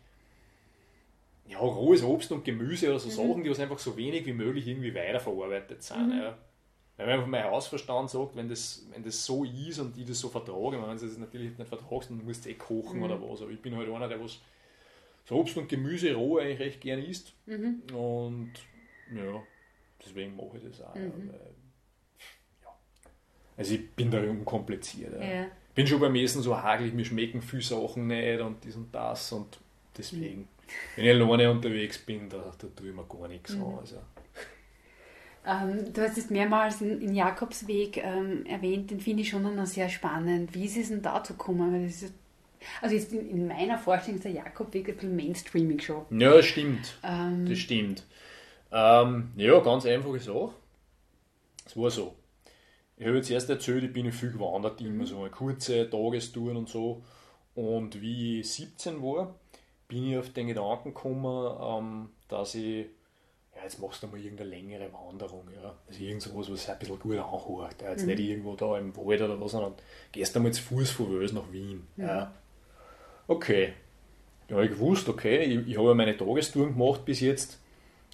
ja, 1.49 1.59
rohes 1.59 2.03
Obst 2.03 2.33
und 2.33 2.45
Gemüse 2.45 2.91
oder 2.91 2.99
so 2.99 3.09
mhm. 3.09 3.29
Sachen, 3.29 3.45
die 3.45 3.51
was 3.51 3.61
einfach 3.61 3.79
so 3.79 3.97
wenig 3.97 4.27
wie 4.27 4.33
möglich 4.33 4.67
irgendwie 4.67 4.95
weiterverarbeitet 4.95 5.83
sind. 5.83 6.09
Mhm. 6.09 6.19
Ja. 6.19 6.39
Weil 6.97 7.11
einfach 7.11 7.27
mein 7.27 7.45
Hausverstand 7.45 8.09
sagt, 8.09 8.37
wenn 8.37 8.49
das, 8.49 8.87
wenn 8.93 9.03
das 9.03 9.25
so 9.25 9.45
ist 9.45 9.79
und 9.79 9.99
ich 9.99 10.07
das 10.07 10.19
so 10.19 10.29
vertrage, 10.29 10.81
wenn 10.83 10.97
du 10.97 11.07
das 11.07 11.19
natürlich 11.19 11.57
nicht 11.57 11.69
vertragst, 11.69 12.09
dann 12.09 12.25
musst 12.25 12.47
du 12.47 12.51
eh 12.51 12.55
kochen 12.55 12.99
mhm. 12.99 13.05
oder 13.05 13.21
was. 13.21 13.43
Aber 13.43 13.51
ich 13.51 13.61
bin 13.61 13.77
halt 13.77 13.89
einer, 13.89 14.09
der 14.09 14.23
was 14.23 14.41
so 15.27 15.37
Obst 15.37 15.57
und 15.57 15.69
Gemüse 15.69 16.15
roh 16.15 16.39
eigentlich 16.39 16.61
recht 16.61 16.81
gern 16.81 17.03
isst. 17.03 17.35
Mhm. 17.47 17.83
Und 17.93 18.53
ja, 19.15 19.43
deswegen 20.05 20.37
mache 20.37 20.59
ich 20.59 20.65
das 20.65 20.81
auch. 20.81 20.95
Mhm. 20.95 21.29
Weil, 21.29 21.55
ja. 22.63 22.79
Also 23.57 23.75
ich 23.75 23.91
bin 23.91 24.11
da 24.11 24.21
unkompliziert. 24.21 25.21
Ja. 25.21 25.47
Bin 25.75 25.87
schon 25.87 26.01
beim 26.01 26.15
Essen 26.15 26.43
so 26.43 26.57
hagelig, 26.57 26.95
mir 26.95 27.05
schmecken 27.05 27.43
viele 27.43 27.63
Sachen 27.63 28.07
nicht 28.07 28.41
und 28.41 28.65
dies 28.65 28.77
und 28.77 28.95
das 28.95 29.33
und 29.33 29.59
deswegen, 29.97 30.43
mhm. 30.43 30.49
wenn 30.95 31.05
ich 31.05 31.11
alleine 31.11 31.51
unterwegs 31.51 31.99
bin, 31.99 32.29
da, 32.29 32.53
da 32.57 32.69
tue 32.69 32.89
ich 32.89 32.95
mir 32.95 33.05
gar 33.05 33.29
nichts 33.29 33.53
an. 33.53 33.59
Mhm. 33.59 33.79
Also. 33.79 33.97
Ähm, 35.49 35.93
du 35.93 36.03
hast 36.03 36.19
es 36.19 36.31
mehrmals 36.31 36.81
in, 36.81 37.01
in 37.01 37.15
Jakobsweg 37.15 37.99
ähm, 37.99 38.45
erwähnt, 38.47 38.91
den 38.91 39.01
finde 39.01 39.23
ich 39.23 39.29
schon 39.29 39.43
noch 39.43 39.67
sehr 39.67 39.89
spannend. 39.89 40.55
Wie 40.55 40.65
ist 40.65 40.77
es 40.77 40.89
denn 40.89 41.03
dazu 41.03 41.35
gekommen? 41.35 41.73
Weil 41.73 41.85
das 41.85 42.03
ist 42.03 42.15
also 42.81 42.95
jetzt 42.95 43.13
in, 43.13 43.29
in, 43.29 43.47
meiner 43.47 43.79
Vorstellung 43.79 44.19
ist 44.19 44.25
der 44.25 44.33
Jakobweg 44.33 44.89
ein 44.89 44.95
bisschen 44.95 45.17
Mainstreaming 45.17 45.81
schon. 45.81 46.05
Ja, 46.11 46.35
das 46.35 46.47
stimmt. 46.47 46.99
Ähm, 47.03 47.47
das 47.49 47.59
stimmt. 47.59 48.05
Ähm, 48.73 49.33
ja, 49.37 49.59
ganz 49.61 49.87
einfache 49.87 50.19
Sache. 50.19 50.51
Es 51.65 51.77
war 51.77 51.91
so. 51.91 52.15
Ich 52.97 53.07
habe 53.07 53.17
jetzt 53.17 53.31
erst 53.31 53.51
erzählt, 53.51 53.85
ich 53.85 53.93
bin 53.93 54.11
viel 54.11 54.33
gewandert, 54.33 54.81
immer 54.81 55.07
so 55.07 55.21
eine 55.21 55.31
kurze 55.31 55.89
Tagestouren 55.89 56.57
und 56.57 56.69
so. 56.69 57.03
Und 57.55 58.01
wie 58.01 58.41
ich 58.41 58.51
17 58.51 59.03
war, 59.03 59.35
bin 59.89 60.11
ich 60.11 60.19
auf 60.19 60.31
den 60.31 60.49
Gedanken 60.49 60.95
gekommen, 60.95 61.57
ähm, 61.61 62.09
dass 62.29 62.55
ich 62.55 62.87
ja, 63.57 63.63
jetzt 63.63 63.81
machst 63.81 64.03
du 64.03 64.07
mal 64.07 64.21
irgendeine 64.21 64.51
längere 64.51 64.91
Wanderung, 64.93 65.45
ja. 65.55 65.75
Also 65.89 66.03
irgend 66.03 66.23
sowas, 66.23 66.51
was 66.51 66.69
ein 66.69 66.79
bisschen 66.79 66.99
gut 66.99 67.17
anhört. 67.17 67.81
Ja. 67.81 67.91
Jetzt 67.91 68.03
mhm. 68.03 68.09
nicht 68.09 68.21
irgendwo 68.21 68.55
da 68.55 68.79
im 68.79 68.95
Wald 68.97 69.23
oder 69.23 69.41
was, 69.41 69.53
sondern 69.53 69.75
gehst 70.13 70.37
einmal 70.37 70.53
zu 70.53 70.63
Fuß 70.63 70.91
von 70.91 71.19
Wels 71.19 71.33
nach 71.33 71.51
Wien. 71.51 71.87
Mhm. 71.97 72.05
Ja. 72.05 72.35
Okay. 73.29 73.73
Ja, 74.49 74.61
ich 74.63 74.79
wusste, 74.79 75.11
okay, 75.11 75.43
ich, 75.43 75.69
ich 75.69 75.79
habe 75.79 75.95
meine 75.95 76.17
Tagestouren 76.17 76.75
gemacht 76.75 77.05
bis 77.05 77.21
jetzt. 77.21 77.59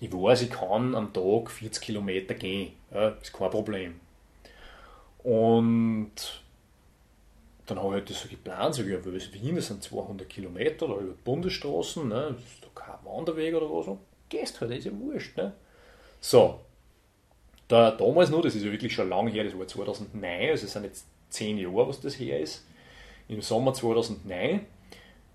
Ich 0.01 0.13
weiß, 0.13 0.43
ich 0.43 0.51
kann 0.51 0.95
am 0.95 1.13
Tag 1.13 1.51
40 1.51 1.83
Kilometer 1.83 2.35
gehen. 2.35 2.73
Ja, 2.93 3.09
ist 3.09 3.33
kein 3.33 3.51
Problem. 3.51 4.01
Und 5.23 6.43
dann 7.67 7.79
habe 7.79 7.89
ich 7.89 7.95
halt 7.95 8.11
das 8.11 8.23
so 8.23 8.29
geplant, 8.29 8.75
so, 8.75 8.83
ja, 8.83 8.99
Wien, 9.05 9.57
das 9.57 9.69
sind 9.69 9.83
200 9.83 10.29
Kilometer, 10.29 10.89
da 10.89 10.95
über 10.95 11.15
Bundesstraßen, 11.25 12.09
ne, 12.09 12.37
ist 12.37 12.65
da 12.65 12.69
kein 12.75 13.05
Wanderweg 13.05 13.55
oder 13.55 13.71
was 13.71 13.97
gehst 14.29 14.61
halt, 14.61 14.73
ist 14.73 14.85
ja 14.85 14.93
wurscht. 14.99 15.37
Ne? 15.37 15.53
So, 16.21 16.61
da, 17.69 17.93
damals 17.93 18.31
noch, 18.31 18.43
das 18.43 18.55
ist 18.57 18.65
ja 18.65 18.73
wirklich 18.73 18.93
schon 18.93 19.09
lange 19.09 19.31
her, 19.31 19.45
das 19.45 19.57
war 19.57 19.67
2009, 19.67 20.51
also 20.51 20.67
es 20.67 20.73
sind 20.73 20.85
jetzt 20.85 21.07
zehn 21.31 21.57
Jahre, 21.57 21.89
was 21.89 22.01
das 22.01 22.19
her 22.19 22.41
ist, 22.41 22.67
im 23.29 23.41
Sommer 23.41 23.73
2009 23.73 24.67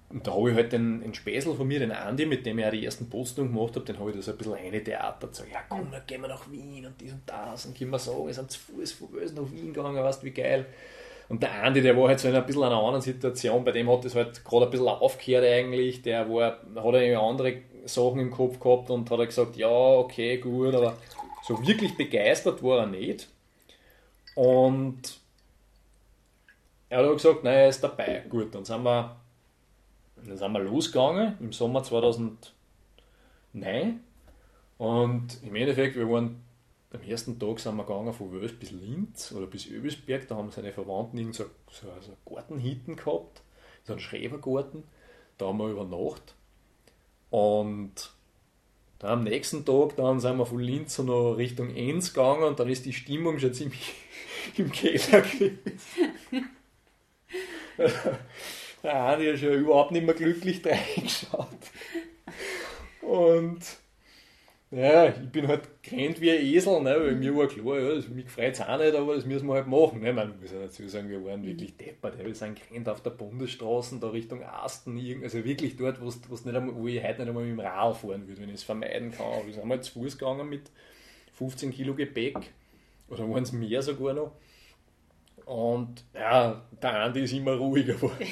und 0.10 0.26
da 0.26 0.34
habe 0.34 0.50
ich 0.50 0.56
halt 0.56 0.72
den, 0.72 1.02
den 1.02 1.14
Späßel 1.14 1.54
von 1.56 1.68
mir, 1.68 1.80
den 1.80 1.92
Andi, 1.92 2.26
mit 2.26 2.46
dem 2.46 2.60
ich 2.60 2.66
auch 2.66 2.72
die 2.72 2.86
ersten 2.86 3.10
Postungen 3.10 3.54
gemacht 3.54 3.76
habe, 3.76 3.86
den 3.86 4.00
habe 4.00 4.10
ich 4.10 4.16
da 4.16 4.22
so 4.22 4.32
ein 4.32 4.38
bisschen 4.38 4.54
eine 4.54 4.84
Theater 4.84 5.28
so, 5.32 5.44
ja 5.44 5.60
komm, 5.68 5.92
dann 5.92 6.02
gehen 6.08 6.22
wir 6.22 6.30
nach 6.30 6.50
Wien 6.50 6.86
und 6.86 7.00
dies 7.02 7.12
und 7.12 7.24
das 7.26 7.66
und 7.66 7.78
können 7.78 7.92
wir 7.92 8.00
sagen, 8.00 8.26
wir 8.26 8.34
sind 8.34 8.50
zu 8.50 8.60
Fuß 8.60 8.94
von 8.94 9.14
Wels 9.14 9.34
nach 9.34 9.52
Wien 9.52 9.74
gegangen, 9.74 10.02
weißt 10.02 10.22
du, 10.22 10.28
wie 10.28 10.32
geil. 10.32 10.66
Und 11.28 11.44
der 11.44 11.62
Andi, 11.62 11.82
der 11.82 11.98
war 11.98 12.08
halt 12.08 12.22
so 12.22 12.30
in 12.30 12.36
ein 12.36 12.46
bisschen 12.46 12.64
einer 12.64 12.78
anderen 12.78 13.02
Situation, 13.02 13.66
bei 13.66 13.74
dem 13.74 13.90
hat 13.90 14.06
das 14.06 14.16
halt 14.16 14.46
gerade 14.46 14.66
ein 14.66 14.72
bisschen 14.72 14.88
aufgehört 14.88 15.44
eigentlich, 15.44 16.02
der 16.02 16.30
war, 16.30 16.62
hat 16.76 16.94
er 16.96 17.22
andere 17.22 17.58
Sachen 17.84 18.22
im 18.22 18.32
Kopf 18.32 18.62
gehabt 18.62 18.90
und 18.90 19.12
hat 19.12 19.20
er 19.20 19.26
gesagt, 19.26 19.58
ja, 19.58 19.68
okay, 19.68 20.38
gut, 20.38 20.74
aber 20.74 20.96
so 21.44 21.68
wirklich 21.68 21.98
begeistert 21.98 22.64
war 22.64 22.80
er 22.80 22.86
nicht. 22.88 23.28
Und 24.36 25.20
er 26.90 27.06
hat 27.06 27.14
gesagt, 27.14 27.44
nein, 27.44 27.56
er 27.56 27.70
ist 27.70 27.84
dabei. 27.84 28.24
Gut, 28.30 28.56
dann 28.56 28.64
sind 28.64 28.84
wir 28.84 29.18
dann 30.26 30.38
sind 30.38 30.52
wir 30.52 30.60
losgegangen 30.60 31.38
im 31.40 31.54
Sommer 31.54 31.84
2009 31.84 34.02
und 34.78 35.44
im 35.44 35.56
Endeffekt, 35.56 35.96
wir 35.96 36.10
waren 36.10 36.44
am 36.94 37.02
ersten 37.02 37.38
Tag 37.38 37.60
sind 37.60 37.76
wir 37.76 37.84
gegangen 37.84 38.14
von 38.14 38.32
Wels 38.32 38.54
bis 38.54 38.72
Linz 38.72 39.32
oder 39.32 39.46
bis 39.46 39.68
Öbelsberg, 39.68 40.28
da 40.28 40.36
haben 40.36 40.52
seine 40.52 40.72
Verwandten 40.72 41.18
irgend 41.18 41.36
so, 41.36 41.46
so, 41.70 41.88
so 42.00 42.34
Gartenhitten 42.34 42.96
gehabt, 42.96 43.42
so 43.84 43.94
einen 43.94 44.00
Schrebergarten, 44.00 44.84
da 45.38 45.48
haben 45.48 45.60
wir 45.60 45.70
über 45.70 45.86
Nacht 45.86 46.36
und 47.30 48.12
dann 49.00 49.12
am 49.12 49.24
nächsten 49.24 49.66
Tag 49.66 49.96
dann 49.96 50.20
sind 50.20 50.38
wir 50.38 50.46
von 50.46 50.60
Linz 50.60 50.96
so 50.96 51.04
noch 51.04 51.34
Richtung 51.34 51.76
Enns 51.76 52.14
gegangen 52.14 52.44
und 52.44 52.60
dann 52.60 52.70
ist 52.70 52.86
die 52.86 52.94
Stimmung 52.94 53.38
schon 53.38 53.54
ziemlich 53.54 53.94
im 54.58 54.72
Keller 54.72 55.22
gewesen. 55.22 55.60
der 58.88 58.96
Adi 58.96 59.26
hat 59.28 59.40
schon 59.40 59.54
überhaupt 59.54 59.92
nicht 59.92 60.06
mehr 60.06 60.16
glücklich 60.16 60.62
reingeschaut. 60.66 61.48
Und 63.02 63.60
ja, 64.70 65.08
ich 65.08 65.30
bin 65.32 65.48
halt 65.48 65.82
gerannt 65.82 66.20
wie 66.20 66.32
ein 66.32 66.46
Esel, 66.46 66.82
ne, 66.82 66.96
weil 67.00 67.16
mir 67.16 67.36
war 67.36 67.48
klar, 67.48 67.80
ja, 67.80 67.96
das, 67.96 68.08
mich 68.10 68.30
freut 68.30 68.54
es 68.54 68.62
auch 68.62 68.78
nicht, 68.78 68.96
aber 68.96 69.16
das 69.16 69.26
müssen 69.26 69.48
wir 69.48 69.54
halt 69.56 69.68
machen. 69.68 70.02
Ne. 70.02 70.12
Man 70.12 70.40
muss 70.42 70.52
ja 70.52 70.60
dazu 70.60 70.88
sagen, 70.88 71.10
wir 71.10 71.24
waren 71.24 71.46
wirklich 71.46 71.78
deppert. 71.78 72.18
Wir 72.24 72.36
sind 72.36 72.60
gerannt 72.60 72.90
auf 72.90 73.02
der 73.02 73.12
Bundesstraße, 73.12 73.98
da 74.00 74.10
Richtung 74.10 74.44
Asten, 74.44 75.00
also 75.24 75.44
wirklich 75.44 75.78
dort, 75.78 76.02
wo's, 76.02 76.20
wo's 76.30 76.46
nicht 76.46 76.56
einmal, 76.56 76.76
wo 76.76 76.88
ich 76.88 77.02
heute 77.02 77.20
nicht 77.20 77.30
einmal 77.30 77.44
mit 77.44 77.54
dem 77.54 77.60
Rad 77.60 77.96
fahren 77.98 78.28
würde, 78.28 78.42
wenn 78.42 78.50
ich 78.50 78.56
es 78.56 78.64
vermeiden 78.64 79.12
kann. 79.12 79.46
Wir 79.46 79.54
sind 79.54 79.70
halt 79.70 79.84
zu 79.84 79.94
Fuß 79.94 80.18
gegangen 80.18 80.50
mit 80.50 80.70
15 81.34 81.72
Kilo 81.72 81.94
Gepäck, 81.94 82.38
oder 83.10 83.30
waren 83.30 83.44
es 83.44 83.52
mehr 83.52 83.82
sogar 83.82 84.14
noch. 84.14 84.32
Und 85.46 86.04
ja, 86.14 86.62
der 86.82 86.94
Andi 87.04 87.22
ist 87.22 87.34
immer 87.34 87.54
ruhiger 87.56 87.94
geworden. 87.94 88.28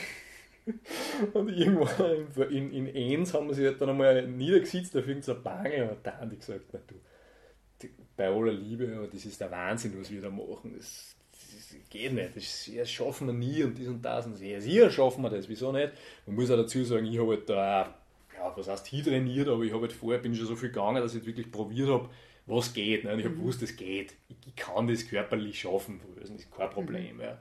Und 1.34 1.50
irgendwann 1.50 2.50
in, 2.50 2.72
in 2.72 2.88
Enns 2.88 3.34
haben 3.34 3.48
wir 3.48 3.54
sich 3.54 3.66
halt 3.66 3.80
dann 3.80 3.90
einmal 3.90 4.28
niedergesetzt 4.28 4.98
auf 4.98 5.08
irgendeiner 5.08 5.40
Bank 5.40 5.74
und 5.74 5.90
hat 5.92 6.06
der 6.06 6.22
Andi 6.22 6.38
gesagt, 6.38 6.66
na 6.74 6.80
du, 6.88 6.96
die, 7.82 7.92
bei 8.18 8.28
aller 8.28 8.54
Liebe, 8.54 9.08
das 9.12 9.26
ist 9.26 9.40
der 9.40 9.52
Wahnsinn, 9.52 9.94
was 10.00 10.10
wir 10.10 10.22
da 10.22 10.30
machen. 10.30 10.74
Das, 10.76 11.16
das 11.32 11.76
geht 11.90 12.14
nicht, 12.14 12.36
das, 12.36 12.72
das, 12.76 12.92
schaffen 12.92 13.28
wir 13.28 13.34
nie 13.34 13.64
und 13.64 13.78
dies 13.78 13.88
und 13.88 14.02
das. 14.02 14.26
Und 14.26 14.40
ja, 14.42 14.60
sicher 14.60 14.90
schaffen 14.90 15.22
wir 15.24 15.30
das, 15.30 15.48
wieso 15.48 15.72
nicht? 15.72 15.94
Man 16.26 16.36
muss 16.36 16.50
auch 16.50 16.58
dazu 16.58 16.84
sagen, 16.84 17.06
ich 17.06 17.20
habe 17.20 17.32
halt 17.32 17.50
da, 17.50 17.96
ja, 18.36 18.54
was 18.56 18.68
heißt 18.68 18.88
hier 18.88 19.04
trainiert, 19.04 19.48
aber 19.48 19.64
ich 19.64 19.72
habe 19.72 19.84
halt 19.84 19.94
vorher, 19.94 20.20
bin 20.20 20.36
schon 20.36 20.48
so 20.48 20.56
viel 20.56 20.70
gegangen, 20.70 21.02
dass 21.02 21.14
ich 21.14 21.26
wirklich 21.26 21.52
probiert 21.52 21.90
habe, 21.90 22.10
was 22.48 22.74
geht. 22.74 23.04
Ne? 23.04 23.14
Und 23.14 23.20
ich 23.20 23.26
habe 23.26 23.36
mhm. 23.36 23.40
gewusst, 23.40 23.62
es 23.62 23.76
geht. 23.76 24.16
Ich, 24.30 24.36
ich, 24.48 24.56
kann 24.56 24.88
das 24.88 25.08
körperlich 25.08 25.60
schaffen, 25.60 26.00
das 26.20 26.30
ist 26.30 26.52
kein 26.52 26.70
Problem. 26.70 27.18
Mhm. 27.18 27.22
Ja. 27.22 27.40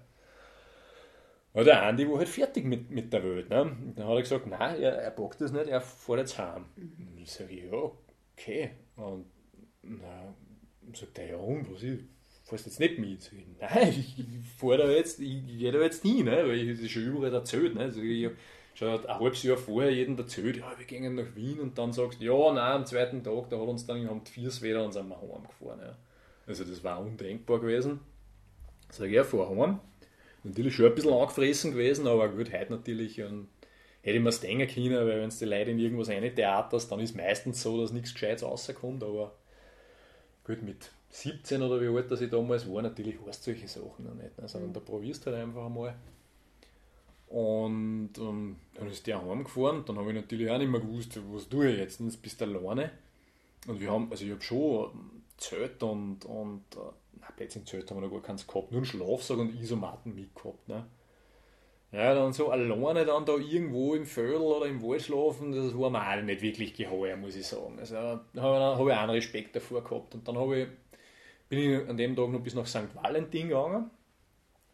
Aber 1.55 1.65
der 1.65 1.85
Andi 1.85 2.11
war 2.11 2.19
halt 2.19 2.29
fertig 2.29 2.65
mit, 2.65 2.91
mit 2.91 3.13
der 3.13 3.23
Welt. 3.23 3.49
Ne? 3.49 3.63
Und 3.63 3.95
dann 3.95 4.09
hat 4.09 4.17
er 4.17 4.23
gesagt, 4.23 4.47
nein, 4.49 4.83
er, 4.83 4.93
er 4.99 5.11
packt 5.13 5.41
das 5.41 5.53
nicht, 5.53 5.69
er 5.69 5.81
fährt 5.81 6.19
jetzt 6.19 6.37
heim. 6.37 6.65
Mhm. 6.75 7.09
Und 7.13 7.19
ich 7.19 7.31
sage, 7.31 7.55
ja, 7.55 7.91
okay. 8.37 8.71
Und 8.97 9.27
na, 9.83 10.35
sagt 10.93 11.19
er, 11.19 11.29
ja, 11.29 11.37
und 11.37 11.73
was 11.73 11.83
ist? 11.83 12.03
Fährst 12.45 12.67
jetzt 12.67 12.81
nicht 12.81 12.99
mit? 12.99 13.23
Sag 13.23 13.33
ich, 13.35 13.47
nein, 13.59 13.89
ich, 13.89 14.19
ich 14.19 14.49
fahre 14.59 14.79
da 14.79 14.91
jetzt, 14.91 15.21
ich, 15.21 15.49
ich 15.49 15.59
gehe 15.59 15.73
da 15.73 15.81
jetzt 15.81 16.03
hin, 16.03 16.27
ne? 16.27 16.45
weil 16.45 16.57
ich 16.57 16.81
das 16.81 16.91
schon 16.91 17.05
überall 17.05 17.33
erzählt. 17.33 17.75
Ne? 17.75 17.83
Also 17.83 18.03
ich 18.03 18.27
habe 18.27 18.37
schon 18.75 18.89
ein 18.89 19.19
halbes 19.19 19.43
Jahr 19.45 19.57
vorher 19.57 19.93
jedem 19.93 20.19
erzählt, 20.19 20.57
ja, 20.57 20.77
wir 20.77 20.85
gehen 20.85 21.15
nach 21.15 21.35
Wien 21.37 21.61
und 21.61 21.79
dann 21.79 21.93
sagst 21.93 22.21
du, 22.21 22.25
ja, 22.25 22.53
nein, 22.53 22.73
am 22.73 22.87
zweiten 22.87 23.23
Tag, 23.23 23.49
da 23.49 23.59
hat 23.59 23.69
uns 23.69 23.87
dann 23.87 24.07
haben 24.09 24.27
vier 24.27 24.51
Wetter 24.61 24.85
und 24.85 24.93
sind 24.93 25.09
wir 25.09 25.21
heimgefahren. 25.21 25.81
Ja. 25.81 25.97
Also 26.47 26.65
das 26.65 26.83
war 26.83 27.01
undenkbar 27.01 27.61
gewesen. 27.61 28.01
Sag 28.91 29.07
ich, 29.07 29.15
ja, 29.15 29.25
fahr 29.25 29.49
heim 29.49 29.81
natürlich 30.45 30.75
schon 30.75 30.87
ein 30.87 30.95
bisschen 30.95 31.13
angefressen 31.13 31.73
gewesen, 31.73 32.07
aber 32.07 32.29
gut, 32.29 32.53
heute 32.53 32.73
natürlich 32.73 33.23
und 33.23 33.49
hätte 34.03 34.17
ich 34.17 34.23
mir 34.23 34.29
es 34.29 34.41
denken 34.41 34.69
können, 34.69 35.07
weil 35.07 35.21
wenn 35.21 35.29
es 35.29 35.39
die 35.39 35.47
Leute 35.47 35.71
in 35.71 35.79
irgendwas 35.79 36.09
theaterst, 36.09 36.93
dann 36.93 37.01
ist 37.01 37.17
meistens 37.17 37.63
so, 37.63 37.81
dass 37.81 37.93
nichts 37.93 38.13
Gescheites 38.13 38.43
rauskommt, 38.43 39.03
aber 39.03 39.35
gut, 40.45 40.63
mit 40.63 40.91
17 41.11 41.63
oder 41.63 41.81
wie 41.81 41.89
alt 41.89 42.11
dass 42.11 42.21
ich 42.21 42.31
damals 42.31 42.71
war, 42.71 42.83
natürlich 42.83 43.17
hast 43.27 43.47
du 43.47 43.53
solche 43.53 43.69
Sachen 43.69 44.05
noch 44.05 44.15
nicht, 44.15 44.39
ne? 44.39 44.49
sondern 44.49 44.71
mhm. 44.71 44.75
da 44.75 44.81
probierst 44.81 45.25
du 45.25 45.31
halt 45.31 45.43
einfach 45.43 45.67
einmal. 45.67 45.95
Und 47.29 48.11
ähm, 48.19 48.57
dann 48.75 48.91
ist 48.91 49.07
der 49.07 49.25
heimgefahren, 49.25 49.85
dann 49.87 49.97
habe 49.99 50.11
ich 50.11 50.17
natürlich 50.17 50.51
auch 50.51 50.59
nicht 50.59 50.71
mehr 50.71 50.81
gewusst, 50.81 51.19
was 51.33 51.49
tue 51.49 51.71
ich 51.71 51.79
jetzt, 51.79 52.01
jetzt 52.01 52.21
bist 52.21 52.41
du 52.41 52.45
alleine. 52.45 52.91
Und 53.67 53.81
wir 53.81 53.91
haben, 53.91 54.11
also 54.11 54.25
ich 54.25 54.31
habe 54.31 54.43
schon 54.43 54.91
Zelt 55.37 55.83
und, 55.83 56.25
und 56.27 56.65
äh, 56.77 56.93
Plätze 57.33 57.59
im 57.59 57.67
Zelt 57.67 57.91
haben 57.91 57.99
wir 58.01 58.09
noch 58.09 58.13
gar 58.13 58.23
keins 58.23 58.47
gehabt, 58.47 58.71
nur 58.71 58.79
einen 58.79 58.87
Schlafsack 58.87 59.39
und 59.39 59.61
Isomatten 59.61 60.15
mitgehabt. 60.15 60.69
Ne? 60.69 60.87
Ja, 61.95 62.13
dann 62.13 62.33
so 62.33 62.51
alleine 62.51 63.05
dann 63.05 63.25
da 63.25 63.37
irgendwo 63.37 63.95
im 63.95 64.05
Vödel 64.05 64.39
oder 64.39 64.67
im 64.67 64.83
Wald 64.83 65.03
schlafen, 65.03 65.53
das 65.53 65.79
war 65.79 65.91
mir 65.91 66.03
auch 66.03 66.23
nicht 66.23 66.43
wirklich 66.43 66.75
geheuer, 66.75 67.17
muss 67.17 67.37
ich 67.37 67.47
sagen. 67.47 67.79
Also 67.79 67.95
da 67.95 68.21
habe 68.35 68.91
ich 68.91 68.97
auch 68.97 69.03
einen 69.03 69.11
Respekt 69.11 69.55
davor 69.55 69.85
gehabt. 69.85 70.13
Und 70.13 70.27
dann 70.27 70.35
ich, 70.53 70.67
bin 71.49 71.59
ich 71.59 71.89
an 71.89 71.97
dem 71.97 72.17
Tag 72.17 72.31
noch 72.31 72.41
bis 72.41 72.57
nach 72.57 72.67
St. 72.67 72.93
Valentin 72.95 73.49
gegangen, 73.49 73.91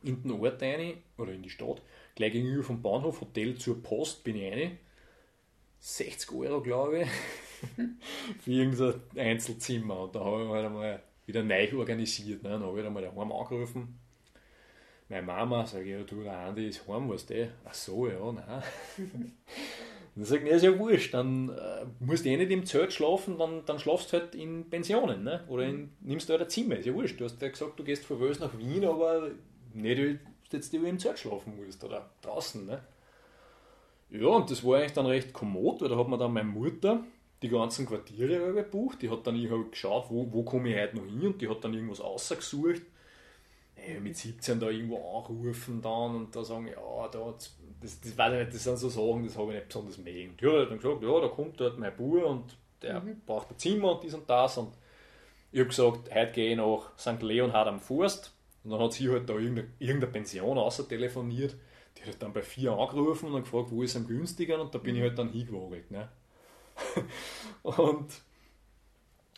in 0.02 0.22
den 0.22 0.32
Ort 0.32 0.62
rein, 0.62 0.94
oder 1.18 1.32
in 1.32 1.42
die 1.42 1.50
Stadt, 1.50 1.82
gleich 2.14 2.32
gegenüber 2.32 2.62
vom 2.62 2.80
Bahnhof, 2.80 3.20
Hotel 3.20 3.54
zur 3.58 3.82
Post 3.82 4.24
bin 4.24 4.36
ich 4.36 4.50
rein. 4.50 4.78
60 5.78 6.32
Euro, 6.32 6.62
glaube 6.62 7.02
ich, 7.02 7.08
für 8.40 8.50
irgendein 8.50 8.94
Einzelzimmer. 9.14 10.04
Und 10.04 10.14
da 10.14 10.20
habe 10.24 10.44
ich 10.44 10.48
halt 10.48 10.66
einmal 10.66 11.02
wieder 11.30 11.42
neu 11.42 11.78
organisiert. 11.78 12.42
Ne? 12.42 12.50
Dann 12.50 12.62
habe 12.62 12.80
ich 12.80 12.86
einmal 12.86 13.02
daheim 13.02 13.32
angerufen. 13.32 13.98
Meine 15.08 15.22
Mama, 15.22 15.64
ich, 15.64 15.86
ja, 15.86 16.02
du, 16.02 16.22
der 16.22 16.38
Andi 16.38 16.68
ist 16.68 16.86
heim, 16.86 17.08
weißt 17.08 17.30
du? 17.30 17.50
Ach 17.64 17.74
so, 17.74 18.06
ja, 18.06 18.32
nein. 18.32 18.62
dann 20.14 20.24
sagt 20.24 20.46
er, 20.46 20.56
ist 20.56 20.62
ja 20.62 20.78
wurscht, 20.78 21.14
dann 21.14 21.48
äh, 21.48 21.84
musst 21.98 22.24
du 22.24 22.28
eh 22.28 22.36
nicht 22.36 22.50
im 22.50 22.64
Zelt 22.64 22.92
schlafen, 22.92 23.38
dann, 23.38 23.64
dann 23.64 23.80
schlafst 23.80 24.12
du 24.12 24.18
halt 24.18 24.34
in 24.34 24.70
Pensionen, 24.70 25.24
ne? 25.24 25.42
oder 25.48 25.64
in, 25.64 25.92
nimmst 26.00 26.28
du 26.28 26.34
halt 26.34 26.42
ein 26.42 26.48
Zimmer, 26.48 26.76
ist 26.76 26.86
ja 26.86 26.94
wurscht. 26.94 27.18
Du 27.18 27.24
hast 27.24 27.42
ja 27.42 27.48
gesagt, 27.48 27.78
du 27.78 27.82
gehst 27.82 28.04
von 28.04 28.20
Wels 28.20 28.38
nach 28.38 28.56
Wien, 28.56 28.84
aber 28.84 29.30
nicht, 29.74 30.20
dass 30.50 30.70
du 30.70 30.76
jetzt 30.76 30.88
im 30.88 30.98
Zelt 30.98 31.18
schlafen 31.18 31.56
musst 31.56 31.82
oder 31.82 32.10
draußen. 32.22 32.66
Ne? 32.66 32.80
Ja, 34.10 34.28
und 34.28 34.50
das 34.50 34.64
war 34.64 34.78
eigentlich 34.78 34.92
dann 34.92 35.06
recht 35.06 35.32
kommod, 35.32 35.80
weil 35.80 35.88
da 35.88 35.96
hat 35.96 36.08
man 36.08 36.20
dann 36.20 36.32
meine 36.32 36.48
Mutter, 36.48 37.02
die 37.42 37.48
ganzen 37.48 37.86
Quartiere 37.86 38.52
gebucht. 38.52 39.02
Die 39.02 39.10
hat 39.10 39.26
dann 39.26 39.36
ich 39.36 39.50
halt 39.50 39.72
geschaut, 39.72 40.06
wo, 40.10 40.30
wo 40.32 40.42
komme 40.42 40.70
ich 40.70 40.76
heute 40.76 40.96
noch 40.96 41.06
hin 41.06 41.26
und 41.26 41.40
die 41.40 41.48
hat 41.48 41.64
dann 41.64 41.74
irgendwas 41.74 42.00
ausgesucht. 42.00 42.82
Hey, 43.74 43.98
mit 43.98 44.16
17 44.16 44.60
da 44.60 44.68
irgendwo 44.68 44.96
anrufen 44.96 45.80
dann 45.80 46.14
und 46.14 46.36
da 46.36 46.44
sagen, 46.44 46.66
ja, 46.66 47.08
da, 47.08 47.34
das, 47.80 48.00
das, 48.00 48.18
weiß 48.18 48.32
ich 48.34 48.38
nicht, 48.40 48.54
das 48.54 48.64
sind 48.64 48.78
so 48.78 48.88
Sachen, 48.90 49.24
das 49.24 49.38
habe 49.38 49.52
ich 49.52 49.54
nicht 49.54 49.68
besonders 49.68 49.98
mögen. 49.98 50.36
Die 50.38 50.46
hat 50.46 50.70
dann 50.70 50.78
gesagt, 50.78 51.02
ja, 51.02 51.20
da 51.20 51.28
kommt 51.28 51.58
dort 51.58 51.78
mein 51.78 51.96
Bub 51.96 52.22
und 52.24 52.56
der 52.82 53.00
mhm. 53.00 53.22
braucht 53.24 53.50
ein 53.50 53.58
Zimmer 53.58 53.92
und 53.92 54.04
dies 54.04 54.12
und 54.12 54.28
das. 54.28 54.58
Und 54.58 54.74
ich 55.50 55.60
habe 55.60 55.68
gesagt, 55.68 56.14
heute 56.14 56.32
gehe 56.32 56.50
ich 56.50 56.56
nach 56.56 56.92
St. 56.98 57.22
Leonhard 57.22 57.68
am 57.68 57.80
Forst. 57.80 58.34
Und 58.64 58.70
dann 58.72 58.80
hat 58.80 58.92
sie 58.92 59.08
halt 59.08 59.28
da 59.28 59.34
irgendeine, 59.34 59.68
irgendeine 59.78 60.12
Pension 60.12 60.58
außer 60.58 60.86
telefoniert. 60.86 61.56
Die 61.96 62.08
hat 62.08 62.22
dann 62.22 62.34
bei 62.34 62.42
vier 62.42 62.72
angerufen 62.72 63.32
und 63.32 63.42
gefragt, 63.42 63.70
wo 63.70 63.82
ist 63.82 63.96
am 63.96 64.06
günstigeren 64.06 64.60
und 64.60 64.74
da 64.74 64.78
bin 64.78 64.96
ich 64.96 65.02
halt 65.02 65.18
dann 65.18 65.30
hingewogelt. 65.30 65.90
Ne? 65.90 66.08
und 67.62 68.22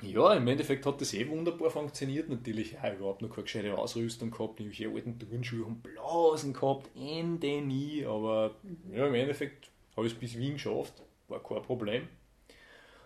ja, 0.02 0.34
im 0.34 0.48
Endeffekt 0.48 0.84
hat 0.84 1.00
das 1.00 1.14
eh 1.14 1.28
wunderbar 1.28 1.70
funktioniert. 1.70 2.28
Natürlich, 2.28 2.72
ja, 2.72 2.92
überhaupt 2.92 3.22
noch 3.22 3.30
keine 3.30 3.44
gescheite 3.44 3.78
Ausrüstung 3.78 4.30
gehabt, 4.30 4.58
irgendwelche 4.58 4.88
alten 4.88 5.18
Turnschuhe 5.18 5.64
und 5.64 5.82
Blasen 5.82 6.52
gehabt, 6.52 6.90
Ende 6.96 7.60
nie. 7.62 8.04
Aber 8.04 8.56
ja, 8.92 9.06
im 9.06 9.14
Endeffekt 9.14 9.70
habe 9.96 10.06
ich 10.06 10.12
es 10.14 10.18
bis 10.18 10.36
Wien 10.36 10.54
geschafft, 10.54 10.94
war 11.28 11.42
kein 11.42 11.62
Problem. 11.62 12.08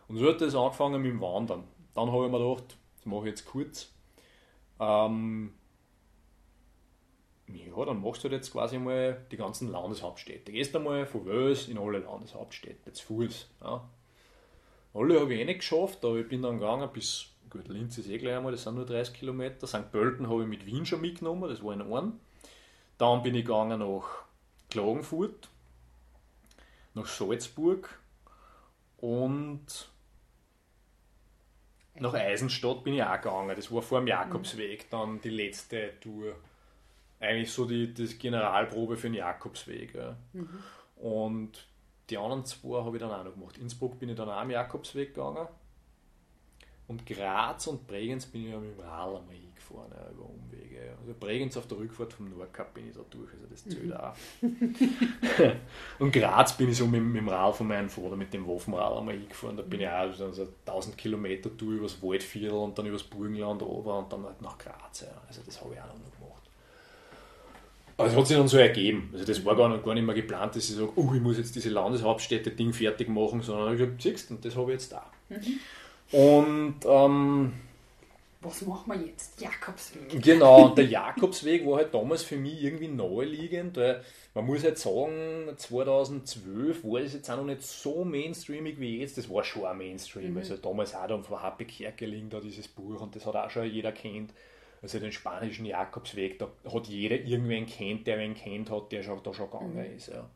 Und 0.09 0.17
so 0.17 0.29
hat 0.29 0.41
es 0.41 0.55
angefangen 0.55 1.03
mit 1.03 1.11
dem 1.11 1.21
Wandern. 1.21 1.65
Dann 1.95 2.11
habe 2.11 2.27
ich 2.27 2.33
mir 2.33 2.39
gedacht, 2.39 2.77
das 2.97 3.07
mache 3.07 3.25
ich 3.25 3.31
jetzt 3.31 3.47
kurz. 3.47 3.93
Ähm, 4.81 5.53
ja, 7.49 7.85
dann 7.85 8.01
machst 8.01 8.25
du 8.25 8.29
jetzt 8.29 8.53
quasi 8.53 8.79
mal 8.79 9.25
die 9.31 9.37
ganzen 9.37 9.71
Landeshauptstädte. 9.71 10.53
Gehst 10.53 10.75
einmal 10.75 11.07
von 11.07 11.27
Wels 11.27 11.69
in 11.69 11.79
alle 11.79 11.99
Landeshauptstädte, 11.99 12.93
zu 12.93 13.05
Fuß. 13.07 13.51
Ja. 13.61 13.89
Alle 14.97 15.21
habe 15.21 15.35
ich 15.35 15.41
eh 15.41 15.45
nicht 15.45 15.61
geschafft, 15.61 16.05
aber 16.05 16.17
ich 16.17 16.29
bin 16.29 16.43
dann 16.43 16.59
gegangen 16.59 16.89
bis, 16.93 17.27
gut, 17.51 17.69
Linz 17.69 17.99
ist 17.99 18.09
eh 18.09 18.19
gleich 18.19 18.37
einmal, 18.37 18.53
das 18.53 18.63
sind 18.63 18.77
nur 18.77 18.87
30 18.87 19.15
Kilometer. 19.15 19.67
St. 19.67 19.93
Pölten 19.93 20.29
habe 20.29 20.43
ich 20.43 20.49
mit 20.49 20.65
Wien 20.65 20.87
schon 20.87 21.03
mitgenommen, 21.03 21.51
das 21.51 21.63
war 21.63 21.75
in 21.75 21.83
einem. 21.83 22.21
Dann 22.97 23.23
bin 23.23 23.35
ich 23.35 23.45
gegangen 23.45 23.81
nach 23.81 24.25
Klagenfurt. 24.71 25.49
nach 26.95 27.07
Salzburg 27.07 28.01
und 28.97 29.91
nach 31.95 32.15
Eisenstadt 32.15 32.85
bin 32.85 32.95
ich 32.95 33.03
auch 33.03 33.21
gegangen. 33.21 33.55
Das 33.55 33.71
war 33.71 33.83
vor 33.83 34.01
dem 34.01 34.09
Jakobsweg 34.09 34.91
dann 34.91 35.21
die 35.21 35.31
letzte 35.31 35.93
Tour. 36.01 36.35
Eigentlich 37.21 37.53
so 37.53 37.65
die 37.65 37.93
das 37.93 38.19
Generalprobe 38.19 38.97
für 38.97 39.09
den 39.09 39.15
Jakobsweg. 39.15 39.95
Ja. 39.95 40.17
Mhm. 40.33 40.63
Und 40.97 41.67
die 42.11 42.19
anderen 42.19 42.45
zwei 42.45 42.85
habe 42.85 42.97
ich 42.97 43.03
dann 43.03 43.11
auch 43.11 43.25
noch 43.25 43.35
gemacht. 43.35 43.59
Innsbruck 43.59 43.99
bin 43.99 44.09
ich 44.09 44.17
dann 44.17 44.29
auch 44.29 44.37
am 44.37 44.51
Jakobsweg 44.51 45.15
gegangen. 45.15 45.49
Und 46.89 47.05
Graz 47.05 47.67
und 47.67 47.85
Bregenz 47.87 48.27
bin 48.27 48.45
ich 48.45 48.53
ja 48.53 48.61
mit 48.61 48.79
dem 48.79 48.81
Rad 48.81 49.09
einmal 49.09 49.35
hingefahren, 49.35 49.91
ja, 49.91 50.09
über 50.13 50.25
Umwege. 50.25 50.95
Also 51.01 51.15
Bregenz 51.19 51.57
auf 51.57 51.67
der 51.67 51.79
Rückfahrt 51.79 52.13
vom 52.13 52.31
Nordkap 52.31 52.73
bin 52.75 52.89
ich 52.89 52.95
da 52.95 53.01
durch, 53.11 53.33
also 53.33 53.47
das 53.51 53.65
zählt 53.65 53.87
mhm. 53.87 53.93
auch. 53.93 54.15
und 55.99 56.13
Graz 56.13 56.57
bin 56.57 56.69
ich 56.69 56.77
so 56.77 56.87
mit, 56.87 57.03
mit 57.03 57.23
dem 57.23 57.29
Rad 57.29 57.57
von 57.57 57.67
meinem 57.67 57.89
Vater, 57.89 58.15
mit 58.15 58.33
dem 58.33 58.47
Waffenrad 58.47 58.99
einmal 58.99 59.17
hingefahren. 59.17 59.57
Da 59.57 59.65
bin 59.65 59.81
ich 59.81 59.89
auch 59.89 60.13
so, 60.13 60.31
so 60.31 60.47
1000 60.65 60.97
Kilometer 60.97 61.51
durch 61.51 61.79
übers 61.79 62.01
Waldviertel 62.01 62.57
und 62.57 62.79
dann 62.79 62.87
übers 62.87 63.03
Burgenland 63.03 63.63
runter 63.63 63.99
und 63.99 64.13
dann 64.13 64.25
halt 64.25 64.41
nach 64.41 64.57
Graz. 64.57 65.01
Ja. 65.01 65.23
Also 65.27 65.43
das 65.45 65.61
habe 65.61 65.75
ich 65.75 65.81
auch 65.81 65.87
noch 65.87 65.95
gemacht. 65.95 66.16
Aber 67.99 68.09
es 68.09 68.17
hat 68.17 68.27
sich 68.27 68.37
dann 68.37 68.49
so 68.49 68.59
ergeben. 68.59 69.11
Also 69.13 69.25
das 69.25 69.45
war 69.45 69.57
gar 69.57 69.69
nicht, 69.69 69.85
gar 69.85 69.95
nicht 69.95 70.05
mehr 70.05 70.15
geplant, 70.15 70.55
dass 70.55 70.69
ich 70.69 70.77
sage, 70.77 70.93
oh, 70.97 71.13
ich 71.15 71.21
muss 71.21 71.39
jetzt 71.39 71.55
diese 71.55 71.71
Landeshauptstädte-Ding 71.71 72.73
fertig 72.73 73.09
machen, 73.09 73.41
sondern 73.41 73.75
ich 73.75 73.81
habe 73.81 73.93
gesagt, 73.93 74.31
und 74.31 74.45
das 74.45 74.55
habe 74.55 74.73
ich 74.73 74.81
jetzt 74.81 74.93
da. 74.93 75.11
Mhm. 75.31 75.61
Und 76.13 76.77
ähm, 76.85 77.53
was 78.43 78.63
machen 78.63 78.93
wir 78.93 79.07
jetzt? 79.07 79.41
Jakobsweg. 79.41 80.23
Genau, 80.23 80.67
und 80.67 80.79
der 80.79 80.85
Jakobsweg 80.89 81.67
war 81.67 81.79
halt 81.79 81.95
damals 81.95 82.23
für 82.23 82.37
mich 82.37 82.63
irgendwie 82.63 82.89
naheliegend, 82.89 83.77
weil 83.77 84.05
man 84.35 84.45
muss 84.45 84.63
halt 84.63 84.79
sagen, 84.79 85.49
2012 85.57 86.85
war 86.85 87.01
das 87.01 87.15
jetzt 87.15 87.31
auch 87.31 87.39
noch 87.39 87.45
nicht 87.45 87.63
so 87.63 88.05
mainstreamig 88.05 88.79
wie 88.79 89.01
jetzt, 89.01 89.17
das 89.17 89.31
war 89.31 89.43
schon 89.43 89.65
ein 89.65 89.79
Mainstream. 89.79 90.33
Mhm. 90.33 90.39
Also 90.39 90.57
damals 90.59 90.95
auch 90.95 91.07
dann 91.09 91.25
von 91.25 91.43
Happy 91.43 91.65
Kerkeling 91.65 92.29
da 92.29 92.41
dieses 92.41 92.69
Buch 92.69 93.01
und 93.01 93.17
das 93.17 93.25
hat 93.25 93.35
auch 93.35 93.51
schon 93.51 93.71
jeder 93.71 93.93
kennt. 93.93 94.33
Also 94.83 94.99
den 94.99 95.13
spanischen 95.13 95.65
Jakobsweg, 95.65 96.39
da 96.39 96.49
hat 96.73 96.87
jeder 96.87 97.17
irgendwen 97.17 97.67
kennt, 97.67 98.07
der 98.07 98.19
wen 98.19 98.35
kennt 98.35 98.71
hat, 98.71 98.93
der 98.93 99.03
schon, 99.03 99.23
da 99.23 99.33
schon 99.33 99.51
gegangen 99.51 99.75
mhm. 99.75 99.97
ist. 99.97 100.09
Ja. 100.09 100.29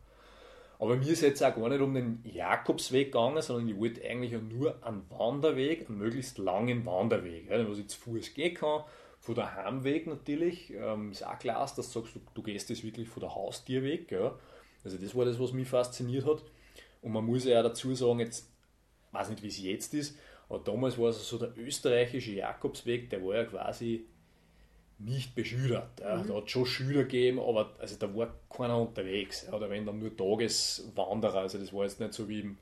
Aber 0.79 0.97
mir 0.97 1.09
ist 1.09 1.21
jetzt 1.21 1.43
auch 1.43 1.55
gar 1.55 1.69
nicht 1.69 1.83
um 1.83 1.93
den 1.93 2.21
Jakobsweg 2.25 3.13
gegangen, 3.13 3.43
sondern 3.43 3.69
ich 3.69 3.79
wollte 3.79 4.03
eigentlich 4.03 4.33
nur 4.33 4.83
einen 4.83 5.05
Wanderweg, 5.11 5.89
einen 5.89 5.99
möglichst 5.99 6.39
langen 6.39 6.87
Wanderweg, 6.87 7.51
ja, 7.51 7.69
was 7.69 7.79
ich 7.79 7.89
zu 7.89 8.01
Fuß 8.01 8.33
gehen 8.33 8.55
kann. 8.55 8.85
Von 9.19 9.35
der 9.35 9.55
Heimweg 9.55 10.07
natürlich, 10.07 10.73
ähm, 10.73 11.13
ist 11.13 11.27
auch 11.27 11.39
klar, 11.39 11.61
dass 11.61 11.75
du 11.75 11.83
sagst, 11.83 12.17
du, 12.17 12.21
du 12.33 12.43
gehst 12.43 12.71
das 12.71 12.83
wirklich 12.83 13.09
von 13.09 13.21
der 13.21 13.35
Haustür 13.35 13.83
weg. 13.83 14.11
Ja. 14.11 14.39
Also 14.83 14.97
das 14.97 15.15
war 15.15 15.27
das, 15.27 15.39
was 15.39 15.53
mich 15.53 15.69
fasziniert 15.69 16.25
hat. 16.25 16.43
Und 17.03 17.13
man 17.13 17.27
muss 17.27 17.45
ja 17.45 17.61
auch 17.61 17.65
dazu 17.65 17.95
sagen, 17.95 18.21
jetzt, 18.21 18.51
ich 19.07 19.13
weiß 19.13 19.29
nicht, 19.29 19.43
wie 19.43 19.49
es 19.49 19.63
jetzt 19.63 19.93
ist, 19.93 20.19
aber 20.49 20.61
damals 20.61 20.99
war 20.99 21.11
es 21.11 21.29
so 21.29 21.37
der 21.37 21.57
österreichische 21.59 22.33
Jakobsweg, 22.33 23.11
der 23.11 23.23
war 23.23 23.35
ja 23.35 23.45
quasi 23.45 24.07
nicht 25.01 25.35
beschüdert. 25.35 26.01
Ja. 26.01 26.17
Mhm. 26.17 26.29
Da 26.29 26.35
hat 26.35 26.45
es 26.45 26.51
schon 26.51 26.67
Schüler 26.67 27.03
gegeben, 27.03 27.41
aber 27.41 27.75
also 27.79 27.97
da 27.97 28.15
war 28.15 28.35
keiner 28.49 28.79
unterwegs. 28.79 29.47
Ja. 29.47 29.55
Oder 29.55 29.71
wenn 29.71 29.87
dann 29.87 29.99
nur 29.99 30.17
Tageswanderer. 30.17 31.41
Also 31.41 31.59
das 31.59 31.73
war 31.73 31.85
jetzt 31.85 32.01
nicht 32.01 32.13
so 32.13 32.29
wie 32.29 32.41
im, 32.41 32.59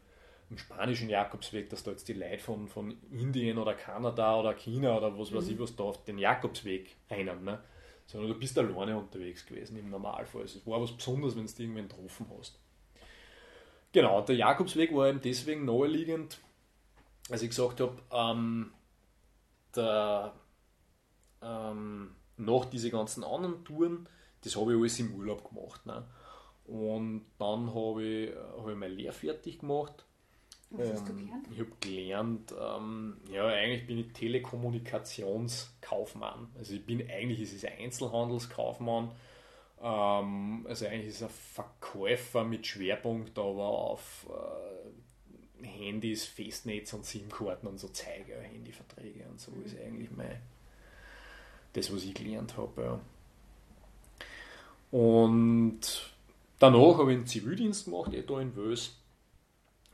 im 0.50 0.58
spanischen 0.58 1.08
Jakobsweg, 1.08 1.68
dass 1.68 1.82
da 1.82 1.90
jetzt 1.90 2.08
die 2.08 2.14
Leute 2.14 2.38
von, 2.38 2.68
von 2.68 2.96
Indien 3.10 3.58
oder 3.58 3.74
Kanada 3.74 4.38
oder 4.38 4.54
China 4.54 4.96
oder 4.96 5.18
was 5.18 5.30
mhm. 5.30 5.36
weiß 5.36 5.48
ich 5.48 5.58
was 5.58 5.74
da 5.74 5.84
auf 5.84 6.04
den 6.04 6.18
Jakobsweg 6.18 6.96
rennen. 7.10 7.44
Ne? 7.44 7.60
Sondern 8.06 8.30
du 8.30 8.38
bist 8.38 8.56
alleine 8.58 8.96
unterwegs 8.96 9.44
gewesen 9.44 9.76
im 9.76 9.90
Normalfall. 9.90 10.42
Also 10.42 10.60
es 10.60 10.66
war 10.66 10.80
was 10.80 10.92
Besonderes, 10.92 11.36
wenn 11.36 11.46
du 11.46 11.62
irgendwen 11.62 11.88
getroffen 11.88 12.26
hast. 12.38 12.58
Genau, 13.92 14.20
der 14.20 14.36
Jakobsweg 14.36 14.94
war 14.94 15.08
eben 15.08 15.20
deswegen 15.20 15.64
naheliegend, 15.64 16.38
als 17.30 17.42
ich 17.42 17.48
gesagt 17.48 17.80
habe, 17.80 17.96
ähm, 18.12 18.72
der 19.74 20.34
ähm, 21.42 22.14
nach 22.38 22.64
diesen 22.66 22.90
ganzen 22.90 23.24
anderen 23.24 23.64
Touren, 23.64 24.06
das 24.42 24.56
habe 24.56 24.72
ich 24.72 24.78
alles 24.78 24.98
im 25.00 25.14
Urlaub 25.14 25.48
gemacht. 25.48 25.86
Ne? 25.86 26.04
Und 26.66 27.24
dann 27.38 27.74
habe 27.74 28.04
ich, 28.04 28.30
hab 28.56 28.68
ich 28.68 28.76
meine 28.76 28.94
Lehre 28.94 29.12
fertig 29.12 29.58
gemacht. 29.60 30.04
Was 30.70 30.92
hast 30.92 31.08
du 31.08 31.12
ähm, 31.12 31.18
gelernt? 31.18 31.48
Ich 31.50 31.60
habe 31.60 31.70
gelernt, 31.80 32.54
ähm, 32.60 33.16
ja, 33.32 33.46
eigentlich 33.46 33.86
bin 33.86 33.96
ich 33.98 34.12
Telekommunikationskaufmann. 34.12 36.48
Also 36.58 36.74
ich 36.74 36.84
bin 36.84 37.08
eigentlich 37.08 37.40
ist 37.40 37.54
es 37.54 37.64
ein 37.64 37.78
Einzelhandelskaufmann. 37.78 39.12
Ähm, 39.80 40.66
also 40.68 40.84
eigentlich 40.86 41.08
ist 41.08 41.16
es 41.16 41.22
ein 41.22 41.30
Verkäufer 41.30 42.44
mit 42.44 42.66
Schwerpunkt 42.66 43.38
aber 43.38 43.66
auf 43.66 44.26
äh, 44.28 45.62
Handys, 45.66 46.26
Festnetz 46.26 46.92
und 46.92 47.06
SIM-Karten 47.06 47.66
und 47.66 47.78
so 47.78 47.88
Zeiger, 47.88 48.38
Handyverträge 48.40 49.24
und 49.30 49.40
so 49.40 49.52
ist 49.64 49.80
eigentlich 49.80 50.10
mein, 50.10 50.42
das, 51.72 51.94
was 51.94 52.04
ich 52.04 52.14
gelernt 52.14 52.56
habe. 52.56 52.82
Ja. 52.82 53.00
Und 54.90 55.80
danach 56.58 56.98
habe 56.98 57.12
ich 57.12 57.18
einen 57.18 57.26
Zivildienst 57.26 57.86
gemacht, 57.86 58.12
eh 58.14 58.22
da 58.22 58.40
in 58.40 58.56
Wös. 58.56 58.96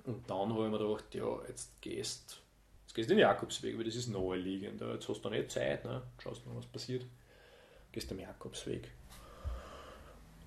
Und 0.05 0.29
dann 0.29 0.53
habe 0.53 0.66
ich 0.66 0.70
mir 0.70 0.79
gedacht, 0.79 1.14
ja, 1.14 1.39
jetzt 1.49 1.81
gehst 1.81 2.41
jetzt 2.85 2.95
gehst 2.95 3.11
du 3.11 3.14
den 3.14 3.20
Jakobsweg, 3.20 3.77
weil 3.77 3.85
das 3.85 3.97
ist 3.97 4.09
naheliegend. 4.09 4.81
Jetzt 4.81 5.09
hast 5.09 5.22
du 5.22 5.31
nicht 5.31 5.51
Zeit, 5.51 5.85
ne? 5.85 6.03
schaust 6.22 6.47
mal, 6.47 6.57
was 6.57 6.66
passiert. 6.66 7.05
Gehst 7.91 8.11
den 8.11 8.20
Jakobsweg. 8.20 8.89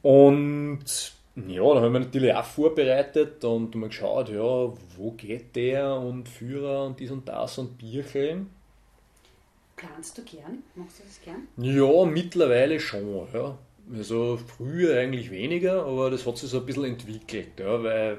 Und 0.02 0.86
ja, 1.36 1.74
da 1.74 1.82
haben 1.82 1.94
wir 1.94 2.00
natürlich 2.00 2.34
auch 2.34 2.46
vorbereitet 2.46 3.44
und 3.44 3.76
mal 3.76 3.90
geschaut, 3.90 4.30
ja, 4.30 4.38
wo 4.96 5.12
geht 5.18 5.56
der 5.56 5.96
und 5.96 6.28
Führer 6.30 6.86
und 6.86 7.00
dies 7.00 7.12
und 7.12 7.28
das 7.28 7.58
und 7.58 7.78
Bierchen. 7.78 8.50
Planst 9.78 10.18
du 10.18 10.24
gern? 10.24 10.64
Machst 10.76 11.00
du 11.00 11.04
das 11.04 11.22
gern? 11.22 11.48
Ja, 11.56 12.06
mittlerweile 12.06 12.80
schon. 12.80 13.28
Ja. 13.34 13.58
Also 13.94 14.38
früher 14.38 15.00
eigentlich 15.00 15.32
weniger, 15.32 15.86
aber 15.86 16.12
das 16.12 16.26
hat 16.26 16.38
sich 16.38 16.50
so 16.50 16.60
ein 16.60 16.66
bisschen 16.66 16.84
entwickelt, 16.84 17.52
ja, 17.58 17.82
weil 17.82 18.18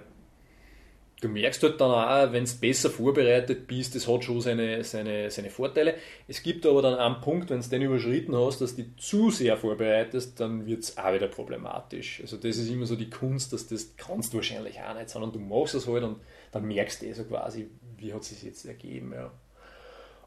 du 1.21 1.29
merkst 1.29 1.63
halt 1.63 1.81
dann 1.81 1.91
auch, 1.91 2.33
wenn 2.33 2.45
du 2.45 2.51
besser 2.61 2.91
vorbereitet 2.91 3.67
bist, 3.67 3.95
das 3.95 4.07
hat 4.07 4.25
schon 4.25 4.41
seine, 4.41 4.85
seine, 4.85 5.31
seine 5.31 5.51
Vorteile. 5.51 5.95
Es 6.27 6.43
gibt 6.43 6.65
aber 6.65 6.81
dann 6.81 6.95
einen 6.95 7.21
Punkt, 7.21 7.51
wenn 7.51 7.61
du 7.61 7.69
den 7.69 7.83
überschritten 7.83 8.37
hast, 8.37 8.61
dass 8.61 8.77
du 8.77 8.85
zu 8.97 9.31
sehr 9.31 9.57
vorbereitest, 9.57 10.39
dann 10.41 10.65
wird 10.65 10.85
es 10.85 10.97
auch 10.97 11.13
wieder 11.13 11.29
problematisch. 11.29 12.21
Also 12.23 12.37
das 12.37 12.57
ist 12.57 12.71
immer 12.71 12.87
so 12.87 12.97
die 12.97 13.11
Kunst, 13.11 13.53
dass 13.53 13.67
das 13.67 13.97
kannst 13.97 14.33
du 14.33 14.39
wahrscheinlich 14.39 14.81
auch 14.81 14.95
nicht, 14.95 15.11
sondern 15.11 15.33
du 15.33 15.41
machst 15.41 15.75
es 15.75 15.87
halt 15.87 16.05
und 16.05 16.21
dann 16.53 16.65
merkst 16.65 17.03
du 17.03 17.07
eh 17.07 17.13
so 17.13 17.25
quasi, 17.25 17.69
wie 17.97 18.15
hat 18.15 18.23
es 18.23 18.29
sich 18.29 18.43
jetzt 18.43 18.65
ergeben. 18.65 19.13
Ja. 19.13 19.33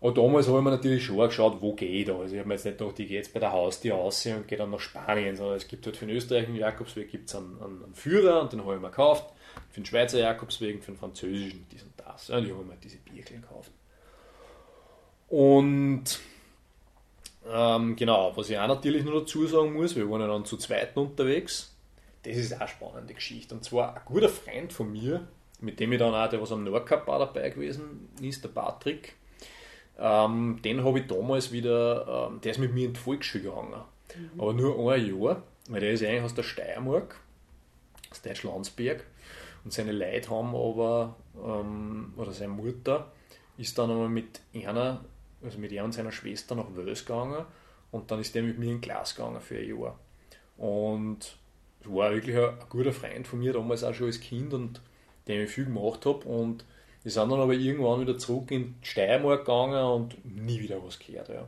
Aber 0.02 0.14
damals 0.14 0.48
habe 0.48 0.58
ich 0.58 0.64
mir 0.64 0.72
natürlich 0.72 1.06
schon 1.06 1.18
geschaut, 1.18 1.62
wo 1.62 1.74
gehe 1.74 1.88
ich 1.88 2.08
da. 2.08 2.18
Also 2.18 2.34
ich 2.34 2.40
habe 2.40 2.48
mir 2.48 2.56
jetzt 2.56 2.66
nicht 2.66 2.80
gedacht, 2.80 3.00
ich 3.00 3.08
gehe 3.08 3.18
jetzt 3.18 3.34
bei 3.34 3.40
der 3.40 3.52
Haustür 3.52 3.94
raus 3.94 4.26
und 4.26 4.48
gehe 4.48 4.58
dann 4.58 4.72
nach 4.72 4.80
Spanien, 4.80 5.36
sondern 5.36 5.58
es 5.58 5.68
gibt 5.68 5.86
halt 5.86 5.96
für 5.96 6.08
den 6.08 6.16
österreichischen 6.16 6.56
Jakobsweg 6.56 7.12
gibt's 7.12 7.36
einen, 7.36 7.62
einen, 7.62 7.84
einen 7.84 7.94
Führer 7.94 8.42
und 8.42 8.52
den 8.52 8.64
habe 8.64 8.76
ich 8.76 8.82
mir 8.82 8.90
gekauft. 8.90 9.32
Für 9.70 9.80
den 9.80 9.86
Schweizer 9.86 10.18
Jakobsweg 10.18 10.76
und 10.76 10.84
für 10.84 10.92
den 10.92 10.98
französischen 10.98 11.68
dies 11.72 11.84
und 11.84 11.94
das. 11.98 12.32
Und 12.32 12.46
ich 12.46 12.52
habe 12.52 12.64
mir 12.64 12.78
diese 12.84 12.98
Bierchen 12.98 13.42
gekauft. 13.42 13.72
Und 15.30 16.20
ähm, 17.48 17.96
genau, 17.96 18.36
was 18.36 18.50
ich 18.50 18.58
auch 18.58 18.68
natürlich 18.68 19.06
noch 19.06 19.20
dazu 19.20 19.46
sagen 19.46 19.74
muss, 19.74 19.96
wir 19.96 20.10
waren 20.10 20.22
ja 20.22 20.28
dann 20.28 20.46
zu 20.46 20.58
zweit 20.58 20.98
unterwegs. 20.98 21.76
Das 22.24 22.38
ist 22.38 22.56
auch 22.56 22.60
eine 22.62 22.70
spannende 22.70 23.14
Geschichte. 23.14 23.54
Und 23.54 23.64
zwar 23.64 23.96
ein 23.96 24.02
guter 24.06 24.30
Freund 24.30 24.74
von 24.74 24.92
mir, 24.92 25.28
mit 25.60 25.80
dem 25.80 25.92
ich 25.92 26.00
dann 26.00 26.16
auch, 26.16 26.28
der 26.28 26.42
was 26.42 26.52
am 26.52 26.64
Nordkap 26.64 27.06
dabei 27.06 27.50
gewesen 27.52 28.10
ist, 28.20 28.44
der 28.44 28.50
Patrick, 28.50 29.16
ähm, 30.02 30.60
den 30.64 30.84
habe 30.84 31.00
ich 31.00 31.08
damals 31.08 31.52
wieder, 31.52 32.30
ähm, 32.32 32.42
der 32.42 32.52
ist 32.52 32.58
mit 32.58 32.74
mir 32.74 32.86
in 32.86 32.94
die 32.94 33.00
Volksschule 33.00 33.44
gegangen. 33.44 33.84
Mhm. 34.16 34.42
Aber 34.42 34.54
nur 34.54 34.94
ein 34.94 35.06
Jahr, 35.06 35.44
weil 35.70 35.82
der 35.82 35.92
ist 35.92 36.04
eigentlich 36.04 36.24
aus 36.24 36.34
der 36.34 36.44
Steiermark, 36.44 37.16
aus 38.10 38.22
Deutschlandsberg. 38.22 39.04
Und 39.64 39.72
seine 39.72 39.92
Leute 39.92 40.30
haben 40.32 40.56
aber, 40.56 41.16
ähm, 41.38 42.14
oder 42.18 42.32
seine 42.32 42.54
Mutter, 42.54 43.12
ist 43.58 43.78
dann 43.78 43.92
einmal 43.92 44.10
mit 44.10 44.42
einer, 44.56 45.06
also 45.44 45.60
mit 45.60 45.72
er 45.72 45.84
und 45.84 45.94
seiner 45.94 46.12
Schwester 46.12 46.56
nach 46.56 46.76
Wels 46.76 47.06
gegangen 47.06 47.46
und 47.92 48.10
dann 48.10 48.20
ist 48.20 48.34
der 48.34 48.42
mit 48.42 48.58
mir 48.58 48.72
in 48.72 48.82
Glas 48.82 49.16
gegangen 49.16 49.40
für 49.40 49.58
ein 49.58 49.68
Jahr. 49.68 50.00
Und 50.58 51.38
es 51.82 51.92
war 51.92 52.12
wirklich 52.12 52.36
ein, 52.36 52.44
ein, 52.44 52.70
guter 52.70 52.94
Freund 52.94 53.28
von 53.28 53.40
mir, 53.40 53.54
damals 53.54 53.84
auch 53.84 53.94
schon 53.94 54.08
als 54.08 54.20
Kind 54.20 54.54
und 54.54 54.82
den 55.28 55.42
ich 55.42 55.52
viel 55.52 55.66
gemacht 55.66 56.06
habe. 56.06 56.26
Und 56.28 56.66
die 57.04 57.10
sind 57.10 57.30
dann 57.30 57.40
aber 57.40 57.54
irgendwann 57.54 58.02
wieder 58.02 58.18
zurück 58.18 58.52
in 58.52 58.76
die 58.82 58.88
Steiermark 58.88 59.46
gegangen 59.46 59.84
und 59.84 60.26
nie 60.26 60.60
wieder 60.62 60.84
was 60.84 61.00
gehört. 61.00 61.30
Ja. 61.30 61.48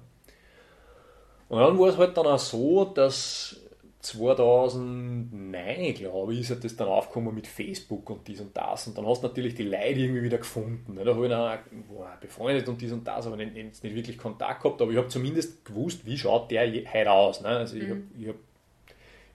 Und 1.49 1.60
dann 1.60 1.78
war 1.78 1.89
es 1.89 1.97
halt 1.97 2.18
dann 2.18 2.26
auch 2.26 2.39
so, 2.39 2.86
dass 2.86 3.60
2009, 4.04 5.93
glaube 5.93 6.34
ich, 6.34 6.41
ist 6.41 6.49
halt 6.49 6.64
das 6.66 6.76
dann 6.76 6.89
aufgekommen 6.89 7.34
mit 7.34 7.47
Facebook 7.47 8.10
und 8.10 8.28
dies 8.28 8.41
und 8.41 8.56
das. 8.58 8.88
Und 8.88 8.97
dann 8.97 9.06
hast 9.08 9.24
du 9.24 9.28
natürlich 9.28 9.56
die 9.56 9.64
Leute 9.64 9.99
irgendwie 9.99 10.24
wieder 10.24 10.39
gefunden. 10.39 10.95
Ne? 10.95 11.06
Da 11.06 11.14
habe 11.14 11.24
ich 11.26 11.30
dann 11.30 11.58
auch 11.58 11.60
befreundet 12.20 12.68
und 12.68 12.82
dies 12.82 12.91
und 12.91 13.08
das, 13.08 13.28
aber 13.28 13.38
nicht, 13.38 13.54
nicht, 13.54 13.82
nicht 13.84 13.95
wirklich 13.95 14.18
Kontakt 14.18 14.62
gehabt. 14.64 14.82
Aber 14.82 14.91
ich 14.91 14.97
habe 14.97 15.08
zumindest 15.08 15.64
gewusst, 15.64 16.06
wie 16.06 16.18
schaut 16.18 16.51
der 16.51 16.68
heute 16.68 17.12
aus. 17.12 17.41
Ne? 17.41 17.47
Also 17.47 17.78
ich 17.78 17.84
mhm. 17.84 17.89
habe 17.91 18.01
ich 18.20 18.28
hab, 18.28 18.36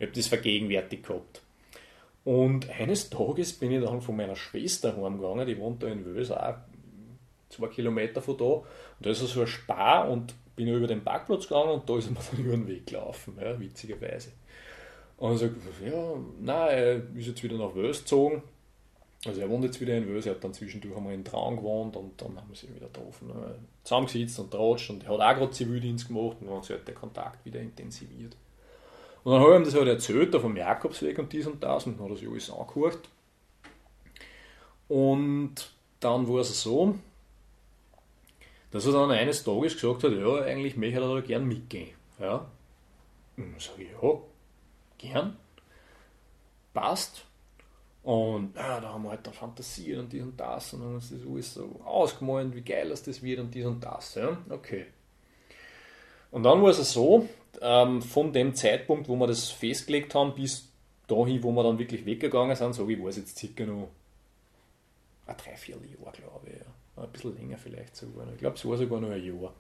ich 0.01 0.07
hab 0.07 0.13
das 0.13 0.27
vergegenwärtigt 0.27 1.07
gehabt. 1.07 1.41
Und 2.29 2.69
eines 2.69 3.09
Tages 3.09 3.55
bin 3.55 3.73
ich 3.73 3.83
dann 3.83 4.03
von 4.03 4.15
meiner 4.15 4.37
Schwester 4.37 4.95
heimgegangen, 4.95 5.47
die 5.47 5.59
wohnt 5.59 5.83
da 5.83 5.87
in 5.87 6.05
Wös, 6.05 6.31
auch 6.31 6.57
zwei 7.49 7.69
Kilometer 7.69 8.21
von 8.21 8.37
da. 8.37 8.45
Und 8.45 8.67
da 9.01 9.09
ist 9.09 9.21
so 9.21 9.41
ein 9.41 9.47
Spar 9.47 10.11
und 10.11 10.35
bin 10.55 10.69
über 10.69 10.87
den 10.87 11.03
Parkplatz 11.03 11.49
gegangen 11.49 11.71
und 11.71 11.89
da 11.89 11.97
ist 11.97 12.11
mir 12.11 12.19
dann 12.31 12.45
über 12.45 12.53
den 12.55 12.69
Weg 12.69 12.87
gelaufen, 12.87 13.39
ja, 13.41 13.59
witzigerweise. 13.59 14.33
Und 15.17 15.31
er 15.31 15.39
sagt, 15.39 15.55
ja, 15.83 16.17
nein, 16.39 16.69
er 16.69 17.17
ist 17.17 17.29
jetzt 17.29 17.43
wieder 17.43 17.57
nach 17.57 17.75
Wös 17.75 18.01
gezogen. 18.01 18.43
Also 19.25 19.41
er 19.41 19.49
wohnt 19.49 19.65
jetzt 19.65 19.81
wieder 19.81 19.97
in 19.97 20.07
Wös, 20.07 20.27
er 20.27 20.35
hat 20.35 20.45
dann 20.45 20.53
zwischendurch 20.53 20.99
einmal 20.99 21.15
in 21.15 21.25
Traun 21.25 21.57
gewohnt 21.57 21.97
und 21.97 22.21
dann 22.21 22.37
haben 22.37 22.51
wir 22.51 22.57
sie 22.57 22.69
wieder 22.75 22.89
getroffen. 22.89 23.29
Ne? 23.29 23.55
Zusammengesetzt 23.85 24.39
und 24.39 24.51
tratscht 24.51 24.91
und 24.91 25.03
er 25.03 25.15
hat 25.15 25.21
auch 25.21 25.39
gerade 25.39 25.53
Zivildienst 25.53 26.09
gemacht 26.09 26.37
und 26.43 26.49
dann 26.49 26.59
hat 26.59 26.67
sich 26.67 26.77
der 26.85 26.95
Kontakt 26.95 27.47
wieder 27.47 27.59
intensiviert. 27.59 28.37
Und 29.29 29.35
dann 29.35 29.43
habe 29.43 29.53
ich 29.53 29.59
ihm 29.59 29.65
das 29.65 29.75
halt 29.75 29.89
erzählt, 29.89 30.33
da 30.33 30.41
vom 30.41 30.57
Jakobsweg 30.57 31.19
und 31.19 31.31
dies 31.31 31.47
und 31.47 31.63
das, 31.63 31.85
und 31.85 31.99
dann 31.99 32.07
hat 32.07 32.13
er 32.13 32.17
sich 32.17 32.29
alles 32.31 32.51
angehört. 32.51 33.11
Und 34.89 35.55
dann 36.01 36.27
war 36.27 36.41
es 36.41 36.63
so, 36.63 36.95
dass 38.71 38.87
er 38.87 38.93
dann 38.93 39.11
eines 39.11 39.45
Tages 39.45 39.75
gesagt 39.75 40.05
hat, 40.05 40.13
ja, 40.13 40.35
eigentlich 40.37 40.79
möchte 40.79 41.03
er 41.03 41.15
da 41.15 41.21
gern 41.21 41.47
mitgehen. 41.47 41.91
Ja. 42.19 42.47
Und 43.37 43.53
dann 43.53 43.61
sage 43.61 43.83
ich, 43.83 43.91
ja, 43.91 44.19
gern, 44.97 45.37
passt. 46.73 47.27
Und 48.05 48.57
ja, 48.57 48.81
da 48.81 48.95
haben 48.95 49.03
wir 49.03 49.11
halt 49.11 49.27
dann 49.27 49.35
fantasiert 49.35 49.99
und 49.99 50.11
dies 50.11 50.23
und 50.23 50.41
das 50.41 50.73
und 50.73 50.81
haben 50.81 50.95
uns 50.95 51.11
das 51.11 51.21
alles 51.31 51.53
so 51.53 51.79
ausgemalt, 51.85 52.55
wie 52.55 52.63
geil 52.63 52.89
das 52.89 53.23
wird 53.23 53.41
und 53.41 53.55
dies 53.55 53.67
und 53.67 53.85
das. 53.85 54.15
Ja, 54.15 54.39
okay. 54.49 54.87
Und 56.31 56.45
dann 56.45 56.63
war 56.63 56.71
es 56.71 56.93
so, 56.95 57.29
ähm, 57.61 58.03
von 58.03 58.33
dem 58.33 58.55
Zeitpunkt, 58.55 59.09
wo 59.09 59.17
wir 59.17 59.27
das 59.27 59.51
festgelegt 59.51 60.15
haben, 60.15 60.35
bis 60.35 60.69
dahin, 61.07 61.43
wo 61.43 61.53
wir 61.53 61.63
dann 61.63 61.79
wirklich 61.79 62.05
weggegangen 62.05 62.55
sind, 62.57 62.75
so 62.75 62.89
wie 62.89 63.01
war 63.01 63.09
es 63.09 63.17
jetzt 63.17 63.39
circa 63.39 63.65
noch 63.65 63.89
ein 65.27 65.37
Dreivierteljahr, 65.37 66.13
glaube 66.13 66.47
ich. 66.47 66.57
Ja. 66.57 67.03
Ein 67.03 67.11
bisschen 67.11 67.37
länger 67.37 67.59
vielleicht 67.59 67.95
sogar. 67.95 68.27
Ich 68.33 68.39
glaube, 68.39 68.57
es 68.57 68.65
war 68.65 68.77
sogar 68.77 69.01
noch 69.01 69.11
ein 69.11 69.23
Jahr. 69.23 69.53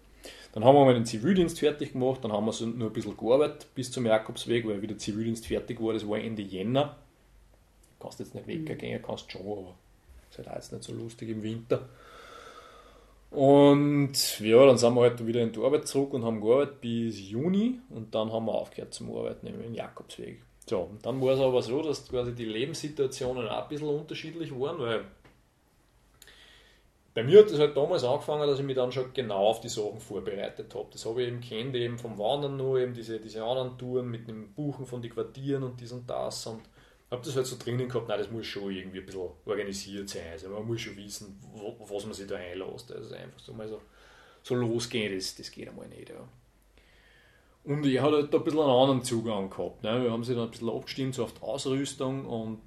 Dann 0.52 0.64
haben 0.64 0.74
wir 0.74 0.84
mal 0.84 0.94
den 0.94 1.06
Zivildienst 1.06 1.60
fertig 1.60 1.92
gemacht, 1.92 2.24
dann 2.24 2.32
haben 2.32 2.46
wir 2.46 2.52
so 2.52 2.66
nur 2.66 2.90
ein 2.90 2.92
bisschen 2.92 3.16
gearbeitet 3.16 3.68
bis 3.74 3.90
zum 3.92 4.06
Jakobsweg, 4.06 4.66
weil 4.66 4.82
wieder 4.82 4.98
Zivildienst 4.98 5.46
fertig 5.46 5.80
war, 5.80 5.92
das 5.92 6.08
war 6.08 6.18
Ende 6.18 6.42
Jänner. 6.42 6.96
Du 7.98 8.04
kannst 8.04 8.18
jetzt 8.18 8.34
nicht 8.34 8.46
weggehen, 8.46 9.02
kannst 9.02 9.30
schon, 9.30 9.42
aber 9.42 9.74
es 10.30 10.38
ist 10.38 10.46
halt 10.46 10.56
jetzt 10.56 10.72
nicht 10.72 10.84
so 10.84 10.92
lustig 10.92 11.28
im 11.28 11.42
Winter. 11.42 11.88
Und 13.30 14.40
ja, 14.40 14.64
dann 14.66 14.78
sind 14.78 14.94
wir 14.94 15.02
halt 15.02 15.26
wieder 15.26 15.42
in 15.42 15.52
die 15.52 15.60
Arbeit 15.60 15.86
zurück 15.86 16.14
und 16.14 16.24
haben 16.24 16.40
gearbeitet 16.40 16.80
bis 16.80 17.20
Juni 17.20 17.78
und 17.90 18.14
dann 18.14 18.32
haben 18.32 18.46
wir 18.46 18.54
aufgehört 18.54 18.94
zum 18.94 19.14
Arbeiten, 19.14 19.46
im 19.46 19.74
Jakobsweg. 19.74 20.42
So, 20.66 20.80
und 20.80 21.04
dann 21.04 21.20
war 21.20 21.34
es 21.34 21.40
aber 21.40 21.62
so, 21.62 21.82
dass 21.82 22.08
quasi 22.08 22.34
die 22.34 22.44
Lebenssituationen 22.44 23.48
auch 23.48 23.62
ein 23.62 23.68
bisschen 23.68 23.88
unterschiedlich 23.88 24.50
waren, 24.52 24.78
weil 24.78 25.04
bei 27.14 27.24
mir 27.24 27.40
hat 27.40 27.50
es 27.50 27.58
halt 27.58 27.76
damals 27.76 28.04
angefangen, 28.04 28.46
dass 28.46 28.60
ich 28.60 28.64
mich 28.64 28.76
dann 28.76 28.92
schon 28.92 29.12
genau 29.12 29.48
auf 29.48 29.60
die 29.60 29.68
Sachen 29.68 29.98
vorbereitet 29.98 30.74
habe. 30.74 30.88
Das 30.92 31.04
habe 31.04 31.22
ich 31.22 31.28
eben 31.28 31.40
kennt, 31.40 31.74
eben 31.74 31.98
vom 31.98 32.16
Wandern 32.16 32.56
nur, 32.56 32.78
eben 32.78 32.94
diese, 32.94 33.18
diese 33.18 33.42
anderen 33.42 33.76
Touren 33.76 34.08
mit 34.08 34.28
dem 34.28 34.52
Buchen 34.52 34.86
von 34.86 35.02
den 35.02 35.10
Quartieren 35.10 35.64
und 35.64 35.80
dies 35.80 35.90
und 35.90 36.08
das. 36.08 36.46
Und 36.46 36.60
habe 37.10 37.22
das 37.24 37.36
halt 37.36 37.46
so 37.46 37.56
drinnen 37.58 37.88
gehabt, 37.88 38.08
nein, 38.08 38.18
das 38.18 38.30
muss 38.30 38.46
schon 38.46 38.70
irgendwie 38.70 38.98
ein 38.98 39.06
bisschen 39.06 39.30
organisiert 39.46 40.08
sein. 40.08 40.30
Also 40.32 40.50
man 40.50 40.66
muss 40.66 40.80
schon 40.80 40.96
wissen, 40.96 41.38
wo, 41.52 41.76
was 41.88 42.04
man 42.04 42.14
sich 42.14 42.26
da 42.26 42.36
einlässt. 42.36 42.92
Also 42.92 43.14
einfach 43.14 43.38
so 43.38 43.54
mal 43.54 43.68
so, 43.68 43.80
so 44.42 44.54
losgehen, 44.54 45.14
das, 45.14 45.34
das 45.34 45.50
geht 45.50 45.68
einmal 45.68 45.88
nicht. 45.88 46.10
Ja. 46.10 46.28
Und 47.64 47.84
ich 47.84 48.00
hatte 48.00 48.16
halt 48.16 48.32
da 48.32 48.38
ein 48.38 48.44
bisschen 48.44 48.60
einen 48.60 48.70
anderen 48.70 49.02
Zugang 49.02 49.48
gehabt. 49.48 49.82
Ne? 49.82 50.02
Wir 50.02 50.10
haben 50.10 50.22
sich 50.22 50.34
dann 50.34 50.44
ein 50.46 50.50
bisschen 50.50 50.70
abgestimmt 50.70 51.14
so 51.14 51.24
auf 51.24 51.32
die 51.32 51.42
Ausrüstung 51.42 52.26
und 52.26 52.60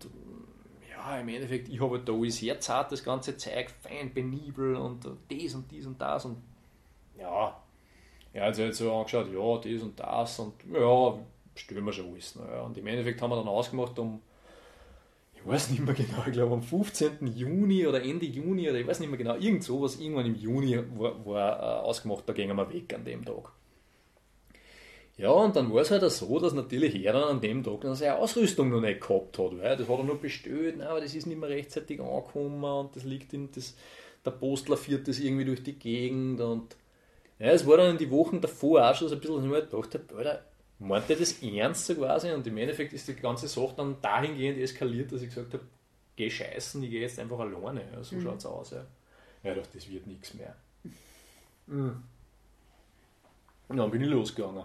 ja, 0.90 1.20
im 1.20 1.30
Endeffekt, 1.30 1.70
ich 1.70 1.80
habe 1.80 1.98
halt 1.98 2.08
da 2.08 2.14
alles 2.14 2.38
sehr 2.38 2.60
zart, 2.60 2.92
das 2.92 3.04
ganze 3.04 3.38
Zeug, 3.38 3.70
fein, 3.82 4.14
penibel 4.14 4.76
und 4.76 5.06
das 5.06 5.56
und 5.56 5.72
dies 5.72 5.86
und 5.86 6.00
das 6.00 6.26
und 6.26 6.38
ja, 7.18 7.62
er 8.34 8.46
hat 8.46 8.56
sich 8.56 8.66
halt 8.66 8.76
so 8.76 8.94
angeschaut, 8.96 9.32
ja, 9.32 9.58
das 9.58 9.82
und 9.84 10.00
das 10.00 10.40
und 10.40 10.54
ja, 10.72 11.20
stellen 11.56 11.86
wir 11.86 11.94
schon 11.94 12.12
alles. 12.12 12.36
Ne? 12.36 12.64
Und 12.64 12.78
im 12.78 12.88
Endeffekt 12.88 13.22
haben 13.22 13.30
wir 13.30 13.38
dann 13.38 13.48
ausgemacht, 13.48 13.98
um 14.00 14.22
ich 15.44 15.52
weiß 15.52 15.70
nicht 15.70 15.84
mehr 15.84 15.94
genau, 15.94 16.24
ich 16.26 16.34
glaube 16.34 16.54
am 16.54 16.62
15. 16.62 17.28
Juni 17.36 17.88
oder 17.88 18.04
Ende 18.04 18.26
Juni 18.26 18.70
oder 18.70 18.80
ich 18.80 18.88
weiß 18.88 19.00
nicht 19.00 19.10
mehr 19.10 19.18
genau, 19.18 19.36
irgend 19.36 19.64
sowas, 19.64 20.00
irgendwann 20.00 20.28
im 20.28 20.36
Juni 20.36 20.78
war, 20.96 21.26
war 21.26 21.60
äh, 21.60 21.82
ausgemacht, 21.86 22.24
da 22.28 22.34
gingen 22.34 22.56
wir 22.56 22.72
weg 22.72 22.94
an 22.94 23.06
dem 23.06 23.26
Tag. 23.26 23.52
Ja, 25.18 25.30
und 25.30 25.56
dann 25.56 25.74
war 25.74 25.82
es 25.82 25.92
halt 25.92 26.10
so, 26.10 26.40
dass 26.40 26.54
natürlich 26.54 27.04
er 27.04 27.14
dann 27.14 27.24
an 27.24 27.42
dem 27.42 27.64
Tag 27.64 27.82
dann 27.82 27.96
seine 27.96 28.18
Ausrüstung 28.18 28.70
noch 28.70 28.82
nicht 28.82 29.02
gehabt 29.02 29.38
hat, 29.38 29.58
weil 29.60 29.78
das 29.78 29.88
hat 29.88 29.98
er 29.98 30.04
noch 30.04 30.18
bestellt, 30.18 30.78
nein, 30.78 30.88
aber 30.88 31.02
das 31.02 31.14
ist 31.14 31.28
nicht 31.28 31.40
mehr 31.40 31.50
rechtzeitig 31.50 32.00
angekommen 32.00 32.64
und 32.64 32.96
das 32.96 33.04
liegt 33.04 33.34
in 33.34 33.52
das, 33.52 33.76
der 34.26 34.32
Postler 34.32 34.78
führt 34.78 35.08
das 35.08 35.20
irgendwie 35.20 35.46
durch 35.46 35.64
die 35.64 35.78
Gegend 35.78 36.40
und 36.42 36.76
ja, 37.40 37.48
es 37.48 37.66
war 37.66 37.78
dann 37.78 37.92
in 37.92 37.98
die 37.98 38.12
Wochen 38.12 38.40
davor 38.40 38.90
auch 38.90 38.96
schon 38.96 39.10
so 39.10 39.16
ein 39.16 39.22
bisschen, 39.22 39.36
dass 39.38 39.46
ich 39.46 39.52
mir 39.52 39.62
gedacht 39.62 39.94
habe, 39.96 40.18
Alter, 40.18 40.46
meint 40.82 41.10
er 41.10 41.16
das 41.16 41.42
ernst 41.44 41.86
so 41.86 41.96
quasi 41.96 42.32
und 42.32 42.46
im 42.48 42.58
Endeffekt 42.58 42.94
ist 42.94 43.08
die 43.08 43.14
ganze 43.14 43.48
Sache 43.48 43.74
dann 43.78 43.98
dahingehend 44.02 44.60
eskaliert, 44.60 45.12
dass 45.12 45.22
ich 45.22 45.30
gesagt 45.30 45.54
habe, 45.54 45.64
geh 46.16 46.30
scheißen, 46.30 46.82
ich 46.84 46.90
gehe 46.90 47.02
jetzt 47.02 47.20
einfach 47.20 47.40
alleine. 47.40 47.82
Ja, 47.94 48.04
so 48.04 48.16
mhm. 48.16 48.24
schaut 48.24 48.38
es 48.40 48.46
aus. 48.46 48.72
Ja. 48.72 48.86
ja, 49.44 49.54
doch, 49.54 49.68
das 49.74 49.90
wird 49.90 50.08
nichts 50.08 50.34
mehr. 50.34 50.56
Mhm. 51.68 52.04
Und 53.68 53.78
dann 53.78 53.92
bin 53.92 54.02
ich 54.02 54.10
losgegangen. 54.10 54.64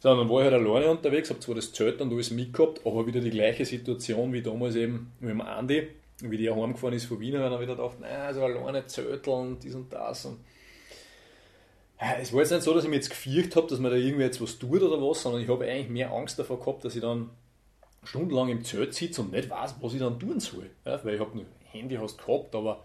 So, 0.00 0.14
dann 0.16 0.28
war 0.28 0.44
ich 0.44 0.52
halt 0.52 0.54
alleine 0.54 0.90
unterwegs, 0.90 1.30
habe 1.30 1.40
zwar 1.40 1.54
das 1.56 1.72
Zelt 1.72 2.00
und 2.00 2.12
alles 2.12 2.30
mitgehabt, 2.30 2.80
aber 2.86 3.06
wieder 3.06 3.20
die 3.20 3.30
gleiche 3.30 3.64
Situation 3.64 4.32
wie 4.32 4.42
damals 4.42 4.76
eben 4.76 5.12
mit 5.18 5.30
dem 5.30 5.40
Andi, 5.40 5.88
wie 6.20 6.36
der 6.36 6.54
heimgefahren 6.54 6.94
ist 6.94 7.06
von 7.06 7.18
Wien, 7.20 7.34
und 7.34 7.42
dann 7.42 7.60
wieder 7.60 7.74
gedacht, 7.74 7.98
naja, 8.00 8.32
so 8.32 8.44
alleine 8.44 8.86
Zelteln, 8.86 9.58
dies 9.58 9.74
und 9.74 9.92
das. 9.92 10.26
Und 10.26 10.38
es 11.98 12.32
war 12.32 12.40
jetzt 12.40 12.50
nicht 12.50 12.62
so, 12.62 12.74
dass 12.74 12.84
ich 12.84 12.90
mich 12.90 12.98
jetzt 12.98 13.10
gefürchtet 13.10 13.56
habe, 13.56 13.66
dass 13.68 13.78
man 13.78 13.90
da 13.90 13.96
irgendwie 13.96 14.24
jetzt 14.24 14.40
was 14.40 14.58
tut 14.58 14.82
oder 14.82 15.00
was, 15.00 15.22
sondern 15.22 15.42
ich 15.42 15.48
habe 15.48 15.64
eigentlich 15.64 15.88
mehr 15.88 16.12
Angst 16.12 16.38
davor 16.38 16.58
gehabt, 16.58 16.84
dass 16.84 16.94
ich 16.94 17.02
dann 17.02 17.30
stundenlang 18.02 18.48
im 18.48 18.64
Zelt 18.64 18.94
sitze 18.94 19.22
und 19.22 19.32
nicht 19.32 19.48
weiß, 19.48 19.76
was 19.80 19.94
ich 19.94 20.00
dann 20.00 20.18
tun 20.18 20.40
soll. 20.40 20.70
Ja, 20.84 21.02
weil 21.04 21.14
ich 21.14 21.20
habe 21.20 21.38
ein 21.38 21.46
Handy 21.64 21.96
hast 21.96 22.18
gehabt, 22.18 22.54
aber 22.54 22.84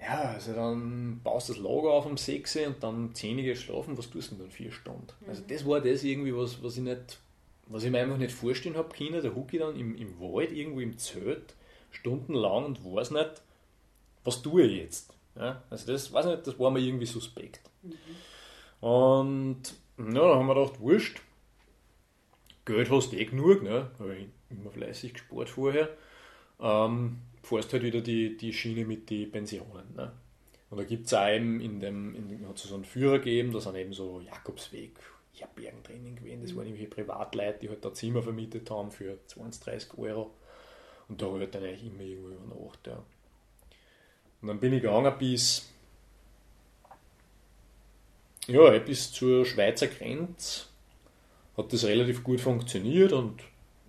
ja, 0.00 0.32
also 0.32 0.52
dann 0.52 1.20
baust 1.22 1.48
du 1.48 1.52
das 1.52 1.62
Lager 1.62 1.90
auf 1.90 2.06
um 2.06 2.16
6 2.16 2.56
Uhr 2.56 2.66
und 2.68 2.82
dann 2.82 3.14
10 3.14 3.38
Uhr 3.38 3.54
schlafen, 3.54 3.96
was 3.96 4.10
tust 4.10 4.32
du 4.32 4.36
denn 4.36 4.44
dann 4.46 4.50
vier 4.50 4.72
Stunden? 4.72 5.06
Mhm. 5.20 5.28
Also 5.28 5.42
das 5.46 5.66
war 5.66 5.80
das 5.80 6.02
irgendwie, 6.02 6.36
was, 6.36 6.62
was 6.62 6.76
ich 6.76 6.82
nicht, 6.82 7.18
was 7.66 7.84
ich 7.84 7.90
mir 7.90 8.00
einfach 8.00 8.16
nicht 8.16 8.32
vorstellen 8.32 8.76
habe 8.76 8.94
können. 8.94 9.22
Da 9.22 9.28
hucke 9.28 9.56
ich 9.56 9.62
dann 9.62 9.76
im, 9.76 9.96
im 9.96 10.18
Wald, 10.18 10.50
irgendwo 10.52 10.80
im 10.80 10.98
Zelt, 10.98 11.54
stundenlang 11.90 12.64
und 12.64 12.84
weiß 12.84 13.12
nicht, 13.12 13.42
was 14.24 14.42
tue 14.42 14.64
ich 14.64 14.82
jetzt. 14.82 15.14
Ja, 15.36 15.62
also 15.70 15.90
das, 15.92 16.12
weiß 16.12 16.26
nicht, 16.26 16.46
das 16.46 16.58
war 16.58 16.70
mir 16.70 16.80
irgendwie 16.80 17.06
suspekt. 17.06 17.60
Mhm. 17.82 18.86
Und 18.86 19.62
ja, 19.98 20.04
dann 20.04 20.38
haben 20.38 20.46
wir 20.46 20.54
gedacht, 20.54 20.80
wurscht, 20.80 21.20
Geld 22.64 22.90
hast 22.90 23.12
du 23.12 23.16
eh 23.16 23.24
genug, 23.24 23.62
ne? 23.62 23.90
habe 23.98 24.16
ich 24.16 24.26
immer 24.50 24.70
fleißig 24.70 25.14
gespart 25.14 25.48
vorher. 25.48 25.88
Ähm, 26.60 27.18
fährst 27.42 27.72
halt 27.72 27.82
wieder 27.82 28.00
die, 28.00 28.36
die 28.36 28.52
Schiene 28.52 28.84
mit 28.84 29.10
den 29.10 29.30
Pensionen. 29.30 29.94
Ne? 29.96 30.12
Und 30.70 30.78
da 30.78 30.84
gibt 30.84 31.06
es 31.06 31.14
auch 31.14 31.28
eben 31.28 31.60
in 31.60 31.80
dem, 31.80 32.14
in 32.14 32.48
hat 32.48 32.56
es 32.56 32.62
so 32.64 32.74
einen 32.74 32.84
Führer 32.84 33.18
gegeben, 33.18 33.52
da 33.52 33.60
sind 33.60 33.74
eben 33.76 33.92
so 33.92 34.20
Jakobsweg, 34.20 34.98
Herbergen 35.32 35.82
drinnen 35.82 36.16
gewesen. 36.16 36.42
Das 36.42 36.54
waren 36.54 36.66
irgendwelche 36.66 36.90
Privatleute, 36.90 37.58
die 37.60 37.68
halt 37.68 37.84
da 37.84 37.92
Zimmer 37.92 38.22
vermietet 38.22 38.70
haben 38.70 38.90
für 38.90 39.18
20, 39.26 39.64
30 39.64 39.98
Euro. 39.98 40.30
Und 41.08 41.20
da 41.20 41.26
habe 41.26 41.44
ich 41.44 41.50
dann 41.50 41.64
eigentlich 41.64 41.86
immer 41.86 42.02
irgendwo 42.02 42.28
übernachtet. 42.28 42.94
Ja. 42.94 43.04
Und 44.42 44.48
dann 44.48 44.58
bin 44.58 44.72
ich 44.72 44.82
gegangen 44.82 45.14
bis 45.18 45.68
ja, 48.48 48.76
bis 48.78 49.12
zur 49.12 49.46
Schweizer 49.46 49.86
Grenze 49.86 50.64
hat 51.56 51.72
das 51.72 51.84
relativ 51.84 52.24
gut 52.24 52.40
funktioniert 52.40 53.12
und 53.12 53.40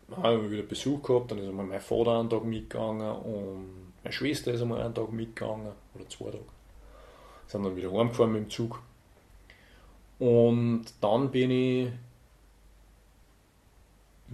wir 0.07 0.51
wieder 0.51 0.63
Besuch 0.63 1.01
gehabt, 1.01 1.31
dann 1.31 1.39
ist 1.39 1.47
einmal 1.47 1.65
mein 1.65 1.81
Vater 1.81 2.19
einen 2.19 2.29
Tag 2.29 2.43
mitgegangen 2.43 3.11
und 3.11 3.93
meine 4.03 4.13
Schwester 4.13 4.53
ist 4.53 4.61
einmal 4.61 4.81
einen 4.81 4.93
Tag 4.93 5.11
mitgegangen, 5.11 5.71
oder 5.95 6.09
zwei 6.09 6.25
Tage. 6.25 6.43
Sind 7.47 7.63
dann 7.63 7.75
wieder 7.75 7.91
heimgefahren 7.91 8.33
mit 8.33 8.43
dem 8.43 8.49
Zug. 8.49 8.81
Und 10.19 10.85
dann 11.01 11.31
bin 11.31 11.51
ich 11.51 11.89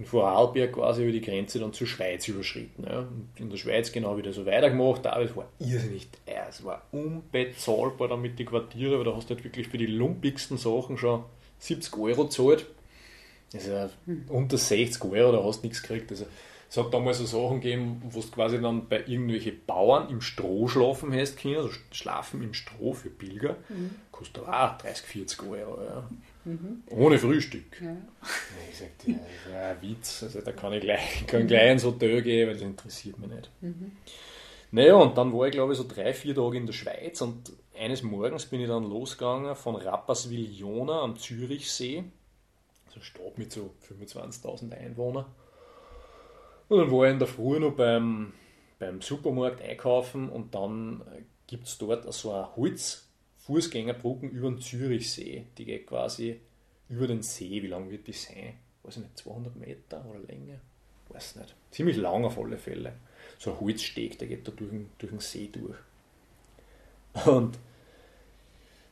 in 0.00 0.06
Vorarlberg 0.06 0.72
quasi 0.72 1.02
über 1.02 1.12
die 1.12 1.20
Grenze 1.20 1.58
dann 1.58 1.74
zur 1.74 1.86
Schweiz 1.86 2.26
überschritten. 2.26 2.84
Ja. 2.88 3.06
In 3.36 3.50
der 3.50 3.58
Schweiz 3.58 3.92
genau 3.92 4.16
wieder 4.16 4.32
so 4.32 4.46
weitergemacht, 4.46 5.06
aber 5.06 5.24
es 5.24 5.36
war 5.36 5.46
irrsinnig 5.58 6.08
teuer, 6.24 6.46
es 6.48 6.64
war 6.64 6.82
unbezahlbar 6.90 8.08
dann 8.08 8.22
mit 8.22 8.38
den 8.38 8.46
Quartieren, 8.46 8.96
weil 8.96 9.04
da 9.04 9.14
hast 9.14 9.28
du 9.28 9.34
halt 9.34 9.44
wirklich 9.44 9.68
für 9.68 9.76
die 9.76 9.86
lumpigsten 9.86 10.56
Sachen 10.56 10.96
schon 10.96 11.24
70 11.58 11.94
Euro 11.98 12.24
gezahlt. 12.24 12.64
Also 13.52 13.90
unter 14.28 14.56
60 14.56 15.04
Euro, 15.04 15.32
da 15.32 15.44
hast 15.44 15.60
du 15.60 15.66
nichts 15.66 15.82
gekriegt. 15.82 16.10
Also 16.10 16.24
Es 16.70 16.76
hat 16.76 16.94
damals 16.94 17.18
so 17.18 17.26
Sachen 17.26 17.60
gegeben, 17.60 18.00
wo 18.10 18.20
du 18.20 18.28
quasi 18.28 18.60
dann 18.60 18.88
bei 18.88 19.00
irgendwelchen 19.00 19.60
Bauern 19.66 20.08
im 20.08 20.20
Stroh 20.20 20.68
schlafen 20.68 21.12
hast 21.12 21.36
können, 21.36 21.56
also 21.56 21.70
schlafen 21.90 22.42
im 22.42 22.54
Stroh 22.54 22.94
für 22.94 23.10
Pilger, 23.10 23.56
mhm. 23.68 23.96
kostet 24.12 24.46
auch 24.46 24.78
30, 24.78 25.04
40 25.04 25.42
Euro. 25.42 25.82
Ja. 25.82 26.08
Mhm. 26.44 26.82
Ohne 26.90 27.18
Frühstück. 27.18 27.80
Ja. 27.80 27.96
Ich 28.70 28.78
sagte, 28.78 29.10
ja, 29.10 29.16
das 29.18 29.46
ist 29.46 29.54
ein 29.54 29.82
Witz, 29.82 30.22
also 30.22 30.40
da 30.40 30.52
kann 30.52 30.72
ich 30.72 30.80
gleich, 30.80 31.26
kann 31.26 31.46
gleich 31.46 31.72
ins 31.72 31.84
Hotel 31.84 32.22
gehen, 32.22 32.46
weil 32.46 32.54
das 32.54 32.62
interessiert 32.62 33.18
mich 33.18 33.30
nicht. 33.30 33.50
Mhm. 33.60 33.92
Naja, 34.72 34.94
und 34.94 35.18
dann 35.18 35.32
war 35.32 35.46
ich 35.46 35.52
glaube 35.52 35.72
ich 35.72 35.78
so 35.78 35.86
drei, 35.86 36.14
vier 36.14 36.34
Tage 36.34 36.56
in 36.56 36.66
der 36.66 36.72
Schweiz 36.72 37.20
und 37.20 37.52
eines 37.76 38.02
Morgens 38.02 38.46
bin 38.46 38.60
ich 38.60 38.68
dann 38.68 38.84
losgegangen 38.84 39.54
von 39.56 39.76
Rapperswil-Jona 39.76 41.02
am 41.02 41.18
Zürichsee, 41.18 42.04
also 42.86 42.96
eine 42.96 43.04
Stadt 43.04 43.38
mit 43.38 43.52
so 43.52 43.74
25.000 43.88 44.72
Einwohnern. 44.72 45.26
Und 46.68 46.78
dann 46.78 46.90
war 46.92 47.06
ich 47.06 47.12
in 47.12 47.18
der 47.18 47.28
Früh 47.28 47.58
noch 47.58 47.72
beim, 47.72 48.32
beim 48.78 49.02
Supermarkt 49.02 49.60
einkaufen 49.60 50.28
und 50.28 50.54
dann 50.54 51.02
gibt 51.46 51.66
es 51.66 51.78
dort 51.78 52.10
so 52.12 52.32
eine 52.32 52.56
Holz-Fußgängerbrücken 53.50 54.30
über 54.30 54.50
den 54.50 54.60
Zürichsee. 54.60 55.46
Die 55.58 55.64
geht 55.64 55.86
quasi 55.86 56.40
über 56.88 57.06
den 57.06 57.22
See. 57.22 57.62
Wie 57.62 57.66
lang 57.66 57.90
wird 57.90 58.06
die 58.06 58.12
sein? 58.12 58.54
Weiß 58.82 58.96
ich 58.96 59.02
nicht, 59.02 59.18
200 59.18 59.56
Meter 59.56 60.04
oder 60.08 60.20
Länge? 60.20 60.60
Weiß 61.08 61.36
nicht. 61.36 61.54
Ziemlich 61.70 61.96
lang 61.96 62.24
auf 62.24 62.38
alle 62.38 62.56
Fälle. 62.56 62.94
So 63.38 63.52
ein 63.52 63.60
Holzsteg, 63.60 64.18
der 64.18 64.28
geht 64.28 64.46
da 64.46 64.52
durch, 64.52 64.70
durch 64.98 65.10
den 65.10 65.20
See 65.20 65.50
durch. 65.52 65.76
Und 67.26 67.58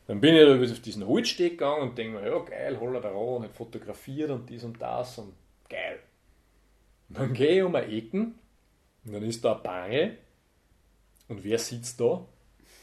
dann 0.07 0.19
bin 0.19 0.35
ich 0.35 0.43
da 0.43 0.73
auf 0.73 0.81
diesen 0.81 1.07
Holzsteg 1.07 1.51
gegangen 1.51 1.89
und 1.89 1.97
denke 1.97 2.19
mir, 2.19 2.27
ja 2.27 2.39
geil, 2.39 2.79
holla 2.79 2.99
da 2.99 3.11
und 3.11 3.43
nicht 3.43 3.55
fotografiert 3.55 4.31
und 4.31 4.49
dies 4.49 4.63
und 4.63 4.81
das 4.81 5.17
und 5.19 5.33
geil. 5.69 5.99
Dann 7.09 7.33
gehe 7.33 7.57
ich 7.57 7.63
um 7.63 7.75
eine 7.75 7.87
Ecken 7.87 8.35
und 9.05 9.13
dann 9.13 9.23
ist 9.23 9.43
da 9.45 9.53
eine 9.53 9.61
Barre 9.61 10.17
und 11.27 11.43
wer 11.43 11.59
sitzt 11.59 11.99
da? 12.01 12.25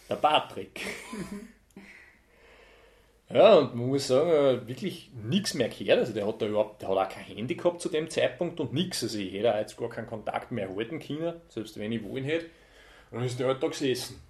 Der 0.09 0.17
Patrick. 0.17 0.81
ja, 3.29 3.55
und 3.57 3.75
man 3.75 3.89
muss 3.89 4.07
sagen, 4.07 4.67
wirklich 4.69 5.11
nichts 5.15 5.55
mehr 5.55 5.69
gehört. 5.69 5.99
Also 5.99 6.13
der 6.13 6.27
hat 6.27 6.41
da 6.41 6.47
überhaupt, 6.47 6.83
der 6.83 6.89
hat 6.89 6.97
auch 6.97 7.09
kein 7.09 7.25
Handy 7.25 7.55
gehabt 7.55 7.81
zu 7.81 7.89
dem 7.89 8.09
Zeitpunkt 8.09 8.61
und 8.61 8.73
nichts. 8.73 9.03
Also 9.03 9.19
ich 9.19 9.33
hätte 9.33 9.53
auch 9.53 9.59
jetzt 9.59 9.77
gar 9.77 9.89
keinen 9.89 10.07
Kontakt 10.07 10.53
mehr 10.53 10.75
halten 10.75 11.01
können, 11.01 11.35
selbst 11.49 11.79
wenn 11.79 11.93
ich 11.93 12.05
wollen 12.05 12.25
hätte. 12.25 12.47
Und 13.11 13.19
dann 13.19 13.25
ist 13.25 13.39
der 13.39 13.49
halt 13.49 13.63
da 13.63 13.69
gesessen. 13.69 14.21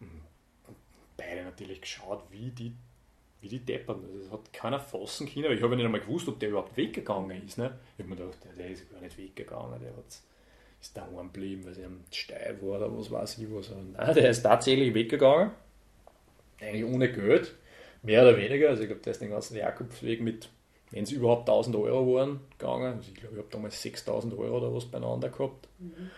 Und 0.00 0.76
beide 1.16 1.42
natürlich 1.42 1.80
geschaut, 1.80 2.22
wie 2.30 2.50
die 2.50 2.74
wie 3.40 3.48
die 3.48 3.60
Deppern. 3.60 4.02
Also 4.04 4.18
das 4.18 4.32
hat 4.32 4.52
keiner 4.52 4.80
fassen 4.80 5.28
können, 5.28 5.52
ich 5.52 5.62
habe 5.62 5.76
nicht 5.76 5.84
einmal 5.84 6.00
gewusst, 6.00 6.28
ob 6.28 6.40
der 6.40 6.50
überhaupt 6.50 6.76
weggegangen 6.76 7.44
ist. 7.44 7.58
Ne? 7.58 7.78
Ich 7.96 8.04
habe 8.04 8.14
mir 8.14 8.16
gedacht, 8.16 8.38
der, 8.44 8.52
der 8.52 8.70
ist 8.70 8.90
gar 8.90 9.00
nicht 9.00 9.16
weggegangen, 9.16 9.80
der 9.80 9.90
hat, 9.90 10.20
ist 10.80 10.96
daheim 10.96 11.32
geblieben, 11.32 11.64
weil 11.64 11.74
sie 11.74 11.84
am 11.84 12.00
steil 12.12 12.58
war 12.62 12.78
oder 12.78 12.96
was 12.96 13.10
weiß 13.10 13.38
ich 13.38 13.46
was. 13.50 13.70
nein, 13.70 14.14
der 14.14 14.30
ist 14.30 14.42
tatsächlich 14.42 14.94
weggegangen, 14.94 15.50
eigentlich 16.60 16.84
ohne 16.84 17.12
Geld, 17.12 17.54
mehr 18.02 18.22
oder 18.22 18.36
weniger. 18.36 18.70
Also 18.70 18.82
ich 18.82 18.88
glaube, 18.88 19.02
der 19.02 19.12
ist 19.12 19.20
den 19.20 19.30
ganzen 19.30 19.56
Jakobsweg 19.56 20.20
mit, 20.20 20.48
wenn 20.90 21.04
es 21.04 21.12
überhaupt 21.12 21.48
1000 21.48 21.76
Euro 21.76 22.14
waren, 22.14 22.40
gegangen. 22.58 22.96
Also 22.96 23.10
ich 23.12 23.14
glaube, 23.14 23.34
ich 23.34 23.38
habe 23.38 23.50
damals 23.50 23.80
6000 23.82 24.38
Euro 24.38 24.58
oder 24.58 24.74
was 24.74 24.86
beieinander 24.86 25.28
gehabt. 25.28 25.68
Mhm. 25.78 26.10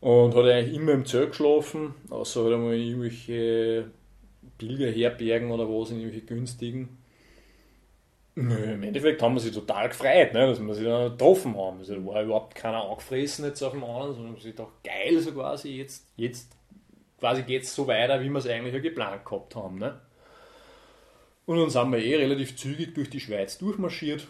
Und 0.00 0.34
hat 0.34 0.44
eigentlich 0.44 0.74
immer 0.74 0.92
im 0.92 1.04
Zelt 1.04 1.30
geschlafen, 1.30 1.94
außer 2.08 2.44
halt 2.44 2.54
einmal 2.54 2.74
irgendwelche 2.74 3.90
Pilgerherbergen 4.56 5.50
oder 5.50 5.68
was, 5.68 5.90
in 5.90 5.98
irgendwelche 5.98 6.26
günstigen. 6.26 6.96
Im 8.36 8.82
Endeffekt 8.82 9.20
haben 9.20 9.34
wir 9.34 9.40
sich 9.40 9.52
total 9.52 9.88
gefreut, 9.88 10.32
ne, 10.32 10.46
dass 10.46 10.60
wir 10.60 10.74
sich 10.74 10.84
da 10.84 11.08
getroffen 11.08 11.56
haben. 11.58 11.78
Also 11.78 11.96
da 11.96 12.06
war 12.06 12.22
überhaupt 12.22 12.54
keiner 12.54 12.88
angefressen 12.88 13.44
jetzt 13.44 13.62
auf 13.62 13.72
dem 13.72 13.84
anderen, 13.84 14.14
sondern 14.14 14.36
sich 14.36 14.56
gedacht, 14.56 14.72
geil, 14.82 15.18
so 15.20 15.32
quasi, 15.32 15.76
jetzt, 15.76 16.06
jetzt 16.16 16.56
quasi 17.18 17.42
geht 17.42 17.64
es 17.64 17.74
so 17.74 17.86
weiter, 17.86 18.22
wie 18.22 18.30
wir 18.30 18.38
es 18.38 18.46
eigentlich 18.46 18.72
ja 18.72 18.80
geplant 18.80 19.26
gehabt 19.26 19.54
haben. 19.56 19.78
Ne? 19.78 20.00
Und 21.50 21.58
dann 21.58 21.68
sind 21.68 21.90
wir 21.90 21.98
eh 21.98 22.14
relativ 22.14 22.54
zügig 22.54 22.94
durch 22.94 23.10
die 23.10 23.18
Schweiz 23.18 23.58
durchmarschiert. 23.58 24.28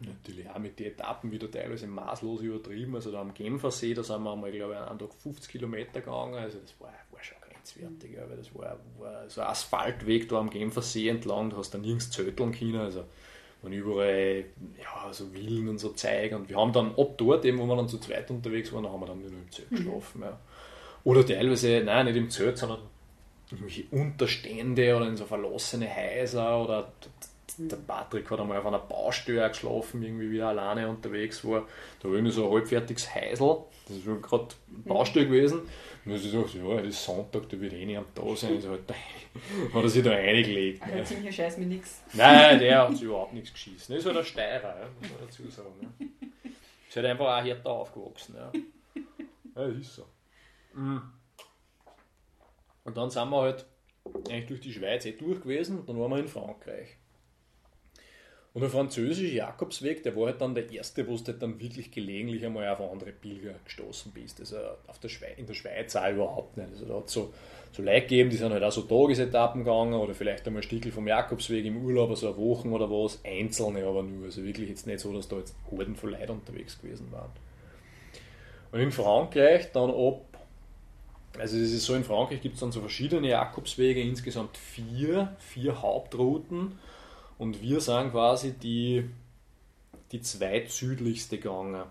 Natürlich 0.00 0.50
auch 0.50 0.58
mit 0.58 0.76
den 0.80 0.88
Etappen 0.88 1.30
wieder 1.30 1.48
teilweise 1.48 1.86
maßlos 1.86 2.40
übertrieben. 2.40 2.96
Also 2.96 3.12
da 3.12 3.20
am 3.20 3.32
Genfersee, 3.32 3.94
da 3.94 4.02
sind 4.02 4.24
wir 4.24 4.32
einmal, 4.32 4.50
glaube 4.50 4.72
ich, 4.72 4.90
einen 4.90 4.98
Tag 4.98 5.14
50 5.22 5.48
Kilometer 5.48 6.00
gegangen. 6.00 6.34
Also 6.34 6.58
das 6.58 6.74
war, 6.80 6.92
war 7.12 7.22
schon 7.22 7.36
grenzwertig, 7.48 8.16
weil 8.28 8.36
das 8.36 8.52
war, 8.56 8.80
war 8.98 9.30
so 9.30 9.40
ein 9.40 9.46
Asphaltweg 9.46 10.28
da 10.28 10.40
am 10.40 10.50
Genfersee 10.50 11.06
entlang, 11.06 11.50
du 11.50 11.58
hast 11.58 11.70
da 11.70 11.78
nirgends 11.78 12.10
Zöteln 12.10 12.50
können, 12.50 12.80
also 12.80 13.04
waren 13.62 13.72
überall 13.72 14.46
ja, 14.80 15.12
so 15.12 15.26
Villen 15.26 15.68
und 15.68 15.78
so 15.78 15.90
Zeug 15.90 16.32
und 16.32 16.48
wir 16.48 16.56
haben 16.56 16.72
dann 16.72 16.92
ab 16.96 17.18
dort, 17.18 17.44
eben, 17.44 17.60
wo 17.60 17.66
wir 17.66 17.76
dann 17.76 17.88
zu 17.88 17.98
zweit 17.98 18.28
unterwegs 18.32 18.72
waren, 18.72 18.84
haben 18.84 19.00
wir 19.00 19.06
dann 19.06 19.20
nur 19.20 19.28
im 19.28 19.52
Zelt 19.52 19.70
mhm. 19.70 19.76
geschlafen. 19.76 20.22
Ja. 20.22 20.40
Oder 21.04 21.24
teilweise, 21.24 21.82
nein, 21.84 22.06
nicht 22.06 22.16
im 22.16 22.30
Zelt, 22.30 22.58
sondern 22.58 22.80
irgendwelche 23.50 23.84
Unterstände 23.90 24.96
oder 24.96 25.08
in 25.08 25.16
so 25.16 25.24
verlassene 25.24 25.88
Häuser 25.88 26.62
oder 26.62 26.92
der 27.58 27.76
Patrick 27.76 28.30
hat 28.30 28.40
einmal 28.40 28.58
auf 28.58 28.66
einer 28.66 28.78
Baustelle 28.78 29.48
geschlafen, 29.48 30.02
irgendwie 30.02 30.30
wie 30.30 30.38
er 30.38 30.48
alleine 30.48 30.88
unterwegs 30.88 31.44
war. 31.44 31.66
Da 32.00 32.08
war 32.08 32.14
irgendwie 32.14 32.32
so 32.32 32.46
ein 32.46 32.52
halbfertiges 32.52 33.14
Häusl, 33.14 33.64
das 33.86 33.96
ist 33.96 34.04
schon 34.04 34.22
gerade 34.22 34.48
Baustelle 34.68 35.26
gewesen. 35.26 35.62
Und 36.04 36.14
ich 36.14 36.32
dachte, 36.32 36.58
ja, 36.58 36.80
es 36.80 36.88
ist 36.88 37.04
Sonntag, 37.04 37.48
da 37.48 37.60
wird 37.60 37.72
eh 37.74 37.96
am 37.96 38.14
Tag 38.14 38.36
sein. 38.36 38.54
Also 38.54 38.70
halt, 38.70 38.82
hat 39.74 39.82
er 39.82 39.88
sich 39.88 40.02
da 40.02 40.10
reingelegt. 40.10 40.82
Der 40.86 40.96
ne? 40.96 41.04
ziemlicher 41.04 41.32
Scheiß 41.32 41.58
mir 41.58 41.66
nichts. 41.66 42.02
Nein, 42.14 42.58
der 42.58 42.82
hat 42.82 42.92
sich 42.92 43.02
überhaupt 43.02 43.34
nichts 43.34 43.52
geschissen. 43.52 43.94
Das 43.94 44.04
ist 44.04 44.06
halt 44.06 44.16
ein 44.16 44.24
Steirer, 44.24 44.88
muss 44.98 45.10
man 45.10 45.20
dazu 45.20 45.50
sagen. 45.50 45.68
Ne? 45.80 46.08
Ist 46.88 46.96
halt 46.96 47.06
einfach 47.06 47.26
auch 47.26 47.44
härter 47.44 47.70
aufgewachsen. 47.70 48.34
Ja, 48.36 48.50
ja 48.94 49.68
das 49.68 49.76
ist 49.76 49.94
so. 49.94 50.06
Mhm. 50.74 51.02
Und 52.90 52.96
dann 52.96 53.08
sind 53.08 53.30
wir 53.30 53.40
halt 53.42 53.66
eigentlich 54.28 54.46
durch 54.46 54.60
die 54.60 54.72
Schweiz 54.72 55.06
eh 55.06 55.12
durch 55.12 55.40
gewesen 55.40 55.84
dann 55.86 55.96
waren 55.96 56.10
wir 56.10 56.18
in 56.18 56.26
Frankreich. 56.26 56.96
Und 58.52 58.62
der 58.62 58.70
französische 58.70 59.32
Jakobsweg, 59.32 60.02
der 60.02 60.16
war 60.16 60.26
halt 60.26 60.40
dann 60.40 60.56
der 60.56 60.68
erste, 60.68 61.06
wo 61.06 61.16
du 61.16 61.24
halt 61.24 61.40
dann 61.40 61.60
wirklich 61.60 61.92
gelegentlich 61.92 62.44
einmal 62.44 62.66
auf 62.68 62.80
andere 62.80 63.12
Pilger 63.12 63.54
gestoßen 63.64 64.10
bist. 64.10 64.40
Also 64.40 64.56
auf 64.88 64.98
der 64.98 65.08
in 65.38 65.46
der 65.46 65.54
Schweiz 65.54 65.94
auch 65.94 66.10
überhaupt 66.10 66.56
nicht. 66.56 66.70
Also 66.70 66.84
da 66.86 66.96
hat 66.96 67.06
es 67.06 67.12
so, 67.12 67.32
so 67.70 67.82
Leute 67.84 68.00
gegeben, 68.00 68.28
die 68.28 68.36
sind 68.36 68.52
halt 68.52 68.64
auch 68.64 68.72
so 68.72 68.82
Tagesetappen 68.82 69.62
gegangen 69.62 69.94
oder 69.94 70.14
vielleicht 70.14 70.48
einmal 70.48 70.64
Stickel 70.64 70.90
vom 70.90 71.06
Jakobsweg 71.06 71.64
im 71.64 71.84
Urlaub, 71.84 72.10
also 72.10 72.26
eine 72.26 72.38
Woche 72.38 72.66
oder 72.66 72.90
was, 72.90 73.20
einzelne 73.24 73.84
aber 73.84 74.02
nur. 74.02 74.24
Also 74.24 74.42
wirklich 74.42 74.68
jetzt 74.68 74.88
nicht 74.88 74.98
so, 74.98 75.12
dass 75.12 75.28
da 75.28 75.36
jetzt 75.36 75.54
Horden 75.70 75.94
von 75.94 76.10
Leuten 76.10 76.32
unterwegs 76.32 76.76
gewesen 76.80 77.12
waren. 77.12 77.30
Und 78.72 78.80
in 78.80 78.90
Frankreich 78.90 79.70
dann 79.70 79.90
ab, 79.90 80.29
also 81.38 81.56
es 81.56 81.72
ist 81.72 81.84
so, 81.84 81.94
in 81.94 82.04
Frankreich 82.04 82.40
gibt 82.40 82.54
es 82.54 82.60
dann 82.60 82.72
so 82.72 82.80
verschiedene 82.80 83.28
Jakobswege, 83.28 84.00
insgesamt 84.00 84.56
vier, 84.56 85.36
vier 85.38 85.80
Hauptrouten 85.80 86.78
und 87.38 87.62
wir 87.62 87.80
sind 87.80 88.10
quasi 88.10 88.52
die, 88.52 89.08
die 90.12 90.20
zweitsüdlichste 90.20 91.38
gegangen. 91.38 91.84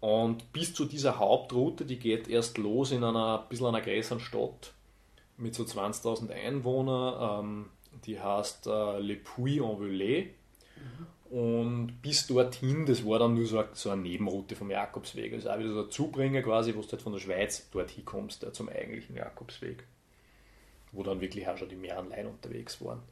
Und 0.00 0.52
bis 0.52 0.74
zu 0.74 0.84
dieser 0.84 1.18
Hauptroute, 1.18 1.84
die 1.84 1.98
geht 1.98 2.28
erst 2.28 2.58
los 2.58 2.90
in 2.90 3.04
einer 3.04 3.40
ein 3.40 3.48
bisschen 3.48 3.68
einer 3.68 3.80
größeren 3.80 4.20
Stadt 4.20 4.74
mit 5.38 5.54
so 5.54 5.62
20.000 5.62 6.30
Einwohnern. 6.30 7.44
Ähm, 7.44 7.70
die 8.04 8.20
heißt 8.20 8.66
äh, 8.66 8.98
Le 8.98 9.16
Puy-en-Velay. 9.16 10.34
Mhm. 10.76 11.06
Und 11.34 12.00
bis 12.00 12.28
dorthin, 12.28 12.86
das 12.86 13.04
war 13.04 13.18
dann 13.18 13.34
nur 13.34 13.44
so 13.46 13.58
eine, 13.58 13.68
so 13.72 13.90
eine 13.90 14.02
Nebenroute 14.02 14.54
vom 14.54 14.70
Jakobsweg. 14.70 15.32
Also 15.32 15.50
auch 15.50 15.58
wieder 15.58 15.72
so 15.72 15.82
ein 15.82 15.90
Zubringer 15.90 16.42
quasi, 16.42 16.72
wo 16.76 16.80
du 16.80 16.88
halt 16.88 17.02
von 17.02 17.12
der 17.12 17.18
Schweiz 17.18 17.68
dorthin 17.72 18.04
kommst, 18.04 18.44
ja, 18.44 18.52
zum 18.52 18.68
eigentlichen 18.68 19.16
Jakobsweg. 19.16 19.82
Wo 20.92 21.02
dann 21.02 21.20
wirklich 21.20 21.48
auch 21.48 21.56
schon 21.56 21.68
die 21.68 21.74
mehreren 21.74 22.10
Leute 22.10 22.28
unterwegs 22.28 22.80
waren. 22.84 23.02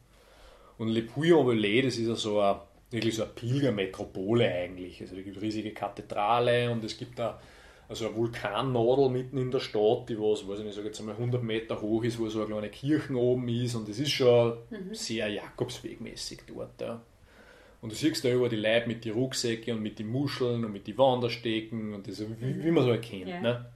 Und 0.78 0.90
Le 0.90 1.02
Puy-en-Velay, 1.02 1.82
das 1.82 1.96
ist 1.96 2.06
ja 2.06 2.14
so 2.14 2.38
eine, 2.38 2.60
wirklich 2.92 3.16
so 3.16 3.24
eine 3.24 3.32
Pilgermetropole 3.32 4.48
eigentlich. 4.48 5.00
Also 5.00 5.16
da 5.16 5.22
gibt 5.22 5.38
es 5.38 5.42
riesige 5.42 5.72
Kathedrale 5.72 6.70
und 6.70 6.84
es 6.84 6.96
gibt 6.96 7.18
da 7.18 7.40
also 7.88 8.06
eine 8.06 8.14
Vulkannadel 8.14 9.08
mitten 9.08 9.36
in 9.36 9.50
der 9.50 9.58
Stadt, 9.58 10.08
die 10.08 10.16
was, 10.16 10.46
weiß 10.46 10.60
ich 10.60 10.64
nicht, 10.64 10.76
sag 10.76 10.84
jetzt 10.84 11.00
einmal 11.00 11.16
100 11.16 11.42
Meter 11.42 11.80
hoch 11.80 12.04
ist, 12.04 12.20
wo 12.20 12.28
so 12.28 12.38
eine 12.38 12.48
kleine 12.52 12.70
Kirche 12.70 13.16
oben 13.16 13.48
ist 13.48 13.74
und 13.74 13.88
das 13.88 13.98
ist 13.98 14.12
schon 14.12 14.58
mhm. 14.70 14.94
sehr 14.94 15.26
Jakobswegmäßig 15.26 16.42
dort. 16.46 16.80
Ja. 16.80 17.02
Und 17.82 17.90
du 17.90 17.96
siehst 17.96 18.24
da 18.24 18.30
über 18.30 18.48
die 18.48 18.56
Leute 18.56 18.86
mit 18.86 19.04
den 19.04 19.12
Rucksäcken 19.12 19.76
und 19.76 19.82
mit 19.82 19.98
den 19.98 20.06
Muscheln 20.06 20.64
und 20.64 20.72
mit 20.72 20.86
den 20.86 20.96
Wanderstecken 20.96 21.92
und 21.94 22.06
das, 22.06 22.20
wie, 22.20 22.64
wie 22.64 22.70
man 22.70 22.84
so 22.84 22.90
erkennt. 22.90 23.26
Ja. 23.26 23.40
Ne? 23.40 23.66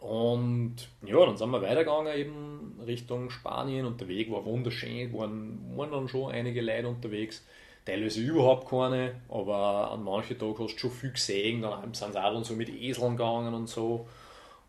Und 0.00 0.74
ja, 1.06 1.24
dann 1.24 1.36
sind 1.36 1.50
wir 1.50 1.62
weitergegangen 1.62 2.12
eben 2.18 2.80
Richtung 2.84 3.30
Spanien 3.30 3.86
und 3.86 4.00
der 4.00 4.08
Weg 4.08 4.32
war 4.32 4.44
wunderschön, 4.44 5.12
waren, 5.12 5.60
waren 5.76 5.92
dann 5.92 6.08
schon 6.08 6.32
einige 6.32 6.60
Leute 6.60 6.88
unterwegs, 6.88 7.46
teilweise 7.84 8.20
überhaupt 8.20 8.68
keine, 8.68 9.20
aber 9.28 9.92
an 9.92 10.02
manchen 10.02 10.36
Tagen 10.36 10.58
hast 10.58 10.74
du 10.74 10.78
schon 10.78 10.90
viel 10.90 11.12
gesehen, 11.12 11.62
dann 11.62 11.94
sind 11.94 12.12
sie 12.12 12.20
auch 12.20 12.34
dann 12.34 12.42
so 12.42 12.54
mit 12.54 12.68
Eseln 12.68 13.16
gegangen 13.16 13.54
und 13.54 13.68
so. 13.68 14.08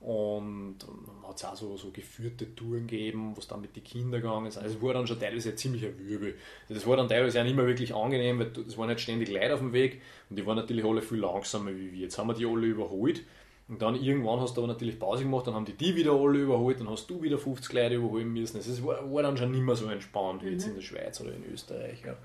Und 0.04 0.80
dann 0.80 1.30
hat 1.30 1.38
es 1.38 1.46
auch 1.46 1.56
so, 1.56 1.78
so 1.78 1.90
geführte 1.92 2.54
Touren 2.56 2.88
gegeben, 2.88 3.32
wo 3.36 3.40
es 3.40 3.48
dann 3.48 3.62
mit 3.62 3.74
den 3.74 3.86
Kindern 3.86 4.22
gegangen 4.22 4.48
ist. 4.48 4.58
Also 4.58 4.76
es 4.76 4.82
war 4.82 4.94
dann 4.94 5.08
schon 5.08 5.18
teilweise 5.18 5.52
ein 5.52 5.58
ziemlicher 5.58 5.98
Wirbel. 5.98 6.36
Das 6.68 6.86
war 6.86 6.98
dann 6.98 7.08
teilweise 7.08 7.40
auch 7.40 7.46
nicht 7.46 7.56
mehr 7.56 7.66
wirklich 7.66 7.96
angenehm, 7.96 8.40
weil 8.40 8.52
es 8.68 8.78
waren 8.78 8.90
nicht 8.90 9.00
ständig 9.00 9.30
Leute 9.30 9.54
auf 9.54 9.62
dem 9.62 9.72
Weg 9.72 10.02
und 10.30 10.38
die 10.38 10.46
waren 10.46 10.58
natürlich 10.58 10.84
alle 10.84 11.02
viel 11.02 11.20
langsamer 11.20 11.72
wie 11.72 11.94
wir. 11.94 12.02
Jetzt 12.02 12.18
haben 12.18 12.28
wir 12.28 12.34
die 12.34 12.46
alle 12.46 12.68
überholt. 12.68 13.24
Und 13.70 13.82
dann 13.82 13.96
irgendwann 13.96 14.42
hast 14.42 14.58
du 14.58 14.62
aber 14.62 14.74
natürlich 14.74 15.00
Pause 15.00 15.24
gemacht, 15.24 15.48
dann 15.48 15.54
haben 15.54 15.64
die 15.64 15.72
die 15.72 15.96
wieder 15.96 16.12
alle 16.12 16.40
überholt, 16.40 16.82
dann 16.82 16.90
hast 16.90 17.10
du 17.10 17.22
wieder 17.22 17.38
50 17.38 17.72
Leute 17.72 17.96
überholen 17.96 18.34
müssen. 18.34 18.58
Es 18.58 18.84
war, 18.84 19.10
war 19.10 19.24
dann 19.24 19.38
schon 19.38 19.52
nicht 19.52 19.64
mehr 19.64 19.76
so 19.78 19.88
entspannt 19.88 20.44
wie 20.44 20.50
jetzt 20.50 20.66
mhm. 20.66 20.72
in 20.72 20.76
der 20.76 20.84
Schweiz 20.84 21.22
oder 21.22 21.34
in 21.34 21.46
Österreich. 21.46 22.02
Ja. 22.06 22.18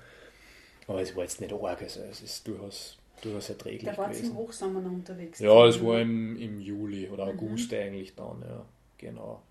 Aber 0.85 1.01
es 1.01 1.15
war 1.15 1.23
jetzt 1.23 1.39
nicht 1.39 1.53
arg, 1.53 1.81
also 1.81 2.01
es 2.01 2.21
ist 2.21 2.45
durchaus 2.45 2.97
durchaus 3.21 3.49
erträglich 3.49 3.83
Da 3.83 3.97
war 3.97 4.11
es 4.11 4.21
im 4.21 4.35
Hochsommer 4.35 4.81
noch 4.81 4.91
unterwegs. 4.91 5.39
Ja, 5.39 5.65
es 5.65 5.83
war 5.83 5.99
im, 6.01 6.37
im 6.37 6.59
Juli 6.59 7.09
oder 7.09 7.25
mhm. 7.25 7.31
August 7.31 7.71
mhm. 7.71 7.77
eigentlich 7.77 8.15
dann, 8.15 8.41
ja, 8.41 8.65
genau. 8.97 9.41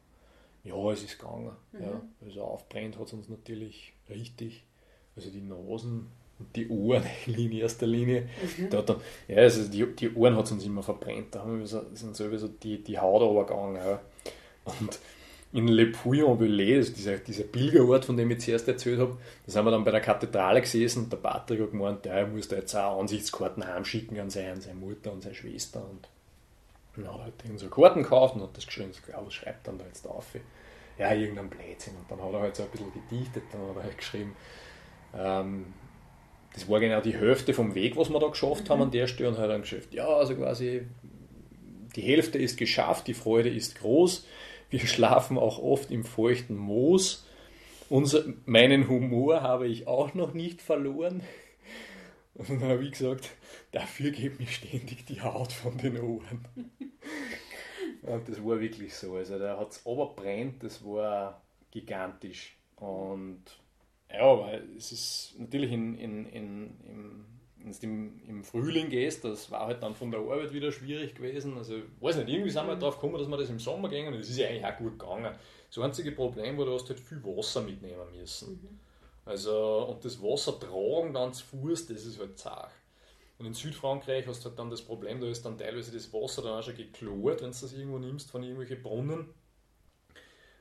Ja, 0.64 0.92
es 0.92 1.02
ist 1.02 1.18
gegangen. 1.18 1.52
Mhm. 1.72 1.82
Ja. 1.82 2.02
Also 2.24 2.42
aufbrennt 2.42 2.98
hat 2.98 3.06
es 3.06 3.12
uns 3.12 3.28
natürlich 3.28 3.92
richtig. 4.10 4.64
Also 5.16 5.30
die 5.30 5.40
Nasen 5.40 6.08
und 6.38 6.54
die 6.54 6.68
Ohren 6.68 7.04
in 7.26 7.52
erster 7.52 7.86
Linie. 7.86 8.28
Mhm. 8.58 8.70
Da 8.70 8.82
dann, 8.82 9.00
ja, 9.26 9.38
also 9.38 9.68
die, 9.68 9.86
die 9.94 10.14
Ohren 10.14 10.36
hat 10.36 10.46
es 10.46 10.52
uns 10.52 10.64
immer 10.64 10.82
verbrennt. 10.82 11.34
Da 11.34 11.40
haben 11.40 11.58
wir 11.58 11.66
so, 11.66 11.82
sind 11.94 12.16
sowieso 12.16 12.48
die, 12.48 12.82
die 12.82 12.98
Haut 12.98 13.22
runtergegangen. 13.22 13.76
Ja. 13.76 14.00
Und 14.64 14.98
in 15.52 15.68
Le 15.68 15.86
Puy-en-Velay, 15.86 16.76
also 16.76 16.92
dieser, 16.92 17.16
dieser 17.18 17.44
Pilgerort, 17.44 18.04
von 18.04 18.16
dem 18.16 18.30
ich 18.30 18.40
zuerst 18.40 18.68
erzählt 18.68 19.00
habe, 19.00 19.16
da 19.46 19.52
sind 19.52 19.64
wir 19.64 19.70
dann 19.70 19.84
bei 19.84 19.90
der 19.90 20.00
Kathedrale 20.00 20.60
gesessen 20.60 21.04
und 21.04 21.12
der 21.12 21.16
Patrick 21.16 21.60
hat 21.60 21.70
gemeint, 21.70 22.04
der 22.04 22.26
muss 22.26 22.48
da 22.48 22.56
jetzt 22.56 22.74
auch 22.74 23.00
Ansichtskarten 23.00 23.66
heimschicken 23.66 24.18
an 24.20 24.28
seine, 24.28 24.60
seine 24.60 24.78
Mutter 24.78 25.10
und 25.10 25.22
seine 25.22 25.34
Schwester. 25.34 25.82
Und 25.88 26.08
dann 26.96 27.14
hat 27.14 27.32
er 27.44 27.48
halt 27.48 27.58
so 27.58 27.68
Karten 27.68 28.02
gekauft 28.02 28.34
und 28.34 28.42
hat 28.42 28.56
das 28.56 28.66
geschrieben, 28.66 28.92
so, 28.92 29.10
ja, 29.10 29.24
was 29.24 29.32
schreibt 29.32 29.66
dann 29.66 29.78
da 29.78 29.86
jetzt 29.86 30.06
auf? 30.06 30.26
Ja, 30.98 31.12
irgendein 31.14 31.48
Blödsinn. 31.48 31.94
Und 31.94 32.10
dann 32.10 32.22
hat 32.22 32.32
er 32.32 32.40
halt 32.40 32.56
so 32.56 32.64
ein 32.64 32.70
bisschen 32.70 32.92
gedichtet, 32.92 33.44
dann 33.50 33.62
hat 33.68 33.76
er 33.76 33.82
halt 33.84 33.98
geschrieben, 33.98 34.36
ähm, 35.16 35.66
das 36.52 36.68
war 36.68 36.80
genau 36.80 37.00
die 37.00 37.14
Hälfte 37.14 37.54
vom 37.54 37.74
Weg, 37.74 37.96
was 37.96 38.10
wir 38.10 38.18
da 38.18 38.28
geschafft 38.28 38.64
mhm. 38.64 38.68
haben 38.70 38.82
an 38.82 38.90
der 38.90 39.06
Stelle 39.06 39.30
und 39.30 39.38
hat 39.38 39.48
dann 39.48 39.62
geschafft, 39.62 39.94
ja, 39.94 40.06
also 40.06 40.34
quasi 40.34 40.82
die 41.96 42.02
Hälfte 42.02 42.38
ist 42.38 42.58
geschafft, 42.58 43.06
die 43.06 43.14
Freude 43.14 43.48
ist 43.48 43.78
groß, 43.78 44.26
wir 44.70 44.80
schlafen 44.80 45.38
auch 45.38 45.58
oft 45.58 45.90
im 45.90 46.04
feuchten 46.04 46.56
Moos. 46.56 47.26
Unser, 47.88 48.24
meinen 48.44 48.88
Humor 48.88 49.42
habe 49.42 49.66
ich 49.66 49.86
auch 49.86 50.14
noch 50.14 50.34
nicht 50.34 50.60
verloren. 50.60 51.22
Und 52.34 52.50
dann 52.50 52.62
habe 52.62 52.84
ich 52.84 52.92
gesagt, 52.92 53.30
dafür 53.72 54.10
geht 54.10 54.38
mir 54.38 54.46
ständig 54.46 55.06
die 55.06 55.22
Haut 55.22 55.52
von 55.52 55.76
den 55.78 55.98
Ohren. 56.00 56.44
Und 58.02 58.28
das 58.28 58.44
war 58.44 58.60
wirklich 58.60 58.94
so. 58.94 59.14
Also 59.16 59.38
da 59.38 59.58
hat 59.58 59.72
es 59.72 59.82
brennt, 60.16 60.62
das 60.62 60.84
war 60.84 61.42
gigantisch. 61.70 62.56
Und 62.76 63.42
ja, 64.10 64.38
weil 64.38 64.68
es 64.76 64.92
ist 64.92 65.34
natürlich 65.38 65.72
in, 65.72 65.94
in, 65.98 66.26
in, 66.26 66.80
im 66.86 67.24
wenn 67.62 67.72
du 67.72 67.78
im, 67.82 68.20
im 68.28 68.44
Frühling 68.44 68.88
gehst, 68.88 69.24
das 69.24 69.50
war 69.50 69.66
halt 69.66 69.82
dann 69.82 69.94
von 69.94 70.10
der 70.10 70.20
Arbeit 70.20 70.52
wieder 70.52 70.72
schwierig 70.72 71.14
gewesen. 71.14 71.56
Also, 71.56 71.76
ich 71.76 71.82
weiß 72.00 72.16
nicht, 72.16 72.28
irgendwie 72.28 72.50
sind 72.50 72.66
wir 72.66 72.76
mhm. 72.76 72.80
drauf 72.80 72.96
gekommen, 72.96 73.18
dass 73.18 73.28
wir 73.28 73.36
das 73.36 73.50
im 73.50 73.58
Sommer 73.58 73.88
gehen 73.88 74.06
und 74.06 74.18
das 74.18 74.28
ist 74.28 74.38
ja 74.38 74.48
eigentlich 74.48 74.64
auch 74.64 74.76
gut 74.76 74.98
gegangen. 74.98 75.34
Das 75.68 75.84
einzige 75.84 76.12
Problem 76.12 76.56
war, 76.56 76.66
du 76.66 76.74
hast 76.74 76.88
halt 76.88 77.00
viel 77.00 77.22
Wasser 77.24 77.62
mitnehmen 77.62 78.10
müssen. 78.18 78.52
Mhm. 78.52 78.78
Also, 79.24 79.86
und 79.90 80.04
das 80.04 80.22
Wasser 80.22 80.58
tragen 80.58 81.12
dann 81.12 81.32
zu 81.32 81.44
Fuß, 81.44 81.86
das 81.86 82.04
ist 82.04 82.18
halt 82.18 82.38
zart. 82.38 82.72
Und 83.38 83.46
in 83.46 83.54
Südfrankreich 83.54 84.26
hast 84.26 84.44
du 84.44 84.48
halt 84.48 84.58
dann 84.58 84.70
das 84.70 84.82
Problem, 84.82 85.20
da 85.20 85.28
ist 85.28 85.44
dann 85.44 85.58
teilweise 85.58 85.92
das 85.92 86.12
Wasser 86.12 86.42
dann 86.42 86.58
auch 86.58 86.62
schon 86.62 86.76
geklort, 86.76 87.42
wenn 87.42 87.52
du 87.52 87.58
das 87.60 87.72
irgendwo 87.72 87.98
nimmst 87.98 88.30
von 88.30 88.42
irgendwelchen 88.42 88.82
Brunnen. 88.82 89.28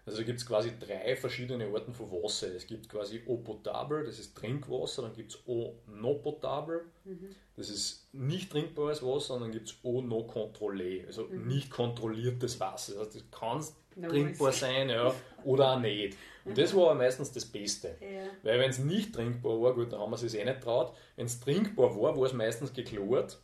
Also 0.07 0.23
gibt 0.23 0.39
es 0.39 0.45
quasi 0.45 0.71
drei 0.79 1.17
verschiedene 1.17 1.65
Arten 1.65 1.93
von 1.93 2.09
Wasser. 2.09 2.47
Es 2.55 2.65
gibt 2.65 2.88
quasi 2.88 3.21
Eau 3.27 3.35
potable, 3.35 4.05
das 4.05 4.19
ist 4.19 4.38
Trinkwasser, 4.38 5.01
dann 5.01 5.13
gibt 5.13 5.34
es 5.34 5.39
Eau 5.45 5.75
non 5.85 6.21
potable, 6.21 6.85
mhm. 7.03 7.35
das 7.57 7.69
ist 7.69 8.07
nicht 8.13 8.49
trinkbares 8.49 9.03
Wasser, 9.03 9.34
und 9.34 9.41
dann 9.41 9.51
gibt 9.51 9.67
es 9.67 9.75
Eau 9.84 10.01
non 10.01 10.25
contrôlée, 10.25 11.05
also 11.05 11.25
mhm. 11.25 11.49
nicht 11.49 11.69
kontrolliertes 11.69 12.57
Wasser. 12.61 12.93
Das 12.93 13.07
heißt, 13.07 13.15
das 13.15 13.23
kann 13.38 13.65
no 13.97 14.07
trinkbar 14.07 14.53
sein 14.53 14.88
ja, 14.88 15.13
oder 15.43 15.73
auch 15.73 15.79
nicht. 15.81 16.15
Und 16.45 16.57
das 16.57 16.73
war 16.73 16.95
meistens 16.95 17.34
das 17.34 17.43
Beste. 17.43 17.97
Ja. 17.99 18.29
Weil 18.43 18.59
wenn 18.61 18.69
es 18.69 18.79
nicht 18.79 19.13
trinkbar 19.13 19.61
war, 19.61 19.73
gut, 19.73 19.91
dann 19.91 19.99
haben 19.99 20.11
wir 20.11 20.15
es 20.15 20.34
eh 20.34 20.45
nicht 20.45 20.61
traut. 20.61 20.95
Wenn 21.17 21.25
es 21.25 21.41
trinkbar 21.41 21.93
war, 21.99 22.17
war 22.17 22.25
es 22.25 22.31
meistens 22.31 22.71
geklort. 22.71 23.39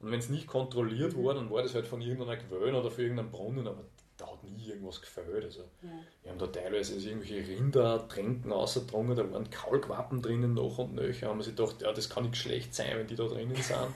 Und 0.00 0.10
wenn 0.10 0.18
es 0.18 0.28
nicht 0.28 0.48
kontrolliert 0.48 1.16
mhm. 1.16 1.24
war, 1.24 1.34
dann 1.34 1.48
war 1.48 1.62
das 1.62 1.76
halt 1.76 1.86
von 1.86 2.00
irgendeiner 2.00 2.36
Quelle 2.36 2.76
oder 2.76 2.90
von 2.90 3.04
irgendeinem 3.04 3.30
Brunnen. 3.30 3.68
Aber 3.68 3.84
da 4.18 4.26
hat 4.26 4.44
nie 4.44 4.66
irgendwas 4.66 5.00
gefällt. 5.00 5.44
Also, 5.44 5.60
ja. 5.82 5.88
Wir 6.22 6.32
haben 6.32 6.38
da 6.38 6.46
teilweise 6.48 6.94
also 6.94 7.08
irgendwelche 7.08 7.48
Rindertränken 7.48 8.52
ausgedrungen, 8.52 9.16
da 9.16 9.32
waren 9.32 9.48
Kaulquappen 9.48 10.20
drinnen 10.20 10.54
noch 10.54 10.78
und 10.78 10.94
nöcher. 10.94 11.28
haben 11.28 11.38
wir 11.38 11.44
sich 11.44 11.56
gedacht, 11.56 11.80
ja, 11.80 11.92
das 11.92 12.10
kann 12.10 12.24
nicht 12.24 12.36
schlecht 12.36 12.74
sein, 12.74 12.98
wenn 12.98 13.06
die 13.06 13.16
da 13.16 13.24
drinnen 13.24 13.54
sind. 13.54 13.76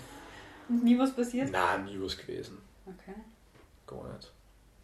Und 0.69 0.85
nie 0.85 0.97
was 0.97 1.15
passiert? 1.15 1.51
Nein, 1.51 1.85
nie 1.85 2.01
was 2.01 2.17
gewesen. 2.17 2.57
Okay. 2.87 3.15
Gar 3.87 4.15
nicht. 4.15 4.33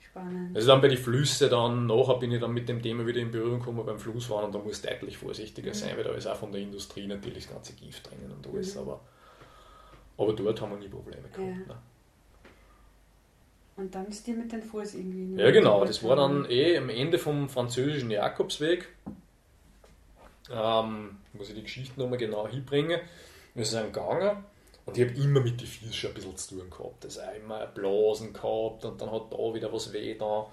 Spannend. 0.01 0.57
Also 0.57 0.69
dann 0.69 0.81
bei 0.81 0.89
den 0.89 0.99
Flüssen 0.99 1.49
dann, 1.49 1.87
nachher 1.87 2.19
bin 2.19 2.33
ich 2.33 2.41
dann 2.41 2.53
mit 2.53 2.69
dem 2.69 2.83
Thema 2.83 3.07
wieder 3.07 3.21
in 3.21 3.31
Berührung 3.31 3.61
gekommen 3.61 3.87
beim 3.87 3.99
Flussfahren 3.99 4.47
und 4.47 4.55
da 4.55 4.59
muss 4.59 4.83
deutlich 4.83 5.17
vorsichtiger 5.17 5.71
mhm. 5.71 5.75
sein, 5.75 5.97
weil 5.97 6.05
da 6.05 6.11
ist 6.11 6.27
auch 6.27 6.37
von 6.37 6.51
der 6.51 6.61
Industrie 6.61 7.07
natürlich 7.07 7.45
das 7.45 7.55
ganze 7.55 7.73
Gift 7.75 8.11
drinnen 8.11 8.33
und 8.33 8.47
alles, 8.47 8.75
mhm. 8.75 8.81
aber, 8.83 9.01
aber 10.17 10.33
dort 10.33 10.61
haben 10.61 10.73
wir 10.73 10.79
nie 10.79 10.89
Probleme 10.89 11.29
gehabt. 11.29 11.39
Ja. 11.39 11.75
Ne? 11.75 11.79
Und 13.79 13.95
dann 13.95 14.07
ist 14.09 14.27
die 14.27 14.33
mit 14.33 14.51
den 14.51 14.61
Fuß 14.61 14.95
irgendwie. 14.95 15.41
Ja, 15.41 15.53
genau. 15.53 15.85
Das 15.85 16.03
war 16.03 16.17
dann 16.17 16.51
eh 16.51 16.77
am 16.77 16.89
Ende 16.89 17.17
vom 17.17 17.49
französischen 17.49 18.11
Jakobsweg. 18.11 18.89
Ähm, 20.51 21.19
muss 21.33 21.51
ich 21.51 21.55
die 21.55 21.63
Geschichte 21.63 22.01
nochmal 22.01 22.19
genau 22.19 22.49
hinbringen. 22.49 23.01
Wir 23.55 23.65
sind 23.65 23.93
gegangen 23.93 24.45
und 24.85 24.99
ich 24.99 25.09
habe 25.09 25.17
immer 25.21 25.41
mit 25.41 25.61
den 25.61 25.67
Füßen 25.69 25.93
schon 25.93 26.11
ein 26.11 26.15
bisschen 26.15 26.37
zu 26.37 26.57
tun 26.57 26.71
gehabt. 26.71 27.05
Das 27.05 27.21
auch 27.21 27.35
immer 27.35 27.67
Blasen 27.67 28.33
gehabt 28.33 28.85
und 28.85 29.01
dann 29.01 29.13
hat 29.13 29.33
da 29.33 29.55
wieder 29.55 29.73
was 29.73 29.93
weh 29.93 30.17
da. 30.17 30.47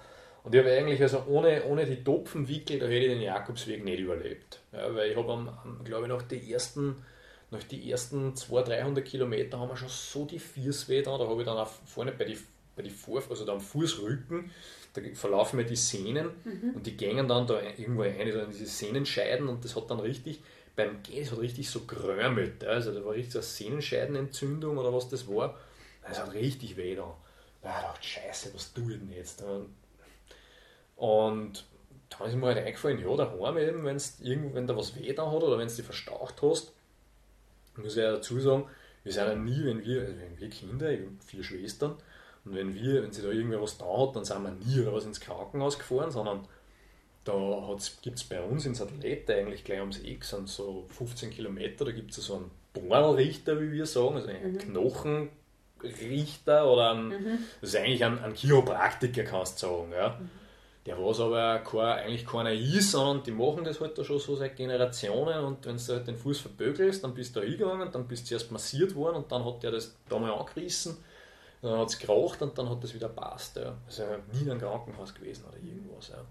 Und 0.44 0.54
ich 0.54 0.60
habe 0.60 0.72
eigentlich, 0.72 1.02
also 1.02 1.24
ohne, 1.26 1.64
ohne 1.64 1.84
die 1.84 2.04
Topfenwickel, 2.04 2.78
da 2.78 2.86
hätte 2.86 3.06
ich 3.06 3.12
den 3.12 3.22
Jakobsweg 3.22 3.84
nicht 3.84 3.98
überlebt. 3.98 4.60
Ja, 4.72 4.94
weil 4.94 5.10
ich 5.10 5.16
habe, 5.16 5.52
glaube 5.82 6.02
ich, 6.04 6.08
nach 6.12 6.22
den 6.22 6.48
ersten 6.48 6.94
nach 7.50 7.62
die 7.62 7.90
ersten 7.90 8.34
200, 8.34 8.68
300 8.68 9.04
Kilometer 9.04 9.60
haben 9.60 9.68
wir 9.68 9.76
schon 9.76 9.88
so 9.88 10.24
die 10.24 10.38
Füße 10.38 10.88
weh 10.88 11.02
da. 11.02 11.16
Da 11.16 11.28
habe 11.28 11.40
ich 11.40 11.46
dann 11.46 11.56
auch 11.56 11.70
vorne 11.86 12.12
bei 12.12 12.24
den 12.24 12.38
bei 12.76 12.82
die 12.82 12.90
Vor 12.90 13.22
also 13.28 13.44
da 13.44 13.52
am 13.52 13.60
Fußrücken, 13.60 14.50
da 14.92 15.02
verlaufen 15.14 15.56
mir 15.56 15.64
die 15.64 15.76
Sehnen 15.76 16.30
mhm. 16.44 16.72
und 16.74 16.86
die 16.86 16.96
gängen 16.96 17.26
dann 17.26 17.46
da 17.46 17.60
irgendwo 17.60 18.02
rein, 18.02 18.30
so 18.30 18.38
in 18.38 18.50
diese 18.50 18.66
Sehnenscheiden 18.66 19.48
und 19.48 19.64
das 19.64 19.74
hat 19.74 19.90
dann 19.90 20.00
richtig, 20.00 20.42
beim 20.76 21.02
Gehen, 21.02 21.24
das 21.24 21.32
hat 21.32 21.40
richtig 21.40 21.70
so 21.70 21.80
gerömelt. 21.80 22.62
Also 22.64 22.92
da 22.92 23.04
war 23.04 23.14
richtig 23.14 23.32
so 23.32 23.38
eine 23.38 23.46
Sehnenscheidenentzündung 23.46 24.76
oder 24.76 24.92
was 24.92 25.08
das 25.08 25.26
war. 25.26 25.58
Das 26.06 26.20
hat 26.20 26.34
richtig 26.34 26.76
weh 26.76 26.94
da. 26.94 27.16
Da 27.62 27.80
gedacht, 27.80 28.04
scheiße, 28.04 28.54
was 28.54 28.72
tue 28.72 28.92
ich 28.92 28.98
denn 28.98 29.10
jetzt? 29.10 29.42
Und 30.96 31.64
dann 32.10 32.28
ist 32.28 32.36
mir 32.36 32.46
halt 32.46 32.58
eingefallen, 32.58 33.00
ja, 33.00 33.16
daheim 33.16 33.58
eben, 33.58 33.84
wenn's 33.84 34.20
irgend, 34.20 34.54
wenn 34.54 34.66
da 34.66 34.76
was 34.76 34.94
weh 34.96 35.12
da 35.12 35.26
hat 35.30 35.42
oder 35.42 35.58
wenn 35.58 35.66
du 35.66 35.74
dich 35.74 35.84
verstaucht 35.84 36.40
hast, 36.42 36.72
muss 37.76 37.96
ich 37.96 38.02
ja 38.02 38.12
dazu 38.12 38.38
sagen, 38.38 38.68
wir 39.02 39.12
sind 39.12 39.26
ja 39.26 39.34
nie, 39.34 39.64
wenn 39.64 39.84
wir, 39.84 40.02
also 40.02 40.14
wenn 40.18 40.38
wir 40.38 40.50
Kinder, 40.50 40.90
ich 40.90 41.00
habe 41.00 41.10
vier 41.24 41.42
Schwestern, 41.42 41.96
und 42.46 42.54
wenn 42.54 42.74
wir, 42.74 43.02
wenn 43.02 43.12
sie 43.12 43.20
da 43.22 43.28
irgendwer 43.28 43.60
was 43.60 43.76
da 43.76 43.84
hat, 43.84 44.14
dann 44.14 44.24
sind 44.24 44.44
wir 44.44 44.52
nie 44.52 44.86
was 44.86 45.04
ins 45.04 45.20
Krankenhaus 45.20 45.78
gefahren, 45.78 46.12
sondern 46.12 46.46
da 47.24 47.76
gibt 48.02 48.18
es 48.18 48.24
bei 48.24 48.40
uns 48.40 48.66
in 48.66 48.76
Satellite 48.76 49.34
eigentlich 49.34 49.64
gleich 49.64 49.80
ums 49.80 49.98
Eck, 49.98 50.22
sind 50.24 50.48
so 50.48 50.86
15 50.90 51.30
Kilometer, 51.30 51.84
da 51.84 51.90
gibt 51.90 52.16
es 52.16 52.24
so 52.24 52.36
einen 52.36 52.52
Bohrrichter, 52.72 53.60
wie 53.60 53.72
wir 53.72 53.84
sagen, 53.84 54.14
also 54.14 54.28
einen 54.28 54.52
mhm. 54.52 54.58
Knochenrichter 54.58 56.70
oder 56.70 56.92
einen, 56.92 57.08
mhm. 57.08 57.38
das 57.60 57.70
ist 57.70 57.76
eigentlich 57.76 58.04
ein, 58.04 58.22
ein 58.22 58.34
Chiropraktiker, 58.34 59.24
kannst 59.24 59.60
du 59.62 59.66
sagen. 59.66 59.90
Ja. 59.92 60.10
Mhm. 60.10 60.30
Der 60.86 61.04
was 61.04 61.18
aber 61.18 61.58
kein, 61.58 61.80
eigentlich 61.80 62.24
keiner 62.24 62.52
ist, 62.52 62.92
sondern 62.92 63.24
die 63.24 63.32
machen 63.32 63.64
das 63.64 63.80
halt 63.80 63.98
da 63.98 64.04
schon 64.04 64.20
so 64.20 64.36
seit 64.36 64.54
Generationen 64.54 65.44
und 65.44 65.66
wenn 65.66 65.78
du 65.78 65.82
halt 65.82 66.06
den 66.06 66.16
Fuß 66.16 66.38
verbögelst, 66.38 67.02
dann 67.02 67.12
bist 67.12 67.34
du 67.34 67.40
da 67.40 67.46
hingegangen, 67.46 67.90
dann 67.90 68.06
bist 68.06 68.30
du 68.30 68.34
erst 68.34 68.52
massiert 68.52 68.94
worden 68.94 69.16
und 69.16 69.32
dann 69.32 69.44
hat 69.44 69.64
der 69.64 69.72
das 69.72 69.96
da 70.08 70.16
mal 70.16 70.30
angerissen 70.30 70.96
dann 71.62 71.78
hat 71.78 71.88
es 71.88 71.98
geraucht 71.98 72.42
und 72.42 72.56
dann 72.56 72.68
hat 72.68 72.82
es 72.84 72.94
wieder 72.94 73.08
passt. 73.08 73.56
Ja. 73.56 73.76
Also 73.86 74.04
nie 74.32 74.42
in 74.42 74.50
einem 74.50 74.60
Krankenhaus 74.60 75.14
gewesen 75.14 75.44
oder 75.48 75.58
irgendwas. 75.58 76.08
Ja. 76.08 76.24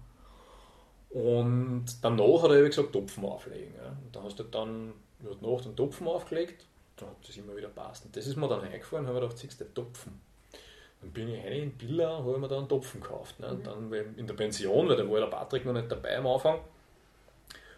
Und 1.10 1.86
danach 2.02 2.42
hat 2.42 2.50
er 2.50 2.62
gesagt, 2.62 2.92
Topfen 2.92 3.24
auflegen. 3.24 3.74
Ja. 3.76 3.88
Und 3.88 4.14
dann 4.14 4.24
hast 4.24 4.38
du 4.38 4.44
dann 4.44 4.92
hat 5.24 5.42
nach 5.42 5.60
den 5.62 5.76
Topfen 5.76 6.06
aufgelegt, 6.06 6.66
dann 6.96 7.08
hat 7.08 7.16
es 7.28 7.36
immer 7.36 7.56
wieder 7.56 7.68
passt. 7.68 8.04
Und 8.04 8.16
das 8.16 8.26
ist 8.26 8.36
mir 8.36 8.48
dann 8.48 8.60
eingefallen, 8.60 9.06
habe 9.06 9.18
ich 9.18 9.22
gedacht, 9.22 9.38
siehst 9.38 9.60
du, 9.60 9.64
Topfen. 9.72 10.20
Dann 11.00 11.10
bin 11.10 11.28
ich 11.28 11.44
rein 11.44 11.62
in 11.62 11.72
Billa 11.72 12.16
und 12.16 12.26
habe 12.26 12.38
mir 12.38 12.48
da 12.48 12.58
einen 12.58 12.68
Topfen 12.68 13.00
gekauft. 13.00 13.38
Ne? 13.40 13.48
Und 13.48 13.60
mhm. 13.60 13.64
dann 13.64 13.92
in 14.16 14.26
der 14.26 14.34
Pension, 14.34 14.88
weil 14.88 14.96
da 14.96 15.08
war 15.08 15.20
der 15.20 15.26
Patrick 15.26 15.64
noch 15.64 15.72
nicht 15.72 15.90
dabei 15.90 16.18
am 16.18 16.26
Anfang, 16.26 16.60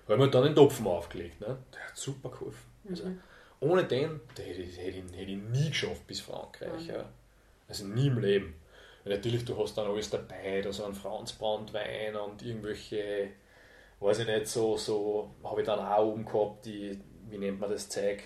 habe 0.04 0.14
ich 0.14 0.18
mir 0.18 0.30
dann 0.30 0.44
den 0.44 0.54
Topfen 0.54 0.86
aufgelegt. 0.86 1.40
Ne? 1.40 1.58
Der 1.74 1.88
hat 1.88 1.96
super 1.96 2.30
geholfen. 2.30 2.66
Also, 2.88 3.04
mhm. 3.06 3.20
ohne 3.60 3.84
den, 3.84 4.20
den 4.36 4.44
hätte, 4.44 4.62
ich, 4.62 4.78
hätte, 4.78 4.98
ich, 4.98 5.16
hätte 5.16 5.30
ich 5.30 5.38
nie 5.38 5.68
geschafft 5.68 6.06
bis 6.06 6.20
Frankreich. 6.20 6.84
Mhm. 6.84 6.94
Ja. 6.94 7.04
Also 7.68 7.84
nie 7.84 8.08
im 8.08 8.18
Leben. 8.18 8.54
Weil 9.04 9.14
natürlich, 9.14 9.44
du 9.44 9.56
hast 9.58 9.76
dann 9.76 9.86
alles 9.86 10.10
dabei, 10.10 10.60
da 10.62 10.72
so 10.72 10.84
ein 10.84 10.94
Franzbrandwein 10.94 12.16
und 12.16 12.42
irgendwelche, 12.42 13.28
weiß 14.00 14.20
ich 14.20 14.26
nicht, 14.26 14.48
so, 14.48 14.76
so 14.76 15.34
habe 15.44 15.60
ich 15.60 15.66
dann 15.66 15.78
auch 15.78 16.04
oben 16.04 16.24
gehabt, 16.24 16.66
die, 16.66 16.98
wie 17.28 17.38
nennt 17.38 17.60
man 17.60 17.70
das 17.70 17.88
Zeug, 17.88 18.22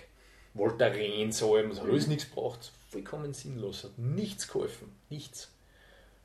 Voltaren, 0.53 1.31
so, 1.31 1.57
das 1.57 1.79
hat 1.79 1.87
alles 1.87 2.07
nichts 2.07 2.29
gebracht, 2.29 2.71
vollkommen 2.89 3.33
sinnlos, 3.33 3.83
hat 3.83 3.97
nichts 3.97 4.47
geholfen, 4.47 4.95
nichts. 5.09 5.51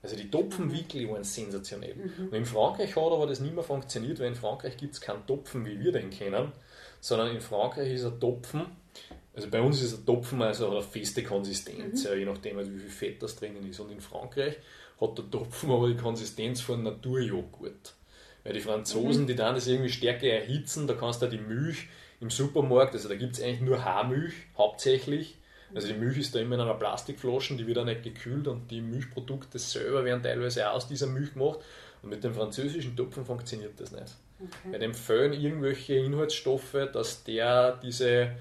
Also 0.03 0.17
die 0.17 0.31
Topfenwickel 0.31 1.09
waren 1.11 1.25
sensationell. 1.25 1.97
Mhm. 1.97 2.29
Und 2.29 2.35
in 2.35 2.45
Frankreich 2.45 2.95
hat 2.95 3.13
aber 3.13 3.27
das 3.27 3.41
nicht 3.41 3.55
mehr 3.55 3.65
funktioniert, 3.65 4.21
weil 4.21 4.29
in 4.29 4.37
Frankreich 4.37 4.77
gibt 4.77 4.95
es 4.95 5.01
keinen 5.01 5.27
Topfen, 5.27 5.67
wie 5.67 5.81
wir 5.81 5.93
den 5.93 6.11
kennen, 6.11 6.53
sondern 7.01 7.35
in 7.35 7.41
Frankreich 7.41 7.93
ist 7.93 8.05
ein 8.05 8.21
Topfen, 8.21 8.67
also 9.39 9.51
bei 9.51 9.61
uns 9.61 9.81
ist 9.81 10.01
ein 10.01 10.05
Topfen 10.05 10.43
also 10.43 10.69
eine 10.69 10.83
feste 10.83 11.23
Konsistenz, 11.23 12.03
mhm. 12.03 12.11
ja, 12.11 12.17
je 12.17 12.25
nachdem 12.25 12.59
also 12.59 12.75
wie 12.75 12.81
viel 12.81 12.91
Fett 12.91 13.23
das 13.23 13.37
drinnen 13.37 13.65
ist. 13.69 13.79
Und 13.79 13.93
in 13.93 14.01
Frankreich 14.01 14.57
hat 15.01 15.17
der 15.17 15.31
Topfen 15.31 15.71
aber 15.71 15.89
die 15.89 15.97
Konsistenz 15.97 16.61
von 16.61 16.83
Naturjoghurt. 16.83 17.95
Weil 18.43 18.53
die 18.53 18.61
Franzosen, 18.61 19.23
mhm. 19.23 19.27
die 19.29 19.37
dann 19.37 19.55
das 19.55 19.69
irgendwie 19.69 19.91
stärker 19.91 20.27
erhitzen, 20.27 20.89
da 20.89 20.95
kannst 20.95 21.23
du 21.23 21.29
die 21.29 21.39
Milch 21.39 21.87
im 22.21 22.31
Supermarkt, 22.31 22.95
also 22.95 23.09
da 23.09 23.15
gibt 23.15 23.37
es 23.37 23.43
eigentlich 23.43 23.61
nur 23.61 23.85
Haarmilch 23.85 24.35
hauptsächlich, 24.57 25.37
also 25.73 25.87
die 25.87 25.95
Milch 25.95 26.19
ist 26.19 26.35
da 26.35 26.41
immer 26.41 26.57
in 26.57 26.63
einer 26.63 26.75
Plastikflasche, 26.75 27.55
die 27.55 27.67
wird 27.67 27.79
auch 27.79 27.85
nicht 27.85 28.03
gekühlt 28.03 28.49
und 28.49 28.71
die 28.73 28.81
Milchprodukte 28.81 29.61
selber 29.61 30.05
werden 30.05 30.23
teilweise 30.23 30.69
auch 30.69 30.75
aus 30.75 30.89
dieser 30.89 31.07
Milch 31.07 31.35
gemacht. 31.35 31.61
Und 32.03 32.11
mit 32.11 32.25
dem 32.25 32.35
französischen 32.35 32.97
Topfen 32.97 33.25
funktioniert 33.25 33.79
das 33.79 33.93
nicht. 33.93 34.15
Okay. 34.41 34.73
Bei 34.73 34.79
dem 34.79 34.95
fehlen 34.95 35.33
irgendwelche 35.33 35.95
Inhaltsstoffe, 35.95 36.77
dass 36.93 37.25
der 37.25 37.77
diese 37.83 38.33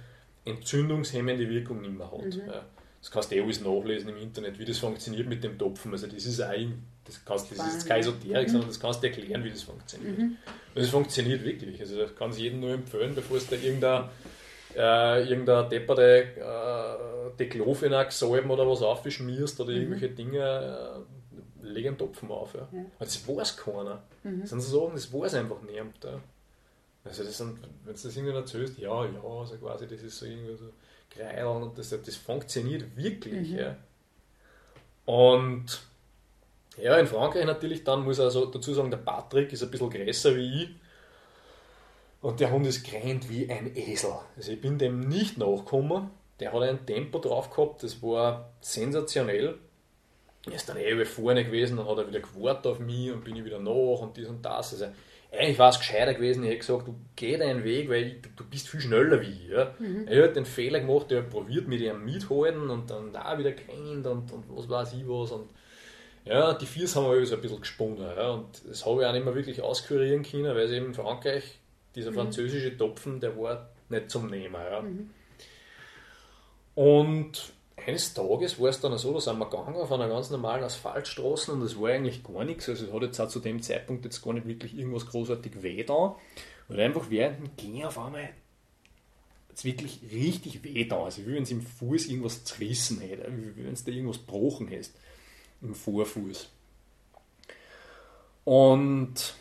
entzündungshemmende 0.47 1.49
Wirkung 1.49 1.81
nicht 1.81 1.97
mehr 1.97 2.11
hat. 2.11 2.25
Mhm. 2.25 2.47
Ja. 2.47 2.65
Das 2.99 3.11
kannst 3.11 3.31
du 3.31 3.35
eh 3.35 3.41
alles 3.41 3.61
nachlesen 3.61 4.09
im 4.09 4.17
Internet, 4.17 4.57
wie 4.59 4.65
das 4.65 4.79
funktioniert 4.79 5.27
mit 5.27 5.43
dem 5.43 5.57
Topfen. 5.57 5.91
Also 5.91 6.07
das 6.07 6.25
ist 6.25 6.41
auch, 6.41 6.53
das, 7.05 7.23
kannst, 7.23 7.51
das 7.51 7.75
ist 7.75 7.87
kein 7.87 7.99
Esoterik, 7.99 8.47
mhm. 8.47 8.51
sondern 8.51 8.69
das 8.69 8.79
kannst 8.79 9.03
du 9.03 9.07
erklären, 9.07 9.43
wie 9.43 9.49
das 9.49 9.63
funktioniert. 9.63 10.17
Mhm. 10.17 10.37
Und 10.75 10.81
es 10.81 10.89
funktioniert 10.89 11.43
wirklich. 11.43 11.79
Also 11.79 11.97
das 11.97 12.15
kann 12.15 12.31
ich 12.31 12.39
jedem 12.39 12.59
nur 12.59 12.71
empfehlen, 12.71 13.13
bevor 13.15 13.37
es 13.37 13.47
da 13.47 13.55
irgendein 13.55 14.09
äh, 14.75 15.23
irgendein 15.27 15.69
depperte 15.69 16.23
äh, 16.37 17.37
Diclofenac-Salben 17.39 18.49
oder 18.49 18.67
was 18.67 18.81
aufschmierst 18.81 19.59
oder 19.59 19.71
mhm. 19.71 19.77
irgendwelche 19.77 20.09
Dinge, 20.09 21.05
äh, 21.63 21.65
leg 21.65 21.87
einen 21.87 21.97
Topfen 21.97 22.29
auf. 22.29 22.53
Ja. 22.53 22.67
ja. 22.71 22.85
das 22.99 23.27
weiß 23.27 23.57
keiner. 23.57 24.03
Mhm. 24.23 24.41
Das 24.41 24.49
sind 24.51 24.61
so 24.61 24.81
Sachen, 24.81 24.95
das 24.95 25.11
weiß 25.11 25.35
einfach 25.35 25.61
niemand. 25.61 26.03
Ja. 26.03 26.19
Also 27.07 27.23
das 27.23 27.37
sind, 27.37 27.59
wenn 27.85 27.95
du 27.95 28.01
das 28.01 28.15
irgendwie 28.15 28.35
erzählst, 28.35 28.77
ja, 28.77 29.05
ja, 29.05 29.23
also 29.23 29.57
quasi, 29.57 29.87
das 29.87 30.01
ist 30.01 30.17
so 30.17 30.25
irgendwie 30.25 30.55
so 30.55 30.65
Kreilern 31.09 31.63
und 31.63 31.77
das, 31.77 31.89
das 31.89 32.15
funktioniert 32.15 32.95
wirklich. 32.95 33.51
Mhm. 33.51 33.57
Ja. 33.57 33.77
Und 35.05 35.81
ja, 36.77 36.97
in 36.97 37.07
Frankreich 37.07 37.45
natürlich 37.45 37.83
dann 37.83 38.03
muss 38.03 38.19
ich 38.19 38.23
also 38.23 38.45
dazu 38.45 38.73
sagen, 38.73 38.91
der 38.91 38.97
Patrick 38.97 39.51
ist 39.51 39.63
ein 39.63 39.71
bisschen 39.71 39.89
größer 39.89 40.35
wie 40.35 40.63
ich. 40.63 40.69
Und 42.21 42.39
der 42.39 42.51
Hund 42.51 42.65
ist 42.67 42.83
gerannt 42.83 43.29
wie 43.29 43.49
ein 43.49 43.75
Esel. 43.75 44.13
Also 44.35 44.51
ich 44.51 44.61
bin 44.61 44.77
dem 44.77 45.07
nicht 45.07 45.37
nachgekommen. 45.37 46.09
Der 46.39 46.53
hat 46.53 46.61
ein 46.61 46.85
Tempo 46.85 47.19
drauf 47.19 47.49
gehabt, 47.49 47.83
das 47.83 48.01
war 48.03 48.51
sensationell. 48.61 49.57
Er 50.45 50.53
ist 50.53 50.69
dann 50.69 50.77
eh 50.77 51.03
vorne 51.03 51.43
gewesen, 51.43 51.77
dann 51.77 51.87
hat 51.87 51.97
er 51.97 52.07
wieder 52.07 52.19
gewartet 52.19 52.67
auf 52.67 52.79
mich 52.79 53.11
und 53.11 53.23
bin 53.23 53.35
ich 53.35 53.43
wieder 53.43 53.59
nach 53.59 54.01
und 54.01 54.15
dies 54.15 54.27
und 54.27 54.43
das. 54.43 54.73
Also 54.73 54.87
eigentlich 55.37 55.59
war 55.59 55.69
es 55.69 55.79
gescheiter 55.79 56.13
gewesen, 56.13 56.43
ich 56.43 56.49
hätte 56.49 56.59
gesagt, 56.59 56.87
du 56.87 56.95
geh 57.15 57.37
deinen 57.37 57.63
Weg, 57.63 57.89
weil 57.89 58.07
ich, 58.07 58.15
du 58.35 58.43
bist 58.43 58.69
viel 58.69 58.81
schneller 58.81 59.21
wie 59.21 59.27
ich. 59.27 59.49
Ja. 59.49 59.73
Mhm. 59.79 60.07
Er 60.07 60.23
hat 60.23 60.35
den 60.35 60.45
Fehler 60.45 60.79
gemacht, 60.79 61.11
er 61.11 61.19
hat 61.19 61.29
probiert 61.29 61.67
mit 61.67 61.81
ihm 61.81 62.03
mithalten 62.03 62.69
und 62.69 62.89
dann 62.89 63.11
da 63.13 63.37
wieder 63.37 63.51
gerannt 63.51 64.07
und, 64.07 64.31
und 64.31 64.45
was 64.49 64.69
weiß 64.69 64.93
ich 64.93 65.07
was. 65.07 65.31
Und 65.31 65.49
ja, 66.25 66.53
die 66.53 66.65
Viers 66.65 66.95
haben 66.95 67.11
wir 67.11 67.25
so 67.25 67.35
ein 67.35 67.41
bisschen 67.41 67.61
gesponnen. 67.61 67.99
Ja. 67.99 68.31
Und 68.31 68.61
das 68.67 68.85
habe 68.85 69.01
ich 69.01 69.07
auch 69.07 69.13
nicht 69.13 69.25
mehr 69.25 69.35
wirklich 69.35 69.61
auskurieren 69.61 70.23
können, 70.23 70.55
weil 70.55 70.65
es 70.65 70.71
eben 70.71 70.87
in 70.87 70.93
Frankreich 70.93 71.43
dieser 71.95 72.11
mhm. 72.11 72.15
französische 72.15 72.75
Topfen, 72.77 73.19
der 73.19 73.37
war 73.37 73.69
nicht 73.89 74.09
zum 74.09 74.27
Nehmen. 74.27 74.55
Ja. 74.55 74.81
Mhm. 74.81 75.09
Und 76.75 77.53
eines 77.85 78.13
Tages 78.13 78.59
war 78.59 78.69
es 78.69 78.81
dann 78.81 78.97
so, 78.97 79.13
da 79.13 79.19
sind 79.19 79.37
wir 79.37 79.49
gegangen 79.49 79.75
auf 79.75 79.91
einer 79.91 80.09
ganz 80.09 80.29
normalen 80.29 80.63
Asphaltstraße 80.63 81.53
und 81.53 81.61
es 81.61 81.79
war 81.79 81.89
eigentlich 81.89 82.23
gar 82.23 82.43
nichts. 82.43 82.67
Also 82.67 82.85
es 82.85 82.93
hat 82.93 83.01
jetzt 83.03 83.19
auch 83.19 83.27
zu 83.29 83.39
dem 83.39 83.61
Zeitpunkt 83.61 84.03
jetzt 84.03 84.21
gar 84.21 84.33
nicht 84.33 84.47
wirklich 84.47 84.77
irgendwas 84.77 85.05
großartig 85.05 85.61
weh 85.61 85.83
da. 85.83 86.15
Und 86.67 86.79
einfach 86.79 87.09
während 87.09 87.39
dem 87.39 87.55
Gehen 87.55 87.85
auf 87.85 87.97
einmal 87.97 88.29
jetzt 89.49 89.63
wirklich 89.63 90.01
richtig 90.11 90.63
weh 90.63 90.85
da. 90.85 91.03
Also 91.03 91.25
wie 91.25 91.33
wenn 91.33 91.43
es 91.43 91.51
im 91.51 91.61
Fuß 91.61 92.07
irgendwas 92.07 92.43
zerrissen 92.43 92.99
hätte, 92.99 93.31
wie 93.31 93.63
wenn 93.63 93.73
es 93.73 93.83
da 93.83 93.91
irgendwas 93.91 94.19
gebrochen 94.19 94.67
hätte 94.67 94.89
im 95.61 95.73
Vorfuß. 95.73 96.49
Und 98.43 99.35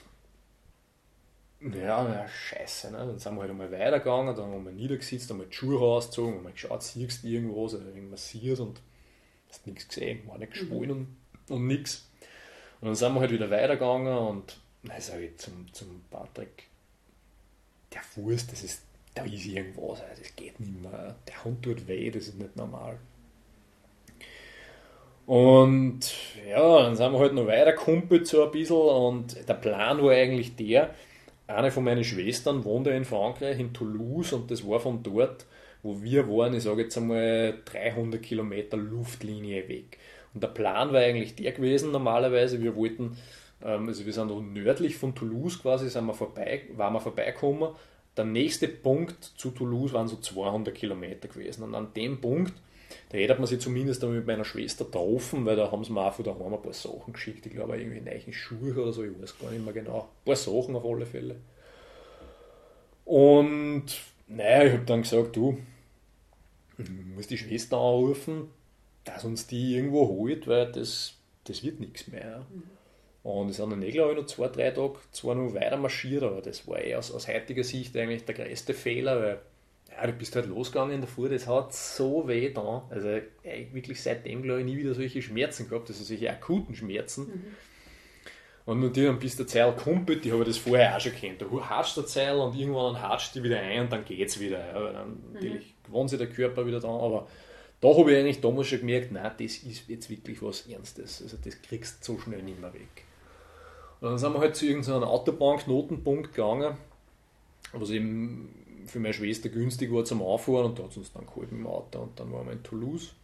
ja, 1.60 2.04
na, 2.04 2.28
scheiße. 2.28 2.90
Ne? 2.92 2.98
Dann 2.98 3.18
sind 3.18 3.34
wir 3.34 3.40
halt 3.40 3.50
einmal 3.50 3.72
weitergegangen, 3.72 4.36
dann 4.36 4.52
haben 4.52 4.64
wir 4.64 4.72
niedergesetzt, 4.72 5.30
wir 5.36 5.46
die 5.46 5.54
Schuhe 5.54 5.78
rausgezogen, 5.78 6.42
wir 6.42 6.50
geschaut, 6.50 6.82
siehst 6.82 7.22
du 7.22 7.28
irgendwas 7.28 7.74
oder 7.74 7.86
irgendwas 7.86 8.10
massiert 8.10 8.60
und 8.60 8.80
hast 9.48 9.66
nichts 9.66 9.88
gesehen, 9.88 10.26
war 10.26 10.38
nicht 10.38 10.52
geschwollen 10.52 10.98
mhm. 10.98 11.16
und, 11.48 11.56
und 11.56 11.66
nichts. 11.66 12.08
Und 12.80 12.88
dann 12.88 12.94
sind 12.94 13.14
wir 13.14 13.20
halt 13.20 13.32
wieder 13.32 13.50
weitergegangen 13.50 14.16
und 14.18 14.58
dann 14.82 15.00
sage 15.00 15.26
ich 15.26 15.38
zum, 15.38 15.72
zum 15.72 16.04
Patrick, 16.10 16.64
der 17.92 18.02
Fuß, 18.02 18.48
das 18.48 18.62
ist, 18.62 18.82
da 19.14 19.24
ist 19.24 19.46
irgendwas, 19.46 20.02
das 20.18 20.36
geht 20.36 20.60
nicht 20.60 20.80
mehr. 20.82 21.16
Der 21.26 21.44
Hund 21.44 21.62
tut 21.62 21.88
weh, 21.88 22.10
das 22.10 22.28
ist 22.28 22.38
nicht 22.38 22.56
normal. 22.56 22.98
Und 25.26 26.14
ja, 26.48 26.82
dann 26.82 26.94
sind 26.94 27.12
wir 27.12 27.18
halt 27.18 27.34
noch 27.34 27.46
weiter 27.46 27.72
kumpelt 27.72 28.28
so 28.28 28.44
ein 28.44 28.52
bisschen 28.52 28.76
und 28.76 29.48
der 29.48 29.54
Plan 29.54 30.00
war 30.00 30.12
eigentlich 30.12 30.54
der, 30.54 30.94
eine 31.46 31.70
von 31.70 31.84
meinen 31.84 32.04
Schwestern 32.04 32.64
wohnt 32.64 32.86
ja 32.86 32.94
in 32.94 33.04
Frankreich, 33.04 33.58
in 33.58 33.72
Toulouse, 33.72 34.32
und 34.32 34.50
das 34.50 34.66
war 34.66 34.80
von 34.80 35.02
dort, 35.02 35.46
wo 35.82 36.02
wir 36.02 36.28
waren, 36.28 36.54
ich 36.54 36.64
sage 36.64 36.82
jetzt 36.82 36.96
einmal 36.96 37.54
300 37.64 38.20
Kilometer 38.22 38.76
Luftlinie 38.76 39.68
weg. 39.68 39.98
Und 40.34 40.42
der 40.42 40.48
Plan 40.48 40.92
war 40.92 41.00
eigentlich 41.00 41.36
der 41.36 41.52
gewesen, 41.52 41.92
normalerweise, 41.92 42.60
wir 42.62 42.74
wollten, 42.74 43.16
ähm, 43.64 43.88
also 43.88 44.04
wir 44.04 44.12
sind 44.12 44.52
nördlich 44.52 44.96
von 44.96 45.14
Toulouse 45.14 45.62
quasi, 45.62 45.88
sind 45.88 46.06
wir 46.06 46.14
vorbei, 46.14 46.62
waren 46.74 46.92
wir 46.92 47.00
vorbeigekommen. 47.00 47.70
Der 48.16 48.24
nächste 48.24 48.68
Punkt 48.68 49.22
zu 49.22 49.50
Toulouse 49.50 49.92
waren 49.92 50.08
so 50.08 50.16
200 50.16 50.74
Kilometer 50.74 51.28
gewesen. 51.28 51.62
Und 51.62 51.74
an 51.74 51.92
dem 51.94 52.20
Punkt, 52.20 52.54
da 53.08 53.18
hätte 53.18 53.36
man 53.36 53.46
sich 53.46 53.60
zumindest 53.60 54.02
mit 54.02 54.26
meiner 54.26 54.44
Schwester 54.44 54.84
getroffen, 54.84 55.44
weil 55.46 55.56
da 55.56 55.70
haben 55.70 55.84
sie 55.84 55.92
mir 55.92 56.00
auch 56.00 56.14
von 56.14 56.24
daheim 56.24 56.54
ein 56.54 56.62
paar 56.62 56.72
Sachen 56.72 57.12
geschickt. 57.12 57.46
Ich 57.46 57.52
glaube, 57.52 57.78
irgendwie 57.78 58.00
neue 58.00 58.32
Schuhe 58.32 58.82
oder 58.82 58.92
so, 58.92 59.04
ich 59.04 59.20
weiß 59.20 59.38
gar 59.38 59.50
nicht 59.50 59.64
mehr 59.64 59.74
genau. 59.74 60.00
Ein 60.00 60.24
paar 60.24 60.36
Sachen 60.36 60.74
auf 60.74 60.84
alle 60.84 61.06
Fälle. 61.06 61.36
Und 63.04 63.84
naja, 64.26 64.64
ich 64.64 64.72
habe 64.72 64.84
dann 64.84 65.02
gesagt, 65.02 65.36
du, 65.36 65.58
ich 66.78 66.90
muss 66.90 67.28
die 67.28 67.38
Schwester 67.38 67.76
anrufen, 67.76 68.50
dass 69.04 69.24
uns 69.24 69.46
die 69.46 69.76
irgendwo 69.76 70.08
holt, 70.08 70.48
weil 70.48 70.72
das, 70.72 71.14
das 71.44 71.62
wird 71.62 71.78
nichts 71.78 72.08
mehr. 72.08 72.44
Mhm. 72.52 72.62
Und 73.22 73.50
es 73.50 73.56
sind 73.56 73.70
dann 73.70 73.82
eh, 73.82 73.90
glaube 73.90 74.12
ich, 74.12 74.18
noch 74.18 74.26
zwei, 74.26 74.48
drei 74.48 74.70
Tage 74.70 74.98
zwar 75.12 75.34
noch 75.34 75.54
weiter 75.54 75.76
marschiert, 75.76 76.22
aber 76.22 76.42
das 76.42 76.66
war 76.68 76.80
eh 76.80 76.96
aus, 76.96 77.10
aus 77.10 77.28
heutiger 77.28 77.64
Sicht 77.64 77.96
eigentlich 77.96 78.24
der 78.24 78.34
größte 78.34 78.74
Fehler, 78.74 79.20
weil 79.20 79.38
ja, 79.96 80.06
du 80.06 80.12
bist 80.12 80.36
halt 80.36 80.46
losgegangen 80.46 80.94
in 80.94 81.00
der 81.00 81.08
Fuhr, 81.08 81.28
das 81.28 81.46
hat 81.46 81.74
so 81.74 82.28
weh 82.28 82.52
da. 82.52 82.86
Also 82.90 83.08
ey, 83.42 83.68
wirklich 83.72 84.02
seitdem, 84.02 84.42
glaube 84.42 84.60
ich, 84.60 84.66
nie 84.66 84.76
wieder 84.76 84.94
solche 84.94 85.22
Schmerzen 85.22 85.68
gehabt, 85.68 85.88
also 85.88 86.04
solche 86.04 86.30
akuten 86.30 86.74
Schmerzen. 86.74 87.26
Mhm. 87.26 87.44
Und 88.66 88.80
natürlich 88.80 89.08
dann 89.08 89.20
bist 89.20 89.38
du 89.38 89.46
Zeil 89.46 89.72
kumpelt, 89.76 90.24
die 90.24 90.32
habe 90.32 90.44
das 90.44 90.58
vorher 90.58 90.96
auch 90.96 91.00
schon 91.00 91.12
kennt. 91.12 91.40
Du 91.40 91.64
hatscht 91.64 91.96
der 91.96 92.06
Zeil 92.06 92.36
und 92.36 92.58
irgendwann 92.58 93.00
hatscht 93.00 93.34
die 93.36 93.42
wieder 93.42 93.60
ein 93.60 93.82
und 93.82 93.92
dann 93.92 94.04
geht 94.04 94.28
es 94.28 94.40
wieder. 94.40 94.58
Ja, 94.58 94.92
dann 94.92 95.10
mhm. 95.10 95.32
natürlich 95.34 95.74
gewohnt 95.84 96.10
sich 96.10 96.18
der 96.18 96.28
Körper 96.28 96.66
wieder 96.66 96.80
dran, 96.80 97.00
aber 97.00 97.28
da 97.80 97.88
habe 97.96 98.12
ich 98.12 98.18
eigentlich 98.18 98.40
damals 98.40 98.66
schon 98.66 98.80
gemerkt, 98.80 99.12
nein, 99.12 99.30
das 99.38 99.58
ist 99.58 99.88
jetzt 99.88 100.10
wirklich 100.10 100.42
was 100.42 100.66
Ernstes. 100.66 101.22
Also 101.22 101.36
das 101.42 101.62
kriegst 101.62 102.06
du 102.06 102.14
so 102.14 102.18
schnell 102.18 102.42
nicht 102.42 102.60
mehr 102.60 102.74
weg. 102.74 103.04
Und 104.00 104.10
dann 104.10 104.18
sind 104.18 104.32
wir 104.32 104.40
halt 104.40 104.56
zu 104.56 104.66
irgendeinem 104.66 105.04
Autobahnknotenpunkt 105.04 106.34
gegangen, 106.34 106.76
was 107.72 107.90
eben 107.90 108.65
für 108.86 109.00
meine 109.00 109.14
Schwester 109.14 109.48
günstig 109.48 109.92
war 109.92 110.04
zum 110.04 110.22
Auffahren 110.22 110.66
und 110.66 110.78
da 110.78 110.84
hat 110.84 110.90
es 110.90 110.96
uns 110.96 111.12
dann 111.12 111.26
geholt 111.26 111.52
mit 111.52 111.60
dem 111.60 111.66
Auto 111.66 112.00
und 112.00 112.18
dann 112.18 112.32
waren 112.32 112.46
wir 112.46 112.52
in 112.52 112.62
Toulouse. 112.62 113.14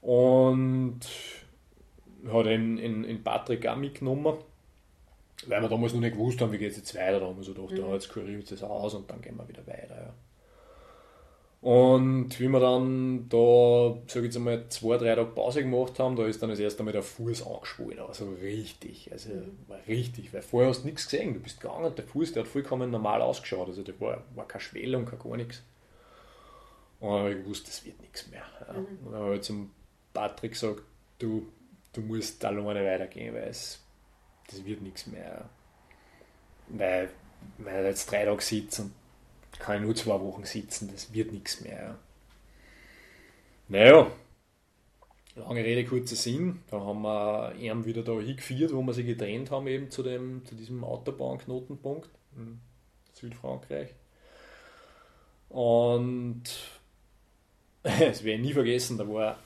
Und 0.00 1.00
hat 2.30 2.46
in, 2.46 2.78
in, 2.78 3.04
in 3.04 3.22
Patrick 3.22 3.66
auch 3.66 3.76
mitgenommen, 3.76 4.36
weil 5.46 5.62
wir 5.62 5.68
damals 5.68 5.92
noch 5.92 6.00
nicht 6.00 6.14
gewusst 6.14 6.40
haben, 6.40 6.52
wie 6.52 6.58
geht 6.58 6.72
es 6.72 6.78
jetzt 6.78 6.94
weiter. 6.94 7.20
Da 7.20 7.26
haben 7.26 7.36
wir 7.36 7.44
so 7.44 7.54
gedacht, 7.54 7.72
mhm. 7.72 7.78
ja, 7.78 7.92
jetzt 7.92 8.08
kurieren 8.08 8.38
wir 8.38 8.44
das 8.44 8.62
aus 8.62 8.94
und 8.94 9.10
dann 9.10 9.20
gehen 9.20 9.36
wir 9.36 9.48
wieder 9.48 9.66
weiter. 9.66 9.94
Ja. 9.94 10.14
Und 11.64 12.38
wie 12.40 12.48
wir 12.48 12.60
dann 12.60 13.26
da, 13.30 13.96
sag 14.06 14.16
ich 14.16 14.24
jetzt 14.24 14.36
einmal, 14.36 14.68
zwei, 14.68 14.98
drei 14.98 15.14
Tage 15.14 15.30
Pause 15.30 15.62
gemacht 15.62 15.98
haben, 15.98 16.14
da 16.14 16.26
ist 16.26 16.42
dann 16.42 16.50
das 16.50 16.58
erste 16.58 16.82
Mal 16.82 16.92
der 16.92 17.02
Fuß 17.02 17.46
angeschwollen, 17.46 18.00
aber 18.00 18.12
so 18.12 18.28
richtig, 18.34 19.10
also 19.10 19.30
richtig, 19.88 20.34
weil 20.34 20.42
vorher 20.42 20.68
hast 20.68 20.82
du 20.82 20.88
nichts 20.88 21.08
gesehen, 21.08 21.32
du 21.32 21.40
bist 21.40 21.62
gegangen 21.62 21.86
und 21.86 21.96
der 21.96 22.04
Fuß, 22.04 22.34
der 22.34 22.42
hat 22.42 22.50
vollkommen 22.50 22.90
normal 22.90 23.22
ausgeschaut, 23.22 23.66
also 23.68 23.82
da 23.82 23.98
war, 23.98 24.22
war 24.34 24.46
keine 24.46 24.60
Schwellung, 24.60 25.06
kein 25.06 25.18
gar 25.18 25.38
nichts. 25.38 25.62
Und 27.00 27.08
dann 27.08 27.18
habe 27.20 27.30
ich 27.32 27.38
gewusst, 27.38 27.66
das 27.66 27.82
wird 27.86 27.98
nichts 28.02 28.28
mehr. 28.28 28.44
Ja. 28.68 28.74
Mhm. 28.74 28.86
Und 29.06 29.12
dann 29.12 29.22
habe 29.22 29.36
ich 29.36 29.40
zum 29.40 29.70
Patrick 30.12 30.52
gesagt, 30.52 30.82
du, 31.18 31.50
du 31.94 32.02
musst 32.02 32.44
alleine 32.44 32.84
weitergehen, 32.84 33.34
weil 33.34 33.48
es, 33.48 33.82
das 34.50 34.62
wird 34.66 34.82
nichts 34.82 35.06
mehr. 35.06 35.48
Weil, 36.68 37.08
weil 37.56 37.84
ich 37.84 37.88
jetzt 37.88 38.10
drei 38.10 38.26
Tage 38.26 38.42
sitze 38.42 38.82
und 38.82 38.92
kann 39.58 39.76
ich 39.76 39.82
nur 39.82 39.94
zwei 39.94 40.20
Wochen 40.20 40.44
sitzen, 40.44 40.90
das 40.92 41.12
wird 41.12 41.32
nichts 41.32 41.60
mehr. 41.60 41.96
Naja, 43.68 44.10
lange 45.36 45.64
Rede, 45.64 45.84
kurzer 45.84 46.16
Sinn. 46.16 46.60
Da 46.70 46.80
haben 46.80 47.02
wir 47.02 47.54
ihn 47.56 47.84
wieder 47.84 48.02
da 48.02 48.12
hingeführt, 48.12 48.72
wo 48.72 48.82
wir 48.82 48.92
sie 48.92 49.04
getrennt 49.04 49.50
haben, 49.50 49.66
eben 49.66 49.90
zu, 49.90 50.02
dem, 50.02 50.44
zu 50.44 50.54
diesem 50.54 50.84
Autobahnknotenpunkt 50.84 52.10
in 52.36 52.60
Südfrankreich. 53.12 53.90
Und 55.48 56.42
das 57.82 58.24
werde 58.24 58.40
ich 58.40 58.46
nie 58.46 58.52
vergessen, 58.52 58.98
da 58.98 59.08
war 59.08 59.38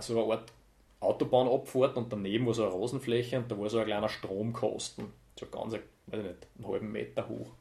so 0.00 0.22
eine 0.22 0.32
Art 0.32 0.52
Autobahnabfahrt 1.00 1.96
und 1.96 2.12
daneben 2.12 2.46
war 2.46 2.54
so 2.54 2.64
eine 2.64 2.74
Rasenfläche 2.74 3.38
und 3.38 3.50
da 3.50 3.58
war 3.58 3.68
so 3.68 3.78
ein 3.78 3.86
kleiner 3.86 4.08
Stromkasten, 4.08 5.12
so 5.38 5.46
ganz, 5.46 5.74
weiß 5.74 5.80
ich 6.20 6.22
nicht, 6.22 6.46
einen 6.56 6.68
halben 6.68 6.90
Meter 6.90 7.28
hoch. 7.28 7.52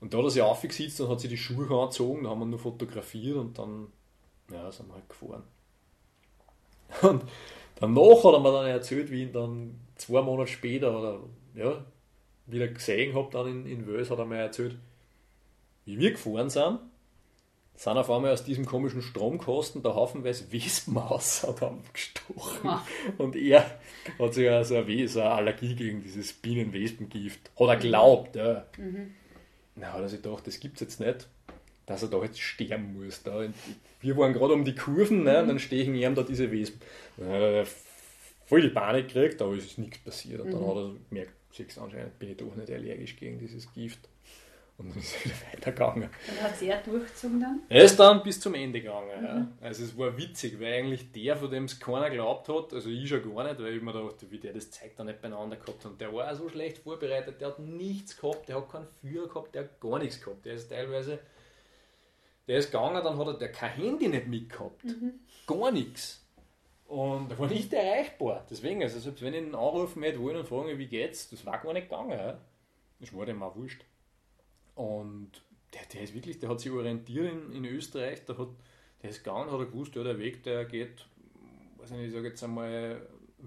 Und 0.00 0.14
da 0.14 0.18
hat 0.18 0.24
er 0.24 0.30
sich 0.30 0.42
aufgesitzt 0.42 1.00
und 1.00 1.10
hat 1.10 1.20
sich 1.20 1.30
die 1.30 1.36
Schuhe 1.36 1.68
angezogen, 1.68 2.24
da 2.24 2.30
haben 2.30 2.40
wir 2.40 2.46
nur 2.46 2.58
fotografiert 2.58 3.36
und 3.36 3.58
dann 3.58 3.88
ja, 4.50 4.70
sind 4.72 4.88
wir 4.88 4.94
halt 4.94 5.08
gefahren. 5.08 5.42
Und 7.02 7.22
danach 7.76 8.24
hat 8.24 8.32
er 8.32 8.40
mir 8.40 8.52
dann 8.52 8.66
erzählt, 8.66 9.12
wie 9.12 9.22
ihn 9.22 9.32
dann 9.32 9.78
zwei 9.94 10.22
Monate 10.22 10.50
später 10.50 10.98
oder 10.98 11.20
ja, 11.54 11.84
wieder 12.46 12.66
gesehen 12.66 13.14
habe, 13.14 13.30
dann 13.30 13.46
in, 13.46 13.66
in 13.66 13.86
Wels, 13.86 14.10
hat 14.10 14.18
er 14.18 14.24
mir 14.24 14.38
erzählt, 14.38 14.76
wie 15.84 15.98
wir 15.98 16.10
gefahren 16.10 16.50
sind, 16.50 16.80
sind 17.76 17.96
auf 17.96 18.10
einmal 18.10 18.32
aus 18.32 18.44
diesem 18.44 18.66
komischen 18.66 19.02
Stromkosten 19.02 19.82
der 19.82 19.94
haufenweise 19.94 20.52
Wespen 20.52 20.98
aus 20.98 21.46
gestochen. 21.92 22.60
Ja. 22.64 22.84
Und 23.16 23.36
er 23.36 23.64
hat 24.18 24.34
sich 24.34 24.50
also 24.50 24.76
eine, 24.76 25.30
Allergie 25.30 25.74
gegen 25.74 26.02
dieses 26.02 26.32
Bienen-Wespengift, 26.32 27.50
hat 27.58 27.68
er 27.68 27.76
glaubt. 27.76 28.36
Ja. 28.36 28.66
Mhm. 28.76 29.14
Na, 29.80 29.92
hat 29.92 30.02
er 30.02 30.08
sich 30.08 30.22
gedacht, 30.22 30.46
das 30.46 30.60
gibt 30.60 30.76
es 30.76 30.80
jetzt 30.80 31.00
nicht, 31.00 31.26
dass 31.86 32.02
er 32.02 32.08
da 32.08 32.22
jetzt 32.22 32.40
sterben 32.40 33.02
muss. 33.02 33.22
Da. 33.22 33.48
Wir 34.00 34.16
waren 34.16 34.32
gerade 34.32 34.52
um 34.52 34.64
die 34.64 34.74
Kurven 34.74 35.24
ne, 35.24 35.40
und 35.40 35.48
dann 35.48 35.58
stehen 35.58 35.94
ihm 35.94 36.14
da 36.14 36.22
diese 36.22 36.50
hat 37.26 37.42
er 37.42 37.66
voll 38.46 38.62
die 38.62 38.68
Panik 38.68 39.08
gekriegt, 39.08 39.40
aber 39.40 39.54
es 39.54 39.64
ist 39.64 39.78
nichts 39.78 39.98
passiert. 39.98 40.40
Und 40.40 40.52
dann 40.52 40.60
mhm. 40.60 40.68
hat 40.68 40.76
er 40.76 40.94
gemerkt, 41.08 41.32
anscheinend 41.78 42.18
bin 42.18 42.30
ich 42.30 42.36
doch 42.36 42.54
nicht 42.54 42.70
allergisch 42.70 43.16
gegen 43.16 43.38
dieses 43.38 43.72
Gift. 43.72 44.00
Und 44.80 44.90
dann 44.90 44.98
ist 44.98 45.14
er 45.14 45.24
wieder 45.26 45.34
weitergegangen. 45.52 46.04
Und 46.04 46.42
hat 46.42 46.62
er 46.62 46.78
durchgezogen 46.78 47.40
dann? 47.40 47.62
Er 47.68 47.84
ist 47.84 47.96
dann 47.98 48.22
bis 48.22 48.40
zum 48.40 48.54
Ende 48.54 48.80
gegangen. 48.80 49.20
Mhm. 49.20 49.26
Ja. 49.26 49.48
Also 49.60 49.84
es 49.84 49.96
war 49.96 50.16
witzig, 50.16 50.58
weil 50.58 50.72
eigentlich 50.72 51.12
der, 51.12 51.36
von 51.36 51.50
dem 51.50 51.64
es 51.64 51.78
keiner 51.78 52.08
geglaubt 52.08 52.48
hat, 52.48 52.72
also 52.72 52.88
ich 52.88 53.06
schon 53.06 53.22
gar 53.22 53.44
nicht, 53.44 53.60
weil 53.60 53.76
ich 53.76 53.82
mir 53.82 53.92
dachte, 53.92 54.30
wie 54.30 54.38
der 54.38 54.54
das 54.54 54.70
zeigt, 54.70 54.98
da 54.98 55.04
nicht 55.04 55.20
beieinander 55.20 55.56
gehabt 55.56 55.84
hat. 55.84 55.90
Und 55.92 56.00
der 56.00 56.12
war 56.14 56.32
auch 56.32 56.34
so 56.34 56.48
schlecht 56.48 56.78
vorbereitet, 56.78 57.40
der 57.40 57.48
hat 57.48 57.58
nichts 57.58 58.18
gehabt, 58.18 58.48
der 58.48 58.56
hat 58.56 58.70
keinen 58.70 58.86
Führer 59.02 59.28
gehabt, 59.28 59.54
der 59.54 59.64
hat 59.64 59.80
gar 59.80 59.98
nichts 59.98 60.20
gehabt. 60.22 60.46
Der 60.46 60.54
ist 60.54 60.68
teilweise, 60.70 61.18
der 62.48 62.58
ist 62.58 62.72
gegangen, 62.72 63.04
dann 63.04 63.18
hat 63.18 63.26
er 63.26 63.34
der 63.34 63.52
kein 63.52 63.72
Handy 63.72 64.08
nicht 64.08 64.28
mitgehabt. 64.28 64.82
Mhm. 64.84 65.12
Gar 65.46 65.72
nichts. 65.72 66.24
Und 66.86 67.30
er 67.30 67.38
war 67.38 67.48
nicht 67.48 67.70
erreichbar. 67.72 68.46
Deswegen, 68.50 68.82
also 68.82 68.98
selbst 68.98 69.22
wenn 69.22 69.34
ich 69.34 69.42
ihn 69.42 69.54
anrufen 69.54 70.02
hätte 70.02 70.20
wollen 70.20 70.38
und 70.38 70.48
fragen, 70.48 70.76
wie 70.78 70.86
geht's, 70.86 71.28
das 71.28 71.44
war 71.44 71.58
gar 71.58 71.74
nicht 71.74 71.90
gegangen. 71.90 72.18
Ja. 72.18 72.38
Das 72.98 73.14
war 73.14 73.26
dem 73.26 73.42
auch 73.42 73.54
wurscht. 73.54 73.84
Und 74.74 75.30
der, 75.74 75.82
der 75.92 76.02
ist 76.02 76.14
wirklich, 76.14 76.38
der 76.38 76.48
hat 76.48 76.60
sich 76.60 76.72
orientiert 76.72 77.32
in, 77.32 77.52
in 77.52 77.64
Österreich, 77.64 78.24
der, 78.24 78.38
hat, 78.38 78.48
der 79.02 79.10
ist 79.10 79.24
gegangen, 79.24 79.50
hat 79.50 79.58
er 79.58 79.66
gewusst, 79.66 79.94
ja, 79.94 80.02
der 80.02 80.18
Weg, 80.18 80.42
der 80.42 80.64
geht, 80.64 81.06
weiß 81.78 81.90
nicht, 81.92 82.06
ich 82.06 82.12
sage 82.12 82.28
jetzt 82.28 82.42
einmal, 82.42 83.06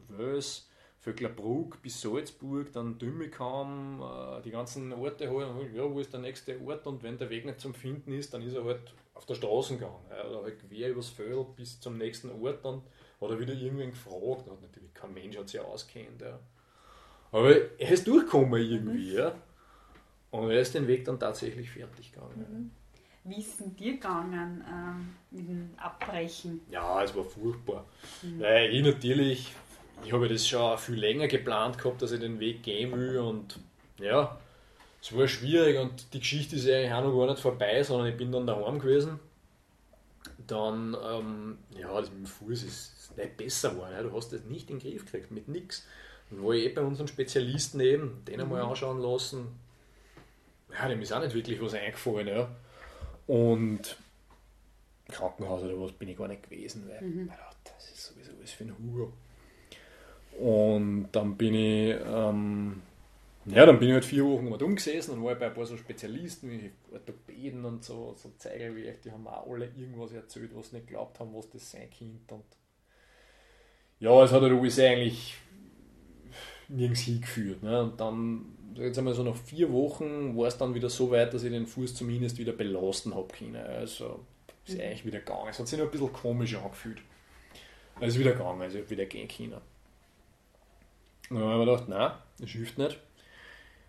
Wös, 0.10 0.70
Vöcklerbruck 1.00 1.82
bis 1.82 2.02
Salzburg, 2.02 2.72
dann 2.72 2.98
Dümmekam, 2.98 4.02
äh, 4.02 4.42
die 4.42 4.52
ganzen 4.52 4.94
Orte 4.94 5.30
halt, 5.30 5.74
ja, 5.74 5.92
wo 5.92 6.00
ist 6.00 6.14
der 6.14 6.22
nächste 6.22 6.60
Ort 6.66 6.88
und 6.88 7.04
wenn 7.04 7.18
der 7.18 7.30
Weg 7.30 7.46
nicht 7.46 7.60
zum 7.60 7.74
Finden 7.74 8.14
ist, 8.14 8.34
dann 8.34 8.42
ist 8.42 8.54
er 8.54 8.64
halt 8.64 8.94
auf 9.14 9.26
der 9.26 9.36
Straße 9.36 9.76
gegangen, 9.76 9.96
oder 10.30 10.44
halt 10.44 10.60
quer 10.60 10.90
übers 10.90 11.10
Feld 11.10 11.56
bis 11.56 11.80
zum 11.80 11.98
nächsten 11.98 12.32
Ort, 12.42 12.64
dann 12.64 12.82
hat 13.20 13.30
er 13.30 13.40
wieder 13.40 13.54
irgendwen 13.54 13.92
gefragt, 13.92 14.50
hat 14.50 14.62
natürlich 14.62 14.94
kein 14.94 15.14
Mensch 15.14 15.38
hat 15.38 15.50
sich 15.50 15.60
auskennt, 15.60 16.22
ja. 16.22 16.40
Aber 17.32 17.52
er 17.52 17.92
ist 17.92 18.08
durchgekommen 18.08 18.62
irgendwie, 18.62 19.14
ja. 19.14 19.36
Und 20.34 20.50
er 20.50 20.62
ist 20.62 20.74
den 20.74 20.88
Weg 20.88 21.06
dann 21.06 21.20
tatsächlich 21.20 21.70
fertig 21.70 22.12
gegangen. 22.12 22.46
Mhm. 22.50 22.72
Wie 23.24 23.40
ist 23.40 23.60
denn 23.60 23.76
dir 23.76 23.94
gegangen 23.94 24.64
ähm, 24.68 25.16
mit 25.30 25.48
dem 25.48 25.70
Abbrechen? 25.78 26.62
Ja, 26.72 27.04
es 27.04 27.16
war 27.16 27.24
furchtbar. 27.24 27.86
Mhm. 28.24 28.40
Weil 28.40 28.74
ich 28.74 28.84
natürlich, 28.84 29.54
ich 30.04 30.12
habe 30.12 30.28
das 30.28 30.48
schon 30.48 30.76
viel 30.80 30.96
länger 30.96 31.28
geplant 31.28 31.78
gehabt, 31.78 32.02
dass 32.02 32.14
ich 32.14 32.20
den 32.20 32.40
Weg 32.40 32.64
gehen 32.64 32.92
will 32.94 33.20
und 33.20 33.60
ja, 34.00 34.36
es 35.00 35.16
war 35.16 35.28
schwierig 35.28 35.78
und 35.78 36.12
die 36.16 36.20
Geschichte 36.20 36.56
ist 36.56 36.68
eigentlich 36.68 36.94
auch 36.94 37.04
noch 37.04 37.16
gar 37.16 37.30
nicht 37.30 37.42
vorbei, 37.42 37.84
sondern 37.84 38.08
ich 38.08 38.18
bin 38.18 38.32
dann 38.32 38.48
daheim 38.48 38.80
gewesen. 38.80 39.20
Dann, 40.48 40.98
ähm, 41.08 41.60
ja, 41.78 41.94
das 42.02 42.10
mit 42.10 42.22
dem 42.22 42.26
Fuß 42.26 42.64
ist, 42.64 42.98
ist 42.98 43.18
nicht 43.18 43.38
besser 43.38 43.70
geworden. 43.70 43.94
Ja. 43.94 44.02
Du 44.02 44.12
hast 44.14 44.34
das 44.34 44.46
nicht 44.46 44.72
in 44.72 44.80
den 44.80 44.90
Griff 44.90 45.06
gekriegt, 45.06 45.30
mit 45.30 45.48
nichts. 45.48 45.86
Dann 46.32 46.44
war 46.44 46.54
ich 46.54 46.66
eh 46.66 46.70
bei 46.70 46.82
unseren 46.82 47.08
Spezialisten 47.08 47.80
eben, 47.82 48.26
den 48.26 48.42
einmal 48.42 48.64
mhm. 48.64 48.70
anschauen 48.70 49.00
lassen 49.00 49.63
ja, 50.74 50.88
dem 50.88 51.02
ist 51.02 51.14
auch 51.14 51.22
nicht 51.22 51.36
wirklich 51.36 51.62
was 51.62 51.74
eingefallen. 51.74 52.28
Ja. 52.28 52.50
Und 53.28 53.98
Krankenhaus 55.10 55.64
oder 55.64 55.80
was 55.80 55.92
bin 55.94 56.10
ich 56.10 56.18
gar 56.18 56.28
nicht 56.28 56.44
gewesen, 56.44 56.90
weil 56.90 57.02
mhm. 57.02 57.32
das 57.64 57.92
ist 57.92 58.06
sowieso 58.06 58.32
was 58.42 58.52
für 58.52 58.64
ein 58.64 58.76
Hugo. 58.78 59.14
Und 60.40 61.10
dann 61.12 61.38
bin 61.38 61.54
ich, 61.54 61.96
ähm, 62.06 62.82
ja, 63.46 63.66
dann 63.66 63.78
bin 63.78 63.90
ich 63.90 63.94
halt 63.94 64.06
vier 64.06 64.26
Wochen 64.26 64.50
mal 64.50 64.62
umgesessen 64.62 65.14
und 65.14 65.24
war 65.24 65.36
bei 65.36 65.48
ein 65.48 65.54
paar 65.54 65.66
so 65.66 65.78
Spezialisten 65.78 66.50
wie 66.50 66.72
Orthopäden 66.92 67.64
und 67.66 67.84
so, 67.84 68.16
so 68.18 68.32
Zeiger 68.38 68.76
wie 68.76 68.84
ich, 68.84 69.00
die 69.02 69.12
haben 69.12 69.28
auch 69.28 69.48
alle 69.48 69.66
irgendwas 69.66 70.12
erzählt, 70.12 70.52
was 70.56 70.70
sie 70.70 70.78
nicht 70.78 70.88
geglaubt 70.88 71.20
haben, 71.20 71.36
was 71.36 71.50
das 71.50 71.70
sein 71.70 71.90
könnte. 71.98 72.36
Und 72.36 72.46
ja, 74.00 74.24
es 74.24 74.32
hat 74.32 74.42
halt 74.42 74.54
alles 74.54 74.80
eigentlich 74.80 75.36
nirgends 76.68 77.02
hingeführt. 77.02 77.62
Ne? 77.62 77.84
Und 77.84 78.00
dann 78.00 78.46
jetzt 78.76 78.98
einmal 78.98 79.14
so 79.14 79.24
nach 79.24 79.36
vier 79.36 79.72
Wochen 79.72 80.38
war 80.38 80.48
es 80.48 80.58
dann 80.58 80.74
wieder 80.74 80.90
so 80.90 81.12
weit, 81.12 81.34
dass 81.34 81.44
ich 81.44 81.52
den 81.52 81.68
Fuß 81.68 81.96
zumindest 81.96 82.38
wieder 82.38 82.54
belasten 82.54 83.16
habe 83.16 83.34
können. 83.34 83.56
Also 83.56 84.26
ist 84.66 84.76
mhm. 84.76 84.82
eigentlich 84.82 85.06
wieder 85.06 85.20
gegangen. 85.20 85.50
Es 85.50 85.60
hat 85.60 85.68
sich 85.68 85.78
noch 85.78 85.86
ein 85.86 85.92
bisschen 85.92 86.14
komisch 86.14 86.56
angefühlt. 86.56 87.02
Also 87.96 88.08
ist 88.08 88.20
wieder 88.20 88.32
gegangen, 88.32 88.62
also 88.62 88.80
ich 88.80 88.90
wieder 88.90 89.06
gehen 89.06 89.28
können. 89.28 89.62
Und 91.30 91.40
dann 91.40 91.44
habe 91.44 91.62
ich 91.62 91.66
mir 91.68 91.72
gedacht, 91.72 91.90
nein, 91.90 92.12
das 92.40 92.50
hilft 92.50 92.78
nicht. 92.78 93.00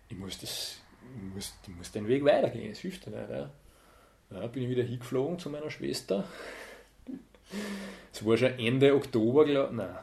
Ich 0.09 0.17
muss, 0.17 0.37
das, 0.39 0.79
ich 1.15 1.33
muss, 1.33 1.53
ich 1.63 1.75
muss 1.75 1.91
den 1.91 2.07
Weg 2.07 2.23
weitergehen, 2.23 2.69
das 2.69 2.79
hilft 2.79 3.07
nicht. 3.07 3.29
Ja. 3.29 3.49
Ja, 4.31 4.47
bin 4.47 4.63
ich 4.63 4.69
wieder 4.69 4.83
hingeflogen 4.83 5.39
zu 5.39 5.49
meiner 5.49 5.69
Schwester. 5.69 6.25
Es 8.11 8.25
war 8.25 8.37
schon 8.37 8.57
Ende 8.57 8.95
Oktober, 8.95 9.45
glaub, 9.45 9.71
nein, 9.71 9.95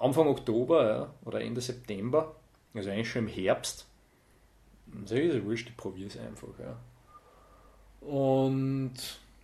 Anfang 0.00 0.28
Oktober 0.28 0.88
ja, 0.88 1.14
oder 1.24 1.40
Ende 1.40 1.60
September, 1.60 2.34
also 2.74 2.90
eigentlich 2.90 3.10
schon 3.10 3.28
im 3.28 3.32
Herbst. 3.32 3.86
Sag 5.04 5.18
ich, 5.18 5.34
ist 5.34 5.44
wurscht, 5.44 5.68
ich 5.68 5.76
probiere 5.76 6.08
es 6.08 6.16
einfach. 6.18 6.48
Ja. 6.58 6.76
Und 8.06 8.94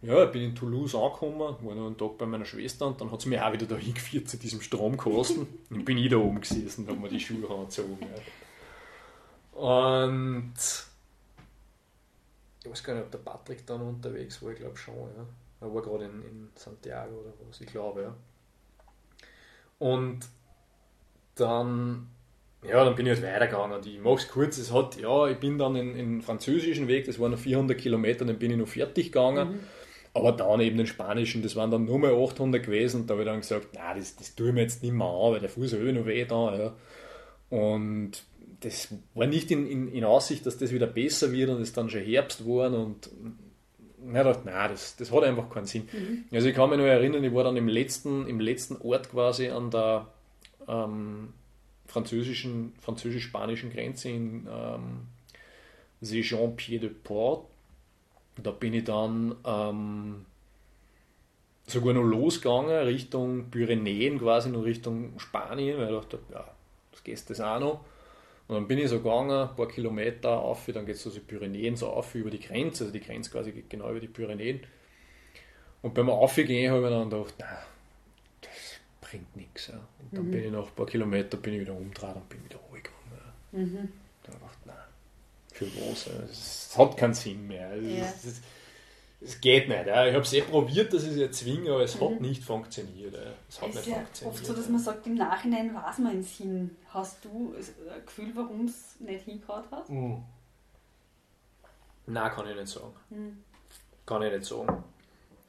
ja, 0.03 0.25
ich 0.25 0.33
bin 0.33 0.43
in 0.43 0.55
Toulouse 0.55 0.95
angekommen, 0.95 1.39
war 1.39 1.75
noch 1.75 1.87
einen 1.87 1.97
Tag 1.97 2.19
bei 2.19 2.27
meiner 2.27 2.45
Schwester 2.45 2.87
und 2.89 3.01
dann 3.01 3.13
hat 3.13 3.21
sie 3.21 3.29
mich 3.29 3.41
auch 3.41 3.53
wieder 3.53 3.67
da 3.67 3.77
hingeführt 3.77 4.29
zu 4.29 4.37
diesem 4.37 4.61
Stromkosten. 4.61 5.47
und 5.71 5.85
bin 5.85 5.99
ich 5.99 6.11
da 6.11 6.17
oben 6.17 6.41
gesessen 6.41 6.85
und 6.85 6.91
habe 6.91 7.01
mir 7.01 7.09
die 7.09 7.21
Schuhe 7.21 7.49
angezogen. 7.49 7.99
Ja. 8.01 9.61
Und 9.61 10.55
ich 12.65 12.71
weiß 12.71 12.83
gar 12.85 12.95
nicht, 12.95 13.05
ob 13.05 13.11
der 13.11 13.19
Patrick 13.19 13.67
dann 13.67 13.81
unterwegs 13.83 14.43
war, 14.43 14.51
ich 14.51 14.59
glaube 14.59 14.77
schon. 14.77 14.95
Ja. 15.17 15.27
Er 15.61 15.73
war 15.73 15.83
gerade 15.83 16.07
in, 16.07 16.23
in 16.23 16.49
Santiago 16.57 17.21
oder 17.21 17.33
was, 17.49 17.61
ich 17.61 17.69
glaube, 17.69 18.03
ja. 18.03 18.15
Und 19.79 20.29
dann 21.37 22.09
ja, 22.69 22.85
dann 22.85 22.95
bin 22.95 23.07
ich 23.07 23.13
halt 23.13 23.23
weitergegangen 23.23 23.77
und 23.77 23.87
ich 23.87 24.01
mache 24.01 24.17
es 24.17 24.29
kurz. 24.29 24.59
Es 24.59 24.73
hat, 24.73 25.01
ja, 25.01 25.27
ich 25.27 25.39
bin 25.39 25.59
dann 25.59 25.75
in, 25.75 25.97
in 25.97 26.13
den 26.15 26.23
französischen 26.23 26.89
Weg, 26.89 27.07
das 27.07 27.19
waren 27.19 27.33
noch 27.33 27.39
400 27.39 27.77
Kilometer, 27.77 28.25
dann 28.25 28.39
bin 28.39 28.53
ich 28.53 28.57
noch 28.57 28.69
fertig 28.69 29.07
gegangen. 29.07 29.53
Mhm. 29.53 29.61
Aber 30.15 30.33
dann 30.33 30.61
eben 30.61 30.77
den 30.77 30.87
spanischen, 30.87 31.43
das 31.43 31.57
waren 31.57 31.71
dann 31.71 31.87
nur 31.87 31.99
mal 31.99 32.13
800 32.13 32.63
gewesen. 32.63 33.03
Und 33.03 33.11
da 33.11 33.15
habe 33.15 33.23
ich 33.23 33.29
dann 33.29 33.41
gesagt, 33.41 33.69
na, 33.75 33.95
das, 33.95 34.15
das 34.17 34.35
tue 34.35 34.49
ich 34.49 34.55
mir 34.55 34.61
jetzt 34.61 34.83
nicht 34.83 34.93
mehr 34.93 35.07
an, 35.07 35.33
weil 35.33 35.41
der 35.41 35.49
Fuß 35.49 35.73
hat 35.73 35.81
eh 35.81 35.93
noch 35.93 36.05
weh 36.07 36.25
da. 36.25 36.55
Ja. 36.55 36.73
Und 37.49 38.23
das 38.61 38.95
war 39.15 39.27
nicht 39.27 39.51
in, 39.51 39.67
in, 39.67 39.89
in, 39.89 40.05
Aussicht, 40.05 40.45
dass 40.47 40.59
das 40.59 40.71
wieder 40.71 40.87
besser 40.87 41.33
wird 41.33 41.51
und 41.51 41.61
es 41.61 41.73
dann 41.73 41.91
schon 41.91 42.03
Herbst 42.03 42.41
geworden 42.41 42.75
und 42.75 43.11
ich 44.05 44.13
dachte, 44.13 44.43
nein, 44.45 44.71
das, 44.71 44.97
das 44.97 45.13
hat 45.13 45.23
einfach 45.25 45.49
keinen 45.49 45.67
Sinn. 45.67 45.89
Mhm. 45.93 46.25
Also 46.33 46.49
ich 46.49 46.55
kann 46.55 46.71
mich 46.71 46.79
nur 46.79 46.89
erinnern, 46.89 47.23
ich 47.25 47.35
war 47.35 47.45
dann 47.45 47.57
im 47.57 47.69
letzten, 47.69 48.27
im 48.27 48.41
letzten 48.41 48.77
Ort 48.77 49.11
quasi 49.11 49.49
an 49.49 49.71
der 49.71 50.09
ähm, 50.69 51.33
französischen, 51.87 52.73
französisch-spanischen 52.81 53.71
Grenze 53.71 54.09
in 54.09 54.49
ähm, 54.51 55.09
Jean-Pied-de-Port. 56.03 57.47
Da 58.43 58.51
bin 58.51 58.75
ich 58.75 58.85
dann 58.85 59.35
ähm, 59.45 60.25
sogar 61.67 61.95
noch 61.95 62.03
losgegangen, 62.03 62.85
Richtung 62.85 63.51
Pyrenäen, 63.51 64.19
quasi 64.19 64.51
noch 64.51 64.65
Richtung 64.65 65.19
Spanien, 65.19 65.79
weil 65.79 65.93
ich 65.93 66.01
dachte, 66.01 66.19
ja, 66.33 66.49
das 66.91 67.05
geht 67.05 67.31
das 67.31 67.41
auch 67.41 67.61
noch. 67.61 67.85
Und 68.49 68.57
dann 68.57 68.69
bin 68.69 68.79
ich 68.79 68.89
so 68.89 68.99
gegangen, 68.99 69.49
ein 69.49 69.57
paar 69.57 69.69
Kilometer 69.69 70.41
auf, 70.41 70.67
dann 70.73 70.85
geht 70.85 70.97
es 70.97 71.03
so 71.03 71.11
die 71.11 71.21
Pyrenäen 71.21 71.77
so 71.77 71.89
auf 71.89 72.15
über 72.15 72.31
die 72.31 72.41
Grenze, 72.41 72.85
also 72.85 72.93
die 72.93 73.05
Grenze 73.05 73.31
quasi 73.31 73.53
geht 73.53 73.71
genau 73.71 73.91
über 73.91 74.01
die 74.01 74.09
Pyrenäen. 74.09 74.61
Und 75.81 75.95
beim 75.95 76.11
Aufgehen 76.11 76.71
habe 76.71 76.85
ich 76.85 76.91
dann 76.91 77.11
gedacht, 77.11 77.35
das 77.39 77.49
bringt 79.13 79.37
nichts. 79.37 79.69
Ja. 79.69 79.75
Und 79.75 80.13
dann 80.13 80.27
mhm. 80.27 80.31
bin 80.31 80.45
ich 80.45 80.51
nach 80.51 80.67
ein 80.67 80.75
paar 80.75 80.87
Kilometern 80.87 81.41
bin 81.43 81.55
ich 81.55 81.61
wieder 81.61 81.75
umgedreht 81.75 82.17
und 82.17 82.29
bin 82.29 82.45
wieder 82.45 82.57
runtergegangen. 82.57 83.13
Ja. 83.53 83.59
Mhm. 83.59 83.89
Dann 84.25 84.41
dachte 84.41 84.57
ich, 84.61 84.67
nein, 84.67 84.77
für 85.53 85.67
was? 85.67 86.07
Es 86.31 86.79
hat 86.79 86.97
keinen 86.97 87.15
Sinn 87.15 87.47
mehr. 87.47 87.73
Es, 87.73 88.41
es 89.21 89.41
geht 89.41 89.69
nicht. 89.69 89.87
Ja. 89.87 90.07
Ich 90.07 90.15
habe 90.15 90.25
es 90.25 90.33
eh 90.33 90.41
probiert, 90.41 90.93
dass 90.93 91.05
ich 91.05 91.11
es 91.11 91.19
erzwinge, 91.19 91.73
aber 91.73 91.83
es 91.83 92.01
mhm. 92.01 92.05
hat 92.05 92.21
nicht 92.21 92.43
funktioniert. 92.43 93.15
Es 93.49 93.61
hat 93.61 93.69
es 93.69 93.75
nicht 93.75 93.89
ist 93.89 93.95
funktioniert. 93.95 94.35
oft 94.35 94.47
so, 94.47 94.55
dass 94.55 94.69
man 94.69 94.81
sagt, 94.81 95.07
im 95.07 95.15
Nachhinein 95.15 95.75
weiß 95.75 95.99
man 95.99 96.19
es 96.19 96.31
hin. 96.31 96.71
Hast 96.89 97.25
du 97.25 97.55
ein 97.55 98.07
Gefühl, 98.07 98.33
warum 98.35 98.65
es 98.65 98.99
nicht 99.01 99.25
hingehauen 99.25 99.71
hat? 99.71 99.89
Mhm. 99.91 100.23
Nein, 102.07 102.33
kann 102.33 102.49
ich 102.49 102.57
nicht 102.57 102.69
sagen. 102.69 102.95
Mhm. 103.11 103.45
Kann 104.07 104.23
ich 104.23 104.33
nicht 104.33 104.45
sagen. 104.45 104.83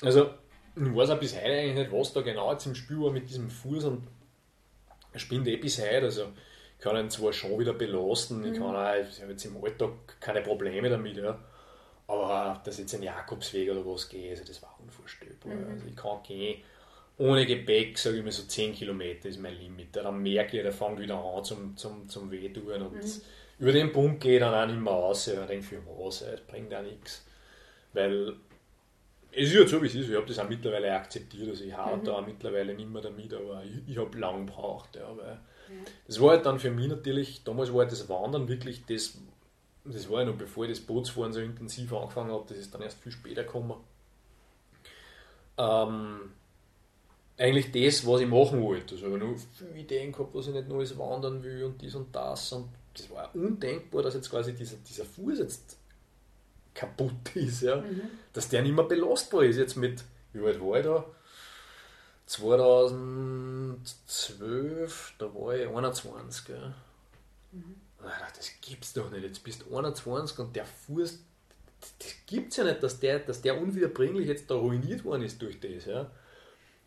Also, 0.02 0.32
ich 0.76 0.96
weiß 0.96 1.12
auch 1.12 1.20
bis 1.20 1.36
heute 1.36 1.46
eigentlich 1.46 1.76
nicht, 1.76 1.92
was 1.92 2.14
da 2.14 2.22
genau 2.22 2.52
jetzt 2.52 2.66
im 2.66 2.76
Spiel 2.76 3.00
war 3.02 3.12
mit 3.12 3.30
diesem 3.30 3.50
Fuß 3.50 3.86
und 3.86 4.08
er 5.12 5.20
spinnt 5.20 5.48
eh 5.48 5.58
bis 5.58 5.80
heute. 5.80 6.04
Also, 6.04 6.28
ich 6.78 6.84
kann 6.84 6.98
ihn 6.98 7.10
zwar 7.10 7.32
schon 7.32 7.60
wieder 7.60 7.74
belasten, 7.74 8.40
mhm. 8.40 8.54
ich 8.54 8.60
kann 8.60 8.76
auch, 8.76 8.94
ich 8.96 9.22
habe 9.22 9.32
jetzt 9.32 9.46
im 9.46 9.64
Alltag 9.64 9.92
keine 10.20 10.42
Probleme 10.42 10.90
damit, 10.90 11.18
ja. 11.18 11.40
aber 12.08 12.62
dass 12.66 12.80
jetzt 12.80 12.94
ein 12.96 13.04
Jakobsweg 13.04 13.72
oder 13.72 13.86
was 13.86 14.10
geht, 14.10 14.32
also 14.32 14.44
das 14.44 14.62
war 14.62 14.78
unvorstellbar. 14.82 15.54
Mhm. 15.54 15.72
Also 15.72 15.86
ich 15.88 15.96
kann 15.96 16.24
gehen 16.24 16.62
ohne 17.18 17.46
Gepäck, 17.46 17.98
sage 17.98 18.18
ich 18.18 18.24
mal 18.24 18.32
so 18.32 18.44
10 18.44 18.74
Kilometer 18.74 19.30
ist 19.30 19.40
mein 19.40 19.56
Limit. 19.56 19.96
Dann 19.96 20.22
merke 20.22 20.58
ich, 20.58 20.64
der 20.64 20.72
fängt 20.72 21.00
wieder 21.00 21.18
an 21.18 21.44
zum, 21.44 21.78
zum, 21.78 22.10
zum 22.10 22.32
Wehtun 22.32 22.82
und 22.82 22.96
mhm. 22.96 23.22
über 23.60 23.72
den 23.72 23.92
Punkt 23.92 24.22
gehe 24.22 24.36
ich 24.36 24.40
dann 24.40 24.54
auch 24.54 24.66
nicht 24.66 24.82
mehr 24.82 24.94
raus. 24.94 25.28
Ich 25.28 25.40
denke, 25.48 25.64
für 25.64 25.82
was, 25.98 26.20
das 26.20 26.42
bringt 26.42 26.74
auch 26.74 26.82
nichts. 26.82 27.24
Weil 27.94 28.36
es 29.36 29.50
ist 29.50 29.56
ja 29.56 29.68
so, 29.68 29.82
wie 29.82 29.88
es 29.88 29.96
ist. 29.96 30.10
Ich 30.10 30.16
habe 30.16 30.26
das 30.26 30.40
auch 30.40 30.50
mittlerweile 30.50 30.94
akzeptiert. 30.94 31.50
Also 31.50 31.64
ich 31.64 31.74
habe 31.74 31.98
mhm. 31.98 32.04
da 32.04 32.22
mittlerweile 32.22 32.74
nicht 32.74 32.90
mehr 32.90 33.02
damit, 33.02 33.34
aber 33.34 33.64
ich, 33.64 33.92
ich 33.92 33.98
habe 33.98 34.18
lang 34.18 34.46
gebraucht. 34.46 34.96
Ja, 34.96 35.16
weil 35.18 35.28
ja. 35.28 35.40
Das 36.08 36.20
war 36.22 36.32
halt 36.32 36.46
dann 36.46 36.60
für 36.60 36.72
mich 36.72 36.88
natürlich, 36.88 37.44
damals 37.44 37.72
war 37.74 37.82
halt 37.82 37.92
das 37.92 38.08
Wandern 38.10 38.48
wirklich 38.48 38.86
das, 38.86 39.18
das 39.86 40.10
war 40.10 40.22
ja 40.22 40.28
noch 40.28 40.36
bevor 40.36 40.66
ich 40.66 40.72
das 40.72 40.82
Bootsfahren 40.82 41.34
so 41.34 41.40
intensiv 41.40 41.94
angefangen 41.94 42.32
habe, 42.32 42.46
das 42.48 42.58
ist 42.58 42.74
dann 42.74 42.82
erst 42.82 43.00
viel 43.00 43.12
später 43.12 43.44
gekommen. 43.44 43.76
Ähm, 45.58 46.32
eigentlich 47.38 47.72
das, 47.72 48.06
was 48.06 48.22
ich 48.22 48.28
machen 48.28 48.62
wollte. 48.62 48.96
Also 48.96 49.08
ich 49.08 49.14
habe 49.14 49.26
noch 49.26 49.36
viele 49.58 49.80
Ideen 49.80 50.12
gehabt, 50.12 50.36
was 50.36 50.48
ich 50.48 50.54
nicht 50.54 50.68
Neues 50.68 50.98
wandern 50.98 51.44
will 51.44 51.64
und 51.64 51.82
dies 51.82 51.96
und 51.96 52.16
das. 52.16 52.52
Und 52.54 52.70
das 52.96 53.10
war 53.10 53.34
undenkbar, 53.34 54.04
dass 54.04 54.14
jetzt 54.14 54.30
quasi 54.30 54.54
dieser, 54.54 54.78
dieser 54.78 55.06
Fuß 55.06 55.40
jetzt 55.40 55.78
kaputt 56.74 57.14
ist, 57.36 57.62
ja. 57.62 57.78
Mhm. 57.78 58.02
Dass 58.34 58.50
der 58.50 58.62
nicht 58.62 58.76
mehr 58.76 58.86
belastbar 58.86 59.44
ist. 59.44 59.58
Jetzt 59.58 59.76
mit, 59.76 60.04
wie 60.34 60.46
alt 60.46 60.62
war 60.62 60.80
ich 60.80 60.86
da? 60.86 61.06
2012, 62.26 65.14
da 65.18 65.26
war 65.36 65.56
ich 65.56 65.68
21. 65.68 66.46
Gell. 66.46 66.74
Mhm. 67.52 67.76
dachte, 68.02 68.38
das 68.38 68.52
gibt's 68.62 68.94
doch 68.94 69.12
nicht. 69.12 69.24
Jetzt 69.24 69.44
bist 69.44 69.64
du 69.64 69.78
21 69.78 70.40
und 70.40 70.56
der 70.56 70.66
Fuß, 70.66 71.20
das 72.00 72.16
gibt's 72.26 72.56
ja 72.58 72.64
nicht, 72.64 72.82
dass 72.82 73.00
der, 73.00 73.20
dass 73.20 73.42
der 73.42 73.62
unwiederbringlich 73.62 74.28
jetzt 74.28 74.50
da 74.50 74.56
ruiniert 74.56 75.04
worden 75.04 75.24
ist 75.24 75.42
durch 75.42 75.60
das. 75.60 75.86
Ja. 75.86 76.10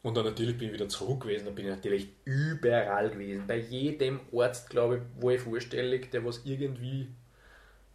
Und 0.02 0.16
dann 0.16 0.24
natürlich 0.24 0.56
bin 0.56 0.68
ich 0.68 0.74
wieder 0.74 0.88
zurück 0.88 1.22
gewesen, 1.22 1.46
da 1.46 1.50
bin 1.50 1.66
ich 1.66 1.72
natürlich 1.72 2.08
überall 2.24 3.10
gewesen. 3.10 3.44
Bei 3.46 3.58
jedem 3.58 4.20
Arzt, 4.32 4.70
glaube 4.70 4.98
ich, 4.98 5.22
war 5.22 5.32
ich 5.32 5.40
vorstellig, 5.40 6.10
der 6.12 6.24
was 6.24 6.42
irgendwie 6.44 7.08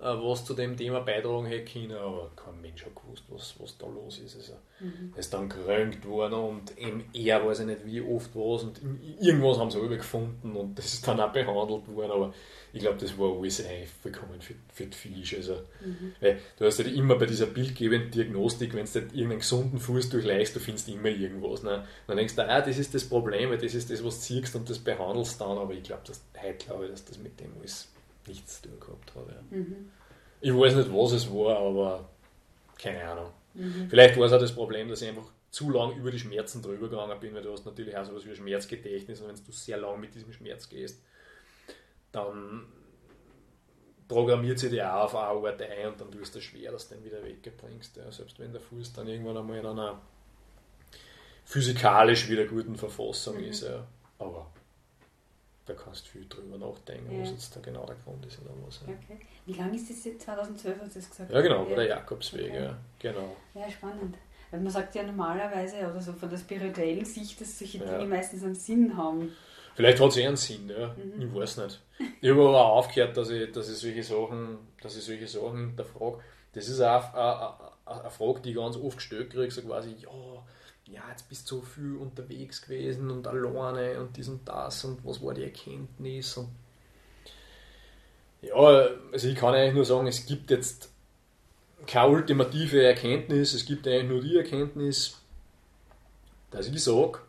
was 0.01 0.45
zu 0.45 0.55
dem 0.55 0.75
Thema 0.75 1.01
beitragen 1.01 1.45
hätte 1.45 1.71
können, 1.71 1.91
aber 1.91 2.31
kein 2.35 2.59
Mensch 2.59 2.83
hat 2.83 2.95
gewusst, 2.95 3.23
was, 3.29 3.55
was 3.59 3.77
da 3.77 3.85
los 3.85 4.19
ist. 4.19 4.35
Also, 4.35 4.53
mhm. 4.79 5.13
Er 5.13 5.19
ist 5.19 5.33
dann 5.33 5.47
gerönt 5.47 6.03
worden 6.05 6.33
und 6.33 6.73
er 7.13 7.45
weiß 7.45 7.59
ich 7.59 7.65
nicht 7.67 7.85
wie 7.85 8.01
oft 8.01 8.35
was 8.35 8.63
und 8.63 8.81
irgendwas 9.19 9.59
haben 9.59 9.69
sie 9.69 9.79
alle 9.79 9.97
gefunden 9.97 10.55
und 10.55 10.77
das 10.77 10.93
ist 10.93 11.07
dann 11.07 11.19
auch 11.19 11.31
behandelt 11.31 11.87
worden, 11.87 12.11
aber 12.11 12.33
ich 12.73 12.81
glaube, 12.81 12.97
das 12.99 13.17
war 13.17 13.37
alles 13.37 13.63
vollkommen 14.01 14.41
für, 14.41 14.55
für 14.73 14.85
die 14.85 14.97
Fisch. 14.97 15.35
Also, 15.35 15.55
mhm. 15.81 16.13
weil 16.19 16.39
du 16.57 16.65
hast 16.65 16.79
halt 16.79 16.95
immer 16.95 17.15
bei 17.15 17.25
dieser 17.25 17.47
bildgebenden 17.47 18.11
Diagnostik, 18.11 18.73
wenn 18.73 18.85
du 18.85 18.91
halt 18.93 19.13
irgendeinen 19.13 19.39
gesunden 19.39 19.79
Fuß 19.79 20.09
durchleichst, 20.09 20.55
du 20.55 20.59
findest 20.59 20.87
immer 20.87 21.09
irgendwas. 21.09 21.63
Ne? 21.63 21.85
Dann 22.07 22.17
denkst 22.17 22.35
du, 22.35 22.47
ah, 22.47 22.61
das 22.61 22.77
ist 22.77 22.95
das 22.95 23.03
Problem, 23.03 23.51
das 23.51 23.73
ist 23.73 23.91
das, 23.91 24.03
was 24.03 24.19
du 24.19 24.21
ziehst 24.21 24.55
und 24.55 24.69
das 24.69 24.79
behandelst 24.79 25.41
dann, 25.41 25.57
aber 25.57 25.73
ich 25.73 25.83
glaube, 25.83 26.03
heute 26.41 26.65
glaube 26.65 26.85
ich, 26.85 26.91
dass 26.91 27.05
das 27.05 27.17
mit 27.17 27.39
dem 27.39 27.51
alles 27.59 27.90
nichts 28.27 28.61
zu 28.61 28.69
tun 28.69 28.79
gehabt 28.79 29.15
hat. 29.15 29.27
Ja. 29.27 29.57
Mhm. 29.57 29.91
Ich 30.41 30.53
weiß 30.53 30.75
nicht, 30.75 30.93
was 30.93 31.11
es 31.11 31.29
war, 31.31 31.57
aber 31.57 32.09
keine 32.77 33.03
Ahnung. 33.03 33.31
Mhm. 33.53 33.87
Vielleicht 33.89 34.17
war 34.17 34.25
es 34.25 34.33
auch 34.33 34.39
das 34.39 34.53
Problem, 34.53 34.89
dass 34.89 35.01
ich 35.01 35.09
einfach 35.09 35.29
zu 35.51 35.69
lang 35.69 35.95
über 35.97 36.11
die 36.11 36.19
Schmerzen 36.19 36.61
drüber 36.61 36.87
gegangen 36.87 37.19
bin, 37.19 37.33
weil 37.33 37.43
du 37.43 37.51
hast 37.51 37.65
natürlich 37.65 37.95
auch 37.95 38.05
so 38.05 38.11
etwas 38.11 38.25
wie 38.25 38.29
ein 38.29 38.35
Schmerzgedächtnis 38.35 39.21
und 39.21 39.27
wenn 39.27 39.35
du 39.35 39.51
sehr 39.51 39.77
lang 39.77 39.99
mit 39.99 40.15
diesem 40.15 40.31
Schmerz 40.31 40.69
gehst, 40.69 41.01
dann 42.11 42.65
programmiert 44.07 44.59
sie 44.59 44.69
dir 44.69 44.93
auch 44.93 45.13
auf 45.13 45.15
eine 45.15 45.49
Art 45.49 45.61
ein 45.61 45.87
und 45.87 46.01
dann 46.01 46.11
tust 46.11 46.35
du 46.35 46.39
es 46.39 46.45
schwer, 46.45 46.71
dass 46.71 46.87
du 46.87 46.95
den 46.95 47.03
wieder 47.05 47.23
wegbringst. 47.23 47.97
Ja. 47.97 48.11
Selbst 48.11 48.39
wenn 48.39 48.51
der 48.51 48.61
Fuß 48.61 48.93
dann 48.93 49.07
irgendwann 49.07 49.37
einmal 49.37 49.57
in 49.57 49.65
einer 49.65 50.01
physikalisch 51.45 52.29
wieder 52.29 52.45
guten 52.45 52.75
Verfassung 52.75 53.37
mhm. 53.37 53.45
ist. 53.45 53.63
Ja. 53.63 53.85
Aber 54.19 54.51
da 55.71 55.81
kannst 55.81 56.05
du 56.05 56.09
viel 56.11 56.27
drüber 56.27 56.57
nachdenken, 56.57 57.11
ja. 57.11 57.21
was 57.21 57.31
jetzt 57.31 57.55
da 57.55 57.59
genau 57.61 57.85
der 57.85 57.95
Grund 58.03 58.25
ist 58.25 58.39
oder 58.41 58.51
was. 58.65 58.81
Ja. 58.87 58.93
Okay. 58.93 59.19
Wie 59.45 59.53
lange 59.53 59.75
ist 59.75 59.89
das 59.89 60.03
jetzt? 60.03 60.21
2012 60.23 60.77
hast 60.81 60.95
du 60.95 60.99
das 60.99 61.09
gesagt? 61.09 61.31
Ja, 61.31 61.41
genau, 61.41 61.69
war 61.69 61.75
der 61.75 61.87
Jakobsweg, 61.87 62.49
okay. 62.49 62.63
ja, 62.63 62.77
genau. 62.99 63.35
Ja, 63.53 63.69
spannend. 63.69 64.17
Weil 64.51 64.59
man 64.59 64.71
sagt 64.71 64.95
ja 64.95 65.03
normalerweise, 65.03 65.77
oder 65.77 66.01
so 66.01 66.13
von 66.13 66.29
der 66.29 66.37
spirituellen 66.37 67.05
Sicht, 67.05 67.39
dass 67.39 67.57
solche 67.57 67.79
Dinge 67.79 68.05
meistens 68.05 68.43
einen 68.43 68.55
Sinn 68.55 68.97
haben. 68.97 69.31
Vielleicht 69.75 70.01
hat 70.01 70.09
es 70.09 70.17
eher 70.17 70.27
einen 70.27 70.37
Sinn, 70.37 70.69
ja. 70.69 70.89
Mhm. 70.89 71.21
ich 71.21 71.33
weiß 71.33 71.57
nicht. 71.57 71.81
Ich 72.19 72.29
habe 72.29 72.41
aber 72.41 72.65
auch 72.65 72.77
aufgehört, 72.77 73.15
dass 73.15 73.29
ich, 73.29 73.51
dass 73.51 73.69
ich 73.69 73.77
solche 73.77 74.03
Sachen, 74.03 74.57
dass 74.81 74.97
ich 74.97 75.03
solche 75.03 75.27
Sachen 75.27 75.67
hinterfrage. 75.67 76.19
Das 76.53 76.67
ist 76.67 76.81
auch 76.81 77.13
eine, 77.13 77.71
eine, 77.85 78.01
eine 78.01 78.09
Frage, 78.09 78.41
die 78.41 78.49
ich 78.49 78.55
ganz 78.57 78.75
oft 78.75 78.97
gestellt 78.97 79.29
kriege, 79.29 79.49
so 79.49 79.61
quasi, 79.61 79.95
ja, 79.97 80.09
ja, 80.91 81.01
jetzt 81.09 81.29
bist 81.29 81.49
du 81.49 81.57
so 81.57 81.61
viel 81.61 81.95
unterwegs 81.97 82.61
gewesen 82.61 83.09
und 83.09 83.25
alleine 83.25 83.99
und 83.99 84.15
dies 84.15 84.27
und 84.27 84.47
das 84.47 84.83
und 84.83 85.03
was 85.05 85.23
war 85.23 85.33
die 85.33 85.43
Erkenntnis 85.43 86.37
und 86.37 86.49
ja, 88.41 88.55
also 88.55 89.27
ich 89.27 89.35
kann 89.35 89.53
eigentlich 89.53 89.75
nur 89.75 89.85
sagen, 89.85 90.07
es 90.07 90.25
gibt 90.25 90.49
jetzt 90.49 90.91
keine 91.85 92.09
ultimative 92.09 92.83
Erkenntnis, 92.83 93.53
es 93.53 93.65
gibt 93.65 93.87
eigentlich 93.87 94.09
nur 94.09 94.21
die 94.21 94.37
Erkenntnis, 94.37 95.19
dass 96.49 96.67
ich 96.67 96.83
sage, 96.83 97.19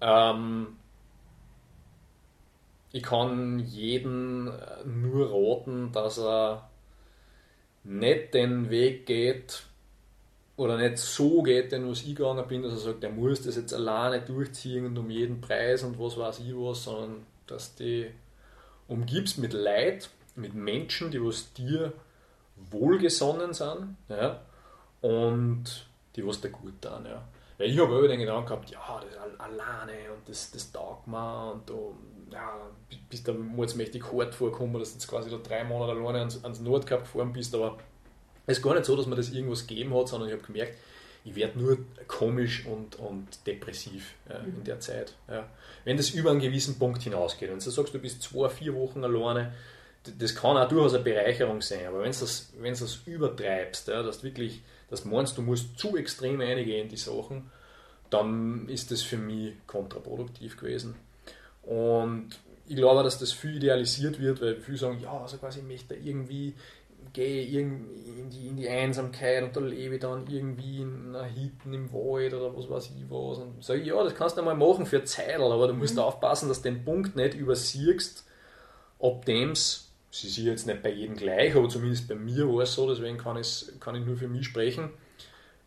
ähm, 0.00 0.76
ich 2.92 3.02
kann 3.02 3.60
jeden 3.60 4.52
nur 4.84 5.30
raten, 5.30 5.90
dass 5.92 6.18
er 6.18 6.68
nicht 7.82 8.34
den 8.34 8.68
Weg 8.70 9.06
geht, 9.06 9.62
oder 10.56 10.78
nicht 10.78 10.98
so 10.98 11.42
geht, 11.42 11.72
denn 11.72 11.88
was 11.88 12.00
ich 12.02 12.14
gegangen 12.14 12.46
bin, 12.48 12.62
dass 12.62 12.72
er 12.72 12.78
sagt, 12.78 13.04
er 13.04 13.10
muss 13.10 13.42
das 13.42 13.56
jetzt 13.56 13.74
alleine 13.74 14.22
durchziehen 14.22 14.86
und 14.86 14.96
um 14.96 15.10
jeden 15.10 15.40
Preis 15.40 15.82
und 15.82 15.98
was 15.98 16.16
weiß 16.16 16.40
ich 16.40 16.54
was, 16.54 16.84
sondern 16.84 17.26
dass 17.46 17.74
du 17.74 18.06
umgibst 18.88 19.38
mit 19.38 19.52
Leid, 19.52 20.08
mit 20.34 20.54
Menschen, 20.54 21.10
die 21.10 21.22
was 21.22 21.52
dir 21.52 21.92
wohlgesonnen 22.70 23.52
sind 23.52 23.96
ja, 24.08 24.40
und 25.02 25.64
die 26.14 26.26
was 26.26 26.40
dir 26.40 26.50
gut 26.50 26.80
tun. 26.80 27.04
Ja. 27.04 27.22
Weil 27.58 27.70
ich 27.70 27.78
habe 27.78 27.98
immer 27.98 28.08
den 28.08 28.20
Gedanken 28.20 28.46
gehabt, 28.46 28.70
ja, 28.70 29.00
das 29.00 29.10
ist 29.10 29.40
alleine 29.40 30.12
und 30.14 30.26
das, 30.26 30.50
das 30.50 30.72
taugt 30.72 31.06
mir 31.06 31.52
und 31.52 31.68
du 31.68 31.94
ja, 32.30 32.52
bist 33.08 33.28
da 33.28 33.32
mächtig 33.32 34.04
hart 34.12 34.34
vorgekommen, 34.34 34.78
dass 34.78 34.92
du 34.92 34.94
jetzt 34.96 35.08
quasi 35.08 35.30
da 35.30 35.36
drei 35.36 35.64
Monate 35.64 35.92
alleine 35.92 36.18
ans, 36.20 36.42
ans 36.44 36.60
Nordkap 36.60 37.00
gefahren 37.00 37.32
bist, 37.32 37.54
aber 37.54 37.78
es 38.46 38.58
ist 38.58 38.62
gar 38.62 38.74
nicht 38.74 38.84
so, 38.84 38.96
dass 38.96 39.06
man 39.06 39.16
das 39.16 39.30
irgendwas 39.30 39.66
gegeben 39.66 39.94
hat, 39.94 40.08
sondern 40.08 40.28
ich 40.28 40.34
habe 40.34 40.44
gemerkt, 40.46 40.74
ich 41.24 41.34
werde 41.34 41.58
nur 41.58 41.78
komisch 42.06 42.64
und, 42.66 42.96
und 42.96 43.26
depressiv 43.46 44.14
ja, 44.28 44.36
in 44.38 44.62
der 44.62 44.78
Zeit. 44.78 45.14
Ja. 45.28 45.48
Wenn 45.84 45.96
das 45.96 46.10
über 46.10 46.30
einen 46.30 46.38
gewissen 46.38 46.78
Punkt 46.78 47.02
hinausgeht, 47.02 47.50
wenn 47.50 47.58
du 47.58 47.70
sagst, 47.70 47.92
du 47.92 47.98
bist 47.98 48.22
zwei, 48.22 48.48
vier 48.48 48.74
Wochen 48.74 49.02
alleine, 49.02 49.52
das 50.18 50.36
kann 50.36 50.56
auch 50.56 50.68
durchaus 50.68 50.94
eine 50.94 51.02
Bereicherung 51.02 51.60
sein, 51.62 51.86
aber 51.88 52.02
wenn 52.02 52.12
du 52.12 52.18
das, 52.18 52.52
das 52.62 52.98
übertreibst, 53.06 53.88
ja, 53.88 54.04
dass 54.04 54.18
du 54.18 54.24
wirklich, 54.24 54.62
dass 54.88 55.02
du 55.02 55.08
meinst, 55.08 55.36
du 55.36 55.42
musst 55.42 55.76
zu 55.76 55.96
extrem 55.96 56.40
eingehen 56.40 56.84
in 56.84 56.88
die 56.88 56.96
Sachen, 56.96 57.50
dann 58.08 58.68
ist 58.68 58.92
das 58.92 59.02
für 59.02 59.16
mich 59.16 59.54
kontraproduktiv 59.66 60.56
gewesen. 60.56 60.94
Und 61.62 62.38
ich 62.68 62.76
glaube, 62.76 63.02
dass 63.02 63.18
das 63.18 63.32
viel 63.32 63.56
idealisiert 63.56 64.20
wird, 64.20 64.40
weil 64.40 64.56
viele 64.56 64.78
sagen, 64.78 65.00
ja, 65.00 65.20
also 65.20 65.38
quasi 65.38 65.60
ich 65.60 65.64
möchte 65.64 65.94
irgendwie 65.94 66.54
gehe 67.16 67.62
in 67.62 68.30
die, 68.30 68.48
in 68.48 68.56
die 68.56 68.68
Einsamkeit 68.68 69.42
und 69.42 69.56
da 69.56 69.60
lebe 69.60 69.94
ich 69.94 70.00
dann 70.00 70.26
irgendwie 70.28 70.82
in 70.82 71.16
einer 71.16 71.24
Hitten 71.24 71.72
im 71.72 71.90
Wald 71.90 72.34
oder 72.34 72.54
was 72.54 72.68
weiß 72.68 72.90
ich 72.94 73.10
was. 73.10 73.38
Und 73.38 73.64
sage 73.64 73.80
ich, 73.80 73.86
ja, 73.86 74.02
das 74.04 74.14
kannst 74.14 74.36
du 74.36 74.40
einmal 74.42 74.54
machen 74.54 74.84
für 74.84 75.02
Zeit, 75.04 75.40
aber 75.40 75.66
du 75.66 75.72
musst 75.72 75.94
mhm. 75.94 76.02
aufpassen, 76.02 76.48
dass 76.48 76.60
du 76.60 76.70
den 76.70 76.84
Punkt 76.84 77.16
nicht 77.16 77.34
übersiegst, 77.34 78.26
ob 78.98 79.24
dem's, 79.24 79.90
sie 80.10 80.28
ist 80.28 80.36
jetzt 80.36 80.66
nicht 80.66 80.82
bei 80.82 80.90
jedem 80.90 81.16
gleich, 81.16 81.56
aber 81.56 81.68
zumindest 81.70 82.06
bei 82.06 82.14
mir 82.14 82.46
war 82.48 82.62
es 82.62 82.74
so, 82.74 82.86
deswegen 82.88 83.16
kann, 83.16 83.40
kann 83.80 83.94
ich 83.94 84.04
nur 84.04 84.18
für 84.18 84.28
mich 84.28 84.46
sprechen, 84.46 84.90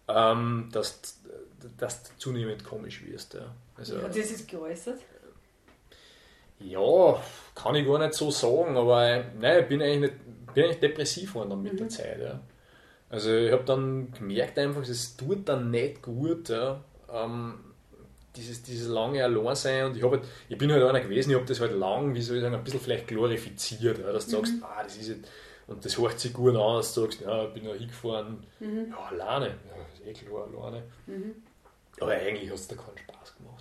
ähm, 0.07 0.69
dass, 0.71 1.19
dass 1.77 2.03
du 2.03 2.09
zunehmend 2.19 2.63
komisch 2.63 3.03
wirst. 3.05 3.33
Ja. 3.33 3.55
Also, 3.75 3.99
Hat 4.03 4.09
das 4.09 4.31
ist 4.31 4.47
geäußert? 4.47 4.99
Ja, 6.59 7.23
kann 7.55 7.75
ich 7.75 7.87
gar 7.87 7.99
nicht 7.99 8.13
so 8.13 8.29
sagen, 8.29 8.75
aber 8.77 9.23
nein, 9.39 9.61
ich 9.61 9.67
bin 9.67 9.81
eigentlich, 9.81 10.11
nicht, 10.11 10.28
bin 10.59 10.65
eigentlich 10.65 10.79
depressiv 10.79 11.33
geworden 11.33 11.61
mit 11.61 11.73
mhm. 11.73 11.77
der 11.77 11.89
Zeit. 11.89 12.19
Ja. 12.19 12.39
Also 13.09 13.33
ich 13.33 13.51
habe 13.51 13.63
dann 13.63 14.11
gemerkt 14.11 14.57
einfach, 14.59 14.81
es 14.81 15.17
tut 15.17 15.47
dann 15.49 15.71
nicht 15.71 16.01
gut, 16.01 16.49
ja, 16.49 16.83
ähm, 17.11 17.55
dieses, 18.35 18.61
dieses 18.61 18.87
lange 18.87 19.23
Alleinsein 19.23 19.85
und 19.85 19.97
ich, 19.97 20.03
halt, 20.03 20.21
ich 20.47 20.57
bin 20.57 20.71
halt 20.71 20.83
einer 20.83 21.01
gewesen, 21.01 21.31
ich 21.31 21.35
habe 21.35 21.45
das 21.45 21.59
halt 21.59 21.71
lang, 21.71 22.13
wie 22.13 22.21
soll 22.21 22.37
ich 22.37 22.43
sagen, 22.43 22.53
ein 22.53 22.63
bisschen 22.63 22.79
vielleicht 22.79 23.07
glorifiziert, 23.07 23.97
ja, 23.97 24.13
dass 24.13 24.27
du 24.27 24.37
mhm. 24.37 24.45
sagst, 24.45 24.53
ah, 24.61 24.83
das 24.83 24.97
ist 24.97 25.09
jetzt, 25.09 25.27
und 25.65 25.83
das 25.83 25.97
hört 25.97 26.19
sich 26.19 26.33
gut 26.33 26.55
an, 26.55 26.77
dass 26.77 26.93
du 26.93 27.01
sagst, 27.01 27.21
ja, 27.21 27.45
ich 27.45 27.53
bin 27.53 27.65
da 27.65 27.73
hingefahren, 27.73 28.43
mhm. 28.59 28.87
ja, 28.91 28.97
alleine, 28.97 29.47
ja, 29.47 29.85
ist 29.93 30.05
eh 30.05 30.25
klar, 30.25 30.47
alleine. 30.47 30.83
Mhm. 31.07 31.35
Aber 31.99 32.11
eigentlich 32.11 32.49
hat 32.49 32.57
es 32.57 32.67
da 32.67 32.75
keinen 32.75 32.97
Spaß 32.97 33.35
gemacht. 33.37 33.58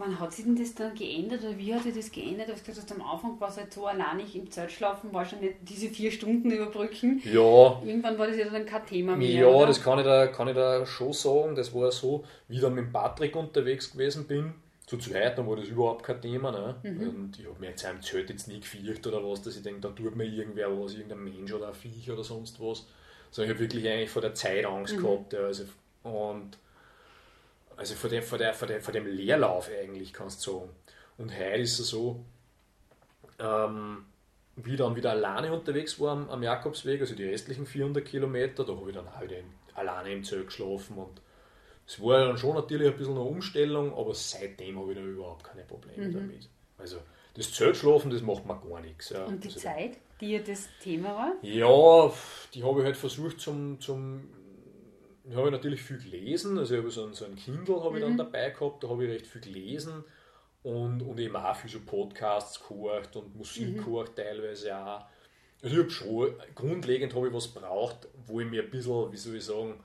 Wann 0.00 0.18
hat 0.18 0.32
sich 0.32 0.46
denn 0.46 0.56
das 0.56 0.74
dann 0.74 0.94
geändert 0.94 1.44
oder 1.44 1.58
wie 1.58 1.74
hat 1.74 1.82
sich 1.82 1.94
das 1.94 2.10
geändert? 2.10 2.48
Du 2.48 2.52
hast 2.52 2.64
gesagt, 2.64 2.90
am 2.90 3.02
Anfang 3.02 3.38
war 3.38 3.50
es 3.50 3.58
halt 3.58 3.70
so 3.70 3.86
alleinig 3.86 4.34
im 4.34 4.50
Zelt 4.50 4.72
schlafen, 4.72 5.12
war 5.12 5.26
schon 5.26 5.40
nicht 5.40 5.56
diese 5.60 5.90
vier 5.90 6.10
Stunden 6.10 6.50
überbrücken. 6.50 7.20
Ja. 7.22 7.82
Irgendwann 7.84 8.18
war 8.18 8.26
das 8.26 8.38
ja 8.38 8.48
dann 8.48 8.64
kein 8.64 8.86
Thema 8.86 9.14
mehr. 9.14 9.28
Ja, 9.28 9.46
oder? 9.48 9.66
das 9.66 9.82
kann 9.82 9.98
ich, 9.98 10.06
da, 10.06 10.28
kann 10.28 10.48
ich 10.48 10.54
da 10.54 10.86
schon 10.86 11.12
sagen. 11.12 11.54
Das 11.54 11.74
war 11.74 11.92
so, 11.92 12.24
wie 12.48 12.54
ich 12.54 12.62
dann 12.62 12.74
mit 12.74 12.90
Patrick 12.90 13.36
unterwegs 13.36 13.92
gewesen 13.92 14.26
bin. 14.26 14.54
Zu 14.86 14.96
zweit, 14.96 15.36
dann 15.36 15.46
war 15.46 15.56
das 15.56 15.68
überhaupt 15.68 16.02
kein 16.02 16.22
Thema. 16.22 16.50
Ne? 16.50 16.76
Mhm. 16.82 17.08
Und 17.08 17.38
ich 17.38 17.44
habe 17.44 17.60
mir 17.60 17.68
jetzt 17.68 17.84
im 17.84 18.00
Zelt 18.00 18.30
jetzt 18.30 18.48
nie 18.48 18.60
gefürchtet 18.60 19.06
oder 19.06 19.22
was, 19.22 19.42
dass 19.42 19.54
ich 19.54 19.62
denke, 19.62 19.82
da 19.82 19.90
tut 19.90 20.16
mir 20.16 20.24
irgendwer 20.24 20.70
was, 20.80 20.94
irgendein 20.94 21.24
Mensch 21.24 21.52
oder 21.52 21.68
ein 21.68 21.74
Viech 21.74 22.10
oder 22.10 22.24
sonst 22.24 22.58
was. 22.58 22.86
Sondern 23.30 23.50
ich 23.50 23.54
habe 23.54 23.64
wirklich 23.68 23.86
eigentlich 23.86 24.08
vor 24.08 24.22
der 24.22 24.32
Zeit 24.32 24.64
Angst 24.64 24.96
mhm. 24.96 25.02
gehabt. 25.02 25.32
Ja, 25.34 25.40
also, 25.40 25.64
und 26.04 26.56
also 27.80 27.94
vor 27.94 28.10
dem, 28.10 28.22
vor, 28.22 28.36
der, 28.36 28.52
vor, 28.52 28.68
der, 28.68 28.82
vor 28.82 28.92
dem 28.92 29.06
Leerlauf 29.06 29.70
eigentlich, 29.70 30.12
kannst 30.12 30.46
du 30.46 30.52
sagen. 30.52 30.70
Und 31.16 31.32
heute 31.32 31.62
ist 31.62 31.78
es 31.78 31.88
so, 31.88 32.22
ähm, 33.38 34.04
wie 34.56 34.76
dann 34.76 34.96
wieder 34.96 35.12
alleine 35.12 35.50
unterwegs 35.50 35.98
war 35.98 36.12
am, 36.12 36.28
am, 36.28 36.42
Jakobsweg, 36.42 37.00
also 37.00 37.14
die 37.14 37.24
restlichen 37.24 37.64
400 37.64 38.04
Kilometer, 38.04 38.64
da 38.64 38.76
habe 38.76 38.90
ich 38.90 38.94
dann 38.94 39.16
halt 39.16 39.32
alleine 39.74 40.12
im 40.12 40.24
Zelt 40.24 40.48
geschlafen 40.48 40.98
und 40.98 41.22
es 41.86 42.02
war 42.02 42.26
dann 42.26 42.36
schon 42.36 42.54
natürlich 42.54 42.88
ein 42.88 42.96
bisschen 42.98 43.14
eine 43.14 43.22
Umstellung, 43.22 43.96
aber 43.96 44.14
seitdem 44.14 44.78
habe 44.78 44.92
ich 44.92 44.98
da 44.98 45.02
überhaupt 45.02 45.44
keine 45.44 45.62
Probleme 45.62 46.08
mhm. 46.08 46.12
damit. 46.12 46.48
Also 46.76 46.98
das 47.32 47.50
Zeltschlafen, 47.54 48.10
das 48.10 48.20
macht 48.20 48.44
mir 48.44 48.60
gar 48.60 48.80
nichts. 48.82 49.08
Ja. 49.08 49.24
Und 49.24 49.42
die 49.42 49.48
also, 49.48 49.60
Zeit, 49.60 49.96
die 50.20 50.32
ja 50.32 50.40
das 50.40 50.68
Thema 50.82 51.14
war? 51.14 51.32
Ja, 51.40 52.12
die 52.52 52.62
habe 52.62 52.80
ich 52.80 52.84
halt 52.84 52.98
versucht 52.98 53.40
zum, 53.40 53.80
zum 53.80 54.28
habe 55.36 55.48
ich 55.48 55.52
natürlich 55.52 55.82
viel 55.82 55.98
gelesen, 55.98 56.58
also 56.58 56.74
ich 56.74 56.80
habe 56.80 56.90
so 56.90 57.04
ein, 57.04 57.14
so 57.14 57.24
ein 57.24 57.36
Kindle 57.36 57.82
habe 57.82 57.98
ich 57.98 58.02
dann 58.02 58.14
mhm. 58.14 58.18
dabei 58.18 58.50
gehabt, 58.50 58.82
da 58.82 58.88
habe 58.88 59.04
ich 59.04 59.10
recht 59.10 59.26
viel 59.26 59.40
gelesen 59.40 60.04
und, 60.62 61.02
und 61.02 61.18
eben 61.18 61.36
auch 61.36 61.56
viel 61.56 61.70
so 61.70 61.80
Podcasts 61.80 62.60
gehört 62.66 63.14
und 63.16 63.36
Musik 63.36 63.76
mhm. 63.76 63.84
gehört 63.84 64.16
teilweise 64.16 64.76
auch. 64.76 65.04
Also 65.62 65.76
ich 65.76 65.82
habe 65.82 65.90
schon, 65.90 66.34
grundlegend 66.54 67.14
habe 67.14 67.28
ich 67.28 67.34
was 67.34 67.48
braucht, 67.48 68.08
wo 68.26 68.40
ich 68.40 68.48
mir 68.48 68.62
ein 68.62 68.70
bisschen, 68.70 69.12
wie 69.12 69.16
soll 69.16 69.36
ich 69.36 69.44
sagen, 69.44 69.82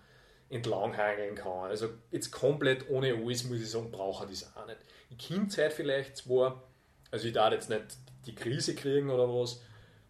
entlanghangeln 0.49 1.35
kann. 1.35 1.69
Also 1.69 1.89
jetzt 2.11 2.31
komplett 2.31 2.89
ohne 2.89 3.13
alles, 3.15 3.43
muss 3.43 3.59
ich 3.59 3.69
sagen, 3.69 3.91
brauche 3.91 4.26
ich 4.26 4.39
das 4.39 4.55
auch 4.55 4.65
nicht. 4.67 4.80
Die 5.09 5.17
Kindzeit 5.17 5.73
vielleicht 5.73 6.17
zwar, 6.17 6.63
also 7.11 7.27
ich 7.27 7.34
darf 7.34 7.51
jetzt 7.51 7.69
nicht 7.69 7.85
die 8.26 8.35
Krise 8.35 8.76
kriegen 8.76 9.09
oder 9.09 9.27
was, 9.27 9.61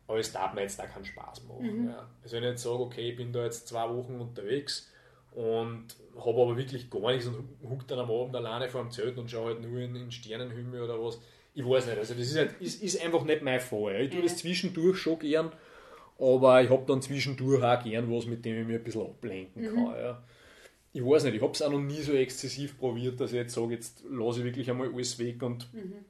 aber 0.07 0.19
es 0.19 0.31
darf 0.31 0.53
mir 0.53 0.61
jetzt 0.61 0.77
da 0.77 0.85
keinen 0.85 1.05
Spaß 1.05 1.43
machen. 1.45 1.83
Mhm. 1.83 1.89
Ja. 1.89 2.07
Also 2.23 2.35
wenn 2.35 2.43
ich 2.43 2.49
jetzt 2.51 2.63
sage, 2.63 2.79
okay, 2.79 3.09
ich 3.09 3.15
bin 3.15 3.33
da 3.33 3.43
jetzt 3.43 3.67
zwei 3.67 3.89
Wochen 3.89 4.19
unterwegs, 4.19 4.91
und 5.35 5.85
habe 6.15 6.41
aber 6.41 6.57
wirklich 6.57 6.89
gar 6.89 7.11
nichts 7.11 7.27
und 7.27 7.35
huckt 7.69 7.91
dann 7.91 7.99
am 7.99 8.09
Abend 8.09 8.35
alleine 8.35 8.69
vor 8.69 8.81
dem 8.81 8.91
Zelt 8.91 9.17
und 9.17 9.29
schaue 9.29 9.47
halt 9.47 9.61
nur 9.61 9.79
in, 9.79 9.95
in 9.95 10.11
Sternenhimmel 10.11 10.81
oder 10.81 11.01
was. 11.03 11.19
Ich 11.53 11.65
weiß 11.65 11.87
nicht, 11.87 11.97
also 11.97 12.13
das 12.13 12.27
ist, 12.27 12.37
halt, 12.37 12.55
ist, 12.59 12.81
ist 12.81 13.01
einfach 13.03 13.23
nicht 13.23 13.41
mein 13.41 13.59
Fall. 13.59 14.01
Ich 14.01 14.11
tue 14.11 14.21
das 14.21 14.37
zwischendurch 14.37 14.97
schon 14.97 15.19
gern, 15.19 15.51
aber 16.17 16.61
ich 16.63 16.69
habe 16.69 16.85
dann 16.87 17.01
zwischendurch 17.01 17.61
auch 17.63 17.83
gern 17.83 18.11
was, 18.11 18.25
mit 18.25 18.45
dem 18.45 18.61
ich 18.61 18.67
mich 18.67 18.77
ein 18.77 18.83
bisschen 18.83 19.01
ablenken 19.01 19.61
mhm. 19.61 19.75
kann. 19.75 19.95
Ja. 19.99 20.23
Ich 20.93 21.05
weiß 21.05 21.25
nicht, 21.25 21.35
ich 21.35 21.41
habe 21.41 21.51
es 21.51 21.61
auch 21.61 21.71
noch 21.71 21.81
nie 21.81 22.01
so 22.01 22.13
exzessiv 22.13 22.77
probiert, 22.79 23.19
dass 23.19 23.31
ich 23.31 23.37
jetzt 23.37 23.53
sage, 23.53 23.73
jetzt 23.73 24.03
lasse 24.09 24.39
ich 24.39 24.45
wirklich 24.45 24.69
einmal 24.69 24.93
alles 24.93 25.19
weg 25.19 25.43
und 25.43 25.73
mhm. 25.73 26.05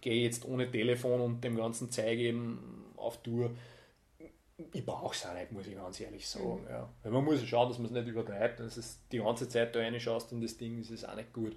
gehe 0.00 0.24
jetzt 0.24 0.46
ohne 0.46 0.70
Telefon 0.70 1.20
und 1.20 1.44
dem 1.44 1.56
ganzen 1.56 1.90
Zeug 1.90 2.18
eben 2.18 2.58
auf 2.96 3.22
Tour 3.22 3.50
ich 4.72 4.84
brauche 4.84 5.14
es 5.14 5.26
auch 5.26 5.34
nicht, 5.34 5.52
muss 5.52 5.66
ich 5.66 5.74
ganz 5.74 6.00
ehrlich 6.00 6.28
sagen. 6.28 6.62
Mhm. 6.62 6.68
Ja. 6.68 6.88
Weil 7.02 7.12
man 7.12 7.24
muss 7.24 7.42
schauen, 7.44 7.68
dass 7.68 7.78
man 7.78 7.86
es 7.86 7.92
nicht 7.92 8.08
übertreibt. 8.08 8.60
Wenn 8.60 8.68
du 8.68 8.82
die 9.12 9.18
ganze 9.18 9.48
Zeit 9.48 9.74
da 9.74 9.80
reinschaust 9.80 10.32
in 10.32 10.40
das 10.40 10.56
Ding, 10.56 10.80
ist 10.80 10.90
es 10.90 11.04
auch 11.04 11.14
nicht 11.14 11.32
gut. 11.32 11.56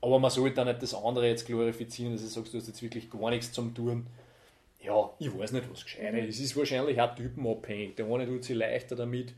Aber 0.00 0.18
man 0.18 0.30
sollte 0.30 0.60
auch 0.60 0.66
nicht 0.66 0.82
das 0.82 0.94
andere 0.94 1.28
jetzt 1.28 1.46
glorifizieren, 1.46 2.12
dass 2.12 2.22
du 2.22 2.28
sagst, 2.28 2.52
du 2.52 2.58
hast 2.58 2.66
jetzt 2.66 2.82
wirklich 2.82 3.10
gar 3.10 3.30
nichts 3.30 3.52
zum 3.52 3.74
Tun. 3.74 4.06
Ja, 4.80 5.10
ich 5.18 5.36
weiß 5.36 5.52
nicht, 5.52 5.70
was 5.70 5.84
gescheit 5.84 6.14
ist. 6.14 6.22
Mhm. 6.22 6.28
Es 6.28 6.40
ist 6.40 6.56
wahrscheinlich 6.56 7.00
auch 7.00 7.14
typenabhängig. 7.14 7.96
Der 7.96 8.06
eine 8.06 8.26
tut 8.26 8.44
sich 8.44 8.56
leichter 8.56 8.96
damit. 8.96 9.32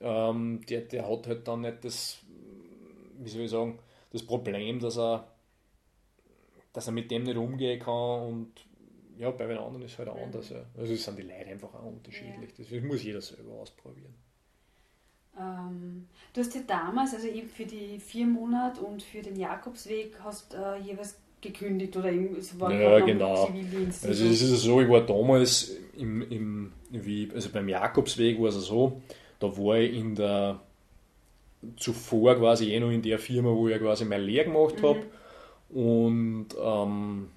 Ähm, 0.00 0.60
der, 0.68 0.80
der 0.80 1.08
hat 1.08 1.26
halt 1.26 1.46
dann 1.46 1.60
nicht 1.60 1.84
das, 1.84 2.18
wie 3.18 3.28
soll 3.28 3.42
ich 3.42 3.50
sagen, 3.50 3.78
das 4.12 4.24
Problem, 4.24 4.80
dass 4.80 4.98
er, 4.98 5.28
dass 6.72 6.88
er 6.88 6.92
mit 6.92 7.10
dem 7.10 7.22
nicht 7.22 7.36
umgehen 7.36 7.80
kann 7.80 8.22
und 8.22 8.52
ja, 9.18 9.30
bei 9.30 9.46
den 9.46 9.58
anderen 9.58 9.82
ist 9.84 9.92
es 9.92 9.98
halt 9.98 10.08
auch 10.08 10.20
anders. 10.20 10.50
Ja. 10.50 10.64
Also 10.76 10.92
es 10.92 11.04
sind 11.04 11.18
die 11.18 11.22
Leute 11.22 11.46
einfach 11.46 11.72
auch 11.74 11.86
unterschiedlich. 11.86 12.50
Ja. 12.58 12.64
Das 12.70 12.84
muss 12.84 13.02
jeder 13.02 13.20
selber 13.20 13.52
ausprobieren. 13.52 14.14
Ähm, 15.38 16.06
du 16.32 16.40
hast 16.40 16.54
ja 16.54 16.60
damals, 16.66 17.14
also 17.14 17.26
eben 17.26 17.48
für 17.48 17.66
die 17.66 17.98
vier 17.98 18.26
Monate 18.26 18.80
und 18.80 19.02
für 19.02 19.20
den 19.20 19.36
Jakobsweg, 19.36 20.18
hast 20.20 20.54
äh, 20.54 20.78
jeweils 20.78 21.18
gekündigt 21.40 21.96
oder 21.96 22.10
es 22.12 22.58
war 22.58 22.72
ja, 22.72 23.00
genau. 23.00 23.46
Zivildienst. 23.46 24.06
Also 24.06 24.24
es 24.24 24.42
ist 24.42 24.62
so, 24.62 24.80
ich 24.80 24.88
war 24.88 25.04
damals 25.04 25.76
im, 25.96 26.22
im 26.30 26.72
wie, 26.90 27.30
also 27.34 27.50
beim 27.50 27.68
Jakobsweg 27.68 28.40
war 28.40 28.48
es 28.48 28.54
so, 28.54 29.02
da 29.40 29.56
war 29.56 29.78
ich 29.78 29.94
in 29.94 30.14
der 30.14 30.60
zuvor 31.76 32.36
quasi 32.36 32.72
eh 32.72 32.80
noch 32.80 32.90
in 32.90 33.02
der 33.02 33.18
Firma, 33.18 33.50
wo 33.50 33.68
ich 33.68 33.78
quasi 33.78 34.04
mein 34.04 34.22
Lehr 34.22 34.44
gemacht 34.44 34.80
mhm. 34.80 34.86
habe 34.86 35.02
und 35.70 36.48
ähm, 36.62 37.28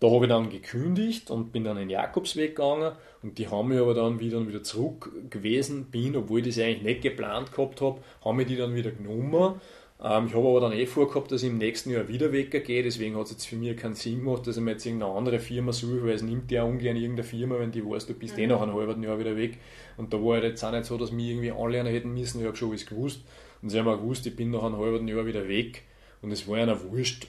da 0.00 0.10
habe 0.10 0.24
ich 0.24 0.30
dann 0.30 0.48
gekündigt 0.48 1.30
und 1.30 1.52
bin 1.52 1.64
dann 1.64 1.76
den 1.76 1.90
Jakobsweg 1.90 2.56
gegangen 2.56 2.92
und 3.22 3.36
die 3.36 3.48
haben 3.48 3.68
mich 3.68 3.78
aber 3.78 3.94
dann, 3.94 4.18
wie 4.18 4.28
ich 4.28 4.32
dann 4.32 4.48
wieder 4.48 4.62
zurück 4.62 5.12
gewesen 5.28 5.86
bin, 5.90 6.16
obwohl 6.16 6.40
ich 6.40 6.54
das 6.54 6.64
eigentlich 6.64 6.82
nicht 6.82 7.02
geplant 7.02 7.52
gehabt 7.52 7.82
habe, 7.82 8.00
haben 8.24 8.36
mich 8.36 8.46
die 8.46 8.56
dann 8.56 8.74
wieder 8.74 8.90
genommen. 8.90 9.60
Ähm, 10.02 10.26
ich 10.28 10.34
habe 10.34 10.48
aber 10.48 10.60
dann 10.60 10.72
eh 10.72 10.86
vorgehabt, 10.86 11.30
dass 11.30 11.42
ich 11.42 11.50
im 11.50 11.58
nächsten 11.58 11.90
Jahr 11.90 12.08
wieder 12.08 12.32
weggehe, 12.32 12.82
deswegen 12.82 13.16
hat 13.16 13.26
es 13.26 13.32
jetzt 13.32 13.46
für 13.46 13.56
mich 13.56 13.76
keinen 13.76 13.94
Sinn 13.94 14.24
gemacht, 14.24 14.46
dass 14.46 14.56
ich 14.56 14.62
mir 14.62 14.70
jetzt 14.70 14.86
irgendeine 14.86 15.12
andere 15.12 15.38
Firma 15.38 15.72
suche, 15.72 16.02
weil 16.04 16.14
es 16.14 16.22
nimmt 16.22 16.50
ja 16.50 16.62
ungern 16.62 16.96
irgendeine 16.96 17.28
Firma, 17.28 17.58
wenn 17.58 17.70
die 17.70 17.84
weiß, 17.84 18.06
du 18.06 18.14
bist 18.14 18.38
eh 18.38 18.46
mhm. 18.46 18.52
eh 18.52 18.54
nach 18.54 18.62
einem 18.62 18.74
halben 18.74 19.02
Jahr 19.02 19.18
wieder 19.18 19.36
weg. 19.36 19.58
Und 19.98 20.14
da 20.14 20.16
war 20.16 20.34
halt 20.34 20.44
jetzt 20.44 20.64
auch 20.64 20.72
nicht 20.72 20.86
so, 20.86 20.96
dass 20.96 21.12
mich 21.12 21.28
irgendwie 21.28 21.52
anlernen 21.52 21.92
hätten 21.92 22.14
müssen, 22.14 22.40
ich 22.40 22.46
habe 22.46 22.56
schon 22.56 22.70
alles 22.70 22.86
gewusst. 22.86 23.20
Und 23.60 23.68
sie 23.68 23.78
haben 23.78 23.88
auch 23.88 23.98
gewusst, 23.98 24.26
ich 24.26 24.34
bin 24.34 24.50
nach 24.50 24.62
einem 24.62 24.78
halben 24.78 25.06
Jahr 25.06 25.26
wieder 25.26 25.46
weg. 25.46 25.82
Und 26.22 26.32
es 26.32 26.48
war 26.48 26.56
ihnen 26.56 26.74
wurscht, 26.90 27.26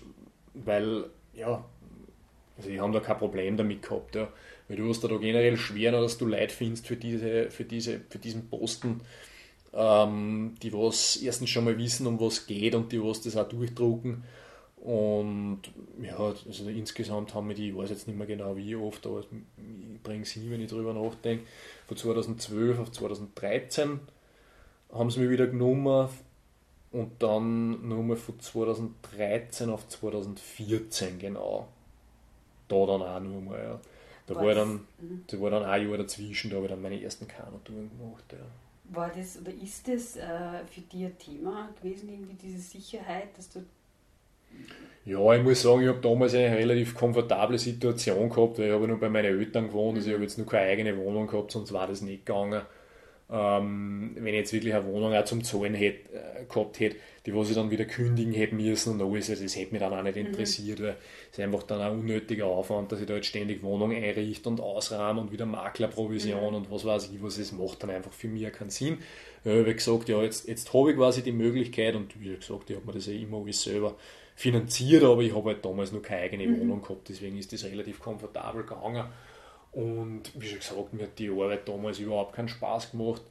weil, 0.53 1.09
ja, 1.33 1.65
also 2.61 2.69
die 2.69 2.79
haben 2.79 2.93
da 2.93 2.99
kein 2.99 3.17
Problem 3.17 3.57
damit 3.57 3.81
gehabt, 3.81 4.15
ja. 4.15 4.29
Weil 4.67 4.77
du 4.77 4.87
hast 4.87 5.03
da, 5.03 5.07
generell 5.07 5.57
schwer, 5.57 5.91
dass 5.91 6.17
du 6.17 6.25
Leute 6.25 6.53
findest 6.53 6.87
für, 6.87 6.95
diese, 6.95 7.49
für, 7.49 7.65
diese, 7.65 7.99
für 8.09 8.19
diesen 8.19 8.49
Posten, 8.49 9.01
ähm, 9.73 10.55
die 10.61 10.71
was 10.71 11.17
erstens 11.17 11.49
schon 11.49 11.65
mal 11.65 11.77
wissen, 11.77 12.07
um 12.07 12.19
was 12.19 12.47
geht 12.47 12.75
und 12.75 12.91
die 12.91 13.03
was 13.03 13.21
das 13.21 13.35
auch 13.35 13.49
durchdrucken. 13.49 14.23
Und 14.77 15.61
ja, 16.01 16.17
also 16.17 16.69
insgesamt 16.69 17.33
haben 17.33 17.49
wir 17.49 17.55
die, 17.55 17.69
ich 17.69 17.75
weiß 17.75 17.89
jetzt 17.89 18.07
nicht 18.07 18.17
mehr 18.17 18.27
genau 18.27 18.55
wie 18.55 18.75
oft, 18.75 19.05
aber 19.05 19.19
ich 19.19 20.01
bringe 20.03 20.25
hin, 20.25 20.49
wenn 20.49 20.61
ich 20.61 20.69
darüber 20.69 20.93
nachdenke, 20.93 21.45
von 21.87 21.97
2012 21.97 22.79
auf 22.79 22.91
2013 22.91 23.99
haben 24.91 25.09
sie 25.09 25.19
mich 25.19 25.29
wieder 25.29 25.47
genommen 25.47 26.09
und 26.91 27.11
dann 27.21 27.87
nochmal 27.87 28.17
von 28.17 28.39
2013 28.39 29.69
auf 29.69 29.87
2014 29.87 31.19
genau 31.19 31.67
da 32.71 32.85
dann 32.85 33.01
auch 33.01 33.19
nur 33.19 33.41
mal. 33.41 33.59
Ja. 33.59 33.79
Da 34.27 34.35
war, 34.35 34.53
dann, 34.53 34.87
mhm. 34.99 35.23
da 35.27 35.41
war 35.41 35.51
dann 35.51 35.63
ein 35.63 35.87
Jahr 35.87 35.97
dazwischen, 35.97 36.49
da 36.49 36.57
habe 36.57 36.65
ich 36.65 36.71
dann 36.71 36.81
meine 36.81 37.01
ersten 37.01 37.27
Kanutouren 37.27 37.89
gemacht. 37.97 38.23
Ja. 38.31 38.37
War 38.95 39.11
das 39.15 39.39
oder 39.39 39.51
ist 39.51 39.87
das 39.87 40.15
äh, 40.17 40.65
für 40.69 40.81
dich 40.81 41.05
ein 41.05 41.17
Thema 41.17 41.69
gewesen, 41.81 42.09
irgendwie 42.09 42.35
diese 42.35 42.59
Sicherheit, 42.59 43.29
dass 43.37 43.49
du 43.49 43.63
Ja, 45.05 45.33
ich 45.33 45.43
muss 45.43 45.61
sagen, 45.61 45.81
ich 45.81 45.87
habe 45.87 45.99
damals 46.01 46.33
eine 46.33 46.55
relativ 46.55 46.95
komfortable 46.95 47.57
Situation 47.57 48.29
gehabt, 48.29 48.59
weil 48.59 48.67
ich 48.67 48.73
habe 48.73 48.87
nur 48.87 48.99
bei 48.99 49.09
meinen 49.09 49.39
Eltern 49.39 49.67
gewohnt, 49.67 49.97
also 49.97 50.09
ich 50.09 50.13
habe 50.13 50.23
jetzt 50.23 50.37
nur 50.37 50.47
keine 50.47 50.69
eigene 50.71 50.97
Wohnung 50.97 51.27
gehabt, 51.27 51.51
sonst 51.51 51.73
war 51.73 51.87
das 51.87 52.01
nicht 52.01 52.25
gegangen. 52.25 52.61
Ähm, 53.33 54.11
wenn 54.15 54.33
ich 54.33 54.39
jetzt 54.41 54.53
wirklich 54.53 54.73
eine 54.73 54.85
Wohnung 54.87 55.13
auch 55.13 55.23
zum 55.23 55.41
Zahlen 55.41 55.73
hätte, 55.73 56.13
äh, 56.13 56.43
gehabt 56.45 56.81
hätte, 56.81 56.97
die 57.25 57.33
was 57.33 57.49
ich 57.49 57.55
dann 57.55 57.71
wieder 57.71 57.85
kündigen 57.85 58.33
hätte 58.33 58.55
müssen 58.55 58.99
und 58.99 59.01
alles, 59.01 59.29
also 59.29 59.43
das 59.43 59.55
hätte 59.55 59.71
mich 59.71 59.79
dann 59.79 59.93
auch 59.93 60.03
nicht 60.03 60.17
mhm. 60.17 60.25
interessiert, 60.25 60.79
mhm. 60.79 60.83
weil 60.83 60.95
es 61.31 61.37
ist 61.37 61.39
einfach 61.39 61.63
dann 61.63 61.79
ein 61.79 61.91
unnötiger 61.91 62.47
Aufwand, 62.47 62.91
dass 62.91 62.99
ich 62.99 63.07
da 63.07 63.15
jetzt 63.15 63.27
ständig 63.27 63.63
Wohnung 63.63 63.93
einrichte 63.93 64.49
und 64.49 64.59
ausrahme 64.59 65.21
und 65.21 65.31
wieder 65.31 65.45
Maklerprovision 65.45 66.49
mhm. 66.49 66.55
und 66.55 66.71
was 66.71 66.83
weiß 66.83 67.09
ich, 67.13 67.23
was 67.23 67.37
es 67.37 67.53
macht 67.53 67.83
dann 67.83 67.91
einfach 67.91 68.11
für 68.11 68.27
mich 68.27 68.51
keinen 68.51 68.69
Sinn. 68.69 68.97
Äh, 69.45 69.65
wie 69.65 69.73
gesagt, 69.73 70.09
ja, 70.09 70.21
jetzt, 70.21 70.49
jetzt 70.49 70.73
habe 70.73 70.91
ich 70.91 70.97
quasi 70.97 71.21
die 71.21 71.31
Möglichkeit 71.31 71.95
und 71.95 72.19
wie 72.19 72.35
gesagt, 72.35 72.69
ich 72.69 72.75
habe 72.75 72.85
mir 72.85 72.93
das 72.93 73.05
ja 73.05 73.13
immer 73.13 73.37
alles 73.37 73.63
selber 73.63 73.95
finanziert, 74.35 75.03
aber 75.03 75.21
ich 75.21 75.33
habe 75.33 75.51
halt 75.51 75.63
damals 75.63 75.93
noch 75.93 76.01
keine 76.01 76.23
eigene 76.23 76.47
mhm. 76.47 76.59
Wohnung 76.59 76.81
gehabt, 76.81 77.07
deswegen 77.07 77.37
ist 77.37 77.53
das 77.53 77.63
relativ 77.63 78.01
komfortabel 78.01 78.63
gegangen. 78.63 79.05
Und 79.71 80.23
wie 80.35 80.47
schon 80.47 80.59
gesagt, 80.59 80.93
mir 80.93 81.03
hat 81.03 81.17
die 81.19 81.29
Arbeit 81.29 81.67
damals 81.67 81.99
überhaupt 81.99 82.35
keinen 82.35 82.49
Spaß 82.49 82.91
gemacht. 82.91 83.21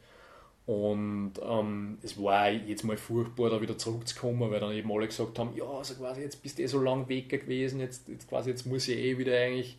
Und 0.67 1.33
ähm, 1.43 1.99
es 2.03 2.23
war 2.23 2.51
jetzt 2.51 2.85
mal 2.85 2.97
furchtbar, 2.97 3.51
da 3.51 3.61
wieder 3.61 3.77
zurückzukommen, 3.77 4.51
weil 4.51 4.61
dann 4.61 4.73
eben 4.73 4.91
alle 4.93 5.07
gesagt 5.07 5.39
haben, 5.39 5.57
ja, 5.57 5.65
also 5.65 5.95
quasi 5.95 6.21
jetzt 6.21 6.43
bist 6.43 6.59
du 6.59 6.63
eh 6.63 6.67
so 6.67 6.81
lang 6.81 7.09
weg 7.09 7.29
gewesen, 7.29 7.81
jetzt, 7.81 8.09
jetzt 8.09 8.29
quasi 8.29 8.51
jetzt 8.51 8.67
muss 8.67 8.87
ich 8.87 8.97
eh 8.97 9.19
wieder 9.19 9.37
eigentlich 9.37 9.77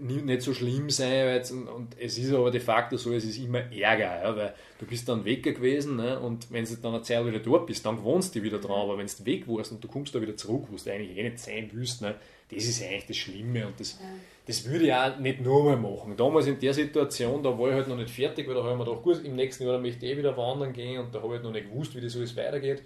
nicht 0.00 0.42
so 0.42 0.54
schlimm 0.54 0.90
sein. 0.90 1.34
Jetzt, 1.34 1.50
und, 1.50 1.68
und, 1.68 1.96
es 1.98 2.18
ist 2.18 2.32
aber 2.32 2.50
de 2.50 2.60
facto 2.60 2.96
so, 2.96 3.12
es 3.12 3.24
ist 3.24 3.38
immer 3.38 3.60
Ärger, 3.72 4.22
ja, 4.22 4.36
weil 4.36 4.54
du 4.78 4.86
bist 4.86 5.08
dann 5.08 5.24
weg 5.24 5.42
gewesen 5.42 5.96
ne, 5.96 6.18
und 6.18 6.50
wenn 6.50 6.64
du 6.64 6.74
dann 6.76 6.94
eine 6.94 7.02
Zeit 7.02 7.24
wieder 7.24 7.38
dort 7.38 7.66
bist, 7.66 7.84
dann 7.86 8.02
wohnst 8.02 8.34
du 8.34 8.42
wieder 8.42 8.58
dran, 8.58 8.82
aber 8.82 8.98
wenn 8.98 9.06
du 9.06 9.26
weg 9.26 9.46
warst 9.46 9.72
und 9.72 9.82
du 9.82 9.88
kommst 9.88 10.14
da 10.14 10.20
wieder 10.20 10.36
zurück, 10.36 10.66
wo 10.70 10.76
du 10.76 10.90
eigentlich 10.90 11.16
eh 11.16 11.22
nicht 11.22 11.38
sein 11.38 11.70
willst, 11.72 12.02
ne, 12.02 12.14
das 12.50 12.64
ist 12.64 12.82
eigentlich 12.82 13.06
das 13.06 13.16
Schlimme 13.16 13.66
und 13.66 13.80
das, 13.80 13.98
ja. 14.00 14.06
das 14.46 14.68
würde 14.68 14.86
ich 14.86 14.92
auch 14.92 15.18
nicht 15.18 15.40
nochmal 15.40 15.76
machen. 15.76 16.16
Damals 16.16 16.46
in 16.46 16.58
der 16.58 16.74
Situation, 16.74 17.42
da 17.42 17.58
war 17.58 17.68
ich 17.68 17.74
halt 17.74 17.88
noch 17.88 17.96
nicht 17.96 18.10
fertig, 18.10 18.46
weil 18.46 18.54
da 18.54 18.62
habe 18.62 18.72
ich 18.72 18.78
mir 18.78 18.84
gedacht, 18.84 19.02
gut, 19.02 19.24
im 19.24 19.36
nächsten 19.36 19.64
Jahr 19.64 19.78
möchte 19.78 20.04
ich 20.04 20.12
eh 20.12 20.18
wieder 20.18 20.36
wandern 20.36 20.72
gehen 20.72 21.00
und 21.00 21.14
da 21.14 21.18
habe 21.18 21.28
ich 21.28 21.34
halt 21.34 21.44
noch 21.44 21.52
nicht 21.52 21.70
gewusst, 21.70 21.96
wie 21.96 22.00
das 22.00 22.16
alles 22.16 22.36
weitergeht. 22.36 22.82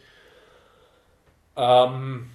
Ähm, 1.57 2.31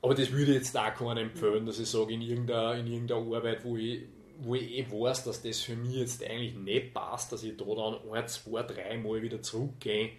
aber 0.00 0.14
das 0.14 0.30
würde 0.30 0.52
ich 0.52 0.58
jetzt 0.58 0.76
auch 0.76 0.94
keinen 0.94 1.18
empfehlen, 1.18 1.66
dass 1.66 1.78
ich 1.78 1.88
sage, 1.88 2.14
in 2.14 2.22
irgendeiner, 2.22 2.74
in 2.76 2.86
irgendeiner 2.86 3.36
Arbeit, 3.36 3.64
wo 3.64 3.76
ich, 3.76 4.02
wo 4.38 4.54
ich 4.54 4.78
eh 4.78 4.86
weiß, 4.90 5.24
dass 5.24 5.42
das 5.42 5.60
für 5.60 5.74
mich 5.74 5.96
jetzt 5.96 6.22
eigentlich 6.22 6.54
nicht 6.54 6.94
passt, 6.94 7.32
dass 7.32 7.42
ich 7.42 7.56
da 7.56 7.64
dann 7.64 7.96
ein, 8.12 8.28
zwei, 8.28 8.62
drei 8.62 8.96
Mal 8.96 9.20
wieder 9.22 9.42
zurückgehe. 9.42 10.10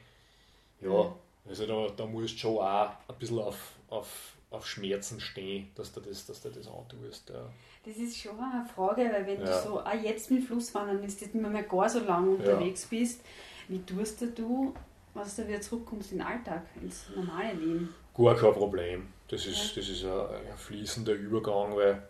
Ja, 0.82 1.16
also 1.48 1.66
da, 1.66 1.94
da 1.96 2.06
musst 2.06 2.36
du 2.36 2.40
schon 2.40 2.58
auch 2.58 2.92
ein 3.08 3.16
bisschen 3.18 3.40
auf, 3.40 3.74
auf, 3.90 4.36
auf 4.52 4.68
Schmerzen 4.68 5.20
stehen, 5.20 5.70
dass 5.76 5.94
du 5.94 6.02
das, 6.02 6.26
dass 6.26 6.42
du 6.42 6.50
das 6.50 6.68
antust. 6.68 7.30
Ja. 7.30 7.50
Das 7.86 7.96
ist 7.96 8.18
schon 8.18 8.38
eine 8.38 8.66
Frage, 8.66 9.10
weil 9.12 9.26
wenn 9.26 9.42
ja. 9.42 9.62
du 9.62 9.68
so 9.68 9.80
ah, 9.80 9.96
jetzt 9.96 10.30
mit 10.30 10.44
Flusswandern 10.44 11.04
ist, 11.04 11.22
nicht 11.22 11.34
mehr 11.34 11.64
gar 11.64 11.90
so 11.90 12.00
lange 12.00 12.32
unterwegs 12.32 12.88
ja. 12.92 13.00
bist, 13.00 13.22
wie 13.70 13.80
tust 13.80 14.22
du, 14.22 14.74
was 15.14 15.36
du 15.38 15.48
wieder 15.48 15.62
zurückkommst 15.62 16.12
in 16.12 16.18
den 16.20 16.28
Alltag, 16.28 16.64
ins 16.82 17.06
normale 17.16 17.54
Leben? 17.54 17.96
Gar 18.14 18.36
kein 18.36 18.54
Problem. 18.54 19.08
Das 19.30 19.46
ist, 19.46 19.78
das 19.78 19.88
ist 19.88 20.04
ein, 20.04 20.12
ein 20.12 20.58
fließender 20.58 21.14
Übergang, 21.14 21.76
weil 21.76 22.04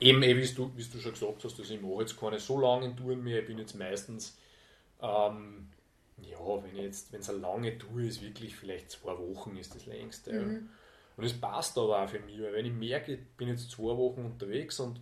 eben, 0.00 0.22
eh, 0.22 0.36
wie, 0.36 0.54
du, 0.54 0.70
wie 0.76 0.84
du 0.84 0.98
schon 0.98 1.12
gesagt 1.12 1.44
hast, 1.44 1.58
also 1.58 1.74
ich 1.74 1.80
mache 1.80 2.00
jetzt 2.00 2.18
keine 2.18 2.38
so 2.38 2.60
langen 2.60 2.96
Touren 2.96 3.22
mehr. 3.22 3.40
Ich 3.40 3.46
bin 3.46 3.58
jetzt 3.58 3.74
meistens, 3.74 4.36
ähm, 5.00 5.68
ja, 6.18 6.38
wenn 6.62 6.76
jetzt, 6.76 7.12
wenn 7.12 7.20
es 7.20 7.30
eine 7.30 7.38
lange 7.38 7.78
Tour 7.78 8.00
ist, 8.00 8.20
wirklich 8.20 8.56
vielleicht 8.56 8.90
zwei 8.90 9.16
Wochen 9.16 9.56
ist 9.56 9.74
das 9.74 9.86
längste. 9.86 10.32
Mhm. 10.32 10.68
Und 11.16 11.24
es 11.24 11.38
passt 11.40 11.78
aber 11.78 12.02
auch 12.02 12.08
für 12.08 12.20
mich, 12.20 12.40
weil 12.40 12.52
wenn 12.52 12.66
ich 12.66 12.72
merke, 12.72 13.14
ich 13.14 13.20
bin 13.36 13.48
jetzt 13.48 13.70
zwei 13.70 13.96
Wochen 13.96 14.24
unterwegs 14.24 14.80
und 14.80 15.00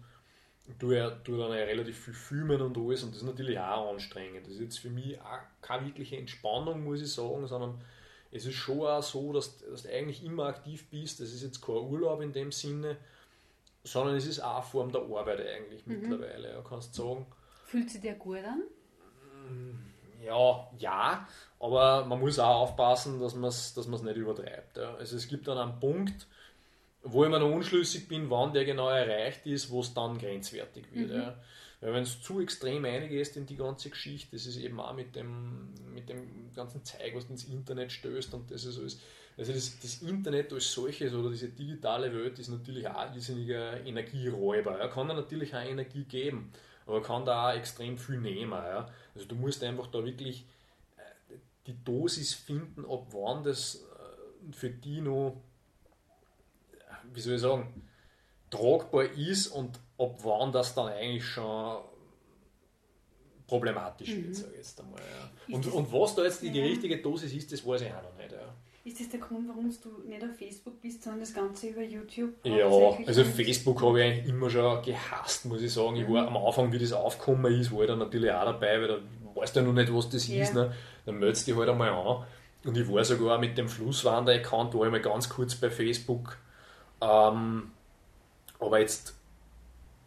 tue, 0.79 1.21
tue 1.25 1.39
dann 1.39 1.51
ja 1.51 1.65
relativ 1.65 1.99
viel 1.99 2.15
filmen 2.15 2.61
und 2.61 2.77
alles 2.77 3.03
und 3.03 3.11
das 3.11 3.23
ist 3.23 3.27
natürlich 3.27 3.59
auch 3.59 3.91
anstrengend. 3.91 4.47
Das 4.47 4.55
ist 4.55 4.61
jetzt 4.61 4.79
für 4.79 4.91
mich 4.91 5.21
auch 5.21 5.39
keine 5.63 5.87
wirkliche 5.87 6.17
Entspannung, 6.17 6.85
muss 6.85 7.01
ich 7.01 7.13
sagen, 7.13 7.47
sondern 7.47 7.81
es 8.33 8.47
ist 8.47 8.55
schon 8.55 8.81
auch 8.81 9.03
so, 9.03 9.33
dass, 9.33 9.59
dass 9.59 9.83
du 9.83 9.93
eigentlich 9.93 10.25
immer 10.25 10.47
aktiv 10.47 10.89
bist. 10.89 11.21
Das 11.21 11.33
ist 11.33 11.43
jetzt 11.43 11.61
kein 11.61 11.77
Urlaub 11.77 12.21
in 12.21 12.33
dem 12.33 12.53
Sinne, 12.53 12.97
sondern 13.83 14.17
es 14.17 14.27
ist 14.27 14.41
auch 14.41 14.57
eine 14.57 14.63
Form 14.63 14.93
der 14.93 15.03
Arbeit 15.03 15.41
eigentlich 15.41 15.87
mhm. 15.87 16.01
mittlerweile, 16.01 16.53
ja, 16.53 16.63
kannst 16.63 16.97
du 16.97 17.03
sagen. 17.03 17.27
Fühlt 17.67 17.91
sich 17.91 18.01
der 18.01 18.15
gut 18.15 18.39
an? 18.39 18.63
Mm, 19.49 20.25
ja, 20.25 20.71
ja, 20.79 21.29
aber 21.59 22.05
man 22.05 22.21
muss 22.21 22.39
auch 22.39 22.63
aufpassen, 22.63 23.21
dass 23.21 23.35
man 23.35 23.49
es 23.49 23.75
dass 23.75 23.87
nicht 23.87 24.17
übertreibt. 24.17 24.77
Ja. 24.77 24.95
Also 24.95 25.17
es 25.17 25.27
gibt 25.29 25.49
dann 25.49 25.59
einen 25.59 25.81
Punkt, 25.81 26.27
wo 27.03 27.25
ich 27.25 27.31
mir 27.31 27.41
noch 27.41 27.51
unschlüssig 27.51 28.07
bin, 28.09 28.29
wann 28.31 28.53
der 28.53 28.65
genau 28.65 28.91
erreicht 28.91 29.47
ist, 29.47 29.71
wo 29.71 29.81
es 29.81 29.95
dann 29.95 30.19
grenzwertig 30.19 30.93
wird. 30.93 31.11
Mhm. 31.11 31.17
Ja. 31.17 31.37
Weil 31.81 31.95
wenn 31.95 32.03
es 32.03 32.21
zu 32.21 32.41
extrem 32.41 32.85
eingehst 32.85 33.37
in 33.37 33.47
die 33.47 33.57
ganze 33.57 33.89
Geschichte, 33.89 34.37
das 34.37 34.47
ist 34.47 34.59
eben 34.59 34.79
auch 34.81 34.95
mit 34.95 35.17
dem, 35.17 35.73
mit 35.95 36.09
dem 36.09 36.53
ganzen 36.55 36.85
Zeug, 36.85 37.15
was 37.15 37.25
ins 37.31 37.45
Internet 37.45 37.91
stößt 37.91 38.35
und 38.35 38.51
das 38.51 38.65
ist 38.65 38.79
alles. 38.79 39.01
Also 39.39 39.55
das, 39.55 39.81
das 39.81 40.03
Internet 40.03 40.53
als 40.53 40.71
solches 40.71 41.15
oder 41.15 41.31
diese 41.31 41.49
digitale 41.49 42.13
Welt 42.13 42.39
ist 42.39 42.49
natürlich 42.49 42.87
auch 42.87 42.97
ein 42.97 43.15
irrsinniger 43.15 43.83
Energieräuber. 43.87 44.79
Er 44.79 44.91
kann 44.91 45.09
da 45.09 45.15
natürlich 45.15 45.55
auch 45.55 45.63
Energie 45.63 46.05
geben, 46.05 46.53
aber 46.85 47.03
kann 47.03 47.25
da 47.25 47.49
auch 47.49 47.55
extrem 47.55 47.97
viel 47.97 48.21
nehmen. 48.21 48.53
Ja. 48.53 48.91
Also 49.15 49.27
du 49.27 49.37
musst 49.37 49.65
einfach 49.65 49.87
da 49.87 50.05
wirklich 50.05 50.45
äh, 50.99 51.37
die 51.67 51.83
Dosis 51.83 52.35
finden, 52.35 52.85
ob 52.85 53.15
wann 53.15 53.43
das 53.43 53.77
äh, 53.77 54.53
für 54.53 54.69
die 54.69 55.01
noch, 55.01 55.41
wie 57.15 57.21
soll 57.21 57.37
ich 57.37 57.41
sagen, 57.41 57.83
tragbar 58.51 59.05
ist 59.05 59.47
und 59.47 59.79
ab 60.01 60.19
wann 60.23 60.53
das 60.53 60.75
dann 60.75 60.89
eigentlich 60.89 61.25
schon 61.25 61.79
problematisch 63.47 64.11
mhm. 64.11 64.27
wird, 64.27 64.37
sage 64.37 64.53
ich 64.53 64.59
jetzt 64.59 64.81
einmal. 64.81 65.01
Ja. 65.01 65.57
Und, 65.57 65.67
und 65.73 65.93
was 65.93 66.15
da 66.15 66.25
jetzt 66.25 66.43
die, 66.43 66.51
die 66.51 66.61
richtige 66.61 66.99
Dosis 66.99 67.33
ist, 67.33 67.53
das 67.53 67.67
weiß 67.67 67.83
ich 67.83 67.89
auch 67.89 68.03
noch 68.03 68.17
nicht. 68.17 68.33
Ja. 68.33 68.55
Ist 68.83 68.99
das 68.99 69.11
der 69.11 69.21
Grund, 69.21 69.47
warum 69.47 69.71
du 69.71 70.09
nicht 70.09 70.23
auf 70.23 70.37
Facebook 70.39 70.81
bist, 70.81 71.03
sondern 71.03 71.21
das 71.21 71.35
Ganze 71.35 71.69
über 71.69 71.83
YouTube? 71.83 72.33
Ja, 72.45 72.67
also 73.07 73.25
Facebook 73.25 73.83
habe 73.83 74.01
ich 74.01 74.07
eigentlich 74.07 74.29
immer 74.29 74.49
schon 74.49 74.83
gehasst, 74.83 75.45
muss 75.45 75.61
ich 75.61 75.73
sagen. 75.73 75.97
Ich 75.97 76.09
war 76.09 76.27
am 76.27 76.37
Anfang, 76.39 76.73
wie 76.73 76.79
das 76.79 76.93
aufgekommen 76.93 77.61
ist, 77.61 77.73
war 77.73 77.83
ich 77.83 77.89
dann 77.89 77.99
natürlich 77.99 78.31
auch 78.31 78.45
dabei, 78.45 78.81
weil 78.81 78.89
da 78.89 78.99
weißt 79.35 79.55
du 79.55 79.61
ja 79.61 79.67
noch 79.67 79.75
nicht, 79.75 79.95
was 79.95 80.09
das 80.09 80.29
ja. 80.29 80.43
ist. 80.43 80.55
Ne? 80.55 80.75
Dann 81.05 81.19
meldest 81.19 81.47
du 81.47 81.51
dich 81.51 81.61
halt 81.61 81.69
einmal 81.69 81.91
an. 81.91 82.25
Und 82.65 82.77
ich 82.77 82.91
war 82.91 83.05
sogar 83.05 83.39
mit 83.39 83.59
dem 83.59 83.69
Flusswander-Account, 83.69 84.75
war 84.75 84.87
ich 84.87 84.93
mal 84.93 85.01
ganz 85.01 85.29
kurz 85.29 85.55
bei 85.55 85.71
Facebook. 85.71 86.39
Ähm, 87.03 87.73
aber 88.59 88.81
jetzt 88.81 89.20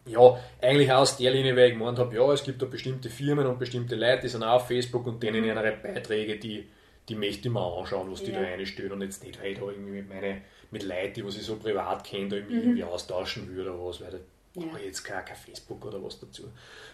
ja, 0.06 0.38
eigentlich 0.60 0.92
aus 0.92 1.16
der 1.16 1.30
Linie, 1.30 1.56
weil 1.56 1.70
ich 1.70 1.78
gemeint 1.78 1.98
habe, 1.98 2.14
ja, 2.14 2.32
es 2.32 2.44
gibt 2.44 2.60
da 2.60 2.66
bestimmte 2.66 3.08
Firmen 3.08 3.46
und 3.46 3.58
bestimmte 3.58 3.96
Leute, 3.96 4.22
die 4.22 4.28
sind 4.28 4.42
auch 4.42 4.56
auf 4.56 4.66
Facebook 4.66 5.06
und 5.06 5.22
denen 5.22 5.44
ihre 5.44 5.72
Beiträge, 5.82 6.36
die, 6.36 6.66
die 7.08 7.14
möchte 7.14 7.48
ich 7.48 7.54
mir 7.54 7.60
anschauen, 7.60 8.10
was 8.10 8.22
die 8.22 8.32
ja. 8.32 8.42
da 8.42 8.46
reinstellen 8.46 8.92
und 8.92 9.02
jetzt 9.02 9.24
nicht, 9.24 9.40
weil 9.40 9.52
ich 9.52 9.58
da 9.58 9.64
irgendwie 9.64 9.92
mit 9.92 10.08
meine, 10.08 10.42
mit 10.70 10.82
Leuten, 10.82 11.14
die 11.14 11.24
was 11.24 11.36
ich 11.36 11.42
so 11.42 11.56
privat 11.56 12.04
kenne, 12.04 12.28
da 12.28 12.36
mhm. 12.36 12.50
irgendwie 12.50 12.84
austauschen 12.84 13.48
würde 13.48 13.72
oder 13.72 13.86
was, 13.86 14.00
weil 14.00 14.10
da 14.10 14.18
ja. 14.60 14.66
brauche 14.66 14.78
ich 14.80 14.86
jetzt 14.86 15.02
kein, 15.02 15.24
kein 15.24 15.36
Facebook 15.36 15.84
oder 15.86 16.02
was 16.02 16.20
dazu. 16.20 16.44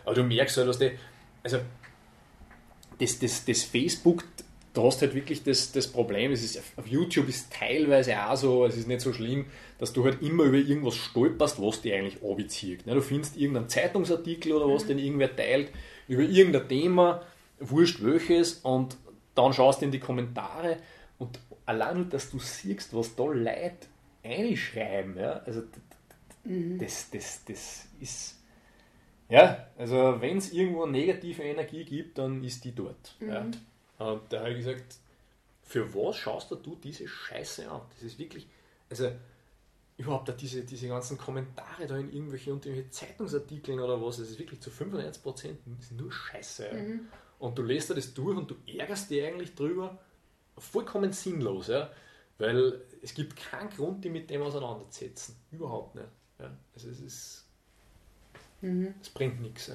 Aber 0.05 0.15
du 0.15 0.23
merkst 0.23 0.57
halt, 0.57 0.69
dass 0.69 0.78
die, 0.78 0.93
also 1.43 1.59
das, 2.99 3.19
das, 3.19 3.45
das 3.45 3.65
Facebook, 3.65 4.24
da 4.73 4.82
hast 4.82 5.01
du 5.01 5.07
halt 5.07 5.15
wirklich 5.16 5.43
das, 5.43 5.73
das 5.73 5.89
Problem, 5.89 6.31
es 6.31 6.45
ist, 6.45 6.62
auf 6.77 6.87
YouTube 6.87 7.28
ist 7.28 7.53
teilweise 7.53 8.24
auch 8.24 8.37
so, 8.37 8.66
es 8.66 8.77
ist 8.77 8.87
nicht 8.87 9.01
so 9.01 9.12
schlimm, 9.12 9.47
dass 9.81 9.94
du 9.94 10.05
halt 10.05 10.20
immer 10.20 10.44
über 10.44 10.59
irgendwas 10.59 10.94
stolperst, 10.94 11.61
was 11.61 11.81
dich 11.81 11.94
eigentlich 11.94 12.23
anbezieht. 12.23 12.86
Du 12.86 13.01
findest 13.01 13.39
irgendeinen 13.39 13.70
Zeitungsartikel 13.70 14.52
oder 14.52 14.69
was, 14.73 14.85
mhm. 14.85 14.89
den 14.89 14.98
irgendwer 14.98 15.35
teilt, 15.35 15.73
über 16.07 16.23
irgendein 16.23 16.69
Thema, 16.69 17.23
wurscht 17.59 18.02
welches, 18.02 18.59
und 18.59 18.98
dann 19.35 19.55
schaust 19.55 19.81
du 19.81 19.86
in 19.86 19.90
die 19.90 19.98
Kommentare 19.98 20.77
und 21.19 21.39
allein 21.65 21.97
nur, 21.97 22.07
dass 22.07 22.31
du 22.31 22.39
siehst, 22.39 22.94
was 22.94 23.16
da 23.16 23.24
Leute 23.24 23.86
einschreiben, 24.23 25.16
ja, 25.19 25.40
also 25.47 25.62
mhm. 26.44 26.78
das, 26.78 27.11
das, 27.11 27.44
das 27.47 27.86
ist 28.01 28.36
ja, 29.31 29.69
also 29.78 30.20
wenn 30.20 30.36
es 30.36 30.52
irgendwo 30.52 30.85
negative 30.85 31.43
Energie 31.43 31.85
gibt, 31.85 32.19
dann 32.19 32.44
ist 32.44 32.65
die 32.65 32.74
dort. 32.74 33.15
Mhm. 33.20 33.28
Ja. 33.28 33.47
Und 33.98 34.23
da 34.28 34.40
habe 34.40 34.51
ich 34.51 34.59
gesagt, 34.59 34.97
für 35.62 35.94
was 35.94 36.16
schaust 36.16 36.51
du 36.51 36.77
diese 36.82 37.07
Scheiße 37.07 37.70
an? 37.70 37.81
Das 37.94 38.02
ist 38.02 38.19
wirklich, 38.19 38.47
also 38.90 39.11
überhaupt 40.01 40.28
da 40.28 40.32
diese, 40.32 40.64
diese 40.64 40.89
ganzen 40.89 41.18
Kommentare 41.18 41.86
da 41.86 41.97
in 41.97 42.10
irgendwelche, 42.10 42.52
unter 42.52 42.70
Zeitungsartikeln 42.90 43.78
oder 43.78 44.01
was, 44.01 44.16
das 44.16 44.31
ist 44.31 44.39
wirklich 44.39 44.60
zu 44.60 44.70
95% 44.70 45.56
nur 45.97 46.10
Scheiße. 46.10 46.70
Mhm. 46.72 47.01
Und 47.39 47.59
du 47.59 47.62
lässt 47.62 47.90
da 47.90 47.94
das 47.94 48.14
durch 48.14 48.36
und 48.36 48.51
du 48.51 48.56
ärgerst 48.66 49.10
dich 49.10 49.22
eigentlich 49.22 49.55
drüber, 49.55 49.98
vollkommen 50.56 51.12
sinnlos, 51.12 51.68
ja? 51.68 51.90
weil 52.39 52.81
es 53.02 53.12
gibt 53.14 53.36
keinen 53.36 53.68
Grund, 53.70 54.02
die 54.05 54.09
mit 54.09 54.31
dem 54.31 54.43
auseinanderzusetzen. 54.43 55.36
Überhaupt 55.51 55.94
nicht. 55.94 56.09
Ja? 56.39 56.51
Also 56.74 56.89
es 56.89 57.01
ist, 57.01 57.47
mhm. 58.62 58.94
es 59.02 59.10
bringt 59.10 59.40
nichts. 59.43 59.66
Ja. 59.66 59.74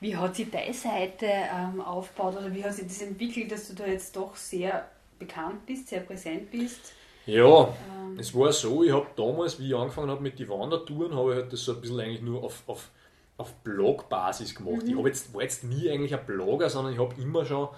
Wie 0.00 0.16
hat 0.16 0.36
sich 0.36 0.50
deine 0.50 0.74
Seite 0.74 1.26
ähm, 1.26 1.80
aufgebaut 1.80 2.36
oder 2.36 2.54
wie 2.54 2.64
hat 2.64 2.74
sich 2.74 2.86
das 2.86 3.02
entwickelt, 3.02 3.50
dass 3.50 3.68
du 3.68 3.74
da 3.74 3.86
jetzt 3.86 4.14
doch 4.14 4.36
sehr 4.36 4.88
bekannt 5.18 5.66
bist, 5.66 5.88
sehr 5.88 6.00
präsent 6.00 6.50
bist? 6.52 6.92
Ja, 7.26 7.44
angefangen? 7.44 8.16
Es 8.18 8.34
war 8.34 8.52
so, 8.52 8.84
ich 8.84 8.92
habe 8.92 9.06
damals, 9.16 9.58
wie 9.58 9.68
ich 9.68 9.74
angefangen 9.74 10.10
habe 10.10 10.22
mit 10.22 10.38
den 10.38 10.48
Wandertouren, 10.48 11.14
habe 11.16 11.32
ich 11.32 11.36
halt 11.40 11.52
das 11.52 11.64
so 11.64 11.72
ein 11.74 11.80
bisschen 11.80 12.00
eigentlich 12.00 12.22
nur 12.22 12.44
auf, 12.44 12.62
auf, 12.66 12.90
auf 13.38 13.52
Blogbasis 13.64 14.54
gemacht. 14.54 14.86
Mhm. 14.86 14.98
Ich 14.98 15.04
jetzt, 15.06 15.34
war 15.34 15.42
jetzt 15.42 15.64
nie 15.64 15.90
eigentlich 15.90 16.14
ein 16.14 16.24
Blogger, 16.26 16.70
sondern 16.70 16.92
ich 16.92 16.98
habe 17.00 17.14
immer 17.20 17.44
schon, 17.44 17.68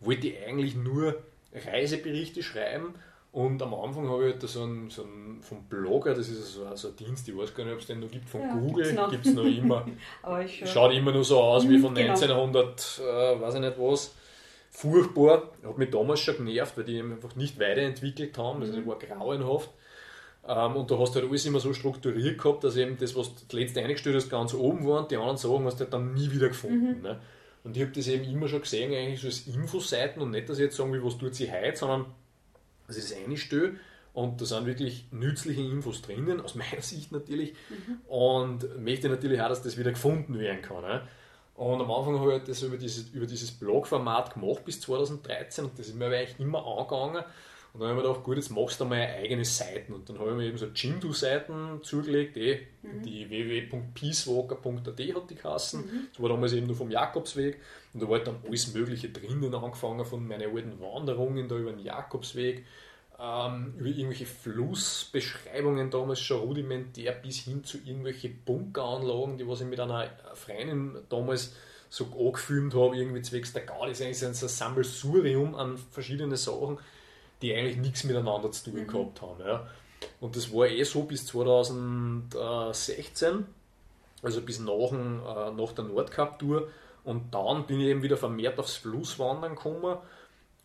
wollte 0.00 0.28
ich 0.28 0.44
eigentlich 0.46 0.74
nur 0.74 1.16
Reiseberichte 1.54 2.42
schreiben 2.42 2.94
und 3.32 3.62
am 3.62 3.72
Anfang 3.74 4.08
habe 4.10 4.26
ich 4.26 4.32
halt 4.34 4.42
so 4.42 4.62
einen, 4.62 4.90
so 4.90 5.02
einen 5.04 5.40
vom 5.42 5.64
Blogger, 5.64 6.14
das 6.14 6.28
ist 6.28 6.52
so, 6.54 6.64
ein- 6.64 6.76
so 6.76 6.88
ein 6.88 6.96
Dienst, 6.96 7.28
ich 7.28 7.36
weiß 7.36 7.54
gar 7.54 7.64
nicht, 7.64 7.72
ob 7.74 7.80
es 7.80 7.86
den 7.86 8.00
noch 8.00 8.10
gibt, 8.10 8.28
von 8.28 8.42
Ja, 8.42 8.52
Google, 8.54 8.92
noch. 8.92 9.10
gibt 9.10 9.24
es 9.26 9.32
noch 9.34 9.44
immer. 9.44 9.86
Ich 10.44 10.58
schon. 10.58 10.68
Schaut 10.68 10.92
immer 10.92 11.12
nur 11.12 11.24
so 11.24 11.40
aus 11.40 11.66
wie 11.68 11.78
Mhm, 11.78 11.82
von 11.82 11.94
genau. 11.94 12.12
1900, 12.12 13.00
äh, 13.00 13.40
weiß 13.40 13.54
ich 13.54 13.60
nicht 13.60 13.78
was. 13.78 14.14
Furchtbar. 14.76 15.52
Hat 15.64 15.78
mich 15.78 15.88
damals 15.90 16.20
schon 16.20 16.36
genervt, 16.36 16.76
weil 16.76 16.84
die 16.84 16.96
eben 16.96 17.12
einfach 17.12 17.34
nicht 17.34 17.58
weiterentwickelt 17.58 18.36
haben. 18.36 18.60
Also, 18.60 18.74
Mhm. 18.74 18.76
das 18.76 18.86
war 18.86 18.98
grauenhaft. 18.98 19.70
Ähm, 20.46 20.76
und 20.76 20.90
du 20.90 20.98
hast 20.98 21.14
halt 21.14 21.24
alles 21.24 21.46
immer 21.46 21.60
so 21.60 21.72
strukturiert 21.72 22.36
gehabt, 22.38 22.62
dass 22.62 22.76
eben 22.76 22.98
das, 22.98 23.16
was 23.16 23.34
du 23.34 23.40
das 23.48 23.52
letzte 23.58 23.80
eingestellt 23.80 24.16
hast, 24.16 24.28
ganz 24.28 24.52
oben 24.52 24.86
war 24.86 25.00
und 25.00 25.10
die 25.10 25.16
anderen 25.16 25.38
Sachen 25.38 25.64
hast 25.64 25.76
du 25.80 25.84
halt 25.84 25.94
dann 25.94 26.12
nie 26.12 26.30
wieder 26.30 26.48
gefunden. 26.48 26.98
Mhm. 26.98 27.02
Ne? 27.02 27.18
Und 27.64 27.74
ich 27.76 27.82
habe 27.82 27.92
das 27.92 28.06
eben 28.06 28.24
immer 28.24 28.48
schon 28.48 28.60
gesehen, 28.60 28.92
eigentlich 28.92 29.20
so 29.20 29.28
als 29.28 29.46
Infoseiten 29.46 30.20
und 30.22 30.30
nicht, 30.30 30.46
dass 30.48 30.58
ich 30.58 30.64
jetzt 30.64 30.76
sagen 30.76 30.92
will, 30.92 31.02
was 31.02 31.16
tut 31.16 31.34
sie 31.34 31.50
heute, 31.50 31.76
sondern 31.76 32.04
dass 32.86 32.98
ich 32.98 33.08
das 33.08 33.16
einstelle 33.16 33.76
und 34.12 34.40
da 34.40 34.44
sind 34.44 34.66
wirklich 34.66 35.06
nützliche 35.10 35.62
Infos 35.62 36.02
drinnen, 36.02 36.40
aus 36.42 36.54
meiner 36.54 36.82
Sicht 36.82 37.12
natürlich. 37.12 37.54
Und 38.08 38.78
möchte 38.78 39.08
natürlich 39.08 39.40
auch, 39.40 39.48
dass 39.48 39.62
das 39.62 39.78
wieder 39.78 39.90
gefunden 39.90 40.38
werden 40.38 40.60
kann. 40.62 40.82
Ne? 40.82 41.02
Und 41.56 41.80
am 41.80 41.90
Anfang 41.90 42.18
habe 42.18 42.32
ich 42.32 42.38
halt 42.38 42.48
das 42.48 42.62
über 42.62 42.76
dieses, 42.76 43.08
über 43.10 43.26
dieses 43.26 43.50
Blog-Format 43.50 44.34
gemacht 44.34 44.64
bis 44.64 44.80
2013 44.82 45.64
und 45.64 45.78
das 45.78 45.88
ist 45.88 45.96
mir 45.96 46.06
eigentlich 46.06 46.38
immer 46.38 46.66
angegangen. 46.66 47.24
Und 47.72 47.80
dann 47.80 47.90
habe 47.90 47.98
ich 47.98 48.04
mir 48.04 48.08
gedacht, 48.08 48.24
gut, 48.24 48.36
jetzt 48.36 48.50
machst 48.50 48.80
du 48.80 48.86
mal 48.86 48.96
eigene 48.96 49.44
Seiten. 49.44 49.92
Und 49.92 50.08
dann 50.08 50.18
habe 50.18 50.30
ich 50.30 50.36
mir 50.36 50.44
eben 50.44 50.56
so 50.56 50.66
Jimdo-Seiten 50.66 51.82
zugelegt, 51.82 52.36
eh, 52.38 52.66
die 53.04 53.28
www.peacewalker.at 53.28 55.14
hat 55.14 55.30
die 55.30 55.34
Kassen. 55.34 56.08
Das 56.10 56.22
war 56.22 56.30
damals 56.30 56.54
eben 56.54 56.66
nur 56.66 56.76
vom 56.76 56.90
Jakobsweg. 56.90 57.60
Und 57.92 58.02
da 58.02 58.08
war 58.08 58.16
halt 58.16 58.28
dann 58.28 58.36
alles 58.46 58.72
Mögliche 58.72 59.10
drinnen, 59.10 59.54
angefangen 59.54 60.06
von 60.06 60.26
meinen 60.26 60.54
alten 60.54 60.80
Wanderungen 60.80 61.48
da 61.48 61.56
über 61.56 61.70
den 61.70 61.80
Jakobsweg, 61.80 62.64
ähm, 63.18 63.72
über 63.78 63.88
irgendwelche 63.88 64.26
Flussbeschreibungen 64.26 65.90
damals 65.90 66.20
schon 66.20 66.40
rudimentär 66.40 67.12
bis 67.12 67.38
hin 67.38 67.64
zu 67.64 67.78
irgendwelche 67.78 68.28
Bunkeranlagen, 68.28 69.38
die 69.38 69.48
was 69.48 69.62
ich 69.62 69.66
mit 69.66 69.80
einer 69.80 70.10
Freundin 70.34 70.98
damals 71.08 71.54
so 71.88 72.06
angefilmt 72.18 72.74
habe, 72.74 72.96
irgendwie 72.96 73.22
zwecks 73.22 73.52
der 73.52 73.64
Gaudi. 73.64 73.90
Das 73.90 74.00
ist 74.00 74.06
eigentlich 74.06 74.18
so 74.18 74.26
ein 74.26 74.34
Sammelsurium 74.34 75.54
an 75.54 75.78
verschiedenen 75.78 76.34
Sachen, 76.36 76.80
die 77.42 77.54
eigentlich 77.54 77.76
nichts 77.78 78.04
miteinander 78.04 78.52
zu 78.52 78.70
tun 78.70 78.86
gehabt 78.86 79.20
haben. 79.22 79.40
Ja. 79.40 79.66
Und 80.20 80.36
das 80.36 80.52
war 80.52 80.66
eh 80.66 80.84
so 80.84 81.04
bis 81.04 81.24
2016, 81.26 83.46
also 84.22 84.42
bis 84.42 84.60
nach, 84.60 84.92
äh, 84.92 85.52
nach 85.52 85.72
der 85.72 85.84
Nordcup-Tour. 85.84 86.68
Und 87.04 87.34
dann 87.34 87.66
bin 87.66 87.80
ich 87.80 87.86
eben 87.86 88.02
wieder 88.02 88.16
vermehrt 88.16 88.58
aufs 88.58 88.76
Flusswandern 88.76 89.54
gekommen. 89.54 89.98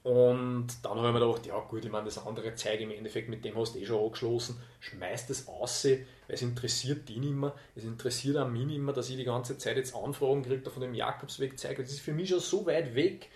Und 0.03 0.68
dann 0.82 0.98
habe 0.98 1.10
ich 1.10 1.14
mir 1.14 1.19
gedacht, 1.19 1.45
ja 1.45 1.60
gut, 1.60 1.86
ich 1.86 1.91
meine, 1.91 2.06
das 2.06 2.26
andere 2.26 2.56
zeige 2.56 2.84
im 2.84 2.91
Endeffekt, 2.91 3.30
mit 3.30 3.45
dem 3.45 3.56
hast 3.56 3.76
du 3.76 3.80
eh 3.80 3.86
schon 3.86 4.03
angeschlossen, 4.03 4.60
schmeiß 4.80 5.28
das 5.28 5.48
aus, 5.48 5.86
weil 5.86 6.06
es 6.28 6.41
interessiert 6.41 7.07
die 7.07 7.19
nicht 7.19 7.36
mehr, 7.36 7.53
es 7.76 7.84
interessiert 7.84 8.38
auch 8.38 8.48
mich 8.48 8.65
nicht 8.65 8.80
mehr, 8.80 8.95
dass 8.95 9.11
ich 9.11 9.18
die 9.18 9.26
ganze 9.26 9.60
Zeit 9.60 9.78
jetzt 9.78 9.95
Anfragen 9.95 10.41
kriege, 10.41 10.61
da 10.61 10.72
von 10.72 10.82
dem 10.82 10.95
Jakobsweg 10.95 11.60
zeige. 11.60 11.84
Das 11.84 11.91
ist 11.91 12.02
für 12.02 12.14
mich 12.14 12.30
schon 12.30 12.40
so 12.40 12.65
weit 12.65 12.95
weg. 12.95 13.30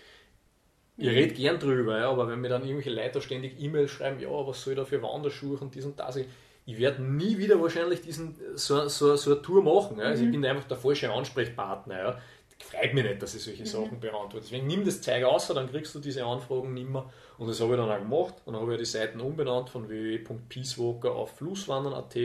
Ich 0.98 1.08
rede 1.08 1.34
gern 1.34 1.60
drüber, 1.60 1.98
ja, 1.98 2.10
aber 2.10 2.26
wenn 2.26 2.40
mir 2.40 2.48
dann 2.48 2.62
irgendwelche 2.62 2.90
Leute 2.90 3.20
ständig 3.20 3.60
E-Mails 3.60 3.90
schreiben, 3.90 4.18
ja, 4.18 4.30
was 4.30 4.62
soll 4.62 4.72
ich 4.72 4.78
da 4.78 4.84
für 4.84 5.02
Wanderschuhe 5.02 5.58
und 5.58 5.74
dies 5.74 5.84
und 5.84 6.00
das, 6.00 6.16
ich, 6.16 6.26
ich 6.64 6.78
werde 6.78 7.00
nie 7.02 7.38
wieder 7.38 7.60
wahrscheinlich 7.60 8.00
diesen, 8.00 8.34
so, 8.56 8.88
so, 8.88 9.14
so 9.14 9.32
eine 9.32 9.42
Tour 9.42 9.62
machen. 9.62 9.98
Ja. 9.98 10.06
Also 10.06 10.24
ich 10.24 10.30
bin 10.32 10.44
einfach 10.44 10.66
der 10.66 10.76
falsche 10.76 11.12
Ansprechpartner. 11.12 11.96
Ja. 11.96 12.18
Freut 12.58 12.94
mich 12.94 13.04
nicht, 13.04 13.22
dass 13.22 13.34
ich 13.34 13.42
solche 13.42 13.66
Sachen 13.66 14.00
beantworte. 14.00 14.40
Deswegen 14.40 14.66
nimm 14.66 14.84
das 14.84 15.00
Zeug 15.02 15.24
aus, 15.24 15.46
dann 15.48 15.70
kriegst 15.70 15.94
du 15.94 15.98
diese 16.00 16.24
Anfragen 16.24 16.72
nicht 16.74 16.88
mehr. 16.88 17.08
Und 17.38 17.48
das 17.48 17.60
habe 17.60 17.74
ich 17.74 17.78
dann 17.78 17.90
auch 17.90 17.98
gemacht. 17.98 18.34
Dann 18.46 18.56
habe 18.56 18.72
ich 18.72 18.78
die 18.78 18.84
Seiten 18.86 19.20
umbenannt 19.20 19.68
von 19.70 19.88
www.peacewalker 19.88 21.12
auf 21.12 21.36
flusswandern.at. 21.36 22.16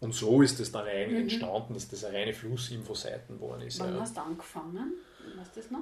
Und 0.00 0.14
so 0.14 0.42
ist 0.42 0.58
das 0.58 0.72
dann 0.72 0.86
eigentlich 0.86 1.20
entstanden, 1.20 1.74
dass 1.74 1.88
das 1.88 2.04
eine 2.04 2.18
reine 2.18 2.32
Flussinfo-Seiten 2.34 3.34
geworden 3.34 3.62
ist. 3.62 3.78
Wann 3.80 3.94
Ja. 3.94 4.00
hast 4.00 4.16
du 4.16 4.20
angefangen? 4.22 4.94
Weißt 5.36 5.56
du 5.56 5.60
das 5.60 5.70
noch? 5.70 5.80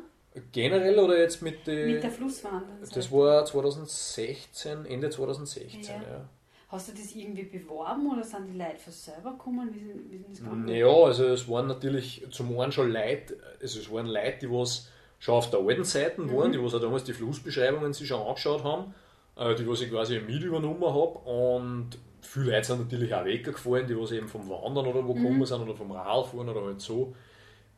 Generell 0.52 0.98
oder 0.98 1.18
jetzt 1.18 1.40
mit. 1.40 1.66
Mit 1.66 2.02
der 2.02 2.10
Flusswandern. 2.10 2.78
Das 2.92 3.10
war 3.10 3.44
2016, 3.44 4.84
Ende 4.86 5.10
2016, 5.10 5.82
Ja. 5.82 6.08
ja. 6.08 6.28
Hast 6.68 6.88
du 6.88 6.92
das 6.92 7.14
irgendwie 7.14 7.44
beworben 7.44 8.12
oder 8.12 8.22
sind 8.22 8.46
die 8.46 8.58
Leute 8.58 8.76
von 8.76 8.92
selber 8.92 9.30
gekommen? 9.32 9.70
Wie 9.72 9.80
sind, 9.80 10.10
wie 10.10 10.34
sind? 10.34 10.68
Ja, 10.68 10.86
also 10.86 11.24
es 11.24 11.48
waren 11.48 11.66
natürlich 11.66 12.26
zum 12.30 12.58
einen 12.60 12.72
schon 12.72 12.92
Leute, 12.92 13.38
also 13.60 13.80
es 13.80 13.90
waren 13.90 14.06
Leute, 14.06 14.38
die 14.42 14.50
was 14.50 14.90
schon 15.18 15.34
auf 15.34 15.50
der 15.50 15.60
alten 15.60 15.84
Seite 15.84 16.30
waren, 16.30 16.52
die 16.52 16.62
was 16.62 16.74
auch 16.74 16.80
damals 16.80 17.04
die 17.04 17.14
Flussbeschreibungen 17.14 17.94
sich 17.94 18.06
schon 18.06 18.20
angeschaut 18.20 18.64
haben, 18.64 18.94
äh, 19.36 19.54
die 19.54 19.66
was 19.66 19.80
ich 19.80 19.90
quasi 19.90 20.20
mit 20.20 20.42
übernommen 20.42 20.84
habe 20.84 21.18
und 21.20 21.98
viele 22.20 22.50
Leute 22.50 22.66
sind 22.66 22.80
natürlich 22.80 23.14
auch 23.14 23.24
weggefallen, 23.24 23.86
die 23.86 23.98
was 23.98 24.12
eben 24.12 24.28
vom 24.28 24.46
Wandern 24.48 24.86
oder 24.86 25.06
wo 25.06 25.14
gekommen 25.14 25.46
sind 25.46 25.62
oder 25.62 25.74
vom 25.74 25.90
Radfahren 25.90 26.50
oder 26.50 26.62
halt 26.66 26.82
so 26.82 27.14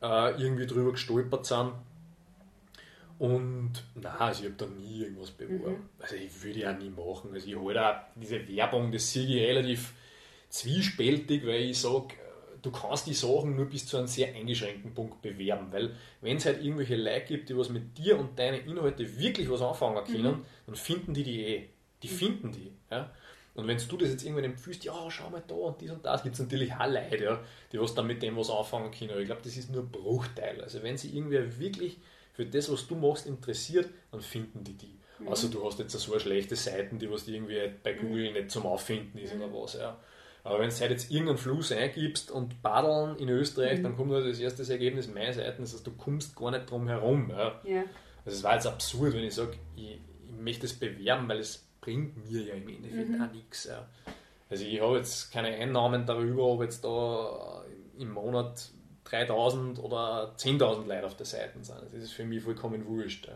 äh, 0.01 0.31
irgendwie 0.31 0.65
drüber 0.65 0.91
gestolpert 0.91 1.45
sind. 1.45 1.71
Und 3.21 3.73
nein, 3.93 4.15
also 4.17 4.43
ich 4.43 4.49
habe 4.49 4.57
da 4.57 4.65
nie 4.65 5.03
irgendwas 5.03 5.29
beworben. 5.29 5.89
Also 5.99 6.15
ich 6.15 6.43
würde 6.43 6.59
ja 6.61 6.73
nie 6.73 6.89
machen. 6.89 7.29
Also 7.31 7.47
ich 7.47 7.55
halte 7.55 7.87
auch 7.87 7.95
diese 8.15 8.47
Werbung, 8.47 8.91
das 8.91 9.13
sehe 9.13 9.27
ich 9.27 9.47
relativ 9.47 9.93
zwiespältig, 10.49 11.45
weil 11.45 11.69
ich 11.69 11.79
sage, 11.79 12.15
du 12.63 12.71
kannst 12.71 13.05
die 13.05 13.13
Sachen 13.13 13.55
nur 13.55 13.67
bis 13.67 13.85
zu 13.85 13.97
einem 13.97 14.07
sehr 14.07 14.33
eingeschränkten 14.33 14.95
Punkt 14.95 15.21
bewerben, 15.21 15.67
weil 15.69 15.95
wenn 16.21 16.37
es 16.37 16.47
halt 16.47 16.63
irgendwelche 16.63 16.95
Leute 16.95 17.25
gibt, 17.27 17.49
die 17.49 17.55
was 17.55 17.69
mit 17.69 17.95
dir 17.95 18.17
und 18.17 18.39
deinen 18.39 18.65
Inhalten 18.65 19.19
wirklich 19.19 19.47
was 19.51 19.61
anfangen 19.61 20.03
können, 20.03 20.43
dann 20.65 20.75
finden 20.75 21.13
die 21.13 21.23
die 21.23 21.45
eh. 21.45 21.69
Die 22.01 22.07
finden 22.07 22.51
die. 22.51 22.71
Ja? 22.89 23.11
Und 23.53 23.67
wenn 23.67 23.77
du 23.77 23.97
das 23.97 24.09
jetzt 24.09 24.23
irgendwann 24.23 24.45
empfiehlst, 24.45 24.83
ja, 24.83 24.95
schau 25.11 25.29
mal 25.29 25.43
da 25.47 25.53
und 25.53 25.79
dies 25.79 25.91
und 25.91 26.03
das, 26.03 26.23
gibt 26.23 26.33
es 26.33 26.41
natürlich 26.41 26.73
auch 26.73 26.87
Leute, 26.87 27.23
ja, 27.23 27.39
die 27.71 27.79
was 27.79 27.93
dann 27.93 28.07
mit 28.07 28.23
dem 28.23 28.35
was 28.35 28.49
anfangen 28.49 28.89
können. 28.89 29.11
Aber 29.11 29.19
ich 29.19 29.27
glaube, 29.27 29.43
das 29.43 29.55
ist 29.57 29.69
nur 29.69 29.83
ein 29.83 29.91
Bruchteil. 29.91 30.59
Also 30.61 30.81
wenn 30.81 30.97
sich 30.97 31.13
irgendwer 31.13 31.59
wirklich 31.59 31.99
für 32.33 32.45
das, 32.45 32.71
was 32.71 32.87
du 32.87 32.95
machst, 32.95 33.27
interessiert, 33.27 33.89
dann 34.11 34.21
finden 34.21 34.63
die 34.63 34.73
die. 34.73 34.97
Also 35.27 35.49
du 35.49 35.63
hast 35.65 35.79
jetzt 35.79 35.91
so 35.91 36.11
eine 36.11 36.19
schlechte 36.19 36.55
Seiten, 36.55 36.97
die 36.97 37.09
was 37.11 37.27
irgendwie 37.27 37.71
bei 37.83 37.93
Google 37.93 38.33
nicht 38.33 38.49
zum 38.49 38.65
Auffinden 38.65 39.19
ist 39.19 39.35
oder 39.35 39.53
was. 39.53 39.75
Ja. 39.75 39.97
Aber 40.43 40.59
wenn 40.59 40.69
du 40.69 40.75
halt 40.75 40.91
jetzt 40.91 41.11
irgendeinen 41.11 41.37
Fluss 41.37 41.71
eingibst 41.71 42.31
und 42.31 42.61
Badeln 42.61 43.17
in 43.17 43.29
Österreich, 43.29 43.81
dann 43.83 43.95
kommt 43.95 44.11
halt 44.11 44.25
das 44.25 44.39
erste 44.39 44.63
Ergebnis 44.71 45.07
meiner 45.07 45.33
Seiten, 45.33 45.61
das 45.61 45.73
heißt, 45.73 45.85
du 45.85 45.91
kommst 45.91 46.35
gar 46.35 46.51
nicht 46.51 46.69
drum 46.69 46.87
herum. 46.87 47.29
Ja. 47.29 47.61
Ja. 47.63 47.83
Also 48.25 48.37
es 48.37 48.43
war 48.43 48.55
jetzt 48.55 48.67
absurd, 48.67 49.13
wenn 49.13 49.23
ich 49.23 49.35
sage, 49.35 49.57
ich, 49.75 49.99
ich 50.25 50.33
möchte 50.39 50.65
es 50.65 50.73
bewerben, 50.73 51.27
weil 51.29 51.39
es 51.39 51.67
bringt 51.79 52.17
mir 52.29 52.41
ja 52.41 52.53
im 52.55 52.67
Endeffekt 52.67 53.21
auch 53.21 53.31
nichts. 53.31 53.65
Ja. 53.65 53.87
Also 54.49 54.65
ich 54.65 54.81
habe 54.81 54.97
jetzt 54.97 55.31
keine 55.31 55.47
Einnahmen 55.49 56.05
darüber, 56.05 56.45
ob 56.45 56.63
jetzt 56.63 56.83
da 56.83 57.63
im 57.97 58.11
Monat 58.11 58.69
3000 59.11 59.79
oder 59.79 60.33
10.000 60.37 60.87
Leute 60.87 61.05
auf 61.05 61.15
der 61.15 61.25
Seite 61.25 61.59
sind. 61.61 61.81
Das 61.91 61.93
ist 61.93 62.13
für 62.13 62.25
mich 62.25 62.41
vollkommen 62.41 62.85
wurscht. 62.85 63.27
Ja. 63.27 63.33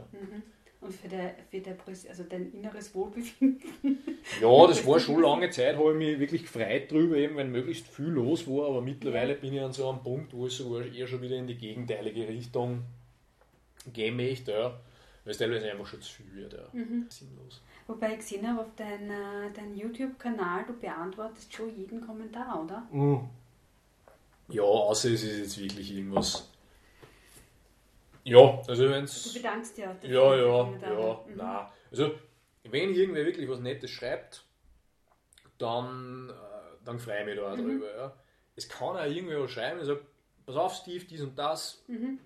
Und 0.81 0.93
für, 0.93 1.07
der, 1.07 1.35
für 1.49 1.60
der, 1.60 1.76
also 2.10 2.23
dein 2.23 2.52
inneres 2.52 2.93
Wohlbefinden. 2.93 3.64
Ja, 4.41 4.68
das 4.68 4.85
war 4.88 4.99
schon 4.99 5.22
lange 5.22 5.52
Zeit, 5.52 5.77
habe 5.77 5.91
ich 5.91 5.97
mich 5.97 6.19
wirklich 6.19 6.41
gefreut 6.41 6.91
drüber, 6.91 7.15
eben 7.15 7.38
wenn 7.38 7.52
möglichst 7.52 7.88
viel 7.88 8.07
los 8.07 8.47
war, 8.47 8.69
aber 8.69 8.81
mittlerweile 8.81 9.35
bin 9.35 9.53
ich 9.53 9.61
an 9.61 9.72
so 9.72 9.88
einem 9.88 10.02
Punkt, 10.02 10.34
wo 10.34 10.47
ich 10.47 10.53
sogar 10.53 10.84
eher 10.84 11.06
schon 11.06 11.22
wieder 11.22 11.35
in 11.35 11.45
die 11.45 11.56
gegenteilige 11.56 12.27
Richtung 12.27 12.81
gehen 13.93 14.15
möchte, 14.15 14.52
ja. 14.52 14.80
weil 15.23 15.31
es 15.31 15.38
teilweise 15.38 15.72
einfach 15.72 15.85
schon 15.85 16.02
zu 16.02 16.11
viel 16.11 16.35
wird, 16.35 16.53
ja. 16.53 16.65
sinnlos. 17.10 17.61
Wobei 17.85 18.14
ich 18.14 18.18
gesehen 18.18 18.47
habe 18.49 18.61
auf 18.61 18.76
deinem 18.76 19.53
dein 19.53 19.76
YouTube-Kanal, 19.76 20.65
du 20.65 20.73
beantwortest 20.73 21.53
schon 21.53 21.76
jeden 21.77 22.02
Kommentar, 22.02 22.64
oder? 22.64 22.88
Ja, 24.50 24.62
außer 24.64 25.10
es 25.12 25.24
ist 25.24 25.38
jetzt 25.40 25.58
wirklich 25.60 25.92
irgendwas. 25.92 26.50
Ja, 28.24 28.62
also 28.68 28.84
wenn 28.90 29.02
Du 29.02 29.04
es. 29.06 29.34
bedankst 29.34 29.80
auch 29.82 29.86
dafür 30.02 30.10
Ja, 30.10 30.36
ja, 30.36 30.64
Kommentare. 30.64 30.94
ja, 31.00 31.26
Mhm. 31.32 31.38
nein. 31.38 31.68
Also, 31.92 32.16
wenn 32.64 32.94
irgendwer 32.96 33.26
wirklich 33.26 33.48
was 33.50 33.60
Nettes 33.60 33.92
schreibt, 33.92 34.44
dann, 35.58 36.30
äh, 36.30 36.34
dann 36.84 37.00
freue 37.00 37.20
ich 37.22 37.26
mich 37.28 37.36
da 37.36 37.52
auch 37.54 37.58
Mhm. 37.58 37.62
drüber. 37.64 37.96
Ja. 37.96 38.14
Es 38.56 38.68
kann 38.70 38.98
auch 38.98 39.06
irgendwer 39.06 39.42
was 39.44 39.52
schreiben, 39.52 39.80
ich 39.80 39.86
sage, 39.86 40.02
pass 40.46 40.56
auf, 40.56 40.74
Steve, 40.76 41.06
dies 41.06 41.22
und 41.22 41.38
das. 41.38 41.84
Mhm. 41.88 42.20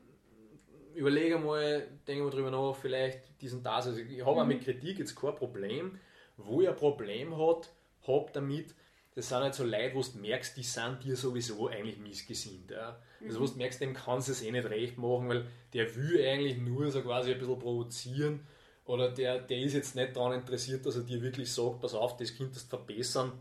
Überlege 0.96 1.38
mal, 1.38 1.88
denke 2.08 2.24
mal 2.24 2.30
drüber 2.32 2.52
nach, 2.52 2.76
vielleicht 2.76 3.20
dies 3.42 3.54
und 3.54 3.64
das. 3.64 3.88
Also, 3.88 4.00
ich 4.00 4.22
habe 4.26 4.40
auch 4.40 4.44
Mhm. 4.44 4.50
mit 4.50 4.64
Kritik 4.64 5.00
jetzt 5.00 5.16
kein 5.16 5.36
Problem. 5.36 6.00
Wo 6.38 6.62
ich 6.62 6.70
ein 6.70 6.76
Problem 6.76 7.38
hat, 7.38 7.70
habe 8.08 8.30
damit, 8.32 8.74
das 9.20 9.28
sind 9.28 9.40
halt 9.40 9.54
so 9.54 9.66
Leute, 9.66 9.96
wo 9.96 10.02
du 10.02 10.18
merkst, 10.18 10.56
die 10.56 10.64
sind 10.64 11.04
dir 11.04 11.14
sowieso 11.14 11.68
eigentlich 11.68 11.98
missgesinnt. 11.98 12.72
Ja. 12.72 12.98
Also, 13.22 13.42
wo 13.42 13.46
du 13.46 13.58
merkst, 13.58 13.82
dem 13.82 13.94
kannst 13.94 14.30
du 14.30 14.32
es 14.32 14.42
eh 14.42 14.50
nicht 14.50 14.70
recht 14.70 14.98
machen, 14.98 15.28
weil 15.28 15.46
der 15.74 15.94
will 15.94 16.26
eigentlich 16.26 16.58
nur 16.58 16.90
so 16.90 17.02
quasi 17.02 17.34
ein 17.34 17.38
bisschen 17.38 17.60
provozieren 17.60 18.48
oder 18.86 19.12
der, 19.12 19.40
der 19.40 19.60
ist 19.60 19.74
jetzt 19.74 19.98
nicht 19.98 20.16
daran 20.16 20.40
interessiert, 20.40 20.86
dass 20.86 20.96
er 20.96 21.02
dir 21.04 21.22
wirklich 21.22 21.52
sagt, 21.52 21.82
pass 21.82 21.94
auf, 21.94 22.16
das 22.16 22.34
könntest 22.34 22.72
du 22.72 22.78
verbessern. 22.78 23.34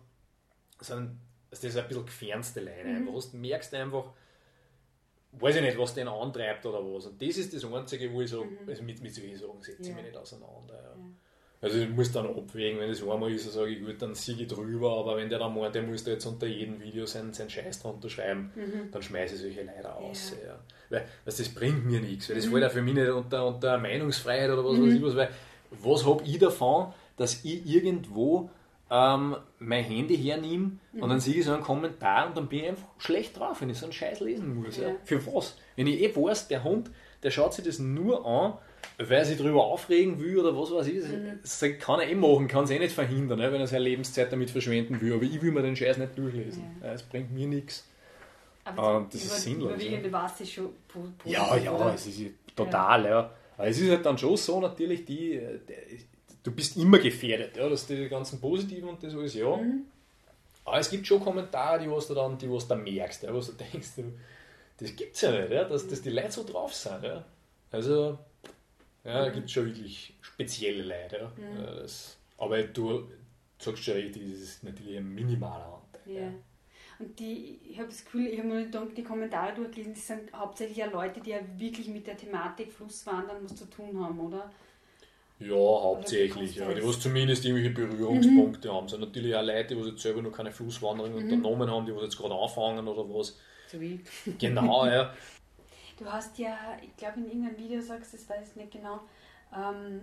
sind, 0.80 1.16
das 1.48 1.62
ist 1.62 1.76
ein 1.76 1.86
bisschen 1.86 2.06
gefernste 2.06 2.58
Leute. 2.58 2.84
Mhm. 2.84 3.06
Du 3.06 3.36
merkst 3.36 3.72
einfach, 3.74 4.10
weiß 5.30 5.56
ich 5.56 5.62
nicht, 5.62 5.78
was 5.78 5.94
den 5.94 6.08
antreibt 6.08 6.66
oder 6.66 6.80
was. 6.80 7.06
Und 7.06 7.22
das 7.22 7.36
ist 7.36 7.54
das 7.54 7.64
Einzige, 7.64 8.12
wo 8.12 8.20
ich 8.20 8.30
so, 8.30 8.44
mhm. 8.44 8.58
also 8.66 8.82
mit, 8.82 9.00
mit 9.00 9.14
solchen 9.14 9.36
Sachen 9.36 9.62
setze 9.62 9.84
ja. 9.84 9.90
ich 9.90 9.94
mich 9.94 10.04
nicht 10.06 10.16
auseinander. 10.16 10.74
Ja. 10.74 10.90
Ja. 10.90 10.96
Also 11.60 11.78
ich 11.78 11.88
muss 11.88 12.12
dann 12.12 12.26
abwägen, 12.26 12.78
wenn 12.78 12.88
das 12.88 13.02
einmal 13.02 13.32
ist, 13.32 13.46
dann 13.46 13.52
sage 13.52 13.70
ich, 13.70 13.84
gut, 13.84 14.00
dann 14.00 14.14
siege 14.14 14.42
ich 14.42 14.48
drüber, 14.48 14.96
aber 14.96 15.16
wenn 15.16 15.28
der 15.28 15.40
dann 15.40 15.54
meint, 15.58 15.74
der 15.74 15.82
muss 15.82 16.04
da 16.04 16.12
jetzt 16.12 16.24
unter 16.24 16.46
jedem 16.46 16.80
Video 16.80 17.04
seinen, 17.04 17.32
seinen 17.32 17.50
Scheiß 17.50 17.82
drunter 17.82 18.08
schreiben, 18.08 18.52
mhm. 18.54 18.92
dann 18.92 19.02
schmeiße 19.02 19.34
ich 19.34 19.40
solche 19.40 19.62
Leute 19.62 19.92
aus. 19.92 20.34
Ja. 20.40 20.50
Ja. 20.50 20.58
Weil 20.90 21.08
was, 21.24 21.36
das 21.36 21.48
bringt 21.48 21.84
mir 21.84 22.00
nichts, 22.00 22.28
weil 22.28 22.36
das 22.36 22.46
mhm. 22.46 22.52
fällt 22.52 22.64
auch 22.64 22.70
für 22.70 22.82
mich 22.82 22.94
nicht 22.94 23.08
unter, 23.08 23.46
unter 23.46 23.76
Meinungsfreiheit 23.76 24.50
oder 24.50 24.64
was 24.64 24.76
mhm. 24.76 24.86
weiß 24.86 24.94
ich 24.94 25.02
was, 25.02 25.16
weil 25.16 25.30
was 25.82 26.06
habe 26.06 26.22
ich 26.24 26.38
davon, 26.38 26.92
dass 27.16 27.44
ich 27.44 27.66
irgendwo 27.66 28.50
ähm, 28.88 29.36
mein 29.58 29.82
Handy 29.82 30.16
hernehme 30.16 30.78
mhm. 30.92 31.02
und 31.02 31.08
dann 31.08 31.18
sehe 31.18 31.34
ich 31.34 31.44
so 31.44 31.52
einen 31.52 31.62
Kommentar 31.62 32.28
und 32.28 32.36
dann 32.36 32.46
bin 32.46 32.60
ich 32.60 32.68
einfach 32.68 32.88
schlecht 32.98 33.36
drauf, 33.36 33.60
wenn 33.60 33.70
ich 33.70 33.78
so 33.78 33.86
einen 33.86 33.92
Scheiß 33.92 34.20
lesen 34.20 34.54
muss. 34.54 34.76
Ja. 34.76 34.90
Ja. 34.90 34.94
Für 35.04 35.26
was? 35.26 35.56
Wenn 35.74 35.88
ich 35.88 36.00
eh 36.00 36.14
weiß, 36.14 36.46
der 36.46 36.62
Hund, 36.62 36.90
der 37.24 37.32
schaut 37.32 37.52
sich 37.52 37.64
das 37.64 37.80
nur 37.80 38.24
an, 38.24 38.54
weil 38.98 39.12
er 39.12 39.24
sich 39.24 39.38
darüber 39.38 39.64
aufregen 39.64 40.18
will 40.18 40.38
oder 40.38 40.56
was 40.58 40.72
weiß 40.72 40.88
ich, 40.88 41.04
das 41.40 41.64
kann 41.78 42.00
er 42.00 42.08
eh 42.08 42.14
machen, 42.16 42.48
kann 42.48 42.64
es 42.64 42.70
eh 42.70 42.78
nicht 42.78 42.92
verhindern, 42.92 43.38
ne, 43.38 43.52
wenn 43.52 43.60
er 43.60 43.68
seine 43.68 43.84
Lebenszeit 43.84 44.32
damit 44.32 44.50
verschwenden 44.50 45.00
will. 45.00 45.14
Aber 45.14 45.22
ich 45.22 45.40
will 45.40 45.52
mir 45.52 45.62
den 45.62 45.76
Scheiß 45.76 45.98
nicht 45.98 46.18
durchlesen. 46.18 46.64
Es 46.82 47.02
bringt 47.02 47.32
mir 47.32 47.46
nichts. 47.46 47.86
Aber 48.64 49.06
das 49.10 49.24
über, 49.24 49.34
ist 49.34 49.42
sinnlos. 49.42 49.70
Überwiegende 49.72 50.10
ja. 50.10 50.26
ist 50.26 50.52
schon 50.52 50.68
positiv, 50.88 51.32
Ja, 51.32 51.56
ja, 51.56 51.94
es 51.94 52.06
ist 52.06 52.32
total, 52.54 53.04
ja. 53.04 53.30
Aber 53.56 53.66
es 53.66 53.78
ist 53.78 53.88
halt 53.88 54.04
dann 54.04 54.18
schon 54.18 54.36
so 54.36 54.60
natürlich, 54.60 55.04
die, 55.04 55.40
die 55.68 56.06
du 56.42 56.52
bist 56.52 56.76
immer 56.76 56.98
gefährdet, 56.98 57.56
ja, 57.56 57.68
dass 57.68 57.86
die 57.86 58.08
ganzen 58.08 58.40
Positiven 58.40 58.88
und 58.88 59.02
das 59.02 59.14
alles, 59.14 59.34
ja. 59.34 59.56
Mhm. 59.56 59.84
Aber 60.64 60.78
es 60.78 60.90
gibt 60.90 61.06
schon 61.06 61.20
Kommentare, 61.20 61.80
die 61.80 61.90
was 61.90 62.08
du 62.08 62.14
dann, 62.14 62.36
die 62.36 62.50
was 62.50 62.68
du 62.68 62.74
merkst, 62.74 63.22
ja, 63.22 63.34
was 63.34 63.46
du 63.46 63.52
denkst, 63.72 63.88
das 64.78 64.96
gibt 64.96 65.14
es 65.14 65.20
ja 65.22 65.30
nicht, 65.30 65.50
ja, 65.50 65.64
dass, 65.64 65.86
dass 65.86 66.02
die 66.02 66.10
Leute 66.10 66.32
so 66.32 66.44
drauf 66.44 66.74
sind. 66.74 67.02
Ja. 67.02 67.24
Also 67.70 68.18
ja, 69.08 69.24
da 69.24 69.30
gibt 69.30 69.46
es 69.46 69.52
schon 69.52 69.66
wirklich 69.66 70.14
spezielle 70.20 70.82
Leute. 70.82 71.30
Mhm. 71.36 71.64
Das, 71.64 72.18
aber 72.36 72.62
du 72.62 73.08
sagst 73.58 73.84
schon, 73.84 74.12
das 74.12 74.22
ist 74.22 74.64
natürlich 74.64 74.98
ein 74.98 75.14
minimaler 75.14 75.82
Anteil. 75.82 76.14
Ja. 76.14 76.32
Und 76.98 77.18
die, 77.18 77.60
ich 77.70 77.78
habe 77.78 77.88
das 77.88 78.04
Gefühl, 78.04 78.26
ich 78.26 78.38
habe 78.38 78.48
mir 78.48 78.66
die 78.96 79.04
Kommentare 79.04 79.54
durchgelesen, 79.54 79.94
das 79.94 80.06
sind 80.06 80.32
hauptsächlich 80.32 80.78
ja 80.78 80.86
Leute, 80.86 81.20
die 81.20 81.30
ja 81.30 81.38
wirklich 81.56 81.88
mit 81.88 82.06
der 82.06 82.16
Thematik 82.16 82.72
Flusswandern 82.72 83.36
was 83.44 83.54
zu 83.54 83.66
tun 83.66 84.04
haben, 84.04 84.18
oder? 84.18 84.50
Ja, 85.38 85.54
hauptsächlich. 85.54 86.56
Ja. 86.56 86.72
Die, 86.74 86.84
was 86.84 86.98
zumindest 86.98 87.44
irgendwelche 87.44 87.70
Berührungspunkte 87.70 88.68
mhm. 88.68 88.72
haben. 88.72 88.88
Sind 88.88 89.00
natürlich 89.00 89.36
auch 89.36 89.44
Leute, 89.44 89.76
die 89.76 89.82
jetzt 89.82 90.02
selber 90.02 90.22
noch 90.22 90.32
keine 90.32 90.50
Flusswanderung 90.50 91.12
mhm. 91.12 91.18
unternommen 91.18 91.70
haben, 91.70 91.86
die 91.86 91.94
was 91.94 92.02
jetzt 92.02 92.18
gerade 92.18 92.34
anfangen 92.34 92.88
oder 92.88 93.08
was. 93.08 93.38
So 93.68 93.80
wie. 93.80 94.00
Genau, 94.38 94.86
ja. 94.86 95.14
Du 95.98 96.06
hast 96.06 96.38
ja, 96.38 96.56
ich 96.82 96.96
glaube 96.96 97.18
in 97.18 97.26
irgendeinem 97.26 97.58
Video 97.58 97.80
sagst, 97.80 98.14
das 98.14 98.28
weiß 98.28 98.50
ich 98.50 98.56
nicht 98.56 98.72
genau, 98.72 99.00
ähm, 99.54 100.02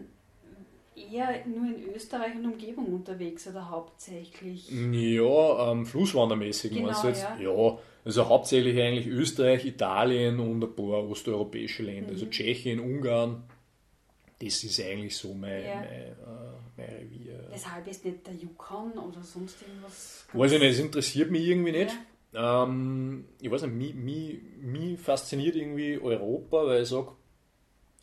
eher 0.95 1.45
nur 1.45 1.65
in 1.65 1.93
Österreich 1.95 2.35
und 2.35 2.45
Umgebung 2.45 2.93
unterwegs 2.93 3.47
oder 3.47 3.69
hauptsächlich? 3.69 4.69
Ja, 4.71 5.71
ähm, 5.71 5.85
Flusswandermäßig 5.85 6.73
genau, 6.73 7.01
du 7.01 7.07
jetzt? 7.07 7.23
Ja. 7.23 7.37
ja. 7.39 7.77
also 8.03 8.27
hauptsächlich 8.27 8.79
eigentlich 8.81 9.07
Österreich, 9.07 9.65
Italien 9.65 10.39
und 10.39 10.63
ein 10.63 10.75
paar 10.75 11.09
osteuropäische 11.09 11.83
Länder, 11.83 12.09
also 12.09 12.25
mhm. 12.25 12.29
also 12.29 12.43
Tschechien, 12.43 12.79
Ungarn. 12.79 13.43
Das 14.39 14.63
ist 14.65 14.81
eigentlich 14.81 15.15
so 15.15 15.33
mein, 15.33 15.63
ja. 15.63 15.75
mein, 15.75 15.85
äh, 15.85 16.13
mein 16.75 16.89
Revier. 16.89 17.47
Weshalb 17.51 17.87
ist 17.87 18.03
nicht 18.03 18.27
der 18.27 18.33
Yukon 18.33 18.91
oder 18.91 19.23
sonst 19.23 19.61
irgendwas? 19.61 20.25
Weiß 20.33 20.51
ich 20.51 20.59
nicht, 20.59 20.71
es 20.71 20.79
interessiert 20.79 21.31
mich 21.31 21.47
irgendwie 21.47 21.71
nicht. 21.71 21.91
Ja. 21.91 21.97
Ähm, 22.35 23.25
ich 23.39 23.49
weiß 23.49 23.63
nicht, 23.63 23.73
mich, 23.73 23.95
mich, 23.95 24.39
mich 24.61 24.99
fasziniert 24.99 25.55
irgendwie 25.55 25.99
Europa, 25.99 26.65
weil 26.65 26.83
ich 26.83 26.89
sage, 26.89 27.11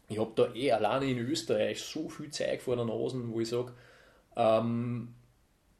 ich 0.08 0.18
habe 0.18 0.32
da 0.34 0.54
eh 0.54 0.72
alleine 0.72 1.10
in 1.10 1.18
Österreich 1.18 1.80
so 1.80 2.08
viel 2.08 2.30
Zeug 2.30 2.60
vor 2.60 2.76
der 2.76 2.84
Nase, 2.84 3.20
wo 3.28 3.40
ich 3.40 3.48
sage, 3.48 3.72
ähm, 4.36 5.14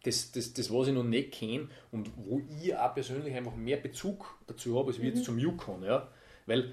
das, 0.04 0.32
das, 0.32 0.52
das, 0.52 0.72
was 0.72 0.88
ich 0.88 0.94
noch 0.94 1.04
nicht 1.04 1.32
kenne 1.32 1.68
und 1.90 2.10
wo 2.16 2.40
ich 2.60 2.74
auch 2.76 2.94
persönlich 2.94 3.34
einfach 3.34 3.54
mehr 3.54 3.76
Bezug 3.76 4.36
dazu 4.46 4.78
habe, 4.78 4.88
als 4.88 4.98
wie 4.98 5.08
mhm. 5.08 5.14
jetzt 5.14 5.24
zum 5.24 5.38
Yukon. 5.38 5.82
Ja? 5.84 6.08
Weil, 6.46 6.72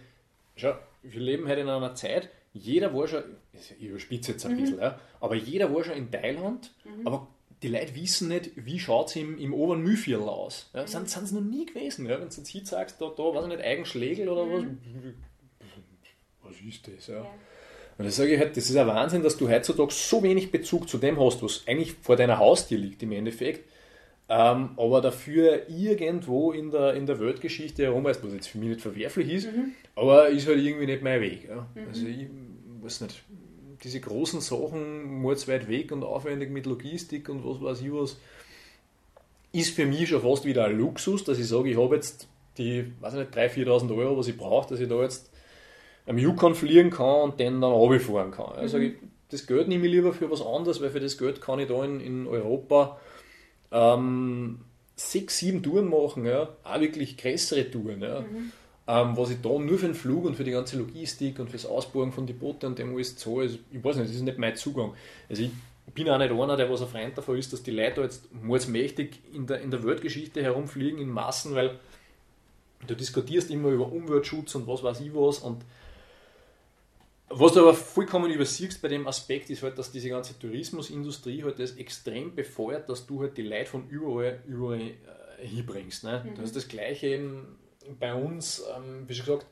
schau, 0.56 0.73
wir 1.03 1.22
leben 1.22 1.47
heute 1.47 1.61
in 1.61 1.69
einer 1.69 1.95
Zeit, 1.95 2.30
jeder 2.53 2.93
war 2.93 3.07
schon, 3.07 3.23
ich 3.53 3.80
überspitze 3.80 4.31
jetzt 4.31 4.45
ein 4.45 4.53
mhm. 4.53 4.61
bisschen, 4.61 4.80
ja, 4.80 4.99
aber 5.22 5.35
jeder 5.35 5.73
war 5.73 5.84
schon 5.84 5.95
in 5.95 6.11
Thailand, 6.11 6.72
mhm. 6.84 7.06
aber 7.06 7.27
die 7.61 7.68
Leute 7.68 7.95
wissen 7.95 8.30
nicht, 8.30 8.52
wie 8.56 8.80
schaut 8.80 9.10
es 9.10 9.15
im, 9.15 9.38
im 9.38 9.53
oberen 9.53 9.81
Mühlviertel 9.81 10.30
aus. 10.30 10.69
Ja, 10.73 10.88
sind, 10.88 11.10
sind 11.10 11.27
sie 11.27 11.36
noch 11.36 11.41
nie 11.41 11.65
gewesen. 11.65 12.06
Ja? 12.06 12.19
Wenn 12.19 12.30
du 12.30 12.36
jetzt 12.36 12.48
hier 12.48 12.65
sagst, 12.65 13.02
da, 13.02 13.10
da 13.15 13.23
weiß 13.23 13.44
ich 13.44 13.49
nicht, 13.49 13.64
Eigenschlägel 13.64 14.30
oder 14.30 14.49
was, 14.49 14.64
mhm. 14.64 15.15
was 16.41 16.56
ist 16.65 16.88
das? 16.88 17.07
Ja? 17.07 17.15
ja. 17.15 17.30
Und 17.99 18.06
da 18.06 18.11
sage 18.11 18.34
ich 18.34 18.40
halt, 18.40 18.56
das 18.56 18.69
ist 18.69 18.77
ein 18.77 18.88
Wahnsinn, 18.88 19.23
dass 19.23 19.36
du 19.36 19.49
heutzutage 19.49 19.91
so 19.91 20.23
wenig 20.23 20.52
Bezug 20.52 20.88
zu 20.88 20.98
dem 20.98 21.19
hast, 21.19 21.44
was 21.44 21.68
eigentlich 21.68 21.95
vor 22.02 22.15
deiner 22.15 22.40
Haustür 22.40 22.77
liegt 22.77 23.03
im 23.03 23.11
Endeffekt, 23.11 23.69
ähm, 24.30 24.69
aber 24.77 25.02
dafür 25.02 25.68
irgendwo 25.68 26.53
in 26.53 26.72
der, 26.72 26.94
in 26.94 27.06
der 27.06 27.19
Weltgeschichte 27.19 27.84
herumreist, 27.84 28.23
was 28.23 28.31
jetzt 28.31 28.48
für 28.48 28.57
mich 28.57 28.69
nicht 28.69 28.81
verwerflich 28.81 29.30
ist, 29.34 29.52
mhm. 29.52 29.73
aber 29.95 30.30
ist 30.30 30.48
halt 30.48 30.60
irgendwie 30.60 30.86
nicht 30.86 31.02
mein 31.02 31.19
Weg. 31.19 31.49
Ja? 31.49 31.68
Mhm. 31.76 31.88
Also 31.90 32.06
ich 32.06 32.27
weiß 32.84 33.02
nicht, 33.02 33.22
diese 33.84 33.99
großen 33.99 34.41
Sachen, 34.41 35.22
mal 35.22 35.35
weit 35.35 35.68
weg 35.68 35.91
und 35.91 36.03
aufwendig 36.03 36.49
mit 36.49 36.65
Logistik 36.65 37.30
und 37.30 37.45
was 37.45 37.61
weiß 37.61 37.81
ich 37.81 37.93
was, 37.93 38.18
ist 39.51 39.73
für 39.76 39.85
mich 39.85 40.10
schon 40.10 40.22
fast 40.22 40.45
wieder 40.45 40.65
ein 40.65 40.77
Luxus, 40.77 41.23
dass 41.23 41.39
ich 41.39 41.47
sage, 41.47 41.69
ich 41.72 41.77
habe 41.77 41.95
jetzt 41.95 42.27
die, 42.57 42.91
weiß 42.99 43.14
nicht, 43.14 43.35
3.000, 43.35 43.65
4.000 43.65 43.97
Euro, 43.97 44.18
was 44.18 44.27
ich 44.27 44.38
brauche, 44.38 44.69
dass 44.69 44.80
ich 44.80 44.89
da 44.89 45.01
jetzt 45.01 45.31
am 46.06 46.18
Yukon 46.18 46.56
fliegen 46.56 46.89
kann 46.89 47.22
und 47.22 47.39
den 47.39 47.61
dann 47.61 47.72
runterfahren 47.72 48.31
kann. 48.31 48.53
Also 48.53 48.77
mhm. 48.77 48.84
ich, 48.84 48.93
das 49.31 49.47
Geld 49.47 49.68
nehme 49.68 49.85
ich 49.85 49.91
lieber 49.91 50.14
für 50.14 50.30
was 50.30 50.41
anderes, 50.41 50.81
weil 50.81 50.89
für 50.89 50.99
das 50.99 51.18
Geld 51.18 51.41
kann 51.41 51.60
ich 51.60 51.68
da 51.68 51.84
in, 51.84 51.99
in 51.99 52.27
Europa 52.27 52.99
ähm, 53.72 54.60
sechs, 54.95 55.38
sieben 55.38 55.64
Touren 55.64 55.89
machen, 55.89 56.26
ja, 56.26 56.49
auch 56.64 56.80
wirklich 56.80 57.18
größere 57.18 57.72
Touren. 57.72 58.01
Ja. 58.01 58.22
Mhm 58.22 58.51
ähm, 58.90 59.16
was 59.16 59.30
ich 59.30 59.40
da 59.40 59.49
nur 59.49 59.78
für 59.78 59.86
den 59.86 59.94
Flug 59.94 60.26
und 60.26 60.36
für 60.36 60.44
die 60.44 60.49
ganze 60.49 60.76
Logistik 60.80 61.38
und 61.38 61.52
fürs 61.52 61.68
Ausbauen 61.68 62.11
von 62.11 62.26
den 62.26 62.40
Boote 62.40 62.66
und 62.66 62.80
dem 62.80 62.95
alles 62.95 63.16
zahle, 63.18 63.41
also 63.41 63.60
ich 63.72 63.84
weiß 63.84 63.98
nicht, 63.98 64.10
das 64.10 64.16
ist 64.16 64.24
nicht 64.24 64.40
mein 64.40 64.56
Zugang. 64.56 64.95
Also 65.30 65.44
ich 65.44 65.52
bin 65.94 66.10
auch 66.10 66.18
nicht 66.18 66.32
einer, 66.32 66.57
der 66.57 66.72
was 66.72 66.82
ein 66.82 66.88
Freund 66.88 67.16
davon 67.16 67.38
ist, 67.38 67.53
dass 67.53 67.61
die 67.61 67.70
Leute 67.70 68.02
jetzt 68.02 68.28
mächtig 68.68 69.20
in 69.32 69.45
der, 69.45 69.61
in 69.61 69.70
der 69.70 69.84
Weltgeschichte 69.84 70.41
herumfliegen 70.41 70.99
in 70.99 71.10
Massen, 71.10 71.53
weil 71.53 71.78
du 72.88 72.95
diskutierst 72.95 73.52
immer 73.52 73.70
über 73.70 73.91
Umweltschutz 73.91 74.56
und 74.56 74.66
was 74.66 74.82
weiß 74.82 75.02
ich 75.02 75.14
was 75.14 75.38
und 75.38 75.64
was 77.32 77.53
du 77.53 77.60
aber 77.60 77.76
vollkommen 77.76 78.32
übersiehst 78.32 78.82
bei 78.82 78.88
dem 78.88 79.07
Aspekt 79.07 79.52
ist 79.52 79.61
halt, 79.61 79.78
dass 79.78 79.91
diese 79.91 80.10
ganze 80.10 80.40
Tourismusindustrie 80.40 81.44
halt 81.44 81.60
das 81.60 81.74
extrem 81.74 82.34
befeuert, 82.34 82.90
dass 82.90 83.06
du 83.06 83.22
halt 83.22 83.38
die 83.38 83.44
Leute 83.44 83.70
von 83.70 83.88
überall, 83.88 84.41
überall 84.48 84.82
äh, 84.82 85.45
hinbringst. 85.45 86.06
Ne? 86.06 86.26
Mhm. 86.26 86.36
Du 86.36 86.41
hast 86.41 86.56
das 86.56 86.68
gleiche 86.68 87.06
eben 87.06 87.60
bei 87.98 88.14
uns, 88.14 88.64
ähm, 88.76 89.07
wie 89.07 89.14
schon 89.16 89.26
gesagt, 89.26 89.48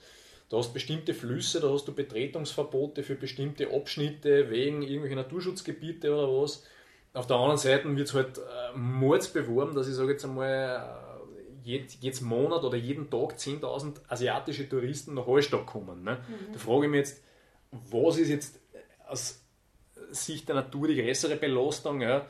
da 0.49 0.57
hast 0.57 0.73
bestimmte 0.73 1.13
Flüsse, 1.13 1.59
da 1.59 1.69
hast 1.69 1.87
du 1.87 1.93
Betretungsverbote 1.93 3.03
für 3.03 3.15
bestimmte 3.15 3.73
Abschnitte 3.73 4.49
wegen 4.49 4.81
irgendwelcher 4.81 5.15
Naturschutzgebiete 5.15 6.13
oder 6.13 6.27
was. 6.27 6.63
Auf 7.13 7.27
der 7.27 7.37
anderen 7.37 7.57
Seite 7.57 7.95
wird 7.95 8.07
es 8.07 8.13
halt 8.13 8.37
äh, 8.37 8.77
mords 8.77 9.27
beworben, 9.27 9.75
dass 9.75 9.87
ich 9.87 9.95
sage 9.95 10.11
jetzt 10.11 10.23
einmal, 10.23 10.77
äh, 10.77 11.17
jedes 11.67 12.21
Monat 12.21 12.63
oder 12.63 12.77
jeden 12.77 13.09
Tag 13.09 13.33
10.000 13.33 13.95
asiatische 14.07 14.69
Touristen 14.69 15.15
nach 15.15 15.27
Hallstatt 15.27 15.65
kommen. 15.65 16.03
Ne? 16.03 16.13
Mhm. 16.27 16.53
Da 16.53 16.59
frage 16.59 16.85
ich 16.85 16.91
mich 16.91 16.99
jetzt, 16.99 17.23
was 17.71 18.17
ist 18.17 18.29
jetzt 18.29 18.59
aus 19.05 19.43
Sicht 20.11 20.47
der 20.47 20.55
Natur 20.55 20.87
die 20.87 21.01
größere 21.01 21.35
Belastung? 21.35 21.99
Ja? 21.99 22.25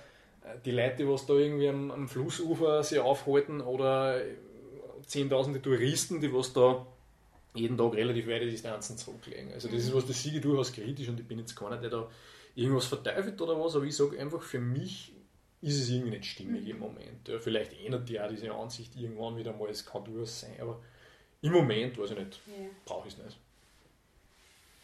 Die 0.66 0.72
Leute, 0.72 0.96
die 0.98 1.08
was 1.08 1.28
da 1.28 1.34
irgendwie 1.34 1.70
am, 1.70 1.92
am 1.92 2.08
Flussufer 2.08 2.82
sich 2.82 3.00
aufhalten 3.00 3.62
oder 3.62 4.20
zehntausende 5.08 5.62
Touristen, 5.62 6.22
die 6.22 6.34
was 6.34 6.54
da 6.54 6.86
jeden 7.54 7.78
Tag 7.78 7.94
relativ 7.94 8.28
weite 8.28 8.46
Distanzen 8.46 8.98
zurücklegen. 8.98 9.52
Also 9.54 9.68
das 9.68 9.84
ist 9.84 9.94
was, 9.94 10.06
das 10.06 10.24
ich 10.24 10.40
durchaus 10.42 10.72
kritisch 10.72 11.10
und 11.10 11.20
ich 11.20 11.28
bin 11.28 11.40
jetzt 11.40 11.56
keiner, 11.56 11.78
der 11.78 11.90
da 11.90 12.10
irgendwas 12.56 12.86
verteufelt 12.86 13.40
oder 13.42 13.60
was, 13.60 13.76
aber 13.76 13.86
ich 13.86 13.96
sage 13.96 14.20
einfach, 14.20 14.42
für 14.42 14.60
mich 14.60 15.14
ist 15.62 15.80
es 15.80 15.90
irgendwie 15.90 16.12
nicht 16.12 16.26
stimmig 16.26 16.64
mhm. 16.64 16.70
im 16.70 16.80
Moment. 16.80 17.28
Ja, 17.28 17.40
vielleicht 17.40 17.74
ändert 17.84 18.08
die 18.10 18.20
auch 18.20 18.30
diese 18.30 18.54
Ansicht 18.54 18.96
irgendwann 18.96 19.38
wieder 19.38 19.54
mal, 19.54 19.70
es 19.70 19.86
kann 19.86 20.04
durchaus 20.04 20.42
sein, 20.42 20.56
aber 20.60 20.80
im 21.42 21.52
Moment, 21.52 21.98
weiß 21.98 22.12
ich 22.12 22.18
nicht, 22.18 22.40
ja. 22.48 22.66
brauche 22.86 23.08
ich 23.08 23.14
es 23.14 23.24
nicht. 23.24 23.38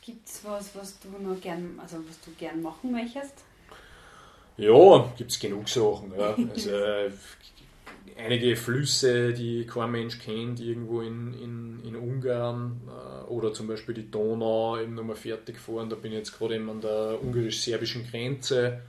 Gibt 0.05 0.27
es 0.27 0.43
was, 0.43 0.75
was 0.75 0.99
du 0.99 1.09
noch 1.09 1.39
gern, 1.39 1.79
also 1.81 1.97
was 2.07 2.19
du 2.21 2.31
gern 2.31 2.61
machen 2.61 2.91
möchtest? 2.91 3.35
Ja, 4.57 5.13
gibt 5.17 5.31
es 5.31 5.39
genug 5.39 5.67
Sachen. 5.69 6.13
Ja. 6.17 6.35
Also, 6.53 6.69
äh, 6.69 7.11
einige 8.17 8.55
Flüsse, 8.55 9.33
die 9.33 9.65
kein 9.65 9.91
Mensch 9.91 10.19
kennt, 10.19 10.59
irgendwo 10.59 11.01
in, 11.01 11.33
in, 11.33 11.83
in 11.83 11.95
Ungarn 11.95 12.81
äh, 12.87 13.23
oder 13.29 13.53
zum 13.53 13.67
Beispiel 13.67 13.95
die 13.95 14.09
Donau 14.11 14.77
eben 14.79 14.95
nochmal 14.95 15.15
fertig 15.15 15.59
fahren. 15.59 15.89
Da 15.89 15.95
bin 15.95 16.11
ich 16.11 16.19
jetzt 16.19 16.37
gerade 16.37 16.55
eben 16.55 16.69
an 16.69 16.81
der 16.81 17.19
ungarisch-serbischen 17.21 18.07
Grenze. 18.09 18.81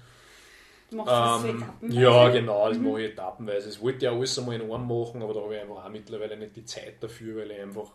Du 0.90 0.96
machst 0.96 1.18
das 1.18 1.40
so 1.40 1.48
Ähm, 1.48 1.56
etappenweise? 1.56 2.00
ja, 2.00 2.28
genau, 2.28 2.68
das 2.68 2.78
mache 2.78 3.02
ich 3.02 3.12
etappenweise. 3.12 3.66
Das 3.68 3.80
wollte 3.80 4.04
ich 4.06 4.08
auch 4.08 4.16
alles 4.16 4.38
einmal 4.38 4.56
in 4.56 4.62
einem 4.70 4.86
machen, 4.88 5.22
aber 5.22 5.34
da 5.34 5.40
habe 5.40 5.54
ich 5.56 5.60
einfach 5.62 5.84
auch 5.84 5.88
mittlerweile 5.90 6.36
nicht 6.36 6.56
die 6.56 6.64
Zeit 6.64 7.02
dafür, 7.02 7.36
weil 7.40 7.50
ich 7.50 7.60
einfach, 7.60 7.90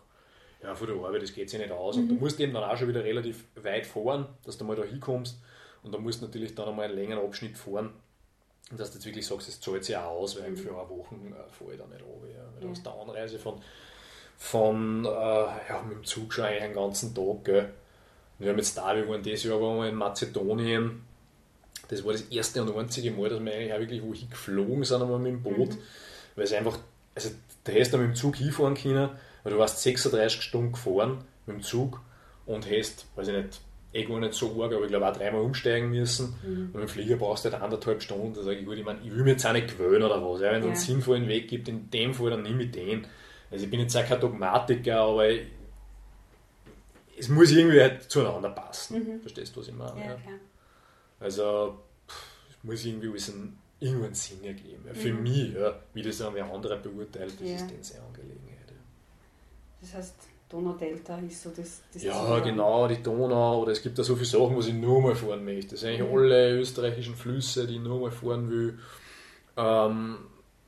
ja, 0.62 0.74
von 0.74 0.86
der 0.88 0.96
Arbeit, 0.96 1.22
das 1.22 1.32
geht 1.34 1.50
sich 1.50 1.58
nicht 1.60 1.72
aus. 1.72 1.96
Und 1.96 2.08
du 2.08 2.14
musst 2.14 2.40
eben 2.40 2.52
dann 2.52 2.64
auch 2.64 2.76
schon 2.76 2.88
wieder 2.88 3.04
relativ 3.04 3.44
weit 3.56 3.86
fahren, 3.86 4.26
dass 4.44 4.58
du 4.58 4.64
mal 4.64 4.76
da 4.76 4.84
hinkommst. 4.84 5.40
Und 5.82 5.92
da 5.94 5.98
musst 5.98 6.20
du 6.20 6.26
natürlich 6.26 6.54
dann 6.54 6.68
einmal 6.68 6.86
einen 6.86 6.94
längeren 6.96 7.24
Abschnitt 7.24 7.56
fahren. 7.56 7.90
Und 8.70 8.78
dass 8.78 8.90
du 8.90 8.98
jetzt 8.98 9.06
wirklich 9.06 9.26
sagst, 9.26 9.48
es 9.48 9.60
zahlt 9.60 9.84
sich 9.84 9.96
auch 9.96 10.10
aus, 10.20 10.36
weil 10.40 10.56
für 10.56 10.70
eine 10.70 10.88
Woche 10.88 11.14
äh, 11.14 11.50
fahre 11.52 11.72
ich 11.72 11.78
da 11.78 11.86
nicht 11.86 12.02
runter. 12.04 12.28
Ja. 12.28 12.44
Weil 12.54 12.64
Ja. 12.64 12.70
aus 12.70 12.82
der 12.82 12.92
Anreise 12.92 13.38
von, 13.38 13.60
von 14.38 15.04
äh, 15.04 15.08
ja, 15.08 15.82
mit 15.88 15.98
dem 15.98 16.04
Zug 16.04 16.32
schon 16.32 16.44
einen 16.44 16.74
ganzen 16.74 17.14
Tag. 17.14 17.44
Gell. 17.44 17.64
Und 18.38 18.44
wir 18.44 18.50
haben 18.50 18.58
jetzt 18.58 18.76
da, 18.78 18.94
wir 18.94 19.08
waren 19.08 19.22
dieses 19.22 19.44
Jahr 19.44 19.60
waren 19.60 19.78
wir 19.82 19.88
in 19.88 19.96
Mazedonien. 19.96 21.04
Das 21.88 22.04
war 22.04 22.12
das 22.12 22.22
erste 22.22 22.62
und 22.62 22.76
einzige 22.76 23.10
Mal, 23.10 23.28
dass 23.28 23.44
wir 23.44 23.52
eigentlich 23.52 23.72
auch 23.72 23.80
wirklich 23.80 24.02
wohin 24.02 24.30
geflogen 24.30 24.84
sind, 24.84 25.02
einmal 25.02 25.18
mit 25.18 25.32
dem 25.32 25.42
Boot. 25.42 25.70
Weil 26.36 26.44
es 26.44 26.52
einfach, 26.52 26.78
also 27.16 27.30
da 27.64 27.72
hättest 27.72 27.92
du 27.92 27.98
mit 27.98 28.06
dem 28.06 28.14
Zug 28.14 28.36
hinfahren 28.36 28.74
können, 28.74 29.10
weil 29.42 29.52
du 29.52 29.58
warst 29.58 29.82
36 29.82 30.40
Stunden 30.40 30.72
gefahren 30.72 31.24
mit 31.46 31.56
dem 31.56 31.62
Zug 31.62 32.00
und 32.46 32.68
hättest, 32.70 33.06
weiß 33.16 33.28
ich 33.28 33.34
nicht, 33.34 33.60
eh 33.92 34.04
gar 34.04 34.20
nicht 34.20 34.34
so 34.34 34.62
arg, 34.62 34.72
aber 34.72 34.82
ich 34.84 34.88
glaube 34.88 35.08
auch 35.08 35.16
dreimal 35.16 35.40
umsteigen 35.42 35.90
müssen. 35.90 36.34
Und 36.44 36.72
mit 36.74 36.82
dem 36.82 36.88
Flieger 36.88 37.16
brauchst 37.16 37.44
du 37.44 37.50
halt 37.50 37.62
anderthalb 37.62 38.02
Stunden. 38.02 38.34
Da 38.34 38.42
sage 38.42 38.58
ich, 38.58 38.64
gut, 38.66 38.78
ich 38.78 38.84
meine, 38.84 39.00
ich 39.04 39.10
will 39.10 39.24
mir 39.24 39.32
jetzt 39.32 39.44
auch 39.46 39.52
nicht 39.52 39.68
gewöhnen 39.76 40.02
oder 40.04 40.22
was. 40.22 40.40
Ja, 40.40 40.52
wenn 40.52 40.60
es 40.60 40.64
einen 40.66 40.74
Ja. 40.74 40.80
sinnvollen 40.80 41.26
Weg 41.28 41.48
gibt, 41.48 41.68
in 41.68 41.90
dem 41.90 42.14
Fall, 42.14 42.30
dann 42.30 42.42
nehme 42.42 42.62
ich 42.64 42.70
den. 42.70 43.06
Also 43.50 43.64
ich 43.64 43.70
bin 43.70 43.80
jetzt 43.80 43.96
auch 43.96 44.04
kein 44.06 44.20
Dogmatiker, 44.20 45.00
aber 45.00 45.28
ich, 45.28 45.42
es 47.18 47.28
muss 47.28 47.50
irgendwie 47.50 47.80
halt 47.80 48.10
zueinander 48.10 48.50
passen. 48.50 49.20
Verstehst 49.20 49.54
du, 49.56 49.60
was 49.60 49.68
ich 49.68 49.74
meine? 49.74 50.00
Ja. 50.00 50.16
Also 51.18 51.78
pff, 52.08 52.26
es 52.50 52.64
muss 52.64 52.84
irgendwie 52.84 53.08
alles 53.08 53.30
einen, 53.30 53.58
irgendwo 53.80 54.04
einen 54.06 54.14
Sinn 54.14 54.42
ergeben. 54.44 54.84
Ja. 54.86 54.94
Für 54.94 55.12
Mhm. 55.12 55.22
mich, 55.22 55.52
ja, 55.52 55.78
wie 55.94 56.02
das 56.02 56.18
dann 56.18 56.34
wer 56.34 56.44
andere 56.50 56.76
beurteilt, 56.78 57.34
das 57.40 57.48
ist 57.48 57.70
denen 57.70 57.82
seine 57.82 58.04
Angelegenheit. 58.04 58.72
Das 59.80 59.94
heißt, 59.94 60.14
Donaudelta 60.50 61.18
ist 61.18 61.42
so 61.42 61.50
das, 61.56 61.82
das 61.94 62.02
Ja, 62.02 62.12
Ziel. 62.42 62.50
genau, 62.52 62.88
die 62.88 63.02
Donau, 63.02 63.62
oder 63.62 63.72
es 63.72 63.82
gibt 63.82 63.98
da 63.98 64.02
so 64.02 64.14
viele 64.16 64.26
Sachen, 64.26 64.56
was 64.56 64.66
ich 64.66 64.74
nur 64.74 65.00
mal 65.00 65.14
fahren 65.14 65.44
möchte. 65.44 65.70
Das 65.72 65.80
sind 65.80 65.90
eigentlich 65.90 66.08
Mhm. 66.10 66.16
alle 66.18 66.58
österreichischen 66.58 67.14
Flüsse, 67.14 67.66
die 67.66 67.74
ich 67.76 67.80
nur 67.80 68.00
mal 68.00 68.10
fahren 68.10 68.50
will. 68.50 68.78
Ähm, 69.56 70.16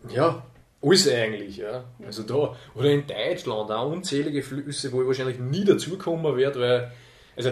ja, 0.08 0.42
alles 0.82 1.08
eigentlich, 1.08 1.56
ja. 1.58 1.84
Also 2.04 2.22
da, 2.22 2.56
oder 2.74 2.90
in 2.90 3.04
Deutschland 3.06 3.70
auch 3.70 3.90
unzählige 3.90 4.42
Flüsse, 4.42 4.92
wo 4.92 5.02
ich 5.02 5.06
wahrscheinlich 5.08 5.38
nie 5.38 5.64
dazukommen 5.64 6.36
werde, 6.36 6.60
weil, 6.60 6.92
also 7.36 7.50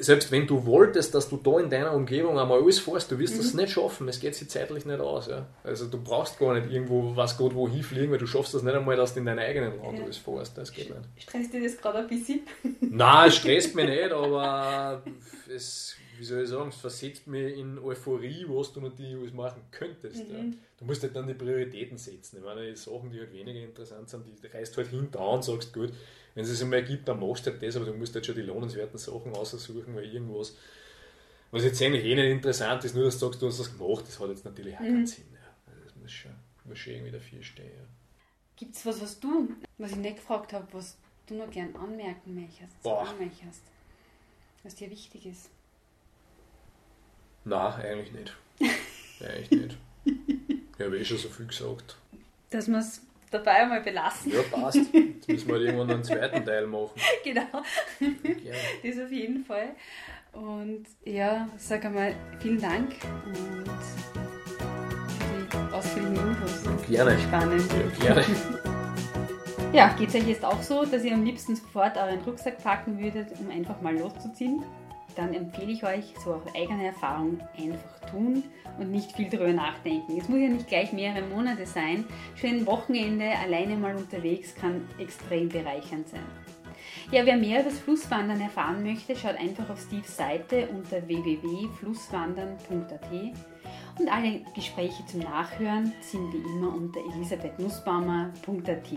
selbst 0.00 0.30
wenn 0.30 0.46
du 0.46 0.64
wolltest, 0.64 1.14
dass 1.14 1.28
du 1.28 1.36
da 1.36 1.58
in 1.58 1.68
deiner 1.70 1.92
Umgebung 1.92 2.38
einmal 2.38 2.62
alles 2.62 2.78
fährst, 2.78 3.10
du 3.10 3.18
wirst 3.18 3.38
das 3.38 3.54
nicht 3.54 3.72
schaffen, 3.72 4.08
es 4.08 4.20
geht 4.20 4.34
sich 4.34 4.48
zeitlich 4.48 4.84
nicht 4.86 5.00
aus. 5.00 5.26
Ja. 5.28 5.46
Also 5.64 5.86
du 5.86 6.00
brauchst 6.02 6.38
gar 6.38 6.54
nicht 6.58 6.70
irgendwo, 6.72 7.14
was 7.16 7.36
Gott 7.36 7.54
wohin 7.54 7.82
fliegen, 7.82 8.10
weil 8.12 8.18
du 8.18 8.26
schaffst 8.26 8.54
das 8.54 8.62
nicht 8.62 8.74
einmal, 8.74 8.96
dass 8.96 9.14
du 9.14 9.20
in 9.20 9.26
deinem 9.26 9.40
eigenen 9.40 9.78
Land 9.82 9.98
Ja. 9.98 10.04
alles 10.04 10.16
fährst, 10.18 10.56
das 10.56 10.72
geht 10.72 10.88
nicht. 10.90 11.00
Stresst 11.22 11.52
dir 11.52 11.62
das 11.62 11.76
gerade 11.76 11.98
ein 11.98 12.08
bisschen? 12.08 12.40
Nein, 12.80 13.28
es 13.28 13.36
stresst 13.36 13.74
mich 13.74 13.86
nicht, 13.88 14.12
aber 14.12 15.02
es, 15.52 15.96
wie 16.18 16.24
soll 16.24 16.42
ich 16.42 16.48
sagen, 16.48 16.68
es 16.68 16.76
versetzt 16.76 17.26
mich 17.26 17.56
in 17.58 17.78
Euphorie, 17.78 18.44
was 18.48 18.72
du 18.72 18.80
natürlich 18.80 19.14
alles 19.16 19.32
machen 19.32 19.62
könntest. 19.70 20.18
Ja. 20.28 20.36
Du 20.78 20.84
musst 20.84 21.02
halt 21.02 21.16
dann 21.16 21.26
die 21.26 21.34
Prioritäten 21.34 21.98
setzen. 21.98 22.36
Ich 22.38 22.44
meine, 22.44 22.68
die 22.70 22.76
Sachen, 22.76 23.10
die 23.10 23.18
halt 23.18 23.32
weniger 23.32 23.60
interessant 23.60 24.08
sind, 24.08 24.24
die 24.26 24.46
reißt 24.46 24.76
halt 24.76 24.88
hinter 24.88 25.28
und 25.28 25.42
sagst, 25.44 25.72
gut, 25.72 25.92
wenn 26.38 26.44
es 26.44 26.52
es 26.52 26.62
einmal 26.62 26.84
gibt, 26.84 27.08
dann 27.08 27.18
machst 27.18 27.44
du 27.44 27.50
halt 27.50 27.60
das, 27.60 27.74
aber 27.74 27.86
du 27.86 27.94
musst 27.94 28.14
halt 28.14 28.24
schon 28.24 28.36
die 28.36 28.42
lohnenswerten 28.42 28.96
Sachen 28.96 29.34
aussuchen, 29.34 29.92
weil 29.96 30.04
irgendwas, 30.04 30.54
was 31.50 31.64
jetzt 31.64 31.82
eigentlich 31.82 32.04
eh 32.04 32.14
nicht 32.14 32.30
interessant 32.30 32.84
ist, 32.84 32.94
nur 32.94 33.06
dass 33.06 33.18
du 33.18 33.26
sagst, 33.26 33.42
du 33.42 33.48
hast 33.48 33.58
das 33.58 33.76
gemacht, 33.76 34.04
das 34.06 34.20
hat 34.20 34.28
jetzt 34.28 34.44
natürlich 34.44 34.72
auch 34.76 34.78
keinen 34.78 35.04
Sinn. 35.04 35.24
Ja. 35.32 35.40
Also 35.66 35.82
das 35.82 35.96
muss 35.96 36.12
schon, 36.12 36.30
muss 36.64 36.78
schon 36.78 36.92
irgendwie 36.92 37.10
dafür 37.10 37.42
stehen. 37.42 37.66
Ja. 37.66 37.84
Gibt 38.54 38.76
es 38.76 38.86
was, 38.86 39.00
was 39.00 39.18
du, 39.18 39.48
was 39.78 39.90
ich 39.90 39.96
nicht 39.96 40.18
gefragt 40.18 40.52
habe, 40.52 40.68
was 40.70 40.96
du 41.26 41.34
noch 41.34 41.50
gern 41.50 41.74
anmerken 41.74 42.36
möchtest, 42.36 42.86
anmerkst, 42.86 43.62
was 44.62 44.76
dir 44.76 44.92
wichtig 44.92 45.26
ist? 45.26 45.50
Nein, 47.44 47.72
eigentlich 47.82 48.12
nicht. 48.12 48.36
eigentlich 49.20 49.50
nicht. 49.50 49.76
Ich 50.78 50.84
habe 50.84 50.96
eh 50.96 51.04
schon 51.04 51.18
so 51.18 51.28
viel 51.28 51.46
gesagt. 51.46 51.96
Dass 52.50 52.68
wir 52.68 52.78
es 52.78 53.00
dabei 53.30 53.62
einmal 53.62 53.80
belassen. 53.80 54.32
Ja, 54.32 54.40
passt. 54.50 54.76
Jetzt 54.92 55.28
müssen 55.28 55.46
wir 55.48 55.54
halt 55.54 55.64
irgendwann 55.64 55.90
einen 55.90 56.04
zweiten 56.04 56.44
Teil 56.44 56.66
machen. 56.66 56.90
genau, 57.24 57.62
Ja. 58.00 58.54
das 58.90 59.04
auf 59.04 59.12
jeden 59.12 59.44
Fall. 59.44 59.68
Und 60.32 60.86
ja, 61.04 61.48
sag 61.56 61.84
einmal 61.84 62.14
vielen 62.40 62.60
Dank 62.60 62.94
und 63.26 63.64
für 65.18 65.56
die 65.68 65.74
ausführlichen 65.74 66.28
Infos. 66.28 66.86
Gerne. 66.88 67.18
Spannend. 67.18 67.64
Ja, 68.02 68.14
gerne. 68.14 68.24
Ja, 69.70 69.88
geht 69.98 70.08
es 70.08 70.14
euch 70.14 70.26
jetzt 70.26 70.44
auch 70.46 70.62
so, 70.62 70.86
dass 70.86 71.04
ihr 71.04 71.12
am 71.12 71.24
liebsten 71.26 71.54
sofort 71.54 71.98
euren 71.98 72.20
Rucksack 72.20 72.62
packen 72.64 72.98
würdet, 72.98 73.28
um 73.38 73.50
einfach 73.50 73.78
mal 73.82 73.94
loszuziehen? 73.98 74.62
Dann 75.18 75.34
empfehle 75.34 75.72
ich 75.72 75.82
euch, 75.82 76.14
so 76.24 76.34
aus 76.34 76.42
eigener 76.54 76.84
Erfahrung, 76.84 77.40
einfach 77.58 78.08
tun 78.08 78.44
und 78.78 78.92
nicht 78.92 79.10
viel 79.10 79.28
drüber 79.28 79.52
nachdenken. 79.52 80.16
Es 80.16 80.28
muss 80.28 80.38
ja 80.38 80.46
nicht 80.46 80.68
gleich 80.68 80.92
mehrere 80.92 81.26
Monate 81.26 81.66
sein. 81.66 82.04
Schon 82.36 82.50
ein 82.50 82.64
Wochenende 82.66 83.36
alleine 83.36 83.76
mal 83.76 83.96
unterwegs 83.96 84.54
kann 84.54 84.88
extrem 85.00 85.48
bereichernd 85.48 86.08
sein. 86.08 86.22
Ja, 87.10 87.26
wer 87.26 87.36
mehr 87.36 87.62
über 87.62 87.70
das 87.70 87.80
Flusswandern 87.80 88.40
erfahren 88.40 88.84
möchte, 88.84 89.16
schaut 89.16 89.38
einfach 89.38 89.68
auf 89.68 89.80
Steves 89.80 90.16
Seite 90.16 90.68
unter 90.68 91.04
www.flusswandern.at 91.08 93.10
und 93.98 94.08
alle 94.08 94.42
Gespräche 94.54 95.04
zum 95.06 95.22
Nachhören 95.22 95.92
sind 96.00 96.32
wie 96.32 96.48
immer 96.48 96.72
unter 96.72 97.00
elisabethnussbaumer.at. 97.12 98.88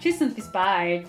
Tschüss 0.00 0.20
und 0.20 0.34
bis 0.34 0.50
bald! 0.50 1.06